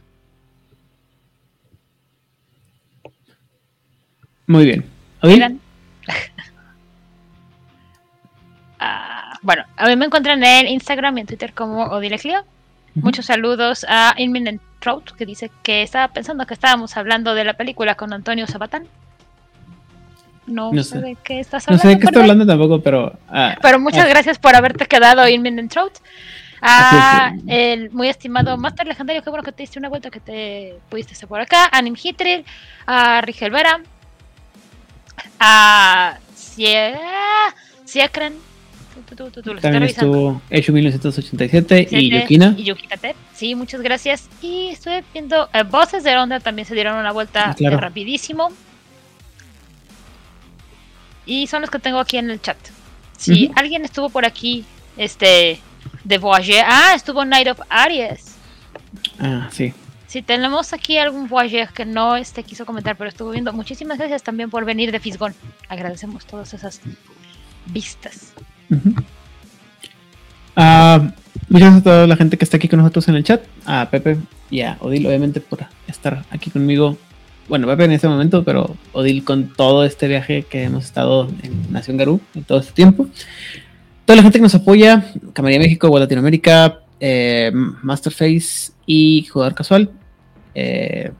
Muy 4.46 4.64
bien. 4.64 5.01
Ah, 8.84 9.38
bueno, 9.42 9.62
a 9.76 9.86
mí 9.86 9.94
me 9.94 10.06
encuentran 10.06 10.42
en 10.42 10.66
Instagram 10.66 11.16
y 11.16 11.20
en 11.20 11.26
Twitter 11.28 11.52
como 11.54 11.84
Odilexlio. 11.84 12.44
Muchos 12.96 13.26
saludos 13.26 13.86
a 13.88 14.12
Inminent 14.18 14.60
Trout, 14.80 15.12
que 15.12 15.24
dice 15.24 15.52
que 15.62 15.82
estaba 15.82 16.08
pensando 16.08 16.46
que 16.46 16.54
estábamos 16.54 16.96
hablando 16.96 17.34
de 17.34 17.44
la 17.44 17.54
película 17.54 17.94
con 17.94 18.12
Antonio 18.12 18.46
Sabatán. 18.48 18.88
No, 20.46 20.72
sé. 20.82 21.00
de 21.00 21.16
qué 21.22 21.38
estás 21.38 21.68
hablando. 21.68 21.84
No 21.84 21.90
sé 21.90 21.94
de 21.94 22.00
qué 22.00 22.06
está 22.06 22.20
hablando 22.20 22.44
tampoco, 22.44 22.80
pero. 22.80 23.16
Ah, 23.28 23.56
pero 23.62 23.78
muchas 23.78 24.04
ah. 24.04 24.08
gracias 24.08 24.38
por 24.38 24.56
haberte 24.56 24.86
quedado, 24.86 25.28
Inminent 25.28 25.70
Trout. 25.70 25.92
A 26.60 27.34
el 27.46 27.90
muy 27.90 28.08
estimado 28.08 28.56
Master 28.56 28.86
Legendario, 28.86 29.22
qué 29.22 29.30
bueno 29.30 29.42
que 29.42 29.52
te 29.52 29.62
diste 29.62 29.78
una 29.78 29.88
vuelta, 29.88 30.10
que 30.10 30.20
te 30.20 30.74
pudiste 30.88 31.12
estar 31.12 31.28
por 31.28 31.40
acá. 31.40 31.68
A 31.72 31.80
Nim 31.82 31.96
Hitril, 32.00 32.44
a 32.86 33.20
Rigel 33.20 33.50
Vera, 33.50 33.80
a 35.38 36.18
Siakran. 37.84 38.34
También 39.60 39.82
estuvo 39.82 40.40
Hecho 40.50 40.72
1987 40.72 41.88
y 41.90 42.10
Yukina. 42.10 42.54
Y 42.56 42.72
Sí, 43.34 43.54
muchas 43.54 43.80
gracias. 43.82 44.28
Y 44.40 44.68
estoy 44.68 45.02
viendo 45.12 45.48
eh, 45.52 45.62
Voces 45.64 46.04
de 46.04 46.16
Onda 46.16 46.40
también 46.40 46.66
se 46.66 46.74
dieron 46.74 46.96
una 46.96 47.12
vuelta 47.12 47.50
ah, 47.50 47.70
rapidísimo. 47.70 48.50
Y 51.26 51.46
son 51.46 51.60
los 51.60 51.70
que 51.70 51.78
tengo 51.78 51.98
aquí 51.98 52.16
en 52.16 52.30
el 52.30 52.40
chat. 52.40 52.56
Si 53.16 53.50
alguien 53.54 53.84
estuvo 53.84 54.10
por 54.10 54.24
aquí, 54.24 54.64
este, 54.96 55.60
de 56.04 56.18
Voyager. 56.18 56.64
Ah, 56.66 56.92
estuvo 56.94 57.24
Night 57.24 57.48
of 57.48 57.60
Aries. 57.68 58.36
Ah, 59.18 59.48
sí. 59.52 59.72
Si 60.12 60.20
tenemos 60.20 60.74
aquí 60.74 60.98
algún 60.98 61.26
Voyager 61.26 61.70
que 61.70 61.86
no 61.86 62.16
este 62.16 62.42
quiso 62.42 62.66
comentar, 62.66 62.98
pero 62.98 63.08
estuvo 63.08 63.30
viendo, 63.30 63.50
muchísimas 63.54 63.96
gracias 63.96 64.22
también 64.22 64.50
por 64.50 64.66
venir 64.66 64.92
de 64.92 65.00
Fisgón. 65.00 65.32
Agradecemos 65.70 66.26
todas 66.26 66.52
esas 66.52 66.82
vistas. 67.72 68.34
Ah, 70.54 71.00
muchas 71.48 71.70
gracias 71.70 71.80
a 71.80 71.82
toda 71.84 72.06
la 72.06 72.16
gente 72.16 72.36
que 72.36 72.44
está 72.44 72.58
aquí 72.58 72.68
con 72.68 72.80
nosotros 72.80 73.08
en 73.08 73.14
el 73.14 73.24
chat. 73.24 73.42
A 73.64 73.88
Pepe 73.88 74.18
y 74.50 74.60
a 74.60 74.76
Odil, 74.80 75.06
obviamente, 75.06 75.40
por 75.40 75.60
estar 75.88 76.26
aquí 76.30 76.50
conmigo. 76.50 76.98
Bueno, 77.48 77.66
Pepe 77.66 77.84
en 77.84 77.92
este 77.92 78.06
momento, 78.06 78.44
pero 78.44 78.76
Odil 78.92 79.24
con 79.24 79.48
todo 79.48 79.82
este 79.86 80.08
viaje 80.08 80.42
que 80.42 80.64
hemos 80.64 80.84
estado 80.84 81.30
en 81.42 81.72
Nación 81.72 81.96
Garú 81.96 82.20
en 82.34 82.44
todo 82.44 82.58
este 82.60 82.74
tiempo. 82.74 83.08
Toda 84.04 84.18
la 84.18 84.22
gente 84.24 84.40
que 84.40 84.42
nos 84.42 84.54
apoya, 84.54 85.06
Camarilla 85.32 85.60
México, 85.60 85.88
World 85.88 86.04
Latinoamérica, 86.04 86.80
eh, 87.00 87.50
Masterface 87.54 88.72
y 88.84 89.24
Jugador 89.24 89.54
Casual. 89.54 89.90
Eh, 90.54 91.10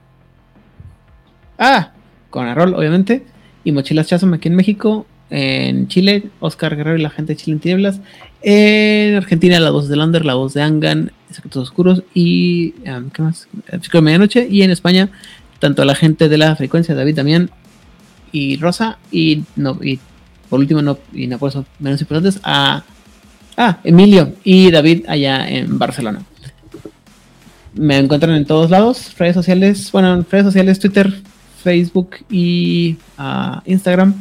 ah, 1.59 1.92
con 2.30 2.46
Arrol, 2.46 2.74
obviamente. 2.74 3.24
Y 3.64 3.72
Mochilas 3.72 4.06
Chasm 4.06 4.34
aquí 4.34 4.48
en 4.48 4.56
México. 4.56 5.06
En 5.30 5.88
Chile, 5.88 6.24
Oscar 6.40 6.76
Guerrero 6.76 6.98
y 6.98 7.02
la 7.02 7.10
gente 7.10 7.32
de 7.32 7.36
Chile 7.36 7.54
en 7.54 7.60
Tinieblas. 7.60 8.00
En 8.42 9.14
Argentina, 9.14 9.59
la 9.60 9.70
voz 9.70 9.88
de 9.88 9.96
Lander, 9.96 10.24
la 10.26 10.34
voz 10.34 10.52
de 10.52 10.62
Angan, 10.62 11.12
Secretos 11.30 11.68
Oscuros 11.68 12.02
y. 12.12 12.74
Um, 12.86 13.10
¿Qué 13.10 13.22
más? 13.22 13.48
De 13.70 14.00
Medianoche. 14.00 14.46
Y 14.50 14.62
en 14.62 14.70
España, 14.70 15.10
tanto 15.59 15.84
la 15.84 15.94
gente 15.94 16.28
de 16.28 16.38
la 16.38 16.54
frecuencia, 16.56 16.94
David 16.94 17.14
también. 17.14 17.50
Y 18.32 18.56
Rosa. 18.56 18.98
Y, 19.10 19.44
no, 19.56 19.78
y 19.82 20.00
por 20.50 20.60
último, 20.60 20.82
no, 20.82 20.98
y 21.14 21.28
no 21.28 21.38
por 21.38 21.50
eso 21.50 21.64
menos 21.78 22.00
importantes, 22.00 22.40
a. 22.42 22.84
Ah, 23.56 23.78
Emilio 23.84 24.32
y 24.44 24.70
David 24.70 25.04
allá 25.09 25.48
en 25.48 25.78
Barcelona. 25.78 26.22
Me 27.74 27.99
encuentran 27.99 28.35
en 28.35 28.44
todos 28.44 28.70
lados, 28.70 29.16
redes 29.19 29.35
sociales, 29.35 29.90
bueno, 29.93 30.12
en 30.15 30.27
redes 30.31 30.47
sociales, 30.47 30.78
Twitter, 30.78 31.23
Facebook 31.62 32.16
y 32.31 32.99
uh, 33.19 33.61
Instagram. 33.65 34.15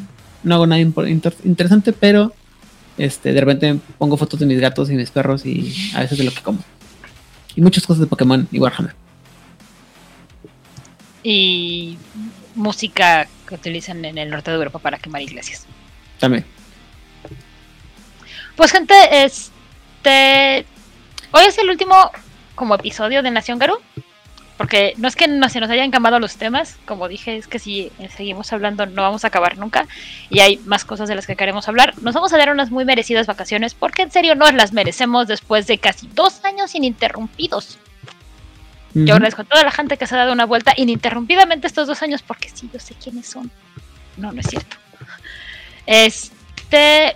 No 0.43 0.55
hago 0.55 0.67
nada 0.67 0.81
interesante, 0.81 1.91
pero 1.91 2.33
este, 2.97 3.33
de 3.33 3.39
repente 3.39 3.77
pongo 3.97 4.15
fotos 4.17 4.39
de 4.39 4.45
mis 4.45 4.59
gatos 4.59 4.89
y 4.89 4.93
mis 4.93 5.11
perros 5.11 5.45
y 5.45 5.91
a 5.93 5.99
veces 5.99 6.17
de 6.17 6.23
lo 6.23 6.31
que 6.31 6.41
como. 6.41 6.59
Y 7.55 7.61
muchas 7.61 7.85
cosas 7.85 8.01
de 8.01 8.07
Pokémon 8.07 8.47
y 8.51 8.59
Warhammer. 8.59 8.95
Y 11.23 11.97
música 12.55 13.27
que 13.47 13.55
utilizan 13.55 14.03
en 14.05 14.17
el 14.17 14.29
norte 14.29 14.49
de 14.49 14.57
Europa 14.57 14.79
para 14.79 14.97
quemar 14.97 15.21
iglesias. 15.21 15.65
También. 16.19 16.45
Pues 18.55 18.71
gente, 18.71 18.93
este... 19.23 20.65
Hoy 21.31 21.43
es 21.47 21.57
el 21.57 21.69
último 21.69 21.95
como 22.55 22.75
episodio 22.75 23.23
de 23.23 23.31
Nación 23.31 23.59
Garú. 23.59 23.77
Porque 24.57 24.93
no 24.97 25.07
es 25.07 25.15
que 25.15 25.27
no 25.27 25.49
se 25.49 25.59
nos 25.59 25.71
hayan 25.71 25.89
cambiado 25.89 26.19
los 26.19 26.35
temas, 26.35 26.77
como 26.85 27.07
dije, 27.07 27.35
es 27.35 27.47
que 27.47 27.57
si 27.57 27.91
seguimos 28.15 28.53
hablando 28.53 28.85
no 28.85 29.01
vamos 29.01 29.23
a 29.23 29.29
acabar 29.29 29.57
nunca 29.57 29.87
y 30.29 30.41
hay 30.41 30.57
más 30.65 30.85
cosas 30.85 31.09
de 31.09 31.15
las 31.15 31.25
que 31.25 31.35
queremos 31.35 31.67
hablar. 31.67 31.95
Nos 32.03 32.13
vamos 32.13 32.31
a 32.31 32.37
dar 32.37 32.51
unas 32.51 32.69
muy 32.69 32.85
merecidas 32.85 33.25
vacaciones 33.25 33.73
porque 33.73 34.03
en 34.03 34.11
serio 34.11 34.35
nos 34.35 34.53
las 34.53 34.71
merecemos 34.71 35.27
después 35.27 35.65
de 35.65 35.79
casi 35.79 36.07
dos 36.13 36.45
años 36.45 36.75
ininterrumpidos. 36.75 37.79
Yo 38.93 39.15
agradezco 39.15 39.41
a 39.41 39.45
toda 39.45 39.63
la 39.63 39.71
gente 39.71 39.97
que 39.97 40.05
se 40.05 40.13
ha 40.13 40.19
dado 40.19 40.33
una 40.33 40.45
vuelta 40.45 40.73
ininterrumpidamente 40.75 41.65
estos 41.65 41.87
dos 41.87 42.03
años 42.03 42.21
porque 42.21 42.49
sí, 42.53 42.69
yo 42.71 42.79
sé 42.79 42.93
quiénes 43.01 43.25
son. 43.25 43.49
No, 44.17 44.31
no 44.31 44.41
es 44.41 44.47
cierto. 44.47 44.77
Este, 45.87 47.15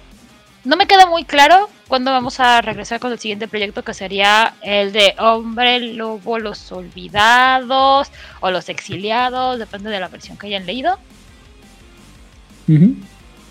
no 0.64 0.78
me 0.78 0.88
queda 0.88 1.06
muy 1.06 1.26
claro 1.26 1.70
cuándo 1.88 2.12
vamos 2.12 2.40
a 2.40 2.62
regresar 2.62 3.00
con 3.00 3.12
el 3.12 3.20
siguiente 3.20 3.48
proyecto 3.48 3.84
que 3.84 3.94
sería 3.94 4.56
el 4.62 4.92
de 4.92 5.16
Hombre 5.20 5.80
Lobo, 5.80 6.40
los 6.40 6.72
olvidados 6.72 8.12
o 8.40 8.52
los 8.52 8.70
exiliados, 8.70 9.60
depende 9.60 9.90
de 9.90 10.00
la 10.00 10.08
versión 10.08 10.38
que 10.38 10.48
hayan 10.48 10.66
leído. 10.66 10.98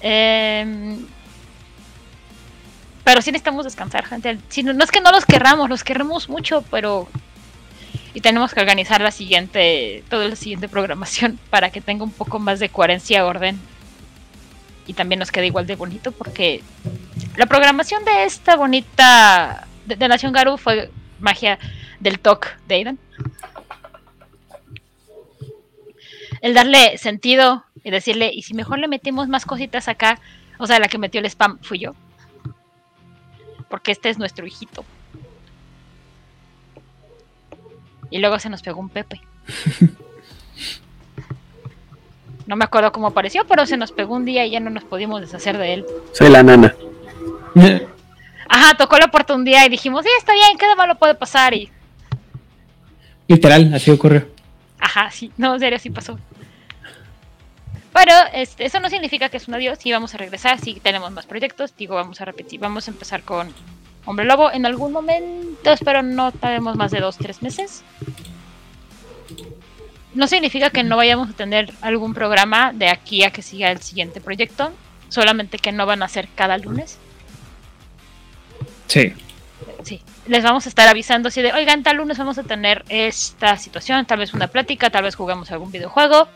Em, 0.01 1.06
pero 3.05 3.23
sí 3.23 3.31
necesitamos 3.31 3.65
descansar, 3.65 4.06
gente. 4.06 4.35
no, 4.35 4.85
es 4.85 4.90
que 4.90 5.01
no 5.01 5.12
los 5.12 5.24
querramos, 5.24 5.69
los 5.69 5.85
queremos 5.85 6.28
mucho, 6.28 6.62
pero... 6.70 7.09
Y 8.12 8.20
tenemos 8.20 8.55
que 8.55 8.61
organizar 8.61 9.01
la 9.01 9.11
siguiente, 9.11 10.05
toda 10.09 10.28
la 10.28 10.36
siguiente 10.36 10.69
programación 10.69 11.39
para 11.51 11.70
que 11.70 11.81
tenga 11.81 12.05
un 12.05 12.12
poco 12.12 12.39
más 12.39 12.61
de 12.61 12.69
coherencia, 12.69 13.27
orden 13.27 13.59
y 14.86 14.94
también 14.94 15.19
nos 15.19 15.31
queda 15.31 15.47
igual 15.47 15.66
de 15.66 15.77
bonito 15.77 16.12
porque 16.12 16.62
la 17.36 17.47
programación 17.47 18.05
de 18.05 18.24
esta 18.24 18.56
bonita 18.56 19.66
de, 19.86 20.09
Nación 20.09 20.32
Garu 20.32 20.56
fue 20.56 20.90
magia 21.20 21.59
del 22.01 22.19
talk 22.19 22.59
de 22.66 22.74
Aidan. 22.74 22.98
El 26.40 26.52
darle 26.52 26.98
sentido 26.98 27.65
y 27.82 27.90
decirle, 27.90 28.31
y 28.32 28.43
si 28.43 28.55
mejor 28.55 28.78
le 28.78 28.89
metimos 28.89 29.28
más 29.28 29.47
cositas 29.47 29.89
acá, 29.89 30.20
o 30.59 30.66
sea, 30.66 30.78
la 30.78 30.89
que 30.89 30.98
metió 30.98 31.20
el 31.20 31.27
spam 31.27 31.59
fui 31.62 31.78
yo. 31.78 31.94
Porque 33.70 33.93
este 33.93 34.11
es 34.11 34.19
nuestro 34.19 34.47
hijito. 34.47 34.85
Y 38.11 38.19
luego 38.19 38.39
se 38.39 38.51
nos 38.51 38.62
pegó 38.62 38.81
un 38.81 38.90
Pepe. 38.90 39.20
No 42.46 42.56
me 42.56 42.64
acuerdo 42.64 42.92
cómo 42.92 43.06
apareció, 43.06 43.46
pero 43.46 43.66
se 43.66 43.76
nos 43.76 43.92
pegó 43.92 44.14
un 44.14 44.24
día 44.24 44.44
y 44.44 44.50
ya 44.50 44.60
no 44.60 44.70
nos 44.70 44.84
pudimos 44.84 45.20
deshacer 45.20 45.56
de 45.56 45.74
él. 45.74 45.86
Soy 46.12 46.28
la 46.28 46.42
nana. 46.42 46.74
Ajá, 48.48 48.76
tocó 48.76 48.98
la 48.98 49.08
puerta 49.08 49.34
un 49.34 49.44
día 49.44 49.64
y 49.64 49.70
dijimos, 49.70 50.04
sí, 50.04 50.10
está 50.18 50.32
bien, 50.34 50.58
¿qué 50.58 50.66
de 50.66 50.76
malo 50.76 50.96
puede 50.96 51.14
pasar? 51.14 51.54
Y... 51.54 51.70
Literal, 53.28 53.72
así 53.72 53.90
ocurrió. 53.90 54.28
Ajá, 54.78 55.10
sí, 55.10 55.32
no, 55.38 55.54
en 55.54 55.60
serio, 55.60 55.76
así 55.76 55.88
pasó. 55.88 56.18
Pero 57.94 58.12
este, 58.34 58.66
eso 58.66 58.80
no 58.80 58.90
significa 58.90 59.28
que 59.28 59.36
es 59.36 59.48
un 59.48 59.54
adiós, 59.54 59.78
sí 59.80 59.92
vamos 59.92 60.14
a 60.14 60.18
regresar, 60.18 60.58
sí 60.58 60.80
tenemos 60.82 61.10
más 61.12 61.26
proyectos, 61.26 61.74
digo, 61.76 61.94
vamos 61.94 62.20
a 62.20 62.24
repetir, 62.24 62.60
vamos 62.60 62.88
a 62.88 62.90
empezar 62.90 63.22
con 63.22 63.54
Hombre 64.04 64.26
Lobo 64.26 64.52
en 64.52 64.66
algún 64.66 64.92
momento, 64.92 65.70
espero 65.70 66.02
no 66.02 66.32
tardemos 66.32 66.76
más 66.76 66.90
de 66.90 67.00
dos, 67.00 67.16
tres 67.16 67.40
meses 67.40 67.84
no 70.15 70.27
significa 70.27 70.70
que 70.70 70.82
no 70.82 70.97
vayamos 70.97 71.31
a 71.31 71.32
tener 71.32 71.73
algún 71.81 72.15
programa 72.15 72.73
de 72.73 72.89
aquí 72.89 73.24
a 73.24 73.31
que 73.31 73.43
siga 73.43 73.70
el 73.70 73.82
siguiente 73.82 74.20
proyecto, 74.20 74.73
solamente 75.09 75.59
que 75.59 75.73
no 75.73 75.86
van 75.86 76.03
a 76.03 76.09
ser 76.09 76.28
cada 76.35 76.57
lunes. 76.59 76.99
Sí. 78.86 79.12
Sí, 79.82 80.01
les 80.27 80.43
vamos 80.43 80.66
a 80.66 80.69
estar 80.69 80.89
avisando 80.89 81.31
si 81.31 81.43
de, 81.43 81.53
oigan, 81.53 81.82
tal 81.82 81.99
lunes 81.99 82.16
vamos 82.16 82.39
a 82.39 82.43
tener 82.43 82.85
esta 82.89 83.57
situación, 83.59 84.07
tal 84.07 84.19
vez 84.19 84.32
una 84.32 84.49
plática, 84.49 84.89
tal 84.91 85.05
vez 85.05 85.15
jugamos 85.15 85.51
algún 85.51 85.70
videojuego, 85.70 86.28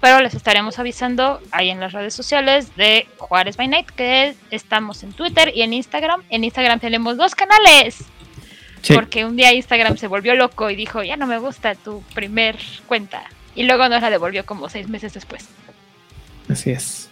pero 0.00 0.20
les 0.20 0.34
estaremos 0.34 0.78
avisando 0.78 1.40
ahí 1.50 1.70
en 1.70 1.80
las 1.80 1.92
redes 1.92 2.12
sociales 2.12 2.76
de 2.76 3.06
Juárez 3.16 3.56
by 3.56 3.68
Night, 3.68 3.86
que 3.90 4.34
estamos 4.50 5.02
en 5.02 5.14
Twitter 5.14 5.50
y 5.54 5.62
en 5.62 5.72
Instagram. 5.72 6.22
En 6.28 6.44
Instagram 6.44 6.78
tenemos 6.78 7.16
dos 7.16 7.34
canales. 7.34 8.04
Sí. 8.84 8.92
Porque 8.92 9.24
un 9.24 9.34
día 9.34 9.54
Instagram 9.54 9.96
se 9.96 10.08
volvió 10.08 10.34
loco 10.34 10.68
y 10.68 10.76
dijo, 10.76 11.02
ya 11.02 11.16
no 11.16 11.26
me 11.26 11.38
gusta 11.38 11.74
tu 11.74 12.02
primer 12.14 12.58
cuenta. 12.86 13.22
Y 13.54 13.64
luego 13.64 13.88
nos 13.88 14.02
la 14.02 14.10
devolvió 14.10 14.44
como 14.44 14.68
seis 14.68 14.88
meses 14.88 15.14
después. 15.14 15.48
Así 16.50 16.70
es. 16.70 17.08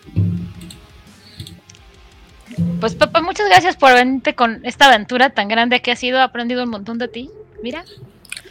Pues 2.79 2.95
Pepe, 2.95 3.23
muchas 3.23 3.49
gracias 3.49 3.77
por 3.77 3.95
venirte 3.95 4.35
con 4.35 4.61
esta 4.65 4.89
aventura 4.89 5.31
tan 5.31 5.49
grande 5.49 5.81
que 5.81 5.93
ha 5.93 5.97
sido. 5.97 6.19
He 6.19 6.23
aprendido 6.23 6.63
un 6.63 6.69
montón 6.69 6.99
de 6.99 7.09
ti. 7.09 7.31
Mira, 7.63 7.85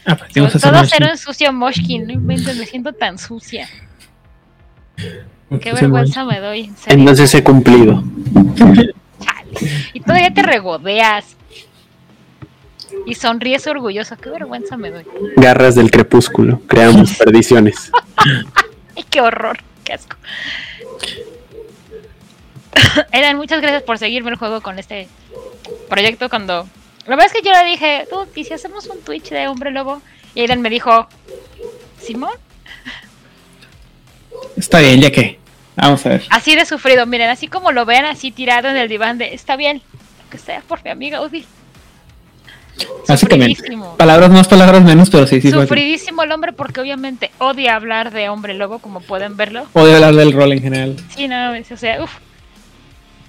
Aprendimos 0.04 0.54
sobre 0.54 0.68
a 0.68 0.72
todo 0.72 0.82
hacer 0.82 1.04
ser 1.04 1.12
un 1.12 1.18
sucio 1.20 1.54
Moshkin. 1.54 2.08
No 2.08 2.14
inventes, 2.14 2.58
me 2.58 2.66
siento 2.66 2.94
tan 2.94 3.20
sucia. 3.20 3.70
Qué 5.62 5.74
vergüenza 5.74 6.26
me 6.26 6.40
doy. 6.40 6.72
en. 6.88 7.00
Entonces 7.00 7.36
he 7.36 7.44
cumplido. 7.44 8.04
Chale. 8.56 8.94
Y 9.94 10.00
todavía 10.00 10.34
te 10.34 10.42
regodeas. 10.42 11.36
Y 13.06 13.16
sonríes 13.16 13.68
orgulloso. 13.68 14.18
Qué 14.18 14.30
vergüenza 14.30 14.78
me 14.78 14.92
doy. 14.92 15.06
Garras 15.36 15.76
del 15.76 15.92
crepúsculo. 15.92 16.62
Creamos 16.68 17.14
perdiciones. 17.18 17.92
Ay, 18.96 19.06
qué 19.10 19.22
horror. 19.22 19.60
Qué 19.84 19.94
asco. 19.94 20.16
Eran, 23.12 23.38
muchas 23.38 23.62
gracias 23.62 23.84
por 23.84 23.98
seguirme 23.98 24.32
el 24.32 24.38
juego 24.38 24.62
con 24.62 24.80
este 24.80 25.08
proyecto 25.90 26.30
cuando... 26.30 26.68
La 27.08 27.16
verdad 27.16 27.26
es 27.26 27.34
que 27.34 27.42
yo 27.42 27.52
le 27.52 27.66
dije, 27.66 28.08
tú, 28.10 28.28
¿y 28.36 28.44
si 28.44 28.54
hacemos 28.54 28.86
un 28.88 29.02
Twitch 29.02 29.30
de 29.30 29.48
Hombre 29.48 29.72
Lobo? 29.72 30.02
Y 30.36 30.42
Aidan 30.42 30.62
me 30.62 30.70
dijo, 30.70 31.08
¿Simón? 32.00 32.34
Está 34.56 34.80
bien, 34.80 35.02
ya 35.02 35.12
que. 35.12 35.40
Vamos 35.76 36.06
a 36.06 36.10
ver. 36.10 36.24
Así 36.30 36.56
de 36.56 36.66
sufrido, 36.66 37.06
miren, 37.06 37.30
así 37.30 37.48
como 37.48 37.72
lo 37.72 37.86
ven 37.86 38.06
así 38.06 38.32
tirado 38.32 38.68
en 38.70 38.78
el 38.78 38.88
diván 38.88 39.18
de, 39.18 39.34
está 39.34 39.56
bien, 39.56 39.82
que 40.30 40.38
sea 40.38 40.62
por 40.62 40.84
mi 40.84 40.92
amiga 40.92 41.22
Udi. 41.22 41.46
Básicamente. 43.08 43.62
Palabras 43.98 44.30
más, 44.30 44.48
palabras 44.48 44.84
menos, 44.84 45.10
pero 45.10 45.28
sí, 45.28 45.42
sí. 45.42 45.52
Sufridísimo 45.52 46.24
el 46.24 46.32
hombre 46.32 46.54
porque 46.54 46.80
obviamente 46.82 47.32
odia 47.40 47.76
hablar 47.76 48.12
de 48.12 48.30
hombre 48.30 48.54
lobo, 48.54 48.80
como 48.80 49.02
pueden 49.02 49.36
verlo. 49.38 49.66
Odio 49.74 49.96
hablar 49.96 50.16
del 50.16 50.32
rol 50.34 50.54
en 50.54 50.62
general. 50.62 50.96
Sí, 51.16 51.28
no, 51.28 51.54
es- 51.54 51.72
o 51.72 51.78
sea, 51.78 52.02
uff. 52.04 52.12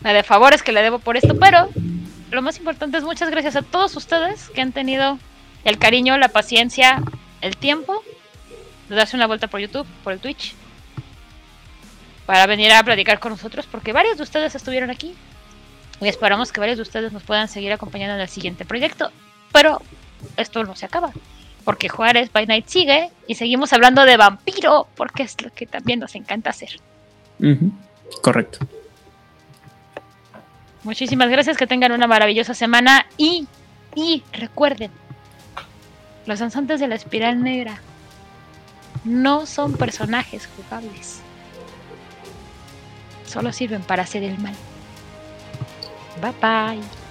La 0.03 0.13
de 0.13 0.23
favores 0.23 0.63
que 0.63 0.73
le 0.73 0.83
debo 0.83 0.99
por 0.99 1.17
esto, 1.17 1.39
pero 1.39 1.69
lo 2.31 2.43
más 2.43 2.59
importante 2.59 2.99
es 2.99 3.05
muchas 3.05 3.31
gracias 3.31 3.55
a 3.57 3.63
todos 3.63 3.95
ustedes 3.97 4.49
que 4.51 4.61
han 4.61 4.73
tenido 4.73 5.19
el 5.65 5.79
cariño, 5.79 6.17
la 6.19 6.29
paciencia, 6.29 7.01
el 7.41 7.57
tiempo 7.57 8.03
de 8.89 8.97
darse 8.97 9.17
una 9.17 9.27
vuelta 9.29 9.47
por 9.47 9.61
YouTube, 9.61 9.87
por 10.03 10.13
el 10.13 10.19
Twitch, 10.19 10.55
para 12.27 12.47
venir 12.47 12.73
a 12.73 12.83
platicar 12.83 13.19
con 13.21 13.33
nosotros, 13.33 13.67
porque 13.71 13.93
varios 13.93 14.17
de 14.17 14.23
ustedes 14.25 14.55
estuvieron 14.55 14.91
aquí 14.91 15.15
y 16.01 16.09
esperamos 16.09 16.51
que 16.53 16.61
varios 16.61 16.79
de 16.79 16.83
ustedes 16.83 17.13
nos 17.13 17.23
puedan 17.23 17.47
seguir 17.49 17.73
acompañando 17.73 18.15
en 18.15 18.21
el 18.23 18.29
siguiente 18.29 18.65
proyecto. 18.65 19.11
Pero 19.53 19.81
esto 20.37 20.65
no 20.65 20.75
se 20.75 20.87
acaba, 20.87 21.13
porque 21.65 21.89
Juárez 21.89 22.33
by 22.33 22.47
Night 22.47 22.67
sigue 22.67 23.11
y 23.27 23.35
seguimos 23.35 23.73
hablando 23.73 24.05
de 24.05 24.17
vampiro, 24.17 24.89
porque 24.97 25.23
es 25.23 25.41
lo 25.43 25.53
que 25.53 25.67
también 25.67 26.01
nos 26.01 26.15
encanta 26.15 26.51
hacer. 26.51 26.81
Correcto. 28.21 28.59
Muchísimas 30.85 31.31
gracias, 31.31 31.57
que 31.57 31.67
tengan 31.67 31.93
una 31.93 32.07
maravillosa 32.07 32.55
semana 32.55 33.07
y, 33.17 33.47
y 33.95 34.23
recuerden, 34.33 34.91
los 36.27 36.39
danzantes 36.39 36.81
de 36.81 36.89
la 36.89 36.95
espiral 36.95 37.43
negra 37.43 37.81
no 39.05 39.47
son 39.47 39.75
personajes 39.75 40.49
jugables. 40.57 41.21
Solo 43.27 43.53
sirven 43.53 43.83
para 43.83 44.03
hacer 44.03 44.23
el 44.23 44.39
mal. 44.39 44.55
Bye 46.21 46.33
bye. 46.41 47.02